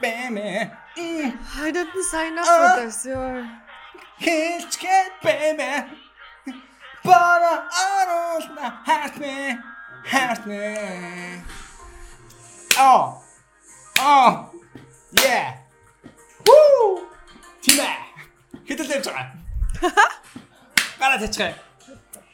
baby. 0.00 0.70
Mm, 0.96 1.36
I 1.56 1.70
didn't 1.70 2.04
sign 2.04 2.38
up 2.38 2.46
for 2.46 2.84
this. 2.84 3.04
You're... 3.04 3.48
Can't 4.20 4.78
get 4.80 5.12
baby. 5.22 5.86
But 7.04 7.14
I 7.14 8.40
don't 8.40 8.54
know 8.56 8.70
hurt 8.84 9.20
me, 9.20 9.56
hurt 10.04 10.46
me. 10.46 11.42
Oh, 12.78 13.22
oh, 14.00 14.50
yeah. 15.22 15.58
Woo! 16.46 17.06
Тимэ. 17.62 17.86
Хэдэл 18.66 18.90
явж 18.90 19.06
байгаа. 19.06 19.32
Гараа 21.00 21.18
тачгаа. 21.22 21.54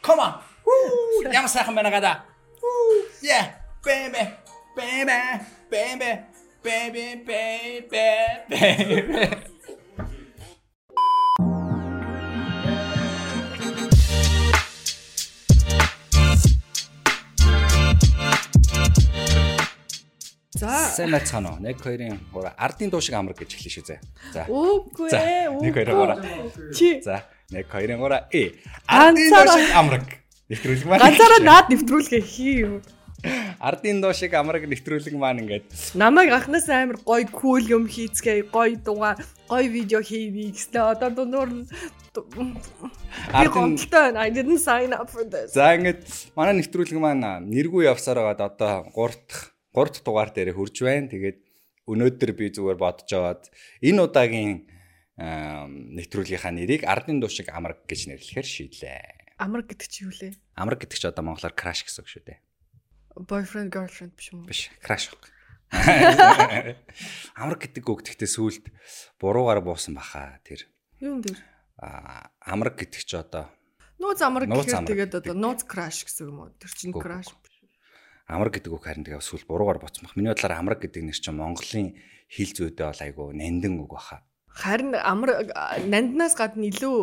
Come 0.02 0.20
on. 0.20 0.32
Woo! 0.66 1.22
Ямар 1.32 1.48
сайхан 1.48 1.74
байна 1.74 1.90
гадаа. 1.90 2.24
Woo! 2.62 3.04
Yeah. 3.22 3.62
Baby. 3.84 4.24
Baby. 4.76 5.20
Baby. 5.70 6.10
Baby. 6.62 7.24
Baby. 7.26 7.88
Baby. 8.48 9.52
За. 20.54 20.68
Сайн 20.94 21.10
байцгаана 21.10 21.50
уу? 21.50 21.58
1 21.58 21.74
2-ын 21.82 22.18
3 22.30 22.52
ардын 22.56 22.90
дуу 22.92 23.00
шиг 23.02 23.14
амраг 23.18 23.34
гэж 23.42 23.56
эхлэв 23.58 23.72
шүү 23.74 23.84
зэ. 23.88 23.96
За. 24.30 24.46
Үгүй 24.46 25.10
ээ. 25.10 25.50
1 25.50 25.74
2 25.74 25.90
үгүй. 25.90 26.22
3. 26.22 26.70
Чи 26.76 27.02
За. 27.02 27.24
1 27.50 27.66
2-ын 27.66 27.98
3 27.98 28.30
э. 28.30 28.54
Ардын 28.86 29.16
дуу 29.18 29.42
Ганцаараа- 29.42 29.58
шиг 29.58 29.74
амраг. 29.74 30.06
Нэвтрүүлэг 30.46 30.86
маань. 30.86 31.02
ганцаараа 31.02 31.40
наад 31.42 31.66
нэвтрүүлгээ 31.72 32.22
хий 32.22 32.54
юу. 32.62 32.78
Ардын 33.62 34.02
дуу 34.02 34.12
шиг 34.12 34.34
амраг 34.34 34.66
нэвтрүүлэг 34.66 35.14
маань 35.14 35.46
ингээд 35.46 35.94
Намайг 35.94 36.34
анхнаас 36.34 36.66
амар 36.66 36.98
гоё 37.06 37.26
кул 37.30 37.62
юм 37.62 37.86
хийцгээ, 37.86 38.50
гоё 38.50 38.74
дугаар, 38.82 39.22
гоё 39.46 39.66
видео 39.70 40.02
хийвээ 40.02 40.50
гэснээр 40.50 40.98
одоо 40.98 41.10
дундуур 41.14 41.50
нь 41.50 41.66
Ардын. 43.32 44.16
I 44.18 44.28
didn't 44.28 44.58
sign 44.58 44.92
up 44.92 45.08
for 45.08 45.24
this. 45.24 45.54
За 45.54 45.72
ингээд 45.72 46.34
манай 46.36 46.60
нэвтрүүлэг 46.60 46.98
маань 47.00 47.48
нэргүй 47.48 47.88
явсаар 47.88 48.20
байгаад 48.20 48.52
одоо 48.52 48.90
3 48.92 49.16
дахь 49.30 49.56
3 49.72 49.88
дахь 49.88 50.04
дугаар 50.04 50.30
дээр 50.34 50.52
хурж 50.52 50.76
байна. 50.84 51.08
Тэгээд 51.08 51.38
өнөөдөр 51.88 52.30
би 52.36 52.52
зүгээр 52.52 52.76
бодож 52.76 53.10
аваад 53.16 53.48
энэ 53.80 54.02
удаагийн 54.04 54.68
нэвтрүүлгийнхаа 55.16 56.52
нэрийг 56.52 56.82
Ардын 56.84 57.22
дуу 57.22 57.32
шиг 57.32 57.48
амраг 57.48 57.86
гэж 57.88 58.12
нэрлэхээр 58.12 58.48
шийдлээ. 58.48 59.40
Амар 59.40 59.64
гэдэг 59.64 59.88
чи 59.88 60.04
юу 60.04 60.12
лээ? 60.12 60.36
Амраг 60.52 60.84
гэдэг 60.84 60.98
чи 61.00 61.08
одоо 61.08 61.24
монголоор 61.24 61.56
краш 61.56 61.88
гэсэн 61.88 62.04
үг 62.04 62.12
шүү 62.12 62.24
дээ. 62.28 62.38
Boyfriend 63.16 63.70
girlfriend 63.72 64.16
биш 64.16 64.32
юм 64.32 64.44
уу? 64.44 64.48
Биш, 64.48 64.70
краш 64.80 65.12
баг. 65.12 65.28
Амраг 67.36 67.60
гэдэг 67.64 67.84
үг 67.84 68.04
гэхдээ 68.04 68.28
сүулт 68.28 68.64
буруугаар 69.20 69.60
буусан 69.64 69.96
баха 69.96 70.40
тэр. 70.44 70.68
Юу 71.00 71.16
юм 71.16 71.20
дээр? 71.24 71.40
А 71.80 72.32
амраг 72.44 72.76
гэдэг 72.76 73.02
чи 73.04 73.16
одоо 73.16 73.48
Нууц 74.02 74.20
амар 74.20 74.44
гэхээр 74.50 74.82
амар 74.82 74.90
тэгээд 74.90 75.14
одоо 75.22 75.34
нууц 75.36 75.62
crash 75.62 76.02
гэсэн 76.08 76.28
юм 76.28 76.38
уу? 76.42 76.50
Тэр 76.58 76.72
чинь 76.74 76.90
Үгүй, 76.90 77.02
crash. 77.06 77.30
амраг 78.26 78.52
гэдэг 78.58 78.72
үг 78.74 78.82
харин 78.82 79.06
тэгээ 79.06 79.22
сүл 79.22 79.46
буруугаар 79.46 79.78
боцсон 79.78 80.08
бах. 80.08 80.16
Миний 80.18 80.32
бодлоор 80.32 80.58
амраг 80.58 80.80
гэдэг 80.82 81.02
нэр 81.06 81.18
чинь 81.20 81.38
Монголын 81.38 81.94
хэл 82.26 82.52
зүйдээ 82.56 82.86
бол 82.88 83.02
айгу 83.04 83.24
нандин 83.30 83.78
үг 83.78 83.94
баха. 83.94 84.26
Харин 84.50 84.96
амар 84.98 85.46
нанднаас 85.86 86.34
гадна 86.34 86.66
илүү 86.66 86.96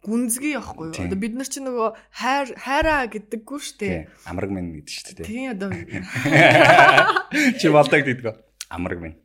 гүнзгий 0.00 0.56
явахгүй 0.56 0.86
юу? 0.90 0.96
Одоо 1.04 1.18
бид 1.20 1.34
нар 1.36 1.48
чинь 1.48 1.66
нөгөө 1.68 1.88
хайр 2.16 2.48
хайраа 2.56 3.06
гэдэггүй 3.12 3.58
шүү 3.60 3.76
дээ. 3.82 4.08
Амраг 4.26 4.50
минь 4.50 4.72
гэдэг 4.80 4.94
шүү 4.96 5.14
дээ. 5.20 5.28
Тийм 5.28 5.52
одоо 5.52 5.68
Чи 7.60 7.66
болдог 7.68 8.00
гэдгөө. 8.02 8.34
Амраг 8.72 8.98
минь. 9.04 9.16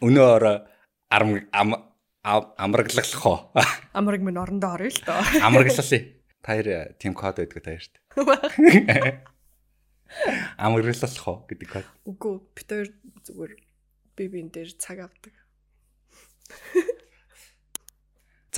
Өнөөр 0.00 0.44
амраглах 1.12 3.20
уу? 3.26 3.38
амраг 3.92 4.22
минь 4.24 4.40
орондоо 4.40 4.72
орё 4.76 4.88
л 4.88 5.00
доо. 5.04 5.20
Амраглалаа. 5.44 6.00
Таяр 6.42 6.94
тим 6.98 7.14
код 7.14 7.36
байдаг 7.38 7.62
таярт. 7.62 8.00
Амраглах 10.56 11.28
уу 11.28 11.44
гэдэг 11.46 11.68
код. 11.68 11.86
Үгүй 12.08 12.40
бид 12.56 12.68
хоёр 12.68 12.88
зүгээр 13.26 13.52
би 14.16 14.28
бин 14.28 14.48
дээр 14.50 14.72
цаг 14.78 14.98
авдаг. 15.04 15.34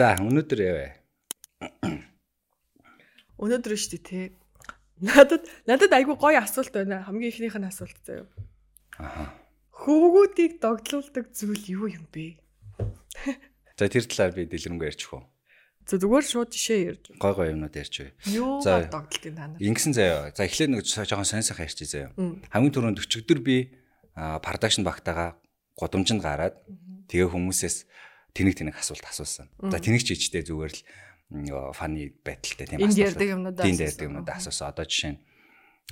За 0.00 0.14
өнөөдөр 0.16 0.60
яваа. 0.64 0.92
Өнөөдөр 3.36 3.74
шүү 3.76 3.98
дээ 4.00 4.04
те. 4.08 4.20
Надад 5.04 5.44
надад 5.68 5.92
айгүй 5.92 6.16
гоё 6.16 6.40
асуулт 6.40 6.72
байна. 6.72 7.04
Хамгийн 7.04 7.28
ихнийх 7.28 7.60
нь 7.60 7.68
асуулт 7.68 8.00
заяа. 8.08 8.24
Аха. 8.96 9.28
Хөвгүүдийг 9.76 10.56
догтлуулдаг 10.56 11.28
зүйл 11.36 11.64
юу 11.68 11.92
юм 11.92 12.08
бэ? 12.08 12.40
За 13.76 13.92
тэр 13.92 14.08
талаар 14.08 14.32
би 14.32 14.48
дэлгэрэнгүй 14.48 14.88
ярьчих 14.88 15.12
уу. 15.12 15.28
За 15.84 16.00
зүгээр 16.00 16.24
шууд 16.24 16.48
жишээ 16.48 16.80
ярьж. 16.96 17.04
Гой 17.20 17.32
гой 17.36 17.52
юмнууд 17.52 17.76
ярьчих. 17.76 18.16
Юу 18.24 18.64
За. 18.64 18.88
догтлтын 18.88 19.36
та 19.36 19.52
нар? 19.52 19.60
Ингэсэн 19.60 19.92
заяа. 19.92 20.32
За 20.32 20.48
эхлээд 20.48 20.80
нэг 20.80 20.88
жоохон 20.88 21.28
сонь 21.28 21.44
сайхан 21.44 21.68
ярьчих 21.68 21.92
заяа. 21.92 22.16
Хамгийн 22.16 22.72
түрүүнд 22.72 23.04
өчигдөр 23.04 23.44
би 23.44 23.76
продакшн 24.16 24.80
багтаага 24.80 25.36
гудамжинд 25.76 26.24
гараад 26.24 26.56
тэгээ 27.12 27.28
хүмүүсээс 27.36 27.84
тэнэг 28.34 28.54
тэнэг 28.58 28.76
асуулт 28.78 29.04
асуусан. 29.04 29.48
За 29.58 29.78
тэнэг 29.78 30.02
ч 30.02 30.14
ичтэй 30.16 30.42
зүгээр 30.46 30.72
л 30.72 30.82
фаны 31.76 32.14
байдалтай 32.24 32.66
тийм 32.66 32.80
Энд 32.82 32.91
асуулт. 32.94 33.06
ярьдаг 33.14 33.28
юмнуудаа 33.30 33.64
Энд 33.66 33.78
асуусан. 33.78 33.86
ярьдаг 33.91 34.06
юмнуудаа 34.10 34.36
асуусан. 34.38 34.66
Одоо 34.70 34.84
жишээ 34.86 35.12
нь 35.14 35.20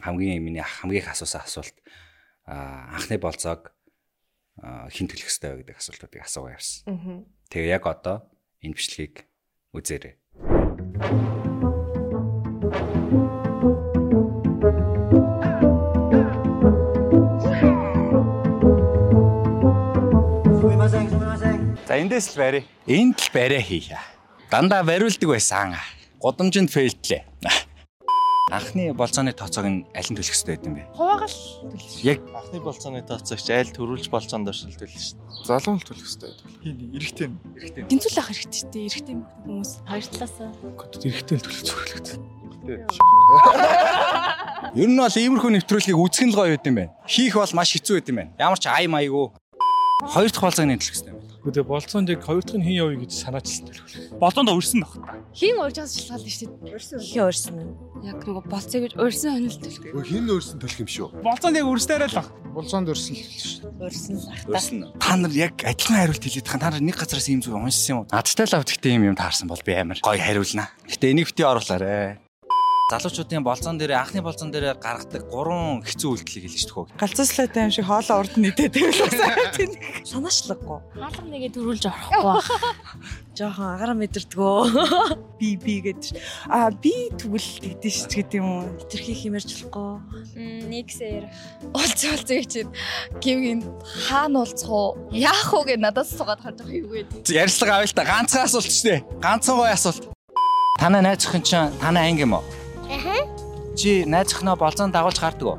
хамгийн 0.02 0.42
миний 0.42 0.62
хамгийн 0.62 1.02
их 1.02 1.10
асуусан 1.10 1.42
асуулт 1.42 1.76
анхны 2.46 3.18
болцоог 3.18 3.70
а, 4.58 4.88
хэн 4.90 5.06
төлөх 5.06 5.28
ёстой 5.30 5.54
вэ 5.54 5.58
гэдэг 5.62 5.78
асуултуудыг 5.78 6.22
асуугаа 6.22 6.56
явсан. 6.58 7.26
Тэгээ 7.50 7.74
яг 7.78 7.84
одоо 7.86 8.26
энэ 8.62 8.74
бичлэгийг 8.74 9.26
үзээрэй. 9.74 11.47
За 21.88 21.96
эндээс 21.96 22.36
л 22.36 22.44
барь. 22.44 22.68
Энд 22.84 23.16
л 23.16 23.32
барай 23.32 23.64
хийя. 23.64 23.96
Дандаа 24.52 24.84
бариулдаг 24.84 25.24
байсан. 25.24 25.72
Годамжинд 26.20 26.68
фейлтлээ. 26.68 27.24
Анхны 28.52 28.92
болцооны 28.92 29.32
тооцоог 29.32 29.64
нь 29.64 29.88
аль 29.96 30.08
нь 30.12 30.16
төлөх 30.20 30.36
ёстой 30.36 30.60
байд 30.60 30.68
юм 30.68 30.76
бэ? 30.76 30.84
Хуваагаал 30.92 31.32
төлж. 31.32 32.04
Яг 32.04 32.20
Анхны 32.28 32.60
болцооны 32.60 33.00
тооцоогч 33.08 33.48
айл 33.48 33.72
төрүүлж 33.72 34.12
болцоонд 34.12 34.52
оршил 34.52 34.68
төлнө 34.76 35.00
шүү 35.00 35.16
дээ. 35.16 35.48
залуу 35.48 35.80
л 35.80 35.84
төлөх 35.88 36.04
хэрэгтэй. 36.04 36.32
Хин 36.60 36.76
эрэгтэй 36.92 37.28
нь. 37.28 37.88
Тэнцүүл 37.88 38.20
ах 38.20 38.28
хэрэгтэй 38.36 38.52
шүү 38.52 38.68
дээ. 38.68 38.84
Эрэгтэй 38.88 39.16
хүмүүс 39.48 39.70
хоёр 39.88 40.04
талаасаа. 40.12 40.48
Эрэгтэй 41.08 41.36
л 41.40 41.44
төлөх 41.44 41.64
зөвхөлт. 41.72 42.08
ер 44.76 44.88
нь 44.92 45.00
бол 45.00 45.16
иймэрхүү 45.16 45.50
нэвтрүүлгийг 45.56 45.96
үзэх 46.04 46.24
нь 46.28 46.32
л 46.32 46.36
гоё 46.36 46.52
байд 46.52 46.68
юм 46.68 46.76
байна. 46.84 46.92
Хийх 47.08 47.32
бол 47.32 47.52
маш 47.56 47.72
хэцүү 47.72 47.96
байд 47.96 48.12
юм 48.12 48.20
байна. 48.20 48.36
Ямар 48.36 48.60
ч 48.60 48.68
ай 48.68 48.84
маягүй. 48.88 49.32
Хоёр 50.04 50.28
дахь 50.28 50.44
болцоог 50.44 50.68
нь 50.68 50.76
төлөх 50.76 50.92
ёстой 50.92 51.12
юм. 51.16 51.17
Гэхдээ 51.38 51.64
болцоонд 51.70 52.10
яг 52.10 52.26
хоёр 52.26 52.42
дахь 52.42 52.58
нь 52.58 52.66
хин 52.66 52.76
явъя 52.82 52.98
гэж 52.98 53.12
санаачилсан 53.14 53.64
төлөх. 53.70 53.86
Болцоонд 54.18 54.50
урьсан 54.50 54.82
баг. 54.82 54.92
Хин 55.30 55.54
уурчаас 55.62 55.94
шалтгаална 55.94 56.34
шүү 56.34 56.50
дээ. 56.50 56.74
Урьсан. 56.74 56.98
Хин 56.98 57.22
уурсан. 57.22 57.54
Яг 58.02 58.18
нөгөө 58.26 58.44
болцоо 58.50 58.80
гэж 58.82 58.92
урьсан 58.98 59.30
хонилт 59.38 59.60
төлөх. 59.62 60.02
Хин 60.02 60.26
өөрсөн 60.34 60.58
төлөх 60.58 60.78
юм 60.82 60.90
шүү. 60.90 61.08
Болцоонд 61.22 61.56
яг 61.62 61.66
урьсдаараа 61.70 62.10
л 62.10 62.18
баг. 62.18 62.28
Болцоонд 62.58 62.90
өрсөн 62.90 63.14
л 63.14 63.22
шүү. 63.38 63.70
Урьсан 63.78 64.14
л 64.18 64.26
ах 64.26 64.42
та. 64.42 64.50
Өөрсөн. 64.50 64.78
Та 64.98 65.14
нар 65.14 65.34
яг 65.38 65.54
адилхан 65.62 65.98
хариулт 66.02 66.24
хэлээд 66.26 66.46
байгаа. 66.50 66.58
Та 66.58 66.70
нар 66.74 66.82
нэг 66.82 66.96
газараас 66.98 67.28
ийм 67.30 67.38
зүйл 67.38 67.54
уншсан 67.54 67.90
юм 67.94 67.98
уу? 68.02 68.10
Надтай 68.10 68.46
л 68.50 68.56
авт 68.58 68.70
гэхдээ 68.74 68.92
ийм 68.98 69.06
юм 69.14 69.16
таарсан 69.16 69.46
бол 69.46 69.62
би 69.62 69.72
амар 69.78 70.02
гоё 70.02 70.18
хариулна. 70.18 70.66
Гэтэ 70.90 71.14
энийг 71.14 71.30
бити 71.30 71.46
оруулаарэ. 71.46 72.27
Залуучуудын 72.88 73.44
болцоон 73.44 73.76
дээр 73.76 74.00
анхны 74.00 74.22
болцоон 74.24 74.48
дээр 74.48 74.72
гаргадаг 74.80 75.28
гурван 75.28 75.84
хэцүү 75.84 76.08
үйлдэлийг 76.08 76.48
хэлж 76.48 76.72
шүү 76.72 76.88
дээ. 76.88 76.96
галзууслаа 76.96 77.48
тайм 77.52 77.68
шиг 77.68 77.84
хоолоо 77.84 78.24
урд 78.24 78.40
нь 78.40 78.48
идээд 78.48 78.80
байвал 78.80 79.52
тийм 79.52 79.76
санаачлаггүй. 80.08 80.78
Хаалга 80.96 81.28
нэгээ 81.28 81.52
төрүүлж 81.52 81.84
орохгүй. 81.84 82.40
Жохон 83.36 83.68
агара 83.76 83.92
мэдэрдгөө. 83.92 85.20
Би 85.36 85.60
би 85.60 85.74
гэж. 85.84 86.16
А 86.48 86.72
би 86.72 87.12
тэгвэл 87.12 87.44
тэгдэж 87.60 87.92
ш 87.92 88.08
гэдэг 88.08 88.40
юм 88.40 88.48
уу? 88.64 88.72
Тэрхий 88.88 89.20
хэмэрч 89.20 89.68
болохгүй. 89.68 90.72
Нэгсээ 90.72 91.28
ярих. 91.28 91.36
Олц 91.76 92.00
олц 92.08 92.24
гэж 92.24 92.48
чинь 92.48 92.72
гівгийн 93.20 93.68
хаана 94.08 94.48
уулзах 94.48 94.72
уу? 94.72 95.12
Яах 95.12 95.52
уу 95.52 95.68
гэж 95.68 95.76
надаас 95.76 96.16
суугаад 96.16 96.40
харж 96.40 96.64
байгаа 96.64 96.80
юу 96.80 96.88
гэдэг. 96.88 97.36
Ярьслага 97.36 97.84
авъя 97.84 97.92
л 97.92 97.92
та 97.92 98.08
ганцхан 98.08 98.48
асуулт 98.48 98.72
ч 98.72 98.80
дээ. 98.80 99.04
Ганцхан 99.20 99.60
гоё 99.60 99.76
асуулт. 99.76 100.08
Танай 100.80 101.04
найз 101.04 101.28
охин 101.28 101.44
чинь 101.44 101.68
танай 101.84 102.08
анги 102.08 102.24
юм 102.24 102.40
уу? 102.40 102.57
Чи 103.78 104.02
найз 104.10 104.34
охиноо 104.34 104.56
болцоон 104.58 104.90
дагуулж 104.90 105.22
гардаг 105.22 105.46
уу? 105.46 105.58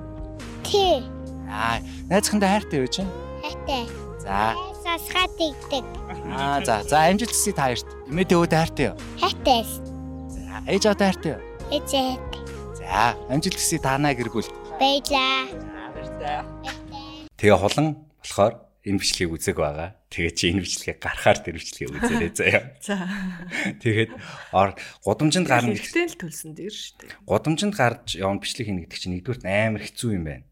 Тий. 0.68 1.00
Аа, 1.48 1.80
найз 2.12 2.28
охиндоо 2.28 2.52
хайртай 2.52 2.84
юу 2.84 2.92
чи? 2.92 3.08
Хатаа. 3.40 3.88
За. 4.20 4.60
Сасгаад 4.84 5.40
игдэг. 5.40 5.86
Аа, 6.36 6.60
за. 6.68 6.84
За, 6.84 7.08
амжилт 7.08 7.32
хүсье 7.32 7.56
та 7.56 7.72
хоёрт. 7.72 7.88
Эмээдээ 8.12 8.38
өөдөө 8.44 8.60
хайртай 8.60 8.86
юу? 8.92 8.96
Хатаас. 9.24 9.72
За, 10.36 10.60
ээж 10.68 10.84
аваад 10.84 11.00
хайртай 11.00 11.32
юу? 11.32 11.42
Эцэт. 11.72 12.20
За, 12.76 13.16
амжилт 13.32 13.56
хүсье 13.56 13.80
танай 13.80 14.20
гэр 14.20 14.36
бүл. 14.36 14.52
Баялаа. 14.76 15.48
Тэгээ 17.40 17.56
хулан 17.56 18.04
болохоор 18.20 18.54
энэ 18.84 19.00
бичлэгийг 19.00 19.32
үзэг 19.32 19.56
байгаа. 19.64 19.96
Тэгээд 20.10 20.36
чи 20.42 20.46
энэ 20.50 20.66
бичлэгийг 20.66 21.00
гарахаар 21.06 21.38
тэр 21.38 21.56
бичлэгийг 21.62 21.94
үзээрэй 22.02 22.32
заяа. 22.34 22.64
За. 22.82 22.98
Тэгээд 23.78 24.12
ор 24.58 24.74
гудамжинд 25.06 25.46
гарна 25.46 25.78
гэх 25.78 25.86
Ихтэй 25.86 26.10
л 26.10 26.18
төлсөн 26.18 26.58
дээр 26.58 26.74
шүү 26.74 26.94
дээ. 26.98 27.14
гудамжинд 27.30 27.76
гарч 27.78 28.18
явна 28.18 28.42
бичлэг 28.42 28.66
хийнэ 28.66 28.90
гэдэг 28.90 28.98
чинь 28.98 29.14
нэгдүгээр 29.22 29.42
нь 29.46 29.54
амар 29.54 29.84
хэцүү 29.86 30.12
юм 30.18 30.26
байна. 30.26 30.46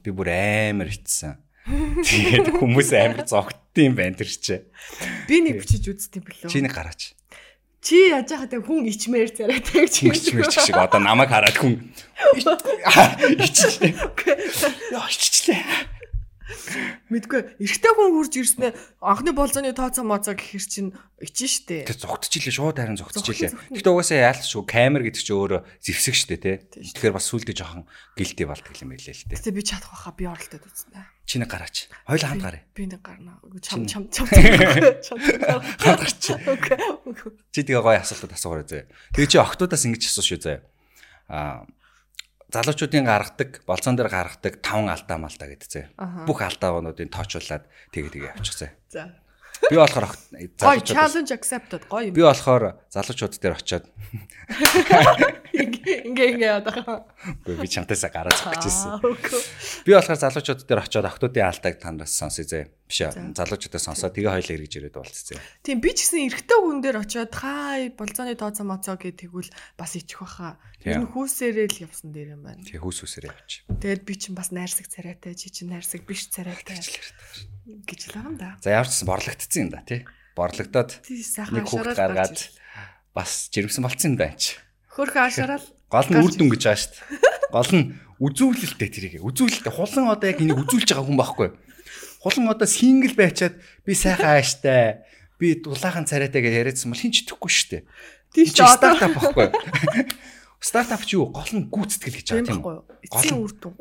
Би 0.00 0.08
бүр 0.08 0.28
амар 0.32 0.88
ицсэн. 0.88 1.36
Тэгээд 1.68 2.56
хүмүүс 2.60 2.90
амар 2.96 3.28
зогтдсон 3.28 3.84
юм 3.92 3.94
байна 3.96 4.16
тэр 4.16 4.28
чинь. 4.32 4.64
Би 5.28 5.36
нэг 5.44 5.60
бичиж 5.60 5.84
үзтiin 5.84 6.24
билүү. 6.24 6.48
Чи 6.48 6.64
нэг 6.64 6.72
гараач. 6.72 7.12
Чи 7.84 8.08
яаж 8.08 8.32
яхад 8.32 8.56
хүн 8.64 8.88
ичмээр 8.88 9.28
царайтай 9.36 9.84
гэж 9.84 9.92
Чимэрч 10.00 10.32
мэрч 10.32 10.56
шиг 10.64 10.80
одоо 10.80 10.96
намайг 11.04 11.28
хараад 11.28 11.52
хүн 11.60 11.92
иччихлээ. 13.44 13.92
Яа 14.96 15.04
иччихлээ. 15.12 15.92
Мэдгүй. 17.08 17.56
Эрэгтэй 17.56 17.92
хүн 17.96 18.12
хурж 18.12 18.34
ирснээр 18.36 18.76
анхны 19.00 19.32
болзооны 19.32 19.72
тооцоо 19.72 20.04
моцоо 20.04 20.36
гэхэр 20.36 20.60
чинь 20.60 20.92
ичин 21.16 21.48
штэ. 21.48 21.88
Тэр 21.88 21.96
зогтчихлээ 22.04 22.52
шууд 22.52 22.76
харин 22.76 23.00
зогтсон. 23.00 23.24
Гэхдээ 23.72 23.92
угаасаа 23.92 24.28
яалт 24.28 24.44
шүү 24.44 24.68
камер 24.68 25.08
гэдэг 25.08 25.24
чинь 25.24 25.40
өөрөө 25.40 25.60
зевсэг 25.80 26.12
штэ 26.12 26.36
тий. 26.36 26.56
Тэгэхээр 26.68 27.16
бас 27.16 27.32
сүулдэ 27.32 27.56
жоохон 27.56 27.88
гэлдээ 28.20 28.44
болдог 28.44 28.76
юм 28.76 28.92
байлээ 28.92 29.16
л 29.16 29.24
тий. 29.24 29.36
Гэтэ 29.40 29.56
би 29.56 29.62
чадах 29.64 29.88
байхаа 29.88 30.12
би 30.12 30.24
оролдоод 30.28 30.64
үзнэ. 30.68 31.00
Чи 31.24 31.40
нэг 31.40 31.48
гараач. 31.48 31.88
Хоёул 32.04 32.28
хамт 32.28 32.44
гараа. 32.44 32.62
Би 32.76 32.84
нэг 32.92 33.00
гарна. 33.00 33.40
Чам 33.64 33.88
чам 33.88 34.04
чам. 34.12 34.28
Чам. 34.28 35.16
Хамт 35.80 36.00
гарч. 36.04 36.28
Чи 37.56 37.60
тэгээ 37.64 37.80
гоё 37.80 38.04
асуултад 38.04 38.36
асуугаарай 38.36 38.68
заяа. 38.68 38.92
Тэгээ 39.16 39.32
чи 39.32 39.38
охтуудаас 39.40 39.88
ингэж 39.88 40.12
асуу 40.12 40.20
шүү 40.28 40.40
заяа. 40.44 40.60
Аа 41.32 41.64
залуучуудын 42.54 43.04
гаргадаг, 43.04 43.50
болцон 43.66 43.98
дээр 43.98 44.10
гаргадаг 44.10 44.62
таван 44.62 44.88
алдаа 44.94 45.18
малдаа 45.18 45.48
гэдэг 45.50 45.68
заяа. 45.68 45.90
Аха. 45.98 46.24
Бүх 46.24 46.38
алдаануудыг 46.46 47.10
тооцоолаад 47.10 47.66
тэгээ 47.90 48.10
тэгээ 48.14 48.30
явчих 48.38 48.54
заяа. 48.54 48.74
За. 48.88 49.10
Би 49.70 49.76
болохоор 49.76 50.14
залуучуудаас 50.62 50.86
challenge 50.86 51.32
accepted. 51.34 51.82
Гой 51.90 52.10
юм. 52.10 52.14
би 52.14 52.22
болохоор 52.22 52.78
залуучууд 52.94 53.34
дээр 53.42 53.58
очиод 53.58 53.84
Ингээ 55.54 56.10
ингээ 56.10 56.50
яадаг. 56.50 57.06
үгүй 57.44 57.56
би 57.62 57.68
чамтайсаа 57.68 58.10
гараа 58.10 58.34
зах 58.34 58.54
гэж 58.54 58.64
ирсэн. 58.66 58.90
Окей. 59.02 59.42
Би 59.86 59.90
болохоор 59.94 60.18
залуучууд 60.18 60.60
дээр 60.66 60.82
очиод 60.82 61.06
охтуудын 61.06 61.46
алдааг 61.50 61.76
танаас 61.78 62.14
сонсъё 62.14 62.46
заяа. 62.46 62.70
Биш 62.88 62.98
ээ. 63.04 63.34
Залуучуудаас 63.34 63.84
сонсоо 63.84 64.10
тэгээ 64.10 64.34
хоёул 64.34 64.54
эргэж 64.54 64.72
ирээд 64.78 64.96
болцсон. 64.98 65.38
Тийм 65.62 65.78
би 65.82 65.90
ч 65.94 66.06
гэсэн 66.06 66.26
эрэгтэй 66.30 66.58
хүн 66.58 66.78
дээр 66.82 66.98
очиод 67.02 67.32
хай 67.34 67.90
болзооны 67.94 68.34
тооцоо 68.34 68.66
моцоо 68.66 68.96
гэж 68.98 69.14
тэгвэл 69.26 69.50
бас 69.78 69.92
ичих 69.94 70.22
баха. 70.22 70.58
Энэ 70.82 71.08
хүүсээрээ 71.10 71.68
л 71.70 71.82
явсан 71.86 72.10
дээр 72.12 72.34
юм 72.38 72.42
байна. 72.44 72.62
Тэгээ 72.64 72.82
хүүс 72.82 72.98
үсэрээ 73.04 73.32
явчих. 73.32 73.62
Тэгээд 73.68 74.02
би 74.04 74.14
чинь 74.18 74.36
бас 74.36 74.52
найрсаг 74.52 74.86
царайтай, 74.90 75.32
чи 75.38 75.48
чинь 75.48 75.72
найрсаг 75.72 76.04
биш 76.04 76.28
царайтай 76.28 76.76
гэж 76.76 78.00
л 78.10 78.14
байгаа 78.20 78.30
юм 78.30 78.36
да. 78.36 78.56
За 78.60 78.76
гэсэн 78.76 79.08
борлогдсон 79.08 79.60
юм 79.64 79.70
да 79.72 79.80
тий. 79.86 80.04
Борлогдоод 80.34 80.90
Тий 81.06 81.22
нэг 81.22 81.64
хүүхд 81.70 81.94
гаргаад 81.94 82.36
бас 83.14 83.48
жирэмсэн 83.54 83.86
болцсон 83.86 84.10
юм 84.12 84.18
байна 84.18 84.36
ч. 84.36 84.58
Хөрхөн 84.90 85.30
ашаарал 85.30 85.66
Гол 85.94 86.10
нь 86.10 86.16
Гарч 86.18 86.26
үр 86.26 86.34
дүн 86.34 86.50
гэж 86.50 86.62
байгаа 86.66 86.80
шүү 86.82 86.90
дээ. 86.90 87.54
Гол 87.54 87.70
нь 87.70 87.84
үзүүлэлттэй 88.18 88.90
тэрийг. 88.90 89.14
Үзүүлэлттэй. 89.22 89.70
Хулан 89.70 90.10
одоо 90.10 90.26
яг 90.26 90.42
энийг 90.42 90.58
үзүүлж 90.66 90.90
байгаа 90.90 91.06
хүн 91.06 91.20
байхгүй. 91.22 91.48
Хулан 92.18 92.50
одоо 92.50 92.66
сингл 92.66 93.14
байчаад 93.14 93.54
би 93.86 93.92
сайхан 93.94 94.42
ааштай. 94.42 95.06
Би 95.38 95.54
дулаахан 95.54 96.08
царайтай 96.08 96.42
гэж 96.42 96.54
яриадсан 96.66 96.90
бол 96.90 96.98
хин 96.98 97.14
ч 97.14 97.22
итгэхгүй 97.22 97.50
шүү 97.52 97.68
дээ. 97.78 97.82
тийм 98.34 98.46
Чи 98.50 98.64
стартап 98.66 99.14
байхгүй. 99.14 99.46
Стартап 100.58 101.02
ч 101.06 101.14
юу 101.14 101.30
гол 101.30 101.52
нь 101.52 101.70
гүйцэтгэл 101.70 102.18
гэж 102.18 102.26
байгаа 102.34 102.48
тийм 102.50 102.62
үү? 102.64 102.78
Эцсийн 103.06 103.38
үр 103.38 103.52
дүн. 103.54 103.74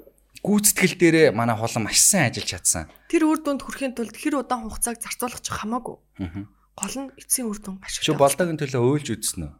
Гүйцэтгэл 0.44 1.00
дээрээ 1.00 1.28
манай 1.32 1.56
хулан 1.56 1.88
маш 1.88 1.98
сайн 1.98 2.30
ажиллаж 2.30 2.52
чадсан. 2.52 2.92
Тэр 3.08 3.32
үр 3.32 3.40
дүнд 3.40 3.64
хүрэхийн 3.64 3.96
тулд 3.96 4.14
хэр 4.14 4.44
удаан 4.44 4.68
хугацааг 4.68 5.00
зарцуулах 5.00 5.40
ч 5.40 5.48
хамаагүй. 5.50 5.98
Аа. 6.20 6.46
Гол 6.74 6.96
нь 6.98 7.10
эцсийн 7.22 7.48
үр 7.50 7.60
дүн 7.62 7.78
ашигтай. 7.86 8.06
Чи 8.10 8.18
болдогийн 8.18 8.58
төлөө 8.58 8.82
өөлж 8.82 9.08
үзсэн 9.14 9.42
үү? 9.46 9.54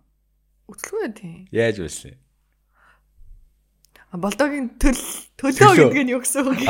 үзлгүй 0.72 1.12
тийм. 1.14 1.46
Яаж? 1.52 1.78
А, 4.14 4.18
Болдогийн 4.18 4.70
төл 4.78 5.00
төлөө 5.42 5.90
гэдэг 5.90 6.04
нь 6.06 6.14
юу 6.14 6.22
гэсэн 6.22 6.46
үг? 6.46 6.62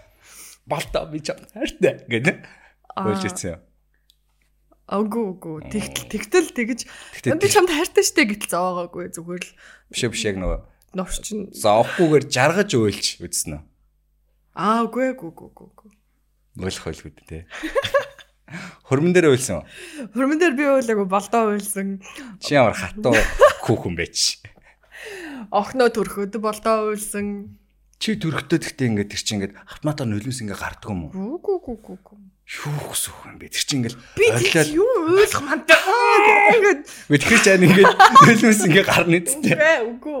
Болдоо 0.70 1.04
би 1.08 1.20
чам 1.20 1.40
хайртай 1.52 2.04
гэдэг. 2.08 2.36
Өөлж 2.96 3.24
үзсэн 3.28 3.56
юм. 3.56 3.62
Агуу 4.84 5.32
агуу. 5.32 5.64
Тэгтэл 5.64 6.12
тэгтэл 6.12 6.52
Тэгтээ 6.52 7.40
би 7.40 7.48
чамд 7.48 7.72
хайртай 7.72 8.04
штэ 8.04 8.28
гэтэл 8.28 8.52
зоогоогүй 8.52 9.16
зүгээр 9.16 9.44
л 9.44 9.52
биш 9.88 10.02
биш 10.12 10.24
яг 10.28 10.36
нөгөө 10.36 10.60
новчин. 10.92 11.48
зоохгүйгээр 11.56 12.24
жаргаж 12.28 12.70
өөлж 12.76 13.06
үзсэн 13.24 13.56
үү? 13.56 13.62
Аа 14.60 14.84
үгүй 14.84 15.16
үгүй 15.16 15.32
үгүй 15.32 15.66
үгүй. 15.72 15.90
Өөлөх 16.60 16.84
байлгүй 16.84 17.12
дээ. 17.24 17.44
Хөрмөн 18.88 19.12
дээр 19.14 19.32
үү? 19.34 19.62
Хөрмөн 20.14 20.38
дээр 20.40 20.54
би 20.54 20.64
уйлаагүй 20.68 21.08
болдоо 21.08 21.54
уйлсан. 21.54 22.00
Чи 22.40 22.54
ямар 22.54 22.74
хатуу 22.74 23.14
хүүхэн 23.66 23.94
байж. 23.98 24.40
Охноо 25.50 25.88
төрхөд 25.90 26.38
болдоо 26.40 26.92
уйлсан. 26.92 27.58
Чи 27.98 28.18
төрөхтөө 28.20 28.58
гэхдээ 28.60 28.88
ингээд 28.90 29.10
тэр 29.14 29.22
чинь 29.22 29.36
ингээд 29.40 29.54
автоматар 29.64 30.04
нөлөөс 30.10 30.40
ингээд 30.44 30.60
гардаг 30.60 30.90
юм 30.92 31.08
уу? 31.08 31.40
Үгүй 31.40 31.54
үгүй 31.56 31.74
үгүй 31.78 31.94
үгүй. 31.96 32.16
Юу 32.44 32.92
гэсэн 32.92 33.14
юм 33.24 33.36
бэ? 33.40 33.48
Тэр 33.48 33.64
чинь 33.64 33.78
ингээд 33.80 33.96
Би 34.12 34.26
тэр 34.52 34.68
юу 34.76 34.92
уйлах 35.14 35.40
мантай. 35.40 35.78
Ингээд 36.52 36.80
би 37.08 37.16
тэгэхээр 37.16 37.44
чам 37.46 37.64
ингээд 37.64 37.92
нөлөөс 38.28 38.60
ингээд 38.68 38.88
гарна 38.90 39.16
үсттэй. 39.24 39.56
үгүй 39.88 40.16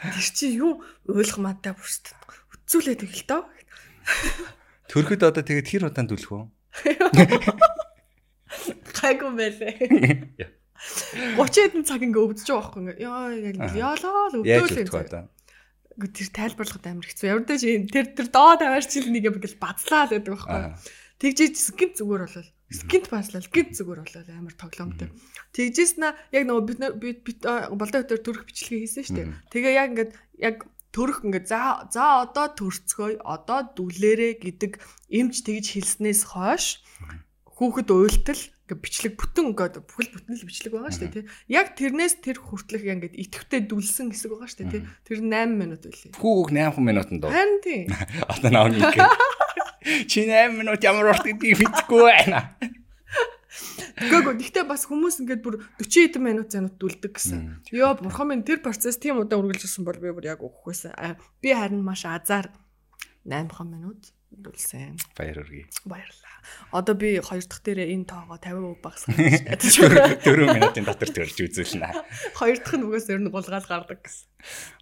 Тэр 0.00 0.28
чи 0.32 0.46
юу 0.56 0.80
уйлах 1.04 1.38
мантай 1.42 1.76
бүрст. 1.76 2.16
Үцүүлээд 2.64 3.04
тэгэл 3.04 3.28
тоо. 3.28 3.42
Төрөхөд 4.88 5.22
одоо 5.28 5.42
тэгээд 5.44 5.68
хэр 5.68 5.84
удаан 5.92 6.08
түлэх 6.08 6.30
вэ? 6.32 6.48
Гайгүй 8.98 9.30
байлээ. 9.34 9.74
30 11.38 11.38
хэдэн 11.38 11.84
цаг 11.86 12.02
ингээ 12.02 12.24
өвдөж 12.24 12.48
байгаа 12.48 12.60
байхгүй 12.60 12.80
ингээ. 12.82 12.98
Яа 13.04 13.22
яалаа 13.94 14.26
л 14.30 14.38
өвдөөл 14.42 14.80
юм. 14.84 14.90
Гү 15.94 16.10
тэр 16.10 16.28
тайлбарлахад 16.34 16.90
амар 16.90 17.06
хэцүү. 17.06 17.30
Ямар 17.30 17.46
ч 17.46 17.62
юм 17.70 17.86
тэр 17.86 18.10
тэр 18.10 18.26
доо 18.28 18.58
таваар 18.58 18.82
чил 18.82 19.06
нэг 19.08 19.24
юм 19.30 19.38
ингээл 19.38 19.62
бацлаа 19.62 20.10
л 20.10 20.18
гэдэг 20.18 20.34
байхгүй. 20.34 20.74
Тэгжиж 21.22 21.54
скинт 21.54 22.02
зүгээр 22.02 22.26
болол. 22.26 22.50
Скинт 22.74 23.06
баслал 23.06 23.46
гинт 23.46 23.78
зүгээр 23.78 24.02
болол 24.02 24.34
амар 24.34 24.58
тоглоомтой. 24.58 25.14
Тэгжээс 25.54 26.02
на 26.02 26.18
яг 26.34 26.50
нөгөө 26.50 26.98
бид 26.98 27.22
бид 27.22 27.46
болдоо 27.46 28.02
өтөр 28.02 28.18
төрөх 28.18 28.50
бичлэгээ 28.50 28.82
хийсэн 28.82 29.06
шүү 29.06 29.14
дээ. 29.14 29.30
Тэгээ 29.54 29.78
яг 29.78 29.94
ингээд 29.94 30.18
яг 30.42 30.66
төрөх 30.94 31.26
ингээд 31.26 31.50
за 31.50 31.90
за 31.90 32.22
одоо 32.22 32.46
төрцгөөй 32.54 33.18
одоо 33.26 33.66
дүлээрэ 33.74 34.38
гэдэг 34.38 34.78
эмч 35.10 35.42
тэгж 35.42 35.66
хэлснээс 35.74 36.22
хойш 36.30 36.80
хүүхэд 37.58 37.90
уйлтал 37.90 38.42
ингээд 38.64 38.80
бичлэг 38.80 39.14
бүтэн 39.18 39.50
ингээд 39.50 39.82
бүхэл 39.82 40.14
бүтэн 40.14 40.34
л 40.38 40.46
бичлэг 40.48 40.72
байгаа 40.72 40.92
шүү 40.94 41.02
дээ 41.04 41.14
тий. 41.18 41.26
Яг 41.52 41.74
тэрнээс 41.74 42.14
тэр 42.22 42.38
хүртэлх 42.40 42.86
ингээд 42.86 43.14
идэвхтэй 43.18 43.60
дүлсэн 43.66 44.14
хэсэг 44.14 44.30
байгаа 44.32 44.48
шүү 44.48 44.60
дээ 44.64 44.72
тий. 44.72 44.82
Тэр 45.04 45.18
8 45.20 45.52
минут 45.52 45.82
байлээ. 45.84 46.16
Хүүг 46.16 46.48
8 46.48 46.80
минутанд 46.80 47.20
дуу. 47.20 47.34
Харин 47.34 47.60
тий. 47.60 47.82
Одоо 48.32 48.50
наа 48.54 48.70
нэг. 48.72 48.96
Чи 50.08 50.24
8 50.24 50.56
минут 50.56 50.80
ямар 50.80 51.12
урт 51.12 51.26
гэдгийг 51.28 51.60
мэдэхгүй 51.60 52.02
байна. 52.08 52.56
Гэхдээ 54.00 54.34
гэхдээ 54.40 54.64
бас 54.66 54.86
хүмүүс 54.90 55.22
ингээд 55.22 55.42
бүр 55.44 55.62
40 55.78 56.10
хэдэн 56.10 56.22
минут 56.22 56.48
занууд 56.50 56.76
дүлдэг 56.78 57.12
гэсэн. 57.14 57.62
Йоо 57.70 57.94
бурхан 58.02 58.28
минь 58.34 58.42
тэр 58.46 58.58
процесс 58.64 58.98
тийм 58.98 59.22
удаан 59.22 59.46
үргэлжилсэн 59.46 59.86
бол 59.86 59.98
би 59.98 60.10
бүр 60.10 60.26
яг 60.26 60.40
өгөхөөсөн. 60.42 60.92
А, 60.98 61.14
Би 61.38 61.54
харин 61.54 61.86
маш 61.86 62.02
азар 62.08 62.50
8 63.24 63.46
минут 63.70 64.10
дүлсэн. 64.34 64.98
Баяр 65.14 65.46
хүргэе. 65.46 65.70
Баярлалаа. 65.86 66.34
Одоо 66.74 66.94
би 66.98 67.22
хоёр 67.22 67.44
дахь 67.46 67.62
дээрээ 67.62 67.94
энэ 67.94 68.04
тоогоо 68.10 68.36
50% 68.36 68.82
багасгах 68.82 69.16
гэж 69.16 69.74
байна. 69.78 70.18
4 70.18 70.54
минутын 70.58 70.84
дотор 70.84 71.10
төрж 71.14 71.36
үзүүлнэ. 71.38 71.88
Хоёр 72.34 72.58
дахь 72.58 72.76
нь 72.76 72.84
угаас 72.84 73.06
ер 73.08 73.22
нь 73.22 73.30
гулгаал 73.30 73.64
гардаг 73.64 74.02
гэсэн. 74.02 74.26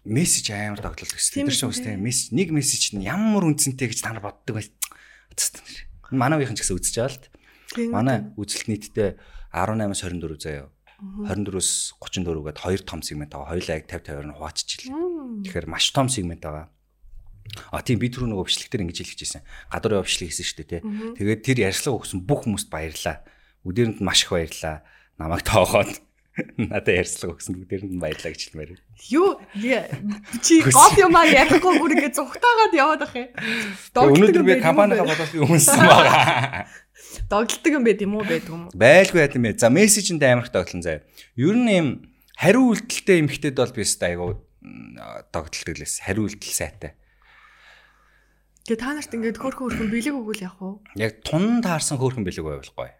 Мессеж 0.09 0.47
амар 0.51 0.81
тоглолт. 0.81 1.13
Тийм 1.13 1.47
Тэр 1.47 1.55
шиг 1.55 1.69
үү, 1.69 1.73
үстэй 1.77 1.95
мессеж 1.95 2.33
нэг 2.33 2.49
мессеж 2.51 2.97
нь 2.97 3.05
ямар 3.05 3.45
үнцэнтэй 3.47 3.93
гэж 3.93 3.99
та 4.01 4.11
нар 4.11 4.25
боддог 4.25 4.57
бай. 4.57 4.67
Манайвийнхан 6.11 6.57
ч 6.57 6.65
гэсэн 6.65 6.77
үзэж 6.77 6.95
байгаа 6.97 7.13
л 7.13 7.21
т. 7.21 7.25
Тийм 7.29 7.37
үү? 7.37 7.42
Манай 7.89 8.31
үзэлт 8.37 8.67
нийтдээ 8.69 9.09
18-аас 9.53 10.01
24 10.05 10.37
заяа. 10.39 10.69
24-өөс 11.03 11.99
34 11.99 12.47
гээд 12.47 12.59
хоёр 12.63 12.81
том 12.87 13.01
сегмент 13.03 13.35
байгаа. 13.35 13.51
Хоёулаа 13.51 13.75
яг 13.75 13.85
50 13.91 14.07
50-аар 14.07 14.27
нь 14.29 14.35
хувааччихлаа. 14.37 14.95
Мм. 14.95 15.43
Тэгэхээр 15.43 15.67
маш 15.67 15.85
том 15.91 16.07
сегмент 16.07 16.43
байгаа. 16.43 16.71
А 17.75 17.83
тийм 17.83 17.99
би 17.99 18.07
түрүү 18.07 18.31
нөгөө 18.31 18.47
бичлэгтэр 18.47 18.83
ингэж 18.87 18.97
хэлж 19.03 19.19
ирсэн. 19.19 19.43
Гадар 19.67 19.99
яваа 19.99 20.07
бичлэг 20.07 20.31
хийсэн 20.31 20.47
шүү 20.47 20.57
дээ 20.63 20.69
тий. 20.79 20.81
Тэгээд 21.19 21.41
тэр 21.43 21.57
ярьслага 21.67 21.99
өгсөн 21.99 22.23
бүх 22.23 22.47
хүмүүст 22.47 22.71
баярлаа. 22.71 23.19
Өдөрөнд 23.67 23.99
маш 23.99 24.23
их 24.23 24.31
баярлаа. 24.31 24.87
Намайг 25.19 25.43
тоохоод 25.43 25.91
надад 26.57 26.89
ярьслага 26.89 27.37
өгсөн 27.37 27.61
бүгдээрэнд 27.61 28.01
гэж 28.01 28.41
хэлмээр. 28.49 28.81
Юу 29.13 29.37
чи 30.41 30.65
гол 30.65 30.95
юм 30.97 31.13
аа 31.13 31.29
ярихгүй 31.29 31.77
бүр 31.77 31.93
ингээд 31.93 32.17
зүгтаагаад 32.17 32.73
яваад 32.73 33.01
ах 33.05 33.13
юм. 33.13 33.29
Өнөөдөр 33.93 34.41
би 34.41 34.57
компанигаа 34.57 35.05
бодоод 35.05 35.29
өмнөсөн 35.29 35.77
байгаа. 35.77 36.65
догдолдог 37.29 37.73
юм 37.73 37.83
байт 37.85 38.01
юм 38.01 38.17
уу 38.17 38.25
байдаг 38.25 38.49
юм. 38.49 38.63
Байлгүй 38.73 39.21
яа 39.21 39.29
тийм 39.29 39.45
ээ. 39.45 39.61
За 39.61 39.69
мессежэнд 39.69 40.23
амарх 40.25 40.49
тоглон 40.49 40.81
заяа. 40.81 41.05
Ер 41.37 41.53
нь 41.53 41.69
юм 41.69 41.87
хариу 42.37 42.73
үйлдэлтэй 42.73 43.21
эмхтэд 43.21 43.57
бол 43.61 43.73
би 43.73 43.85
өстэй 43.85 44.17
айгу 44.17 44.41
догдолдог 45.29 45.77
лээс. 45.77 46.01
Хариу 46.01 46.25
үйлдэл 46.25 46.53
сайтай. 46.53 46.97
Тэгээ 48.65 48.79
та 48.79 48.95
нарт 48.95 49.11
ингээд 49.11 49.37
хөөрхөн 49.37 49.65
хөөрхөн 49.69 49.89
бэлэг 49.91 50.15
өгвөл 50.15 50.45
яах 50.47 50.57
вэ? 50.57 50.71
Яг 50.97 51.19
тун 51.21 51.59
таарсан 51.59 51.99
хөөрхөн 51.99 52.23
бэлэг 52.23 52.47
байвал 52.47 52.73
гоё. 52.73 52.95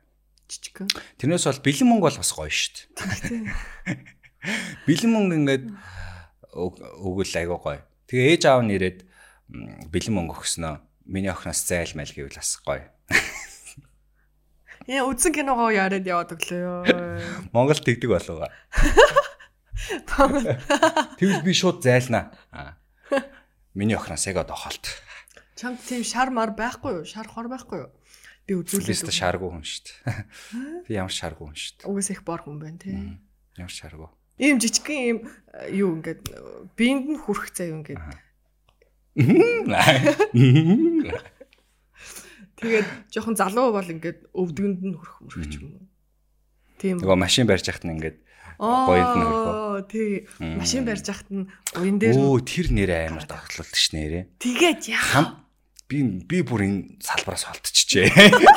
Жижиг. 0.49 0.77
Тэрнээс 1.17 1.45
бол 1.47 1.61
бэлэн 1.65 1.87
мөнгө 1.89 2.05
бол 2.09 2.19
бас 2.21 2.31
гоё 2.35 2.51
шүү 2.51 2.71
дээ. 2.93 3.97
Бэлэн 4.87 5.11
мөнгө 5.13 5.35
ингээд 5.39 5.65
өг- 6.53 6.81
өгвөл 6.99 7.33
айгүй 7.39 7.59
гоё. 7.63 7.81
Тэгээ 8.11 8.29
ээж 8.37 8.43
аав 8.51 8.61
нь 8.67 8.75
ирээд 8.75 8.99
бэлэн 9.89 10.13
мөнгө 10.13 10.35
өгснөө 10.43 10.73
миний 11.07 11.31
охноос 11.31 11.63
зайл 11.63 11.95
майл 11.95 12.11
гэвэл 12.11 12.37
бас 12.37 12.59
гоё. 12.61 12.85
Яа 14.83 15.07
үзэн 15.07 15.31
киногоо 15.31 15.71
яриад 15.71 16.03
яваад 16.03 16.35
өглөө 16.35 16.59
ёо. 16.59 16.83
Монгол 17.55 17.79
тэгдэг 17.79 18.09
болов. 18.11 18.43
Тэгвэл 21.19 21.43
би 21.47 21.53
шууд 21.55 21.79
зайлнаа. 21.83 22.35
Аа. 22.51 22.75
Миний 23.73 23.95
охноос 23.95 24.27
яг 24.27 24.37
одоо 24.43 24.55
холт. 24.59 24.83
Чамд 25.55 25.79
тийм 25.87 26.03
шар 26.03 26.29
мар 26.35 26.51
байхгүй 26.51 26.99
юу? 27.01 27.05
Шар 27.07 27.27
хор 27.31 27.47
байхгүй 27.47 27.87
юу? 27.87 27.89
Би 28.43 28.53
Би 28.53 28.59
үзүүлээд. 28.59 28.91
өстө 28.91 29.11
шаргуу 29.15 29.49
хүн 29.55 29.63
шүү 29.63 29.81
дээ. 29.87 30.83
Би 30.87 30.91
ямар 30.99 31.13
шаргуу 31.15 31.47
хүн 31.47 31.55
шүү 31.55 31.73
дээ. 31.79 31.87
Угаас 31.87 32.09
их 32.11 32.21
бор 32.27 32.41
хүн 32.43 32.59
байна 32.59 32.79
тий. 32.81 32.95
Ямар 33.55 33.71
шаргуу. 33.71 34.09
Ийм 34.41 34.57
жижигхэн 34.59 34.99
ийм 34.99 35.17
э, 35.53 35.71
юу 35.77 35.95
ингээд 36.01 36.21
биенд 36.75 37.05
нь 37.07 37.21
хүрх 37.21 37.53
заяа 37.55 37.79
ингээд 37.79 38.01
тэгээд 42.57 42.87
жоохон 43.13 43.35
залуу 43.37 43.71
бол 43.75 43.85
ингээд 43.85 44.19
өвдгөнд 44.33 44.79
нь 44.81 44.95
хүрх 44.97 45.15
мөрөх 45.21 45.53
юм 45.53 45.65
уу. 45.77 45.85
Тийм. 46.81 46.97
Нөгөө 46.99 47.17
машин 47.19 47.45
барьж 47.47 47.67
яхад 47.69 47.85
нь 47.85 47.93
ингээд 47.95 48.17
гоёнд 48.57 49.13
нь? 49.21 49.25
Аа 49.29 49.81
тий. 49.85 50.25
Машин 50.41 50.83
барьж 50.87 51.05
яхад 51.07 51.29
нь 51.29 51.45
уян 51.77 51.97
дээр 52.01 52.17
Өө 52.17 52.41
тэр 52.41 52.67
нэр 52.73 52.91
амар 53.13 53.25
тогтлолт 53.29 53.73
ш 53.77 53.93
нэрээ. 53.93 54.33
тэгээд 54.41 54.81
яа. 54.89 55.42
Би 55.93 56.01
би 56.25 56.41
бүр 56.41 56.65
энэ 56.65 56.97
салбараас 56.97 57.45
холтчихжээ. 57.45 58.09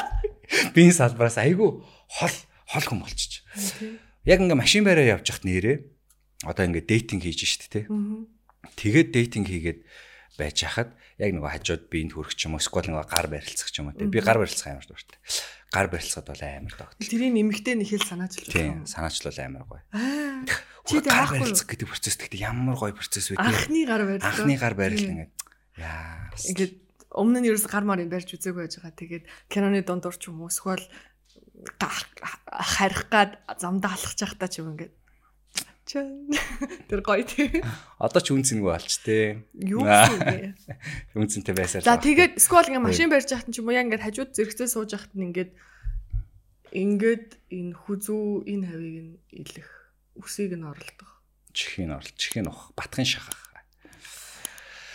Би 0.72 0.88
энэ 0.88 0.96
салбараас 0.96 1.36
айгүй 1.36 1.84
хол 2.08 2.36
хол 2.64 2.86
хүн 2.88 3.04
болчих. 3.04 3.44
Яг 4.24 4.40
ингээ 4.40 4.56
машин 4.56 4.88
бариа 4.88 5.20
явж 5.20 5.28
хат 5.28 5.44
нэрээ. 5.44 5.84
Одоо 6.48 6.64
ингээ 6.64 6.88
дейтинг 6.88 7.28
хийж 7.28 7.44
штт 7.44 7.68
те. 7.68 7.84
Тэгээд 8.80 9.12
дейтинг 9.12 9.52
хийгээд 9.52 9.84
байж 10.40 10.56
хахад 10.64 10.96
яг 11.20 11.30
нөгөө 11.36 11.52
хажууд 11.60 11.84
биенд 11.92 12.16
хүрэх 12.16 12.32
ч 12.32 12.48
юм 12.48 12.56
уу 12.56 12.60
эсвэл 12.64 12.88
нөгөө 12.88 13.08
гар 13.08 13.28
барилцах 13.28 13.68
ч 13.68 13.84
юм 13.84 13.92
уу 13.92 13.96
те. 13.96 14.08
Би 14.08 14.24
гар 14.24 14.40
барилцах 14.40 14.72
амар 14.72 14.88
дуртай. 14.88 15.20
Гар 15.72 15.88
барилцахад 15.92 16.28
бол 16.28 16.40
амар 16.40 16.72
тогтол. 16.72 17.04
Тэрийг 17.04 17.32
нэмэгтэй 17.36 17.74
нь 17.76 17.84
хэл 17.84 18.04
санаачилж 18.04 18.48
Тийм 18.48 18.84
санаачлал 18.88 19.36
амар 19.44 19.64
гоё. 19.64 19.84
Аа. 19.92 20.44
Чи 20.88 21.00
гар 21.04 21.36
барилцах 21.36 21.68
гэдэг 21.68 21.88
процесс 21.88 22.16
гэхдээ 22.16 22.44
ямар 22.48 22.76
гоё 22.76 22.96
процесс 22.96 23.32
вэ. 23.32 23.40
Анхны 23.40 23.84
гар 23.88 24.04
барьдаг. 24.04 24.28
Анхны 24.28 24.54
гар 24.56 24.74
барил 24.76 25.04
ингээд 25.04 25.32
яа. 25.80 26.32
Ингээд 26.36 26.85
өмнө 27.16 27.40
нь 27.40 27.48
ерөөс 27.48 27.66
гар 27.66 27.88
марыг 27.88 28.12
барьж 28.12 28.36
үзээгүй 28.36 28.68
байж 28.68 28.76
байгаа. 28.76 28.92
Тэгээд 28.92 29.24
киноны 29.48 29.80
дундуур 29.82 30.16
ч 30.20 30.28
юм 30.28 30.44
уу 30.44 30.52
эсвэл 30.52 30.84
харих 32.44 33.08
гад 33.08 33.40
замдаа 33.56 33.96
алхаж 33.96 34.20
явахдаа 34.20 34.48
ч 34.52 34.60
юм 34.60 34.76
ингээд 34.76 34.92
тэр 35.86 37.00
гоё 37.00 37.22
тий. 37.22 37.62
Одоо 37.96 38.20
ч 38.20 38.34
үнцэнгүй 38.34 38.68
болч 38.68 38.92
те. 39.06 39.46
Юу 39.54 39.86
юм 39.86 40.20
бэ? 40.20 40.52
Үнцэнтэй 41.18 41.54
байсаар. 41.54 41.86
За 41.86 41.96
тэгээд 41.96 42.42
сквал 42.42 42.66
ингээ 42.66 42.82
машин 42.82 43.08
барьж 43.08 43.30
яхад 43.30 43.54
ч 43.54 43.62
юм 43.62 43.70
уу 43.70 43.76
яа 43.78 43.86
ингээд 43.86 44.02
хажууд 44.02 44.34
зэрэгцээ 44.34 44.66
сууж 44.66 44.90
яхад 44.98 45.14
нь 45.14 45.30
ингээд 45.30 45.54
ингээд 46.74 47.28
энэ 47.54 47.74
хүзүү 47.86 48.50
энэ 48.50 48.66
хавийг 48.66 48.96
нь 48.98 49.14
илэх 49.30 49.70
үсийг 50.18 50.58
нь 50.58 50.66
оролдох. 50.66 51.22
чихийн 51.56 51.94
орол, 51.94 52.12
чихийн 52.18 52.50
ух, 52.50 52.74
батхын 52.76 53.06
шахах. 53.08 53.45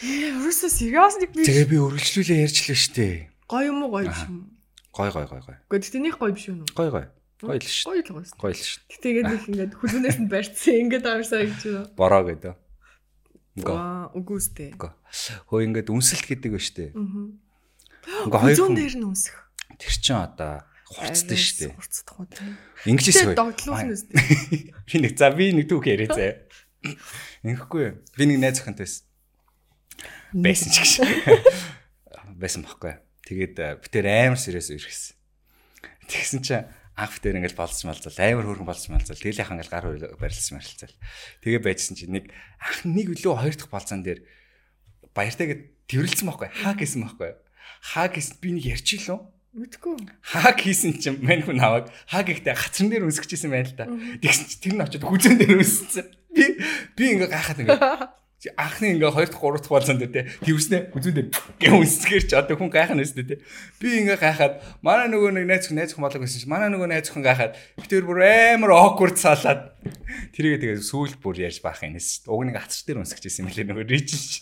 Ерөөсөө 0.01 0.69
сериус 0.73 1.15
нэг 1.21 1.29
би 1.37 1.45
Тэгээ 1.45 1.67
би 1.69 1.77
үргэлжлүүлээ 1.77 2.39
ярьчлаа 2.49 2.77
штэ. 2.77 3.29
гоё 3.45 3.69
юм 3.69 3.85
уу 3.85 3.93
гоё 3.93 4.09
биш 4.09 4.21
юм. 4.25 4.49
Гой 4.89 5.09
гой 5.13 5.25
гой 5.29 5.41
гой. 5.45 5.57
Гэхдээ 5.69 5.93
тэнийх 5.93 6.17
гоё 6.17 6.33
биш 6.33 6.49
үү? 6.49 6.65
Гой 6.73 6.89
гой. 6.89 7.05
Гоё 7.37 7.61
л 7.61 7.69
штэ. 7.69 7.85
Гоё 7.85 8.01
л 8.01 8.09
гоё. 8.17 8.25
Гоё 8.41 8.53
л 8.57 8.65
штэ. 8.65 8.97
Тэгээд 8.97 9.27
нэг 9.29 9.41
ингээд 9.45 9.73
хүзүүнээс 9.77 10.17
нь 10.25 10.29
барьцсан 10.29 10.75
ингээд 10.89 11.05
амарсаа 11.05 11.45
гэж 11.45 11.61
байна. 11.61 11.93
Бороо 11.93 12.21
гэдэг. 12.25 12.53
Гоо. 13.61 13.77
Аа, 13.77 14.05
үгүйстэй. 14.17 14.73
Гоо. 14.73 14.93
Хөө 15.53 15.59
ингээд 15.69 15.93
үнсэлт 15.93 16.25
гэдэг 16.25 16.49
ба 16.49 16.61
штэ. 16.61 16.85
Аа. 16.97 18.25
Ингээ 18.25 18.41
хоёр 18.41 18.57
хүн 18.57 18.73
дээр 18.73 18.95
нь 18.97 19.05
үнсэх. 19.05 19.37
тэр 19.77 19.93
чин 20.01 20.17
одоо 20.17 20.65
хурцтай 20.89 21.37
штэ. 21.37 21.77
Хурцдах 21.77 22.17
уу 22.17 22.25
тийм. 22.25 22.57
Инглиш 22.89 23.21
гоё. 23.21 23.37
догтлуулна 23.37 23.93
үстэй. 23.93 24.17
Би 24.89 24.95
нэг 24.97 25.13
за 25.13 25.29
би 25.29 25.53
нэг 25.53 25.69
түүх 25.69 25.85
яриа 25.85 26.09
заяа. 26.09 26.41
Ингэхгүй. 27.45 27.81
юу? 27.85 27.93
Би 28.17 28.23
нэг 28.25 28.37
найз 28.41 28.61
охинтой 28.65 28.89
байсан. 30.33 30.69
Ч 30.71 30.77
гэж. 30.81 30.91
Байсан 32.41 32.63
байхгүй. 32.65 32.97
Тэгээд 33.27 33.55
э, 33.59 33.77
би 33.77 33.87
тэр 33.91 34.07
амар 34.09 34.39
сериэс 34.39 34.73
ирсэн. 34.73 35.15
Тэгсэн 36.09 36.39
чинь 36.41 36.65
анх 36.97 37.19
тэр 37.21 37.37
ингээл 37.39 37.55
болцсон 37.55 37.91
малзал 37.91 38.17
амар 38.17 38.45
хөөрхөн 38.47 38.67
болцсон 38.67 38.91
малзал 38.97 39.15
тэгэл 39.15 39.41
яхаа 39.41 39.55
ингээл 39.55 39.73
гар 39.73 39.85
барилсан 40.19 40.57
марилцал. 40.57 40.95
Тэгээ 41.45 41.61
байжсэн 41.61 41.95
чинь 41.95 42.13
нэг 42.17 42.25
анх 42.59 42.83
нэг 42.83 43.07
үлээ 43.15 43.31
хоёр 43.31 43.55
дахь 43.55 43.71
болцсон 43.71 44.01
дээр 44.03 44.19
баяртайгээд 45.15 45.61
тэрэлсэн 45.87 46.27
байхгүй. 46.27 46.49
Хаа 46.51 46.73
гэсэн 46.75 47.01
байхгүй. 47.05 47.31
Хаа 47.93 48.07
гэсэн 48.11 48.35
би 48.41 48.49
нэг 48.57 48.65
ярьчихлаа. 48.75 49.23
Мэдгүй. 49.51 50.07
Хаа 50.23 50.55
хийсэн 50.55 50.95
чинь 50.95 51.19
мань 51.19 51.43
хүн 51.43 51.59
аваад 51.59 51.91
хаа 52.07 52.23
гэхдээ 52.23 52.55
гацран 52.55 52.87
дээр 52.87 53.03
үсгэжсэн 53.07 53.51
байна 53.51 53.67
л 53.67 53.75
да. 53.75 53.85
Тэгсэн 54.23 54.47
чинь 54.47 54.63
тэр 54.63 54.73
нь 54.79 54.83
очиод 54.87 55.03
хүзэн 55.03 55.35
дээр 55.35 55.59
үссэн. 55.59 56.07
Би 56.31 56.55
би 56.95 57.03
ингээ 57.19 57.27
гайхаад 57.27 57.59
ингээ 57.59 57.79
анхны 58.57 58.97
ингээ 58.97 59.13
2 59.13 59.29
дахь 59.29 59.37
3 59.37 59.61
дахь 59.61 59.69
болцсон 59.69 59.97
дээр 60.01 60.09
те. 60.09 60.21
Тэрснэ 60.41 60.89
хүзэн 60.89 61.13
дээр 61.13 61.29
гэ 61.61 61.69
үсгээр 61.77 62.23
ч 62.25 62.31
одоо 62.33 62.57
хүн 62.57 62.73
гайхах 62.73 62.97
нь 62.97 63.05
өстэй 63.05 63.25
те. 63.27 63.35
Би 63.77 64.01
ингээ 64.01 64.17
гайхаад 64.17 64.65
манай 64.81 65.13
нөгөө 65.13 65.37
нэг 65.37 65.45
найз 65.45 65.69
хүн 65.69 65.77
найз 65.77 65.93
хүн 65.93 66.09
болог 66.09 66.25
гэсэн 66.25 66.41
чинь 66.41 66.49
манай 66.49 66.73
нөгөө 66.73 66.89
найз 66.89 67.13
хүн 67.13 67.21
гайхаад 67.21 67.53
би 67.77 67.85
тэр 67.85 68.09
бүр 68.09 68.25
амар 68.25 68.73
awkward 68.73 69.21
салаад. 69.21 69.77
Тэрийг 70.33 70.57
тэгээ 70.65 70.81
сүүл 70.81 71.21
бүр 71.21 71.37
ярьж 71.37 71.61
баах 71.61 71.85
юм 71.85 71.93
нэс. 71.93 72.25
Уг 72.25 72.41
нэг 72.49 72.57
гацар 72.57 72.81
дээр 72.81 73.05
үсгэжсэн 73.05 73.45
юм 73.45 73.53
лээ 73.53 73.69
нөгөө 73.69 73.85
рич 73.85 74.41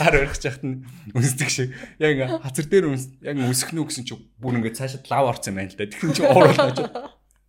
гар 0.00 0.16
өргөж 0.16 0.42
яхад 0.44 0.64
нь 0.64 0.84
үнсдэг 1.12 1.48
шиг. 1.52 1.76
Яг 2.00 2.16
ингээ 2.16 2.40
хацар 2.40 2.66
дээр 2.68 2.88
үнс 2.88 3.04
яг 3.20 3.36
үсэх 3.36 3.76
нү 3.76 3.84
гэсэн 3.84 4.04
чи 4.08 4.16
бүр 4.40 4.60
ингээ 4.60 4.76
цаашаа 4.76 5.04
лав 5.08 5.36
орсон 5.36 5.52
юм 5.52 5.58
байна 5.60 5.72
л 5.72 5.76
да. 5.76 5.88
Тэгэхээр 5.88 6.16
чи 6.16 6.22
ууруулж 6.24 6.78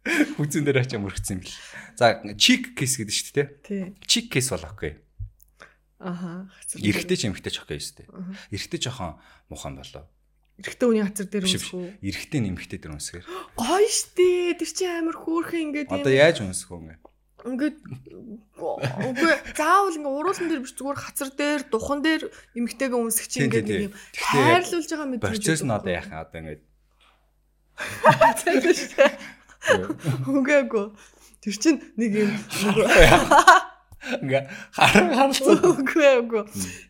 хүзэн 0.08 0.66
дээр 0.66 0.82
очиж 0.82 0.98
мөргцсэн 0.98 1.38
юм 1.38 1.42
бэл. 1.46 1.58
За 1.98 2.18
чик 2.38 2.74
кис 2.74 2.98
гэдэг 2.98 3.14
шүү 3.14 3.34
дээ. 3.38 3.48
Тий. 3.62 3.84
Чик 4.06 4.34
кис 4.34 4.50
бол 4.50 4.66
окей. 4.66 4.98
Аха. 6.02 6.50
Эрэгтэй 6.74 7.18
ч 7.18 7.30
эмэгтэй 7.30 7.54
ч 7.54 7.62
окей 7.62 7.78
шүү 7.78 7.96
дээ. 8.02 8.10
Эрэгтэй 8.50 8.80
жоохон 8.82 9.22
мухан 9.54 9.78
болоо. 9.78 10.10
Эрэгтэй 10.58 10.86
хүний 10.90 11.06
хацар 11.06 11.30
дээр 11.30 11.46
үнсэх 11.46 11.70
үү? 11.70 11.90
биш. 12.02 12.02
Эрэгтэй 12.02 12.42
нэмэгтэй 12.42 12.80
дээр 12.82 12.94
үнсгээр. 12.98 13.26
Гоё 13.54 13.90
штэ. 13.90 14.58
Тэр 14.58 14.70
чинь 14.74 14.90
амар 14.90 15.18
хөөрхөн 15.22 15.62
ингээд 15.70 15.94
Одоо 15.94 16.14
яаж 16.14 16.42
үнсэх 16.42 16.74
вэ 16.74 16.78
ингээ? 16.82 17.00
ингээд 17.42 17.78
үгүй 18.62 19.34
заавал 19.58 19.98
ингээ 19.98 20.14
уруулан 20.14 20.48
дээр 20.50 20.62
биш 20.62 20.74
зүгээр 20.78 21.00
хацар 21.02 21.30
дээр 21.34 21.62
духан 21.70 22.06
дээр 22.06 22.30
эмгтэйгээ 22.54 23.00
үнсэх 23.02 23.26
чинь 23.26 23.50
тийм, 23.50 23.66
нэг 23.66 23.90
юм 23.90 23.94
хайрлуулж 24.14 24.90
байгаа 24.90 25.10
мэт 25.10 25.26
Процесс 25.26 25.66
нь 25.66 25.74
одоо 25.74 25.90
яах 25.90 26.10
вэ? 26.10 26.22
Одоо 26.22 26.38
ингээ 26.38 26.62
Үгээгүй. 30.28 30.86
Тэр 31.42 31.56
чинь 31.58 31.82
нэг 31.98 32.12
юм 32.22 32.30
ингээ 34.02 34.50
харан 34.74 35.14
харалцсан. 35.14 35.62
Үгүй 35.62 36.26
үгүй. 36.26 36.42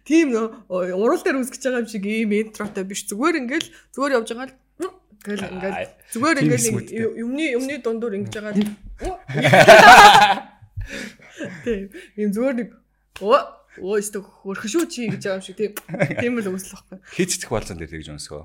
Тийм 0.08 0.32
нөө 0.32 0.96
урал 0.96 1.20
дээр 1.20 1.44
үсгэж 1.44 1.68
байгаа 1.68 1.84
юм 1.84 1.92
шиг 1.92 2.08
ийм 2.08 2.32
интротой 2.32 2.88
биш. 2.88 3.04
Зүгээр 3.12 3.44
ингээл 3.44 3.68
зүгээр 3.92 4.16
явж 4.16 4.32
байгаа 4.32 4.48
л 4.48 4.56
ингээл 5.22 5.51
ингээл 5.51 5.92
зүгээр 6.16 6.42
ингээл 6.42 6.68
юмны 7.20 7.46
юмны 7.60 7.75
дундуур 7.84 8.16
ингэж 8.16 8.32
байгаа. 8.40 8.56
Тийм. 11.66 11.90
Ийм 12.16 12.32
зүгээр 12.32 12.56
нэг 12.63 12.70
оо 13.20 13.60
оо 13.82 13.98
өстө 14.00 14.22
хөрхшүү 14.24 14.84
чи 14.88 15.10
гэж 15.12 15.22
байгаа 15.25 15.40
юм 15.40 15.46
шиг 15.46 15.56
тийм. 15.60 15.74
Тийм 16.20 16.34
л 16.40 16.48
үсэл 16.56 16.75
واخхой. 16.75 17.00
Хич 17.12 17.32
идэх 17.40 17.50
болсон 17.51 17.78
дээр 17.80 17.92
тэгж 17.92 18.08
өнсгөө. 18.16 18.44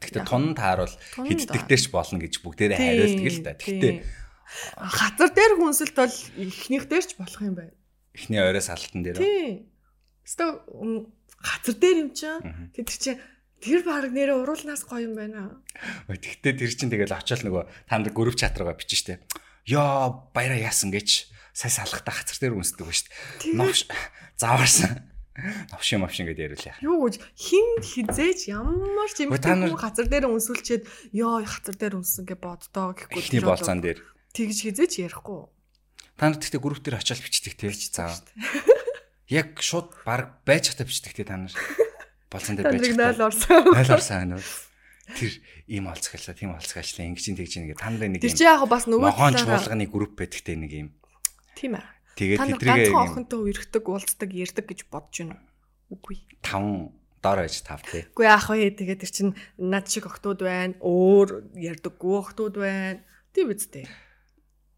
Яг. 0.00 0.26
тун 0.28 0.54
тааруул 0.56 0.94
Тун 1.14 1.26
хиддэгдэрч 1.28 1.90
болно 1.92 2.18
гэж 2.18 2.40
бүгдээрээ 2.42 2.78
хариулдаг 2.78 3.28
л 3.28 3.40
да. 3.44 3.52
Гэхдээ 3.56 3.94
хатар 4.76 5.30
дээр 5.32 5.52
хүнсэлт 5.56 5.96
бол 5.96 6.16
ихнийх 6.36 6.84
дээр 6.88 7.04
ч 7.04 7.12
болох 7.16 7.40
юм 7.40 7.54
байна. 7.56 7.74
эхний 8.14 8.40
орой 8.40 8.60
салтан 8.60 9.02
дээр 9.02 9.16
Тийм. 9.20 9.68
Өстө 10.24 10.62
хатар 11.40 11.74
дээр 11.76 11.96
юм 12.04 12.10
чинь 12.12 12.40
тэр 12.74 12.86
чинь 12.88 13.20
тэр 13.62 13.80
баг 13.86 14.10
нэрээ 14.10 14.36
уруулнаас 14.42 14.84
гоё 14.84 15.08
юм 15.08 15.14
байна. 15.16 15.62
Тэгтээ 16.10 16.58
тэр 16.58 16.72
чинь 16.72 16.92
тэгэл 16.92 17.14
очиод 17.14 17.46
нөгөө 17.46 17.64
танд 17.88 18.10
гөрөв 18.10 18.36
чат 18.36 18.58
руугаа 18.58 18.76
бичэн 18.76 18.98
штэ. 18.98 19.14
Йоо 19.70 20.32
баяра 20.34 20.58
яасан 20.58 20.90
гэж 20.90 21.30
сая 21.54 21.70
салхтаа 21.70 22.12
хацар 22.12 22.36
дээр 22.42 22.58
үнсдэг 22.58 22.84
ба 22.84 22.92
штэ. 22.92 23.10
Новш 23.54 23.86
заварсан. 24.36 25.11
Новшин 25.32 26.04
мовшин 26.04 26.28
гэдээ 26.28 26.44
яриулъя. 26.52 26.76
Юу 26.84 27.08
гэж 27.08 27.16
хин 27.32 27.80
хизээч 27.80 28.52
ямар 28.52 29.08
ч 29.08 29.24
юм 29.24 29.32
хүн 29.32 29.80
хазар 29.80 30.04
дээр 30.12 30.28
үнсүүлчихэд 30.28 30.84
ёо 31.16 31.40
хазар 31.40 31.76
дээр 31.80 31.94
үнсэн 32.04 32.28
гэж 32.28 32.36
боддоо 32.36 32.92
гэхгүй 32.92 33.40
болцоон 33.40 33.80
одоо 33.80 33.96
дээр. 33.96 34.00
тэгж 34.36 34.56
хизээч 34.68 34.92
ярихгүй. 35.08 35.48
Та 36.20 36.28
нар 36.28 36.36
тэгтээ 36.36 36.60
гөрөв 36.60 36.84
дээр 36.84 37.00
очиод 37.00 37.24
бичдэг 37.24 37.56
те. 37.56 37.72
Заа. 37.72 38.12
Яг 39.32 39.56
шууд 39.56 39.96
баг 40.04 40.44
байж 40.44 40.68
хата 40.68 40.84
бичдэг 40.84 41.16
те 41.16 41.24
та 41.24 41.40
нар. 41.40 41.56
Болсон 42.28 42.60
дээр 42.60 42.68
байж 42.68 42.92
хата. 42.92 43.16
0 43.16 43.24
орсон. 43.32 43.72
Найл 43.72 43.92
орсон 43.96 44.16
байна 44.20 44.36
уу? 44.36 44.44
Тэр 45.16 45.32
ийм 45.66 45.88
олцгалаа, 45.88 46.36
тийм 46.36 46.52
олцгаалчлаа, 46.56 47.08
ингэж 47.08 47.24
ин 47.32 47.36
тэгж 47.40 47.52
нэг 47.64 47.76
та 47.80 47.88
нарын 47.90 48.16
нэг 48.16 48.22
Тэр 48.22 48.36
чи 48.36 48.44
яг 48.44 48.62
бас 48.68 48.84
нөгөө 48.84 49.12
талаараа- 49.16 49.64
чуулганы 49.64 49.88
групп 49.88 50.12
байдагтэй 50.20 50.56
нэг 50.60 50.72
ийм. 50.72 50.88
Тийм 51.58 51.80
ээ. 51.80 51.84
Тэгээд 52.16 52.40
тэдрийгээ 52.60 52.92
ганцхан 52.92 53.04
охинтой 53.08 53.40
үерхдэг, 53.40 53.84
уулздаг, 53.88 54.30
ярддаг 54.36 54.66
гэж 54.68 54.80
бодож 54.92 55.16
байна 55.24 55.40
уу? 55.40 55.96
Үгүй. 55.96 56.16
таван 56.44 56.92
доор 57.22 57.44
байж 57.44 57.62
тав 57.62 57.80
те. 57.86 58.08
Үгүй 58.12 58.26
яах 58.26 58.48
вэ? 58.50 58.72
Тэгээд 58.74 59.00
тэр 59.00 59.12
чин 59.12 59.28
над 59.56 59.88
шиг 59.88 60.08
охтууд 60.10 60.42
байна. 60.44 60.76
Өөр 60.82 61.54
ярддаггүй 61.56 62.14
охтууд 62.20 62.56
байна. 62.60 63.00
Тийм 63.32 63.52
үстэй. 63.54 63.86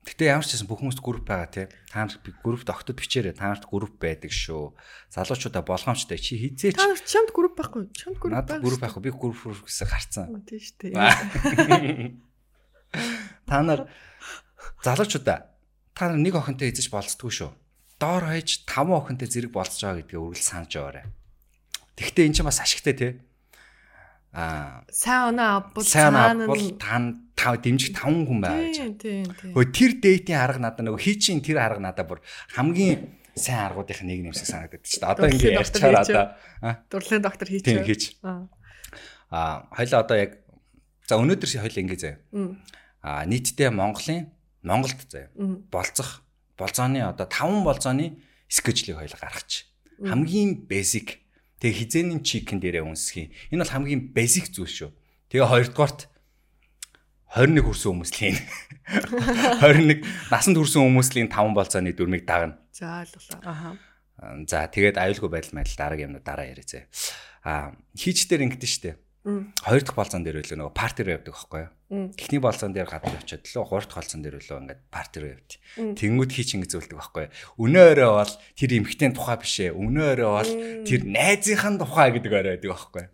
Гэтэ 0.04 0.28
ямар 0.28 0.44
ч 0.44 0.52
гэсэн 0.52 0.68
бүх 0.68 0.84
хүмүүст 0.84 1.00
групп 1.00 1.24
байгаа 1.24 1.48
те. 1.48 1.64
Та 1.88 2.04
нар 2.04 2.20
би 2.20 2.36
группт 2.44 2.68
огтод 2.68 3.00
бичээрэй. 3.00 3.32
Та 3.32 3.48
нарт 3.48 3.64
групп 3.64 3.96
байдаг 3.96 4.28
шүү. 4.28 4.76
Залуучуудаа 5.08 5.64
болгоомжтой 5.64 6.20
чи 6.20 6.36
хизээч 6.36 6.76
Та 6.76 6.92
нар 6.92 7.00
чамд 7.00 7.32
групп 7.32 7.56
байхгүй. 7.56 7.88
Чамд 7.96 8.20
групп 8.20 8.36
надад 8.36 8.60
групп 8.60 8.84
байхгүй 8.84 9.00
би 9.00 9.10
групп 9.16 9.64
гэсэн 9.64 9.88
гарцсан. 9.88 10.44
Тийм 10.44 10.60
шүү 10.60 10.92
дээ. 10.92 12.20
Та 13.48 13.64
нар 13.64 13.88
залуучуудаа 14.84 15.53
та 15.94 16.10
нар 16.10 16.18
нэг 16.18 16.34
охинтой 16.34 16.70
эзэж 16.74 16.90
болцдгүй 16.90 17.30
шүү. 17.30 17.50
Доор 18.02 18.26
хаяж 18.26 18.66
таван 18.66 18.98
охинтой 18.98 19.30
зэрэг 19.30 19.54
болцож 19.54 19.80
байгаа 19.80 20.02
гэдгээ 20.02 20.20
үргэлж 20.20 20.42
санаж 20.44 20.72
байгаарай. 20.74 21.06
Тэгвэл 21.94 22.26
эн 22.26 22.34
чинь 22.34 22.44
бас 22.50 22.58
ашигтай 22.58 22.94
те. 22.98 23.08
Аа 24.34 24.82
Сайн 24.90 25.30
оноо 25.38 25.62
авбал 25.62 25.86
цаана 25.86 26.34
бол 26.50 26.58
нь- 26.58 26.74
тань 26.74 27.30
тав 27.38 27.62
дэмжих 27.62 27.94
таван 27.94 28.26
хүн 28.26 28.42
байгаа 28.42 28.66
гэж. 28.66 28.76
Тийм 28.82 28.92
тийм 28.98 29.24
тийм. 29.30 29.52
Хөө 29.54 29.64
тэр 29.70 29.90
дейтийн 30.02 30.38
арга 30.42 30.58
надад 30.58 30.82
нөгөө 30.82 30.98
хий 30.98 31.14
чин 31.22 31.38
тэр 31.38 31.62
арга 31.62 31.78
надад 31.78 32.10
бүр 32.10 32.18
хамгийн 32.58 33.14
сайн 33.38 33.70
аргуудынх 33.70 34.02
нэг 34.02 34.26
нэмсэг 34.26 34.46
санагдаад 34.50 34.82
чи. 34.82 34.98
Одоо 34.98 35.30
Дурлалын 35.30 35.38
ингэ 35.38 35.54
ярьчаар 35.54 35.94
одоо 36.02 36.22
Дурлалын 36.90 37.22
доктор 37.22 37.46
тийм 37.46 37.62
хийчихээ. 37.62 37.86
хийж. 37.86 38.02
Аа. 38.26 38.42
Аа 39.30 39.54
хоёлаа 39.70 40.00
одоо 40.02 40.16
яг 40.18 40.30
за 41.06 41.14
өнөөдөр 41.14 41.50
хоёлаа 41.62 41.82
ингэ 41.86 41.94
заяа. 42.02 42.18
Аа 43.06 43.22
нийтдээ 43.30 43.70
Монголын 43.70 44.33
Монголд 44.64 45.06
заяа 45.06 45.30
болцох 45.70 46.24
болзооны 46.56 47.04
одоо 47.04 47.28
таван 47.28 47.62
болзооны 47.62 48.18
скежлийг 48.48 48.98
хоёлаа 48.98 49.20
гаргач. 49.20 49.68
Хамгийн 50.00 50.66
basic 50.66 51.22
тэгээ 51.60 51.78
хизээний 51.84 52.20
чикен 52.24 52.58
дээрээ 52.58 52.82
үнсхий. 52.82 53.30
Энэ 53.52 53.62
бол 53.62 53.74
хамгийн 53.76 54.10
basic 54.16 54.50
зүйл 54.50 54.72
шүү. 54.72 54.90
Тэгээ 55.30 55.46
хоёрдугаарт 55.46 56.08
21 57.34 57.66
хүрсэн 57.66 57.90
хүмүүсийн 57.90 58.36
21 59.58 60.06
насанд 60.32 60.56
хүрсэн 60.56 60.82
хүмүүсийн 60.86 61.28
таван 61.28 61.54
болцооны 61.54 61.90
дүрмийг 61.90 62.24
дагна. 62.24 62.62
За 62.70 63.02
ойлголоо. 63.02 63.38
Аха. 63.42 63.70
За 64.46 64.70
тэгээд 64.70 64.96
аюулгүй 64.96 65.30
байдал 65.30 65.58
байдал 65.58 65.74
дараагийн 65.74 66.14
юмнууд 66.14 66.22
дараа 66.22 66.46
яриа 66.46 66.62
зэ. 66.62 66.86
Аа 67.42 67.74
хийч 67.98 68.30
дээр 68.30 68.46
ингэдэж 68.46 68.70
штэ. 68.70 68.90
Хоёр 69.24 69.80
дахь 69.80 69.96
болцоон 69.96 70.20
дээр 70.20 70.44
үлээ 70.44 70.60
нөгөө 70.60 70.76
парти 70.76 71.00
руу 71.00 71.16
явдаг 71.16 71.32
байхгүй 71.32 71.60
юу? 71.64 72.12
Эхний 72.12 72.40
болцоон 72.44 72.76
дээр 72.76 72.92
гадна 72.92 73.16
очиод 73.16 73.48
лөө 73.48 73.64
гурав 73.64 73.88
дахь 73.88 73.96
болцоон 74.04 74.20
дээр 74.20 74.36
үлээ 74.36 74.60
ингээд 74.60 74.82
парти 74.92 75.18
руу 75.24 75.32
явд. 75.32 75.50
Мм. 75.80 75.94
Тэнгүүд 75.96 76.32
хийч 76.36 76.50
ингэ 76.60 76.68
зөвлөдөг 76.68 76.98
байхгүй 77.00 77.22
юу? 77.24 77.32
Өнөө 77.64 77.84
өрөө 77.96 78.10
бол 78.20 78.34
тэр 78.52 78.70
эмхтэн 78.84 79.16
тухай 79.16 79.36
биш 79.40 79.56
ээ. 79.64 79.72
Өнөө 79.72 80.06
өрөө 80.12 80.28
бол 80.28 80.52
тэр 80.84 81.00
найзынхан 81.08 81.74
тухай 81.80 82.08
гэдэг 82.12 82.32
орой 82.36 82.52
байдаг 82.52 82.68
байхгүй 82.68 83.00
юу? 83.00 83.12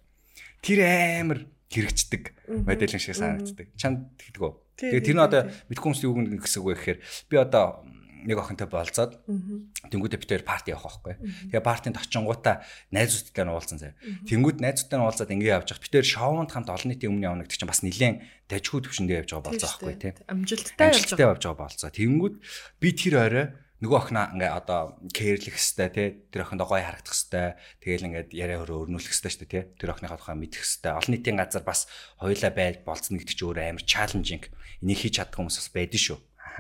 Тэр 0.67 0.79
амар 0.83 1.39
хэрэгждэг 1.71 2.23
мэдээлэл 2.67 2.99
шиг 2.99 3.15
санагддаг. 3.15 3.67
Чамд 3.79 4.11
тэгдэг 4.19 4.43
үү? 4.43 4.55
Тийм, 4.83 4.99
тэр 4.99 5.15
нь 5.15 5.23
одоо 5.23 5.43
мэдгүй 5.71 5.85
хүмүүс 5.95 6.03
юу 6.03 6.19
гэсэн 6.19 6.59
үг 6.59 6.69
вэ 6.75 6.75
гэхээр 6.75 6.99
би 7.31 7.37
одоо 7.39 7.87
нэг 8.27 8.39
охинтой 8.39 8.69
болцоод 8.71 9.21
Мгм. 9.27 9.71
Тэнгүүдээ 9.91 10.21
битээр 10.21 10.45
парти 10.45 10.75
явах 10.75 11.01
байхгүй. 11.05 11.55
Тэгээ 11.55 11.65
партинд 11.65 11.97
очингуудаа 12.01 12.65
найзуудтай 12.91 13.45
нь 13.47 13.53
уулзсан 13.53 13.79
заяа. 13.79 13.99
Тэнгүүд 14.27 14.59
найзуудтай 14.59 14.99
нь 14.99 15.05
уулзаад 15.07 15.31
ингэ 15.31 15.55
явж 15.55 15.69
байгаа. 15.71 15.87
Битээр 15.87 16.07
шоунд 16.07 16.51
хамт 16.51 16.69
олон 16.71 16.89
нийтийн 16.91 17.11
өмнө 17.15 17.29
явна 17.31 17.43
гэдэг 17.47 17.59
чинь 17.63 17.71
бас 17.71 17.83
нэлээд 17.87 18.21
дажгүй 18.51 18.81
төвшөндөө 18.85 19.17
явж 19.23 19.31
байгаа 19.31 19.47
болцоо 19.51 19.71
байхгүй 19.71 19.97
тий. 20.01 20.13
Амжилттай 20.27 21.27
явж 21.27 21.43
байгаа. 21.47 21.63
болцоо. 21.63 21.91
Тэнгүүд 21.91 22.35
би 22.83 22.89
тэр 22.91 23.15
орой 23.23 23.47
нөгөө 23.81 23.97
охиноо 23.97 24.27
ингээ 24.37 24.53
одоо 24.53 24.81
кэрлэх 25.09 25.57
хэвээр 25.57 25.93
тий. 25.97 26.09
Тэр 26.29 26.43
охиндоо 26.45 26.69
гоё 26.69 26.85
харагдах 26.85 27.17
хэвээр. 27.17 27.57
Тэгээл 27.81 28.07
ингээд 28.13 28.31
яриа 28.37 28.61
хөрөө 28.61 28.93
өрнүүлэх 28.93 29.09
хэвээр 29.09 29.33
шүү 29.33 29.43
дээ 29.49 29.55
тий. 29.57 29.65
Тэр 29.81 29.91
охиныхаа 29.97 30.21
тухай 30.21 30.37
мэдэх 30.37 30.61
хэвээр. 30.61 30.99
Олон 31.01 31.13
нийтийн 31.17 31.39
газар 31.41 31.65
бас 31.65 31.89
хоёлаа 32.21 32.53
байж 32.53 32.77
болцсон 32.85 33.17
гэдэг 33.17 33.33
чинь 33.33 33.49
өөрөө 33.49 33.65
амар 33.73 33.85
чаленжинг. 33.89 34.45
Энийг 34.85 35.01
хийж 35.01 35.15
чаддаг 35.17 35.37
хүмүүс 35.41 35.57
бас 35.57 35.71
байдэн 35.73 36.03
шүү. 36.05 36.19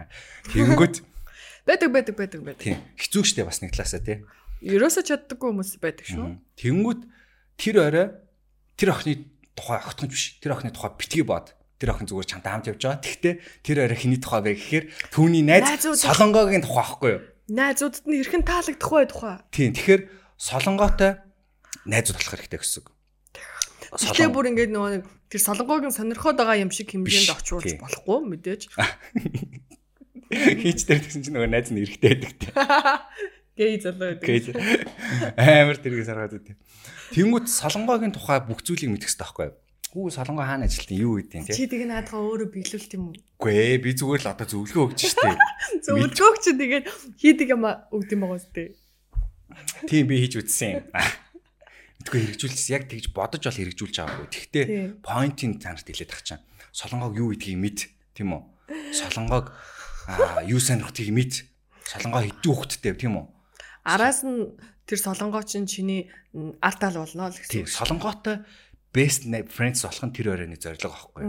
Тэнгүүд 0.56 0.94
Байдаг 1.66 1.90
байдаг 1.92 2.14
байдаг 2.16 2.40
байдаг. 2.44 2.64
тий. 2.64 2.76
Хэцүү 2.96 3.22
штэ 3.24 3.44
бас 3.44 3.60
нэг 3.60 3.72
талаасаа 3.76 4.00
тий. 4.00 4.24
Ерөөсө 4.60 5.04
чаддаггүй 5.04 5.48
хүмүүс 5.52 5.76
байдаг 5.80 6.06
шүү. 6.08 6.26
Тэнгүүд 6.60 7.00
тэр 7.56 7.76
орой 7.80 8.06
тэр 8.76 8.88
охины 8.92 9.28
тухай 9.56 9.78
огтхонч 9.80 10.10
биш. 10.12 10.24
Тэр 10.40 10.56
охины 10.56 10.72
тухай 10.72 10.92
битгий 10.96 11.24
бод. 11.24 11.56
Тэр 11.80 11.96
охин 11.96 12.08
зүгээр 12.08 12.28
чамтай 12.28 12.52
хамт 12.52 12.68
явж 12.68 12.80
байгаа. 12.84 13.00
Тэгтээ 13.00 13.34
тэр 13.64 13.76
орой 13.88 13.96
хиний 13.96 14.20
тухай 14.20 14.40
вэ 14.44 14.52
гэхээр 14.56 14.84
түүний 15.12 15.44
найз 15.44 15.84
солонгогийн 16.00 16.64
тухай 16.64 16.84
байхгүй 16.84 17.10
юу? 17.16 17.22
Найзуудад 17.48 18.04
нь 18.04 18.20
хэрхэн 18.20 18.44
таалагдах 18.44 18.92
вэ 18.92 19.08
тухай. 19.08 19.36
Тийм. 19.48 19.72
Тэгэхээр 19.72 20.02
солонготой 20.36 21.12
найзууд 21.88 22.16
болох 22.20 22.32
хэрэгтэй 22.36 22.60
гэсэн 22.60 22.80
үг. 22.84 22.88
Гэтэ 23.90 24.28
бүр 24.28 24.52
ингээд 24.52 24.70
нөгөө 24.76 24.90
нэг 25.00 25.04
тэр 25.32 25.40
солонгогийн 25.40 25.94
сонирхоод 25.94 26.36
байгаа 26.36 26.60
юм 26.62 26.70
шиг 26.70 26.92
хэмжээнд 26.94 27.32
очуулж 27.32 27.64
тий. 27.64 27.80
болохгүй 27.80 28.18
мэдээж. 28.28 28.62
Хийч 30.30 30.86
дээр 30.86 31.02
гэсэн 31.02 31.26
чинь 31.26 31.34
нөгөө 31.34 31.50
найз 31.50 31.68
нь 31.74 31.82
эрэхтэй 31.82 32.14
байдаг 32.14 32.34
тийм. 32.38 32.54
Гэй 33.60 33.76
залуу 33.82 34.14
байдаг. 34.14 34.24
Гэж 34.24 34.44
амар 35.36 35.78
тэргээ 35.82 36.06
саргаад 36.06 36.38
үтээ. 36.38 36.56
Тэнгүүд 37.12 37.46
солонгогийн 37.50 38.14
тухай 38.14 38.38
бүх 38.40 38.62
зүйлийг 38.62 38.94
мэдэх 38.94 39.10
хэрэгтэй 39.10 39.26
байхгүй 39.26 39.46
юу? 39.50 39.58
Хүү 39.90 40.06
солонгоо 40.14 40.46
хаана 40.46 40.70
ажилтсан 40.70 40.96
юу 40.96 41.18
гэдэг 41.18 41.50
Чи 41.50 41.66
тийм. 41.66 41.70
тэгээ 41.74 41.88
наадгаа 41.90 42.22
өөрөө 42.22 42.48
биелүүлт 42.54 42.94
юм 42.94 43.10
уу? 43.10 43.18
Үгүй 43.42 43.54
ээ 43.58 43.78
би 43.82 43.90
зүгээр 43.98 44.22
л 44.22 44.30
одоо 44.30 44.46
зөвлөгөө 44.46 44.84
өгч 44.86 45.00
штеп. 45.02 45.34
Зөвлөгөөг 45.90 46.36
чи 46.38 46.50
тэгээд 46.54 46.84
хийдэг 47.18 47.48
юм 47.50 47.66
өгд 47.66 48.10
юм 48.14 48.22
байгаа 48.22 48.38
үстэй. 48.38 48.68
Тийм 49.90 50.06
би 50.06 50.22
хийж 50.22 50.38
үзсэн. 50.38 50.86
Мэдгүй 52.00 52.18
хэрэгжүүлсэн 52.22 52.74
яг 52.78 52.84
тэгж 52.86 53.10
бодож 53.10 53.42
бол 53.44 53.58
хэрэгжүүлж 53.58 53.96
байгаагүй. 53.98 54.28
Тэгтээ 54.30 54.64
поинтын 55.02 55.58
танарт 55.58 55.84
хэлээд 55.84 56.14
ах 56.14 56.22
чам. 56.22 56.40
Солонгог 56.70 57.18
юу 57.18 57.34
гэдгийг 57.34 57.58
мэд, 57.58 57.78
тийм 58.14 58.30
үү? 58.38 58.42
Солонгог 58.94 59.50
юу 60.46 60.60
сонирхтыг 60.60 61.08
мэд. 61.10 61.32
Солонгоо 61.90 62.22
хэдэн 62.22 62.40
хүүхэдтэй 62.44 62.94
тийм 62.94 63.18
үү? 63.18 63.26
Араас 63.84 64.22
нь 64.22 64.54
тэр 64.86 64.98
солонгоо 65.00 65.42
чин 65.42 65.66
чиний 65.66 66.10
м, 66.34 66.54
артал 66.62 67.02
болно 67.02 67.28
л 67.28 67.36
Тийм. 67.36 67.66
гэсэн. 67.66 67.84
Солонгоотой 67.86 68.46
best 68.94 69.26
friends 69.50 69.82
болох 69.82 70.04
нь 70.06 70.14
тэр 70.14 70.26
өрөөний 70.34 70.58
зорилго 70.60 70.94
аахгүй. 70.94 71.24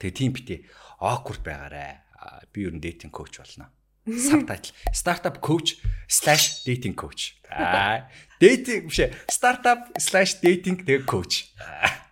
Тэгээ 0.00 0.16
тийм 0.16 0.32
бити 0.36 0.54
awkward 1.00 1.40
байгаарэ. 1.44 2.04
Аа, 2.20 2.44
Би 2.52 2.64
ер 2.68 2.72
нь 2.76 2.80
dating 2.84 3.08
coach 3.12 3.40
болно. 3.40 3.72
Subtitle 4.08 4.72
startup 4.96 5.40
coach 5.44 5.76
slash 6.08 6.64
dating 6.64 6.96
coach. 6.96 7.36
Аа, 7.48 8.08
dating 8.40 8.88
биш 8.88 9.00
ээ. 9.04 9.12
Startup 9.28 9.88
slash 10.00 10.40
dating 10.40 10.80
тэгээ 10.84 11.04
coach. 11.04 11.52
Аа. 11.60 12.09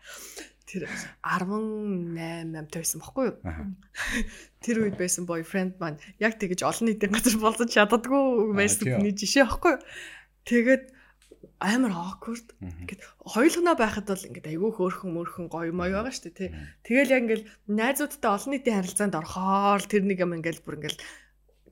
Тэр 0.68 0.84
18 1.24 2.60
амтай 2.60 2.80
байсан 2.84 3.00
бохгүй 3.00 3.32
юу? 3.32 3.36
Тэр 4.60 4.76
үед 4.84 5.00
байсан 5.00 5.24
boyfriend 5.24 5.80
маань 5.80 5.96
яг 6.20 6.36
тэгэж 6.36 6.60
олон 6.60 6.92
нийтийн 6.92 7.16
газар 7.16 7.40
болцож 7.40 7.72
чаддаггүй 7.72 8.52
байсан 8.52 9.00
хүний 9.00 9.16
жишээ 9.16 9.48
бохгүй 9.48 9.80
юу? 9.80 9.84
Тэгээд 10.44 10.84
амар 11.58 11.92
awkward. 11.96 12.54
Ингээд 12.60 13.02
хоёулгнаа 13.24 13.74
байхад 13.74 14.06
бол 14.06 14.26
ингээд 14.28 14.46
айгүй 14.46 14.70
хөөрхөн 14.76 15.10
мөрхөн 15.10 15.46
гоё 15.50 15.72
мой 15.74 15.90
байгаа 15.90 16.14
шүү 16.14 16.30
дээ 16.30 16.38
тий. 16.38 16.50
Тэгэл 16.86 17.14
яг 17.14 17.22
ингээд 17.26 17.44
найзуудтай 17.66 18.30
олон 18.30 18.50
нийтийн 18.54 18.78
харилцаанд 18.78 19.18
орохоор 19.18 19.82
тэр 19.82 20.02
нэг 20.06 20.22
юм 20.22 20.38
ингээд 20.38 20.62
бүр 20.62 20.78
ингээд 20.78 20.98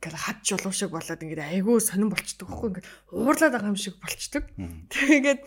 ингээд 0.01 0.17
хад 0.27 0.39
чулуу 0.43 0.75
шиг 0.75 0.91
болоод 0.91 1.23
ингээд 1.23 1.51
айгүй 1.55 1.79
сонирн 1.79 2.11
болчдөг 2.11 2.47
байхгүй 2.51 2.69
ингээд 2.75 2.89
уурлаад 3.15 3.55
байгаа 3.55 3.71
юм 3.71 3.79
шиг 3.79 3.95
болчдөг. 4.03 4.45
Тэгээд 4.91 5.41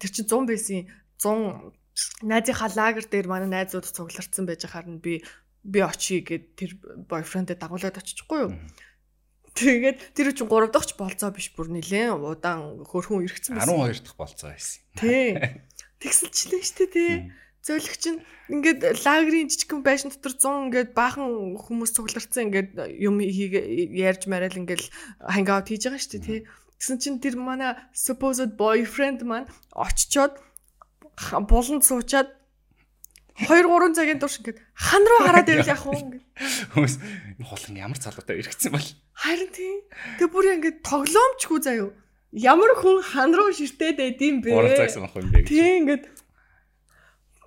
тэр 0.00 0.10
чинь 0.10 0.28
100 0.28 0.48
байсан 0.48 0.88
100 1.20 1.85
найзынхаа 2.22 2.70
лагер 2.76 3.04
дээр 3.08 3.26
манай 3.28 3.48
найзууд 3.48 3.88
цугларсан 3.88 4.44
байж 4.44 4.64
хахаар 4.64 4.88
нь 4.88 5.00
би 5.00 5.24
би 5.64 5.80
очие 5.82 6.20
гэд 6.22 6.44
тэр 6.54 6.70
бойфрендэд 7.10 7.58
дагуулад 7.58 7.98
очихгүй 7.98 8.40
юу. 8.46 8.52
Тэгээд 9.56 10.12
тэр 10.12 10.36
чинь 10.36 10.52
3 10.52 10.68
дахь 10.68 10.92
болцоо 11.00 11.32
биш 11.32 11.48
бүр 11.56 11.72
нилээн 11.72 12.20
удаан 12.20 12.84
хөрхөн 12.84 13.24
иргэцэн 13.24 13.56
байсан. 13.56 13.72
12 13.72 14.04
дахь 14.04 14.20
болцоо 14.20 14.52
байсан. 14.52 14.84
Тий. 15.00 15.32
Тэгсэлчлээ 16.04 16.62
штэ 16.62 16.86
тий. 16.92 17.12
Зөөлөх 17.64 17.96
чинь 17.96 18.20
ингээд 18.52 19.00
лагерийн 19.02 19.48
жижигхэн 19.48 19.80
байшин 19.80 20.12
дотор 20.12 20.36
100 20.36 20.68
ингээд 20.68 20.90
баахан 20.92 21.56
хүмүүс 21.56 21.90
цугларсан 21.96 22.52
ингээд 22.52 23.00
юм 23.00 23.18
ярьж 23.24 24.28
мараал 24.28 24.60
ингээд 24.60 24.84
хангаут 25.24 25.72
хийж 25.72 25.88
байгаа 25.88 26.04
штэ 26.04 26.20
тий. 26.20 26.38
Тэгсэн 26.76 27.00
чинь 27.00 27.18
тэр 27.24 27.40
манай 27.40 27.80
supposed 27.96 28.60
boyfriend 28.60 29.24
маань 29.24 29.48
очичоод 29.72 30.36
буланд 31.48 31.84
суучаад 31.84 32.28
2 33.36 33.52
3 33.68 33.92
цагийн 33.92 34.20
турш 34.20 34.40
ингээд 34.40 34.60
хан 34.72 35.04
руу 35.04 35.20
хараад 35.28 35.48
ивэл 35.52 35.68
яах 35.68 35.84
вэ 35.84 35.96
ингээд 36.00 36.24
Хүмүүс 36.72 36.94
энэ 37.36 37.48
хулган 37.48 37.76
ямар 37.76 37.98
залуутай 38.00 38.40
иргэцэн 38.40 38.72
бол. 38.72 38.88
Харин 39.12 39.50
тийм. 39.52 39.80
Тэг 40.16 40.28
бүр 40.32 40.56
ингээд 40.56 40.80
тоглоомчгүй 40.80 41.60
заяо. 41.60 41.92
ямар 42.32 42.72
хүн 42.80 43.00
хан 43.04 43.32
руу 43.36 43.52
ширтээд 43.52 43.96
байд 43.96 44.20
юм 44.20 44.40
бэ? 44.40 44.50
Гурав 44.52 44.76
цаг 44.76 44.92
санах 44.92 45.16
юм 45.16 45.28
бэ 45.32 45.44
гэж. 45.44 45.48
Тэг 45.52 45.72
ингээд 45.84 46.04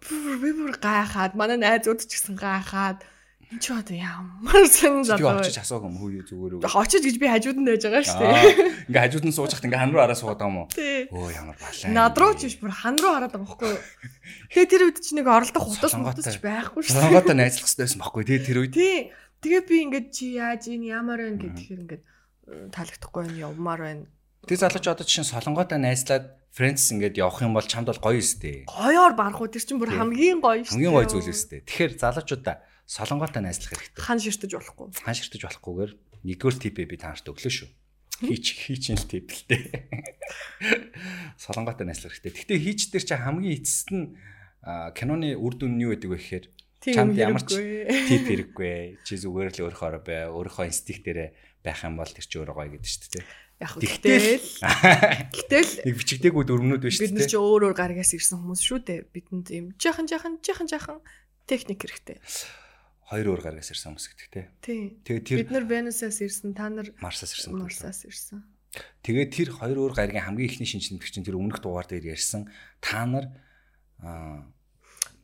бүр 0.06 0.38
би 0.42 0.50
бүр 0.54 0.74
гайхаад 0.78 1.34
манай 1.38 1.58
найзууд 1.58 2.06
ч 2.06 2.18
гэсэн 2.18 2.38
гайхаад 2.38 3.06
энэ 3.50 3.62
ч 3.62 3.74
одоо 3.74 3.98
ямар 3.98 4.66
Тэгээ 4.70 5.10
залуу. 5.10 5.42
очиж 5.42 5.58
асуух 5.58 5.84
юм 5.90 5.98
хүү 5.98 6.22
зүгээр 6.30 6.54
үү? 6.58 6.70
Очиж 6.70 7.02
гэж 7.02 7.16
би 7.18 7.28
хажууд 7.34 7.58
нь 7.58 7.66
байж 7.66 7.82
байгаа 7.82 8.04
шүү 8.06 8.22
дээ. 8.22 8.94
Ингээ 8.94 9.04
хажууд 9.10 9.26
нь 9.26 9.34
сууж 9.34 9.52
хат 9.58 9.66
ингээ 9.66 9.82
хан 9.82 9.90
руу 9.90 10.04
араа 10.06 10.14
суугаад 10.14 10.38
байгаа 10.38 10.54
юм 10.54 10.58
уу? 10.62 10.68
Өө 10.70 11.30
ямар 11.34 11.58
балаа. 11.58 11.90
Над 11.90 12.14
руу 12.14 12.34
ч 12.38 12.42
биш 12.46 12.58
бүр 12.62 12.70
хан 12.70 12.96
руу 13.02 13.12
хараад 13.18 13.34
байгаа 13.34 13.50
байхгүй 13.50 13.70
юу? 13.74 13.82
Тэгээ 14.54 14.70
тэр 14.70 14.82
үед 14.86 14.98
чи 15.02 15.12
нэг 15.18 15.26
оролдох 15.26 15.66
хутас 15.66 15.94
мутас 15.98 16.38
байхгүй 16.38 16.82
шүү 16.86 16.94
дээ. 16.94 17.02
Солонготой 17.02 17.36
найзлах 17.42 17.66
хэрэгтэй 17.66 17.86
байсан 17.90 18.00
байхгүй 18.06 18.24
тий 18.30 18.40
тэр 18.46 18.58
үед. 18.62 18.74
Тий. 18.78 18.98
Тэгээ 19.42 19.62
би 19.66 19.76
ингээд 19.90 20.08
чи 20.14 20.26
яаж 20.38 20.64
ийн 20.70 20.84
ямар 20.86 21.20
вэ 21.26 21.42
гэхээр 21.42 21.82
ингээд 21.90 22.04
таалагдахгүй 22.70 23.22
байна 23.26 23.40
явмаар 23.50 23.82
байна. 23.82 24.06
Тэр 24.46 24.60
залууч 24.62 24.86
одоо 24.86 25.06
чинь 25.08 25.26
солонготой 25.26 25.82
найзлаад 25.82 26.38
Фрэнс 26.50 26.92
ингээд 26.98 27.22
явах 27.22 27.46
юм 27.46 27.54
бол 27.54 27.64
чамд 27.64 27.88
бол 27.94 28.02
гоё 28.02 28.20
өстэй. 28.20 28.66
Гоёор 28.66 29.14
барах 29.14 29.38
уу 29.38 29.48
тэр 29.54 29.62
чинь 29.62 29.78
бүр 29.78 29.94
хамгийн 29.94 30.42
гоё 30.42 30.66
шүү. 30.66 30.76
Хамгийн 30.76 30.94
гоё 30.98 31.08
зүйл 31.08 31.30
өстэй. 31.30 31.62
Тэгэхээр 31.62 31.94
залуучуудаа 32.02 32.58
солонготой 32.90 33.46
найзлах 33.46 33.70
хэрэгтэй. 33.70 34.02
Хан 34.02 34.18
ширтэж 34.18 34.52
болохгүй. 34.58 34.90
Хаан 34.98 35.14
ширтэж 35.14 35.42
болохгүйгээр 35.46 35.92
нэгдүгээр 36.26 36.58
типээ 36.58 36.88
би 36.90 36.98
танарт 36.98 37.30
өглөө 37.30 37.54
шүү. 37.54 37.70
Хийч 38.26 38.46
хийчин 38.66 38.98
л 38.98 39.06
тип 39.06 39.30
л 39.30 39.46
дээ. 39.46 39.86
Солонготой 41.46 41.86
найзлах 41.86 42.18
хэрэгтэй. 42.18 42.34
Гэхдээ 42.50 42.60
хийч 42.66 42.90
дээр 42.90 43.06
чи 43.06 43.14
хамгийн 43.14 43.62
эцэст 43.62 43.90
нь 43.94 44.18
киноны 44.98 45.38
үр 45.38 45.54
дүн 45.54 45.78
нь 45.78 45.84
юу 45.86 45.94
гэдэг 45.94 46.10
вэ 46.10 46.18
гэхээр 46.18 46.46
Тийм 46.82 46.96
чамд 46.98 47.16
ямар 47.16 47.46
ч 47.46 47.62
тип 48.10 48.24
хэрэггүй. 48.26 49.06
Чи 49.06 49.22
зүгээр 49.22 49.54
л 49.54 49.64
өөрийнхөө 49.70 50.02
бай, 50.04 50.26
өөрийнхөө 50.34 50.66
инстинкт 50.68 51.06
дээрээ 51.06 51.30
байх 51.62 51.86
юм 51.86 51.96
бол 52.02 52.10
тэр 52.10 52.26
чи 52.26 52.36
өөрөө 52.42 52.56
гоё 52.58 52.72
гэдэг 52.74 52.90
шүү 52.90 53.12
дээ. 53.20 53.26
Яг 53.60 53.72
гэтэл 53.76 54.48
гэтэл 55.36 55.72
нэг 55.88 55.96
бичигдээгүй 56.00 56.44
дөрмнүүд 56.48 56.84
биш 56.88 57.04
бид 57.04 57.16
нар 57.20 57.28
чи 57.28 57.36
өөр 57.36 57.68
өөр 57.70 57.76
гаргаас 57.76 58.16
ирсэн 58.16 58.40
хүмүүс 58.40 58.64
шүү 58.64 58.80
дээ. 58.88 59.00
Бидэнд 59.12 59.48
ийм 59.52 59.66
жахан 59.76 60.08
жахан 60.08 60.40
жахан 60.40 60.68
жахан 60.72 60.98
техник 61.44 61.84
хэрэгтэй. 61.84 62.24
Хоёр 63.10 63.34
өөр 63.34 63.42
гаргаас 63.42 63.74
ирсэн 63.74 63.98
хүмүүс 63.98 64.08
гэдэг 64.14 64.30
те. 64.30 64.42
Тийм. 64.62 65.02
Тэгээ 65.02 65.24
тэр 65.26 65.38
Бид 65.42 65.52
нар 65.52 65.66
Венусаас 65.66 66.22
ирсэн, 66.22 66.54
та 66.54 66.70
нар 66.70 66.94
Марсаас 67.02 67.34
ирсэн. 67.34 67.58
Марсаас 67.58 68.06
ирсэн. 68.06 68.46
Тэгээд 69.02 69.30
тэр 69.34 69.50
хоёр 69.58 69.78
өөр 69.90 69.94
гаригийн 69.98 70.30
хамгийн 70.30 70.46
ихний 70.46 70.70
шинжлэх 70.70 71.10
чинь 71.10 71.26
тэр 71.26 71.42
өмнөх 71.42 71.58
дугаар 71.58 71.90
дээр 71.90 72.14
ярьсан 72.14 72.54
та 72.78 73.10
нар 73.10 73.34
аа 73.98 74.46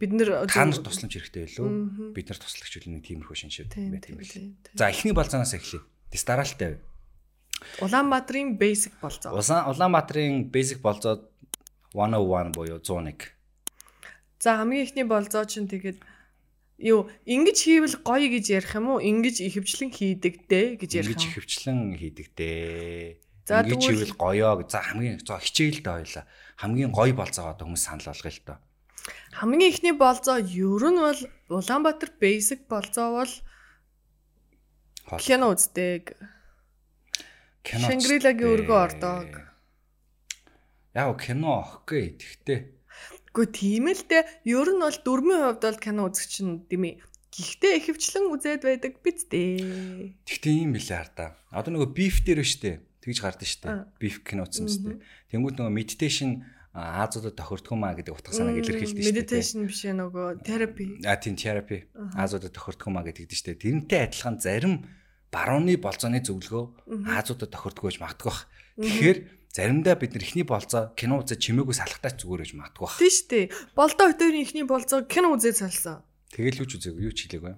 Бид 0.02 0.12
нар 0.12 0.50
та 0.50 0.66
нар 0.66 0.82
тусламж 0.82 1.14
хэрэгтэй. 1.14 1.46
Мгм. 1.62 2.12
Бид 2.12 2.28
нар 2.28 2.40
туслагч 2.42 2.74
үл 2.82 2.90
нэг 2.90 3.06
тиймэрхүү 3.06 3.38
шинжтэй 3.38 3.70
Тийм, 3.70 3.94
байт 3.96 4.10
юм 4.12 4.20
билээ. 4.20 4.76
За 4.76 4.90
эхний 4.92 5.14
болзоноос 5.16 5.56
эхлэе. 5.56 5.86
Тэс 6.12 6.26
дараалтай. 6.28 6.84
Улаанбаатарын 7.80 8.60
basic 8.60 8.92
болцоо. 9.00 9.32
Улаан 9.38 9.72
Улаанбаатарын 9.72 10.52
basic 10.52 10.84
болзоо 10.84 11.30
101 11.96 12.52
буюу 12.52 12.84
101. 12.84 13.32
За 14.44 14.58
хамгийн 14.60 14.84
ихний 14.84 15.08
болцоо 15.08 15.46
чинь 15.48 15.72
тэгээд 15.72 16.04
юу 16.78 17.08
ингэж 17.24 17.58
хийвэл 17.64 17.96
гоё 18.04 18.28
гэж 18.28 18.46
ярих 18.52 18.76
юм 18.76 18.88
уу? 18.92 19.00
Ингэж 19.00 19.40
ихэвчлэн 19.42 19.92
хийдэг 19.96 20.48
дээ 20.52 20.68
гэж 20.76 20.92
ярих 21.00 21.16
Ингэж 21.16 21.24
юм. 21.24 21.32
хөвчлэн 21.34 21.80
хийдэг 21.96 22.28
дээ. 22.36 23.20
За, 23.48 23.62
Ингэж 23.64 23.84
хийвэл 23.86 24.16
гоёо 24.20 24.54
гэж. 24.60 24.70
За 24.76 24.82
хамгийн 24.84 25.20
за 25.24 25.40
хичээл 25.40 25.80
дээ 25.80 25.96
хоёлаа. 26.04 26.26
Хамгийн 26.60 26.92
гоё 26.92 27.14
болзоогоо 27.16 27.64
хүмүүс 27.64 27.84
санал 27.86 28.10
болгоё 28.12 28.34
л 28.36 28.44
доо. 28.44 28.60
Хамгийн 29.38 29.72
ихний 29.72 29.94
болцоо 29.96 30.38
ер 30.42 30.84
нь 30.92 31.00
бол 31.00 31.22
Улаанбаатар 31.54 32.10
basic 32.20 32.66
болцоо 32.68 33.22
бол 33.22 33.34
кино 35.22 35.54
үздэг. 35.54 36.18
Кино. 37.62 37.86
Шангрилагийн 37.86 38.52
өргөө 38.66 38.80
ордог. 38.82 39.30
Яг 40.98 41.18
кино 41.22 41.62
окей. 41.62 42.18
Тэгтээ 42.18 42.75
Гэхдээ 43.36 43.52
тийм 43.52 43.92
л 43.92 44.04
дээ. 44.08 44.24
Ер 44.48 44.70
нь 44.72 44.80
бол 44.80 45.00
дөрмийн 45.04 45.44
хувьд 45.44 45.64
бол 45.68 45.80
кино 45.84 46.08
үзэх 46.08 46.32
чинь 46.32 46.64
дими. 46.72 47.04
Гэхдээ 47.36 47.84
ихэвчлэн 47.84 48.32
үзээд 48.32 48.64
байдаг 48.64 49.04
биз 49.04 49.28
дээ. 49.28 50.24
Тэгтээ 50.24 50.56
юм 50.64 50.72
билээ 50.72 51.04
хараа. 51.04 51.36
Одоо 51.52 51.76
нөгөө 51.76 51.92
beef 51.92 52.24
дээр 52.24 52.48
шүү 52.48 52.62
дээ. 52.64 52.76
Тэгж 53.04 53.18
гардаг 53.20 53.44
шүү 53.44 53.62
дээ. 53.68 53.76
Beef 54.00 54.16
кино 54.24 54.48
үзсэн 54.48 54.72
шүү 54.72 54.84
дээ. 54.88 54.98
Тэнгүүд 55.36 55.56
нөгөө 55.60 55.76
meditation 55.76 56.48
а, 56.72 57.04
Азуудад 57.04 57.36
тохирдох 57.36 57.76
юм 57.76 57.84
а 57.84 57.92
гэдэг 57.92 58.16
утга 58.16 58.32
санааг 58.32 58.64
илэрхийлдэг 58.64 59.04
шүү 59.04 59.04
дээ. 59.04 59.12
Meditation 59.12 59.60
биш 59.68 59.84
ээ 59.84 60.00
нөгөө 60.00 60.28
therapy. 60.48 60.88
А 61.04 61.20
тийм 61.20 61.36
therapy 61.36 61.92
Азуудад 62.16 62.56
тохирдох 62.56 62.88
юм 62.88 62.98
а 62.98 63.04
гэдэг 63.04 63.28
дээ. 63.28 63.60
Тэрнтэй 63.60 64.00
адилхан 64.08 64.40
зарим 64.40 64.88
барууны 65.28 65.76
болцооны 65.76 66.24
зөвлөгөө 66.24 67.04
Азуудад 67.20 67.52
тохирдох 67.52 67.92
гэж 67.92 68.00
магадгүй 68.00 68.32
бах. 68.32 68.48
Тэгэхээр 68.80 69.18
заримдаа 69.56 69.96
бид 69.96 70.12
нар 70.20 70.24
ихний 70.28 70.44
болцоо 70.44 70.92
кино 71.00 71.24
үзэж 71.24 71.40
чимээгүй 71.40 71.76
салахтаа 71.80 72.12
ч 72.12 72.28
зүгээр 72.28 72.44
гэж 72.44 72.52
магадгүй 72.60 72.84
бах. 72.84 73.00
Тийм 73.00 73.14
шүү 73.16 73.28
дээ. 73.32 73.46
Болдоо 73.72 74.06
өтөрийн 74.12 74.44
ихний 74.44 74.68
болцоо 74.68 75.08
кино 75.08 75.32
үзээд 75.32 75.64
салсан. 75.64 76.04
Тэгэл 76.36 76.60
юу 76.60 76.68
ч 76.68 76.76
үзээгүй 76.76 77.04
юу 77.08 77.16
ч 77.16 77.32
хэлээгүй. 77.32 77.56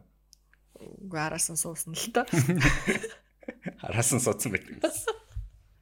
Үгүй 0.78 1.18
араас 1.18 1.50
нь 1.50 1.58
суусан 1.58 1.98
л 1.98 2.14
та. 2.14 2.30
Хараасан 3.82 4.22
суудсан 4.22 4.54
байдаг. 4.54 4.94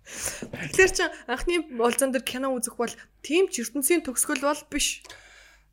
Тэгэхээр 0.05 0.91
чи 0.95 1.03
анхны 1.27 1.55
болцоон 1.75 2.15
дээр 2.15 2.23
кино 2.23 2.55
үзэх 2.55 2.79
бол 2.79 2.93
тийм 3.19 3.51
ч 3.51 3.65
ертөнцийн 3.65 4.05
төгсгөл 4.05 4.45
бол 4.45 4.61
биш. 4.71 5.03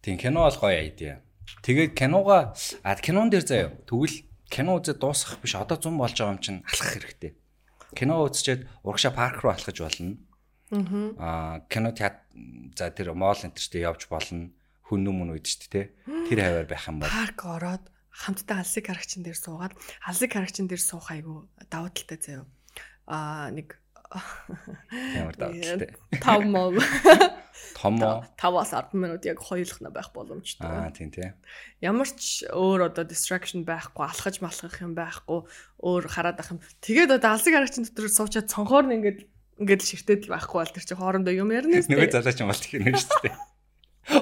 Тийм 0.03 0.19
кино 0.19 0.49
бол 0.49 0.59
гоё 0.59 0.75
айдиа. 0.83 1.23
Тэгээд 1.63 1.95
кинога 1.95 2.57
а 2.83 2.97
кинон 2.99 3.31
дээр 3.31 3.45
заяа. 3.47 3.71
Тэгвэл 3.87 4.25
кино 4.51 4.81
үзээд 4.81 4.99
дуусгах 4.99 5.39
биш 5.39 5.55
одоо 5.55 5.79
100 5.79 6.01
болж 6.01 6.17
байгаа 6.17 6.35
юм 6.35 6.41
чинь 6.41 6.65
алхах 6.65 6.91
хэрэгтэй. 6.97 7.33
Кино 7.93 8.25
үзчихэд 8.25 8.67
урагшаа 8.83 9.13
парк 9.13 9.45
руу 9.45 9.53
алхаж 9.53 9.77
болно. 9.79 10.17
Аа 10.73 11.61
кино 11.69 11.93
театр 11.93 12.25
за 12.77 12.89
тэр 12.91 13.13
моол 13.13 13.37
энтертэй 13.37 13.85
явж 13.85 14.09
болно. 14.09 14.51
Хүн 14.89 15.05
нүмүн 15.05 15.37
үйд 15.37 15.45
ч 15.45 15.69
тэ. 15.69 15.93
Тэр 16.29 16.41
хаваар 16.41 16.69
байх 16.69 16.89
юм 16.89 17.01
бол 17.01 17.13
Парк 17.13 17.41
ороод 17.45 17.85
хамтдаа 18.09 18.65
алсыг 18.65 18.89
харагчин 18.89 19.25
дээр 19.25 19.37
суугаад 19.37 19.77
алсыг 20.05 20.33
харагчин 20.33 20.69
дээр 20.69 20.81
суух 20.81 21.13
айгу 21.13 21.49
давуу 21.69 21.93
талтай 21.93 22.19
заяа. 22.21 22.45
Аа 23.05 23.53
нэг 23.53 23.77
ямар 25.17 25.37
давталтай. 25.37 25.97
5 26.21 26.45
мов 26.49 26.77
Томо 27.77 28.25
5-аас 28.37 28.73
10 28.73 28.97
минут 28.97 29.25
яг 29.25 29.41
хоёулахна 29.41 29.91
байх 29.91 30.13
боломжтой. 30.13 30.69
аа 30.69 30.91
тийм 30.93 31.11
тий. 31.13 31.33
Ямар 31.81 32.09
ч 32.09 32.45
өөр 32.49 32.93
одоо 32.93 33.05
distraction 33.05 33.65
байхгүй, 33.65 34.05
алхаж 34.05 34.41
малхах 34.41 34.81
юм 34.81 34.97
байхгүй, 34.97 35.45
өөр 35.81 36.05
хараад 36.09 36.41
ах 36.41 36.53
юм. 36.53 36.61
Тэгээд 36.81 37.17
одоо 37.17 37.37
алсыг 37.37 37.57
харагчин 37.57 37.85
дотор 37.85 38.09
суучаад 38.09 38.53
цонхоор 38.53 38.89
нь 38.89 38.97
ингээд 39.01 39.21
ингээд 39.63 39.83
л 39.83 39.91
ширтээд 39.95 40.23
л 40.27 40.33
байхгүй 40.35 40.59
бол 40.59 40.75
тэр 40.75 40.85
чинь 40.85 40.99
хоорондоо 41.01 41.35
юм 41.35 41.51
ярина 41.55 41.79
Нөгөө 41.79 41.87
шүү 41.87 42.11
дээ. 42.11 42.15
залууч 42.19 42.39
юм 42.43 42.51
бол 42.51 42.63
тийм 42.63 42.83
нэ 42.83 42.93
шүү 42.99 43.21
дээ. 43.23 43.35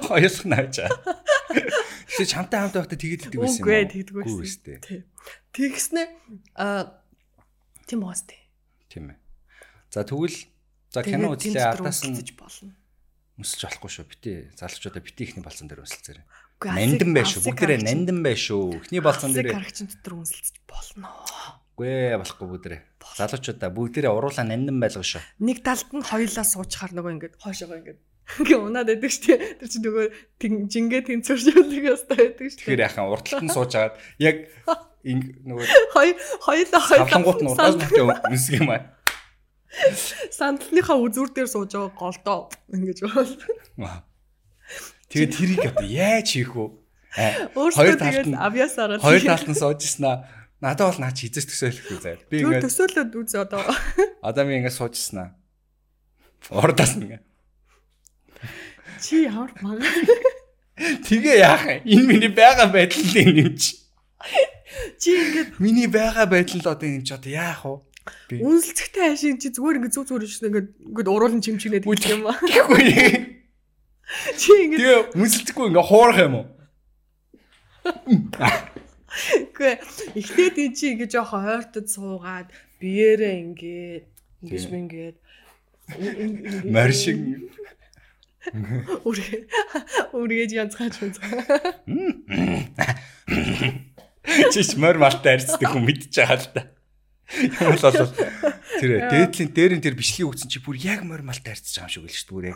Хоёулах 0.07 0.45
нааж. 0.45 0.77
Тэгээ 2.11 2.29
чамтай 2.29 2.59
хамт 2.61 2.77
байхдаа 2.77 2.99
тэгээд 3.01 3.23
идэг 3.33 3.41
байсан 3.41 3.61
юм. 3.61 3.65
Үгүй 3.65 3.77
уу? 3.81 3.91
тэгдэг 3.91 4.15
байсан. 4.21 4.45
шүү 4.45 4.63
дээ. 4.69 5.03
Тэгснэ 5.57 6.03
аа 6.61 7.01
тийм 7.89 8.01
уус 8.05 8.23
тий. 8.29 8.41
Тийм 8.93 9.15
ээ. 9.15 9.19
За 9.91 10.05
тэгвэл 10.05 10.37
за 10.93 11.01
кино 11.03 11.33
үзлээ 11.35 11.65
ардаас 11.65 12.05
нь 12.05 12.15
болно. 12.37 12.77
өсөж 13.41 13.61
болохгүй 13.65 13.91
шүү. 13.91 14.05
Бити 14.11 14.33
залуучуудаа 14.53 15.01
бити 15.01 15.25
ихний 15.25 15.41
болсон 15.43 15.65
дээр 15.67 15.81
өсөлцөөр. 15.89 16.21
Үгүй, 16.61 16.71
Нандин 16.77 17.11
байш 17.17 17.29
шүү. 17.41 17.43
Бүгдээрээ 17.49 17.81
нандин 17.89 18.21
байш 18.21 18.41
шүү. 18.53 18.85
Ихний 18.85 19.01
болсон 19.01 19.33
дээр 19.33 19.57
харагчин 19.57 19.89
дотор 19.89 20.21
үнсэлцэж 20.21 20.61
болно. 20.69 21.09
Үгүй 21.81 22.13
ээ, 22.13 22.21
болохгүй 22.21 22.47
бүгдээрээ. 22.53 22.81
Залуучуудаа 23.17 23.71
бүгдээрээ 23.73 24.13
уруулаа 24.13 24.45
нандин 24.45 24.77
байлгаа 24.85 25.01
шүү. 25.01 25.25
Нэг 25.41 25.65
талд 25.65 25.89
нь 25.97 26.05
хоёулаа 26.05 26.45
суучхаар 26.45 26.93
нөгөө 26.93 27.13
ингээд 27.17 27.35
хойшоогоо 27.41 27.79
ингээд 27.81 28.01
ингээ 28.45 28.59
унаад 28.61 28.89
байдаг 28.93 29.09
шүү 29.09 29.25
дээ. 29.33 29.41
Тэр 29.65 29.69
чинь 29.73 29.85
нөгөө 29.89 30.05
жингээ 30.69 31.03
тэнцвэржүүлэх 31.09 31.85
ёстой 31.89 32.17
байдаг 32.21 32.47
шүү 32.53 32.61
Тэгэхээр 32.61 32.85
яхан 32.85 33.09
урталт 33.09 33.43
нь 33.49 33.55
сууж 33.57 33.73
агаад 33.81 33.97
яг 34.21 34.37
нөгөө 35.01 35.65
Хоёр 35.97 36.17
хоёулаа 36.45 36.83
савлангууд 36.85 37.41
нь 37.41 37.49
уртаас 37.49 37.75
хоёулаа 37.81 37.81
мөхтэй 37.81 38.29
үнсг 38.29 38.53
юм 38.61 38.69
аа. 38.77 38.81
сандалныхаа 40.29 40.99
үзүүр 41.01 41.31
дээр 41.33 41.49
сууж 41.49 41.73
байгаа 41.73 41.97
голдоо 41.97 42.41
ингэж 42.75 42.99
бол. 43.09 43.33
Тэгээд 45.09 45.33
тэрийг 45.33 45.65
одоо 45.73 45.87
яаж 45.89 46.29
хийх 46.29 46.53
вэ? 46.53 46.69
Өөртөө 47.57 47.75
Хоёр 47.75 47.97
талд 47.99 48.27
нь- 48.31 48.39
авьяасаараа 48.39 48.99
Хоёр 49.03 49.23
талд 49.27 49.49
нь 49.51 49.59
сууж 49.59 49.81
ирсэн 49.83 50.05
аа. 50.07 50.19
Надад 50.61 50.93
бол 50.93 51.01
наа 51.01 51.13
чи 51.17 51.33
хизээс 51.33 51.49
төсөөлөхгүй 51.49 51.99
заяа. 52.05 52.21
Би 52.29 52.45
ингээд 52.45 52.69
төсөөлөд 52.69 53.17
үз 53.17 53.33
одоо. 53.41 53.65
одоо 54.29 54.45
би 54.45 54.61
ингээд 54.61 54.77
сууж 54.77 54.93
ирсэн 54.93 55.19
аа. 55.25 55.31
Урдаас 56.53 57.01
нь 57.01 57.09
ингээд. 57.09 57.25
Чи 59.01 59.25
ямар 59.25 59.57
мага. 59.65 59.89
Тэгээ 60.77 61.41
яах 61.41 61.65
юм? 61.65 61.81
Энэ 61.89 62.05
миний 62.13 62.29
байгаа 62.29 62.69
байдал 62.69 63.01
юм 63.17 63.57
чи. 63.57 63.81
Чи 65.01 65.17
ингээд 65.17 65.57
Миний 65.57 65.89
байгаа 65.89 66.29
байдал 66.29 66.77
одоо 66.77 66.89
юм 66.89 67.09
чи 67.09 67.17
одоо 67.17 67.33
яах 67.33 67.65
вэ? 67.65 67.81
Би 68.29 68.45
үнсэлцэгтэй 68.45 69.17
хашийн 69.17 69.41
чи 69.41 69.49
зүгээр 69.49 69.81
ингээд 69.81 69.97
зүг 69.97 70.13
зүгээр 70.13 70.29
шин 70.29 70.49
ингээд 70.53 70.69
ингээд 70.77 71.09
уруулан 71.09 71.41
чимчгнээд 71.41 71.89
гэх 71.89 72.13
юм 72.13 72.29
аа. 72.29 72.37
Тэгэхгүй. 72.37 72.85
Чи 74.37 74.51
ингээд 74.69 74.81
Тэгээ 74.81 75.01
үнсэлдэхгүй 75.17 75.67
ингээ 75.73 75.89
хуурах 75.89 76.21
юм 76.21 76.35
уу? 76.37 76.47
Үгүй 79.11 79.73
эхлээд 80.15 80.57
ий 80.59 80.71
чи 80.71 80.95
ингэж 80.95 81.13
яхаа 81.19 81.43
хойртод 81.43 81.87
суугаад 81.91 82.49
биеэрээ 82.79 83.35
ингээд 83.43 84.05
ингэж 84.47 84.65
мингээд 84.71 85.17
Морь 86.71 86.95
шиг 86.95 87.19
үргэ 89.05 89.37
үргэж 90.15 90.51
янзгаач 90.57 90.95
янзгаа. 91.03 91.45
чиш 94.55 94.79
морь 94.79 94.99
малтай 95.03 95.37
арьцдаг 95.37 95.67
хүн 95.67 95.85
мэдчихэж 95.85 96.15
байгаа 96.15 96.39
л 96.39 96.49
да. 96.55 96.63
Юм 97.37 97.75
бол 97.75 97.85
бол 97.85 98.15
тэр 98.81 98.91
дээдлийн 99.11 99.51
дээрэн 99.53 99.83
тэр 99.85 99.99
бичлэгийг 99.99 100.31
өгсөн 100.31 100.49
чи 100.51 100.63
бүр 100.63 100.79
яг 100.79 101.03
морь 101.05 101.27
малтай 101.27 101.53
арьцж 101.53 101.75
байгаа 101.75 101.91
юм 101.91 102.07
шиг 102.07 102.07
л 102.07 102.17
шүү 102.17 102.41
дээ. 102.49 102.55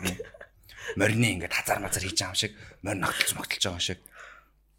Морины 0.95 1.27
ингээд 1.37 1.53
хазар 1.53 1.79
мазар 1.83 2.01
хийж 2.01 2.17
байгаа 2.17 2.33
юм 2.33 2.39
шиг, 2.39 2.53
морь 2.81 2.99
ногтлж 2.99 3.31
могтлж 3.35 3.61
байгаа 3.61 3.77
юм 3.77 3.85
шиг. 3.85 3.99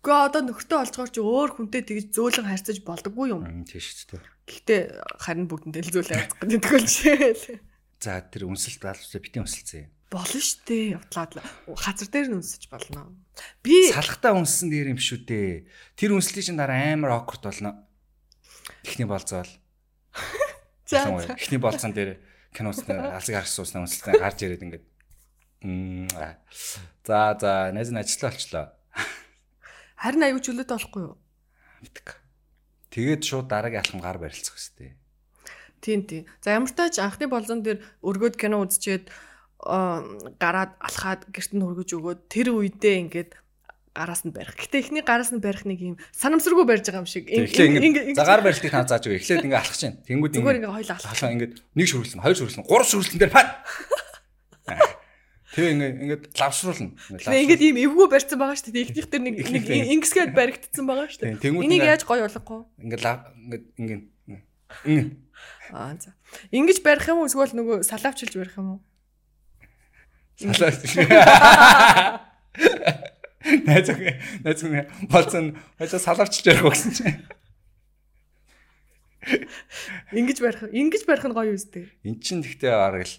Гэхдээ 0.06 0.30
одоо 0.30 0.42
нөхөртөө 0.46 0.78
олцгоор 0.86 1.10
чи 1.10 1.18
өөр 1.18 1.50
хүнтэй 1.58 1.82
тэгж 1.82 2.14
зөөлөн 2.14 2.46
харьцаж 2.46 2.78
болдоггүй 2.86 3.26
юм. 3.34 3.42
Мм 3.42 3.66
тийм 3.66 3.82
шүү 3.82 4.14
дээ. 4.14 4.22
Гэхдээ 4.46 4.80
харин 5.18 5.50
бүгдэнтэй 5.50 5.82
л 5.82 5.90
зөөлөн 5.90 6.18
харьцах 6.22 6.38
гэдэг 6.46 6.62
л 6.78 6.86
чи. 6.86 7.58
За 7.98 8.22
тэр 8.22 8.46
үнсэлт 8.46 8.86
даалгавчаа 8.86 9.18
битэн 9.18 9.42
үнсэлцээ. 9.42 9.84
Болно 10.14 10.38
штэ 10.38 10.94
явтлаад 10.94 11.42
хазар 11.74 12.06
дээр 12.06 12.28
нь 12.30 12.38
үнсэж 12.38 12.70
болно. 12.70 13.10
Би 13.66 13.90
Салхтаа 13.90 14.38
үнсэн 14.38 14.70
дээр 14.70 14.94
юм 14.94 15.00
шүү 15.02 15.26
дээ. 15.26 15.66
Тэр 15.98 16.14
үнслийг 16.14 16.46
чинь 16.46 16.60
дараа 16.60 16.94
амар 16.94 17.18
awkward 17.18 17.42
болно. 17.42 17.82
Эхний 18.86 19.10
болцоол. 19.10 19.50
за 20.86 21.10
Эхний 21.34 21.58
болцсон 21.58 21.90
дээр 21.90 22.22
киноос 22.54 22.86
алзыг 22.86 23.42
харсан 23.42 23.66
уснаа 23.66 23.82
үнсэлтээ 23.82 24.14
гарч 24.22 24.38
ирээд 24.46 24.62
ингээд. 24.62 24.86
За 27.02 27.34
за 27.34 27.74
найз 27.74 27.90
нь 27.90 27.98
ажиллаа 27.98 28.30
болчлоо. 28.30 28.66
Харин 29.96 30.22
аюу 30.28 30.40
чөлөөтэй 30.40 30.76
болохгүй 30.76 31.02
юу? 31.02 31.16
Мэддэг. 31.82 32.08
Тэгээд 32.92 33.22
шууд 33.24 33.48
дараагийн 33.48 33.82
алхам 33.82 34.00
гар 34.00 34.20
барилцах 34.20 34.56
хэвчтэй. 34.56 34.96
Тийм 35.80 36.04
тийм. 36.08 36.24
За 36.40 36.56
ямар 36.56 36.70
ч 36.70 36.76
тач 36.76 36.96
анхны 37.00 37.28
болзон 37.28 37.60
дээр 37.60 37.80
өргөд 38.00 38.36
кино 38.40 38.64
үзчихэд 38.64 39.12
аа, 39.64 40.04
гараад 40.40 40.76
алхаад 40.80 41.28
гэрт 41.28 41.52
нь 41.52 41.64
өргөж 41.64 41.90
өгөөд 41.96 42.20
тэр 42.32 42.56
үедээ 42.56 42.96
ингээд 43.04 43.30
гараас 43.96 44.24
нь 44.24 44.32
барих. 44.32 44.56
Гэтэ 44.56 44.80
эхний 44.84 45.04
гараас 45.04 45.32
нь 45.32 45.40
барих 45.40 45.64
нэг 45.64 45.80
юм 45.80 45.96
санамсаргүй 46.12 46.64
барьж 46.68 46.88
байгаа 46.88 47.04
юм 47.04 47.08
шиг. 47.08 47.28
Ингээд 47.28 48.16
за 48.16 48.24
гар 48.28 48.44
барилцыг 48.44 48.72
хаа 48.72 48.84
зааж 48.84 49.08
өгөө. 49.08 49.20
Эхлээд 49.20 49.44
ингээд 49.48 49.60
алхах 49.60 49.76
чинь. 49.80 49.96
Тэнгүүд 50.04 50.32
зүгээр 50.36 50.56
ингээд 50.60 50.68
ингээд 50.68 50.76
хоёул 50.76 50.92
алхах. 50.92 51.32
ингээд 51.36 51.54
нэг 51.76 51.86
шүрэлсэн, 51.88 52.20
хоёр 52.20 52.36
шүрэлсэн, 52.36 52.64
гурав 52.68 52.88
шүрэлсэн 52.88 53.18
дээр 53.20 53.32
паа. 53.32 53.44
Тэгээ 55.56 55.72
ингээд 55.72 55.96
ингээд 56.04 56.24
лавшруулна. 56.36 56.92
Тэгээ 57.16 57.44
ингээд 57.48 57.64
ийм 57.64 57.76
эвгүй 57.80 58.06
барьсан 58.12 58.36
байгаа 58.36 58.60
шүү 58.60 58.76
дээ. 58.76 58.84
Эхнийх 58.92 59.08
дээр 59.08 59.24
нэг 59.24 59.36
нэг 59.40 59.64
ингэсгээд 59.96 60.36
баригдсан 60.36 60.84
байгаа 60.84 61.08
шүү 61.08 61.40
дээ. 61.40 61.56
Энийг 61.64 61.80
яаж 61.80 62.04
гоё 62.04 62.28
болгох 62.28 62.44
вэ? 62.44 62.84
ингээд 62.84 63.02
лав 63.08 63.24
ингээд 63.80 64.04
ингээд 64.84 65.16
Аа 65.72 65.96
за. 65.96 66.12
Ингэж 66.52 66.84
барих 66.84 67.08
юм 67.08 67.24
уу 67.24 67.28
эсвэл 67.32 67.56
нөгөө 67.56 67.88
салаавчилж 67.88 68.36
барих 68.36 68.60
юм 68.60 68.76
уу? 68.76 68.80
салаа. 70.36 72.20
Найз 73.64 73.88
найз 74.44 74.60
үг 74.66 74.90
болцсон 75.08 75.56
хойсоо 75.78 76.00
салавчилж 76.02 76.46
ярих 76.50 76.66
гэсэн 76.66 76.92
чинь. 76.92 77.24
Ингэж 80.12 80.38
барих. 80.44 80.68
Ингэж 80.68 81.02
барих 81.06 81.24
нь 81.24 81.36
гоё 81.36 81.54
үстэй. 81.54 81.88
Эн 82.04 82.20
чинь 82.20 82.42
тэгтээ 82.42 82.74
бараг 82.74 83.06
л 83.06 83.16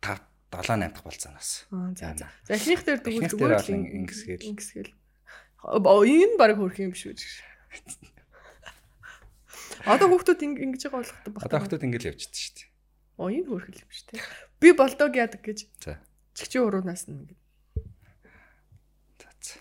5 0.00 0.33
7 0.62 0.94
8 0.94 1.34
дахь. 1.34 1.66
Аа 1.72 1.90
за 1.98 2.14
за. 2.14 2.26
За 2.46 2.52
эхнийх 2.54 2.84
дээр 2.86 3.00
дээр 3.02 3.26
зүгээр 3.32 3.58
л 3.58 3.72
ин- 3.74 3.90
ингэсгээл. 4.04 4.46
ингэсгээл. 4.54 4.92
Энэ 5.64 6.36
баг 6.38 6.54
хөрх 6.60 6.78
юм 6.78 6.92
биш 6.94 7.08
үү? 7.10 7.16
Одоо 9.84 10.08
хүүхдүүд 10.12 10.40
ин- 10.44 10.60
ингэж 10.60 10.82
байгаа 10.88 11.00
болох 11.02 11.16
Одоо 11.24 11.32
багтаа. 11.34 11.60
хүмүүс 11.60 11.84
ингэж 11.84 12.02
явчихдаг 12.08 12.40
шүү 12.40 12.54
дээ. 12.56 12.68
Оо 13.20 13.28
энэ 13.28 13.48
хөрхөл 13.48 13.80
юм 13.84 13.90
шүү 13.92 14.06
дээ. 14.12 14.22
Би 14.60 14.68
болдог 14.72 15.12
яадаг 15.12 15.40
гэж. 15.44 15.58
За. 15.84 16.00
Чигчи 16.32 16.58
уруунаас 16.60 17.04
нь 17.08 17.16
ингэ. 17.20 17.34
За. 19.20 19.28
за. 19.44 19.54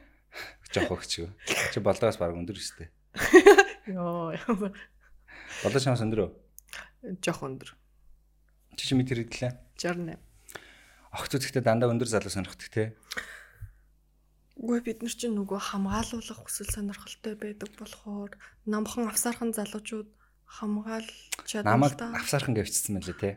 Жоох 0.72 0.96
өгч. 0.96 1.28
Чи 1.72 1.78
болдоос 1.80 2.16
баг 2.20 2.32
өндөр 2.36 2.56
өстэй. 2.56 2.88
Йоо. 3.92 4.32
Болдоо 5.64 5.80
чамаас 5.80 6.00
өндөр 6.04 6.20
үү? 6.24 6.30
Жох 7.20 7.40
өндөр. 7.44 7.70
Чи 8.76 8.84
чи 8.88 8.94
метр 8.96 9.20
хэдлээ. 9.24 9.52
68. 9.76 10.16
Огцуд 11.16 11.48
ихтэй 11.48 11.64
дандаа 11.64 11.88
өндөр 11.88 12.12
залуу 12.12 12.28
сонирхдаг 12.28 12.68
те. 12.68 12.92
Үгүй 14.60 14.84
бид 14.84 15.00
нар 15.00 15.14
чинь 15.16 15.32
нөгөө 15.32 15.60
хамгаалуулах 15.72 16.44
хүсэл 16.44 16.68
сонирхолтой 16.68 17.34
байдаг 17.40 17.72
болохоор 17.80 18.36
намхан 18.68 19.08
авсаархан 19.08 19.56
залуучууд 19.56 20.08
хамгаалж 20.44 21.64
Намайг 21.64 21.96
авсаархан 21.96 22.52
гэвчсэн 22.56 23.00
мэлээ 23.00 23.16
те. 23.16 23.30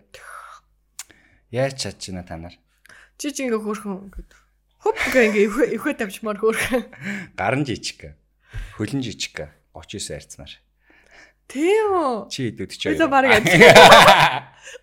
Яаж 1.52 1.80
чадж 1.80 2.12
байна 2.12 2.24
та 2.28 2.36
нар? 2.36 2.56
Чи 3.18 3.32
чи 3.32 3.48
ингээ 3.48 3.64
хөөрхөн 3.64 4.12
ингээд 4.12 4.32
хөп 4.80 4.98
гээ 5.12 5.28
ингээ 5.28 5.76
өвхөө 5.76 5.94
тавьчмаар 6.00 6.40
хөөрхөн. 6.40 6.84
Гарын 7.36 7.64
жижиг. 7.68 8.16
Хөлн 8.80 9.04
жижиг. 9.04 9.50
39 9.76 10.16
айрцмаар. 10.16 10.52
Тийм 11.50 11.90
үү? 11.98 12.30
Чи 12.30 12.54
идэвд 12.54 12.72
ч 12.78 12.94
Ойлоо 12.94 13.10
баг 13.10 13.26
яд. 13.26 13.46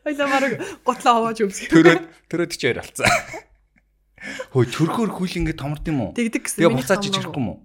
Ойлоо 0.02 0.26
баг 0.26 0.42
готлоо 0.82 1.14
аваач 1.22 1.38
өмсгөө. 1.46 1.70
Төрөөд 1.70 2.02
төрөөд 2.26 2.52
ч 2.58 2.62
яар 2.66 2.82
алцсан. 2.82 3.06
Хөөе 4.50 4.66
төрхөөр 4.74 5.10
хүл 5.14 5.30
ингэ 5.46 5.54
томорд 5.54 5.86
юм 5.86 6.10
уу? 6.10 6.10
Тэгдэг 6.18 6.42
гэсэн. 6.50 6.58
Тэгээ 6.66 6.74
буцаад 6.74 6.98
хамаагүй. 6.98 7.06
жижигрэхгүй 7.06 7.38
юм 7.38 7.48
уу? 7.54 7.58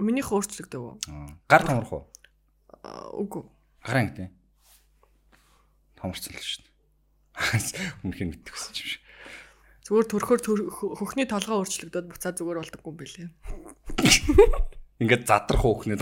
Минийх 0.00 0.28
өөрчлөгдөв 0.32 0.80
үү? 0.80 0.94
Аа, 1.12 1.28
Гар 1.52 1.62
томрох 1.68 1.92
уу? 1.92 2.04
Үгүй. 3.20 3.44
Гараа 3.84 4.02
ингэ. 4.08 4.24
Томорцсон 6.00 6.32
л 6.32 6.40
шүү 6.40 6.64
дээ. 6.64 6.72
Үнэхээр 8.08 8.28
мэдчихсэн 8.32 8.72
юм 8.72 8.88
шиг. 8.88 9.02
Зүгээр 9.84 10.06
төрхөөр 10.08 10.40
төр- 10.40 10.68
хө- 10.72 10.94
хөхний 10.96 11.28
толгоо 11.28 11.60
өөрчлөгдөд 11.60 12.08
буцаа 12.08 12.32
зүгээр 12.32 12.58
болдоггүй 12.64 12.90
юм 12.90 12.96
билээ. 12.96 13.28
Ингээд 15.04 15.28
задрах 15.28 15.60
хөөхнөд 15.60 16.00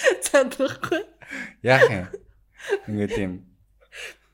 бол 0.08 0.24
Цаадрахгүй. 0.24 1.02
яах 1.62 1.88
юм? 1.90 2.06
Ингээд 2.88 3.14
юм 3.20 3.32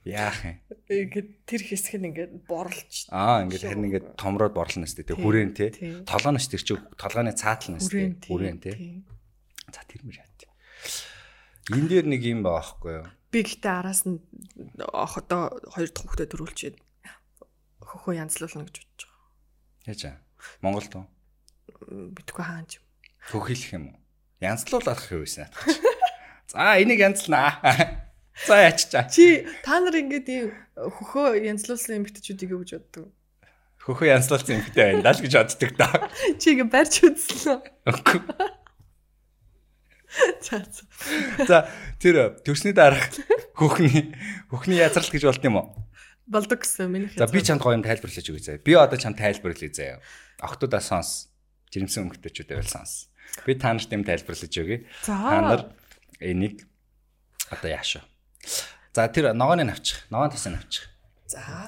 яах 0.07 0.39
юм? 0.45 0.57
Ингээд 0.87 1.29
тэр 1.47 1.63
хэсэг 1.67 1.99
нь 1.99 2.09
ингээд 2.15 2.33
борлж. 2.47 3.11
Аа 3.11 3.43
ингээд 3.47 3.65
харин 3.67 3.87
ингээд 3.91 4.07
томроод 4.15 4.55
борлоно 4.55 4.87
сте 4.87 5.03
тэг 5.03 5.19
хүрээн 5.19 5.53
те. 5.55 5.75
Тийм. 5.75 6.07
Толгооноос 6.07 6.47
тэр 6.47 6.63
чи 6.63 6.75
толгооны 6.97 7.35
цаатлна 7.35 7.83
сте. 7.83 8.15
Хүрэн 8.15 8.23
Хүрээн 8.23 8.59
те. 8.63 8.73
тийм. 8.75 9.03
За 9.75 9.83
тэр 9.83 10.07
мөр 10.07 10.23
яа. 10.23 10.27
Энэ 11.67 11.91
дээр 11.91 12.07
нэг 12.07 12.23
юм 12.23 12.47
байгаа 12.47 12.63
байхгүй 12.63 12.93
юу? 12.95 13.07
Би 13.35 13.43
гэхдээ 13.43 13.75
араас 13.75 14.07
нь 14.07 14.23
одоо 14.79 15.51
хоёр 15.75 15.91
дахь 15.91 16.07
хүүхдэд 16.07 16.31
төрүүлчихэд 16.31 16.77
хөхөө 17.83 18.23
янзлуулна 18.23 18.71
гэж 18.71 18.87
бодож 18.87 19.03
байгаа. 19.03 19.27
Яаж 19.91 20.03
аа? 20.07 20.17
Монголд 20.63 20.95
уу? 20.95 21.07
Битгүй 22.15 22.45
хаанч. 22.47 22.79
Хөхийлэх 23.19 23.75
юм 23.75 23.85
уу? 23.91 23.99
Янзлуулах 24.41 25.01
юу 25.13 25.25
вэ? 25.25 25.49
За 26.53 26.77
энийг 26.77 27.01
янзлнаа. 27.01 27.57
За 28.47 28.69
яччаа. 28.69 29.09
Чи 29.09 29.49
та 29.65 29.81
нар 29.81 29.97
ингээд 29.97 30.29
ийм 30.29 30.53
хөхөө 30.77 31.41
янзлуулсан 31.41 31.97
юм 31.97 32.05
битчүүдийг 32.05 32.53
юу 32.53 32.61
гэж 32.61 32.77
боддог? 32.77 33.09
Хөхөө 33.81 34.13
янзлуулсан 34.13 34.61
юм 34.61 34.65
гэдэг 34.69 34.77
байна 34.77 35.01
даа 35.01 35.17
л 35.17 35.25
гэж 35.25 35.35
боддог 35.41 35.73
даа. 35.81 35.97
Чи 36.37 36.47
ингээд 36.53 36.69
барьж 36.69 36.95
үзлээ. 37.01 37.61
Үгүй. 37.89 38.21
За 40.45 40.61
за. 41.49 41.59
Тэр 41.97 42.37
төрсний 42.45 42.77
дараах 42.77 43.09
хөхний 43.57 44.13
хөхний 44.53 44.85
язралт 44.85 45.09
гэж 45.09 45.25
болд 45.33 45.45
юм 45.49 45.57
уу? 45.65 45.67
Болдог 46.29 46.61
гэсэн 46.61 46.93
миний 46.93 47.09
За 47.17 47.25
би 47.25 47.41
чамд 47.41 47.65
гоё 47.65 47.81
юм 47.81 47.85
тайлбарлаж 47.85 48.21
өгье 48.21 48.45
заяа. 48.45 48.61
Би 48.61 48.77
одоо 48.77 49.01
чамд 49.01 49.17
тайлбарлая 49.17 49.73
заяа. 49.73 50.05
Охтуудаа 50.45 50.85
сонс. 50.85 51.33
Жирэмсэн 51.73 52.05
өнгөтэйчүүдээ 52.05 52.61
бол 52.61 52.69
сонс. 52.69 53.09
Би 53.47 53.55
та 53.55 53.73
нарт 53.73 53.93
юм 53.93 54.05
тайлбарлаж 54.05 54.53
өгье. 54.53 54.87
Та 55.05 55.41
нар 55.41 55.63
энийг 56.21 56.67
одоо 57.51 57.71
яашаа. 57.71 58.03
За 58.95 59.09
тэр 59.09 59.33
ногооны 59.37 59.65
навчих. 59.65 60.07
Ногоон 60.11 60.31
тасыг 60.31 60.57
навчих. 60.57 60.89
За. 61.27 61.67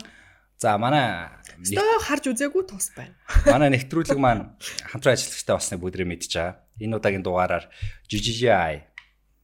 За 0.59 0.79
манай 0.79 1.31
Стоо 1.59 1.99
харж 1.99 2.31
үзээгүй 2.31 2.71
тус 2.71 2.94
байна. 2.94 3.18
манай 3.53 3.75
нэвтрүүлэг 3.75 4.18
маань 4.18 4.55
хамтран 4.87 5.18
ажиллагчтай 5.18 5.55
болсныг 5.59 5.83
бүгдрээ 5.83 6.07
байгаа. 6.07 6.62
Энэ 6.79 6.97
удаагийн 7.03 7.27
дугаараар 7.27 7.66
GGI 8.07 8.87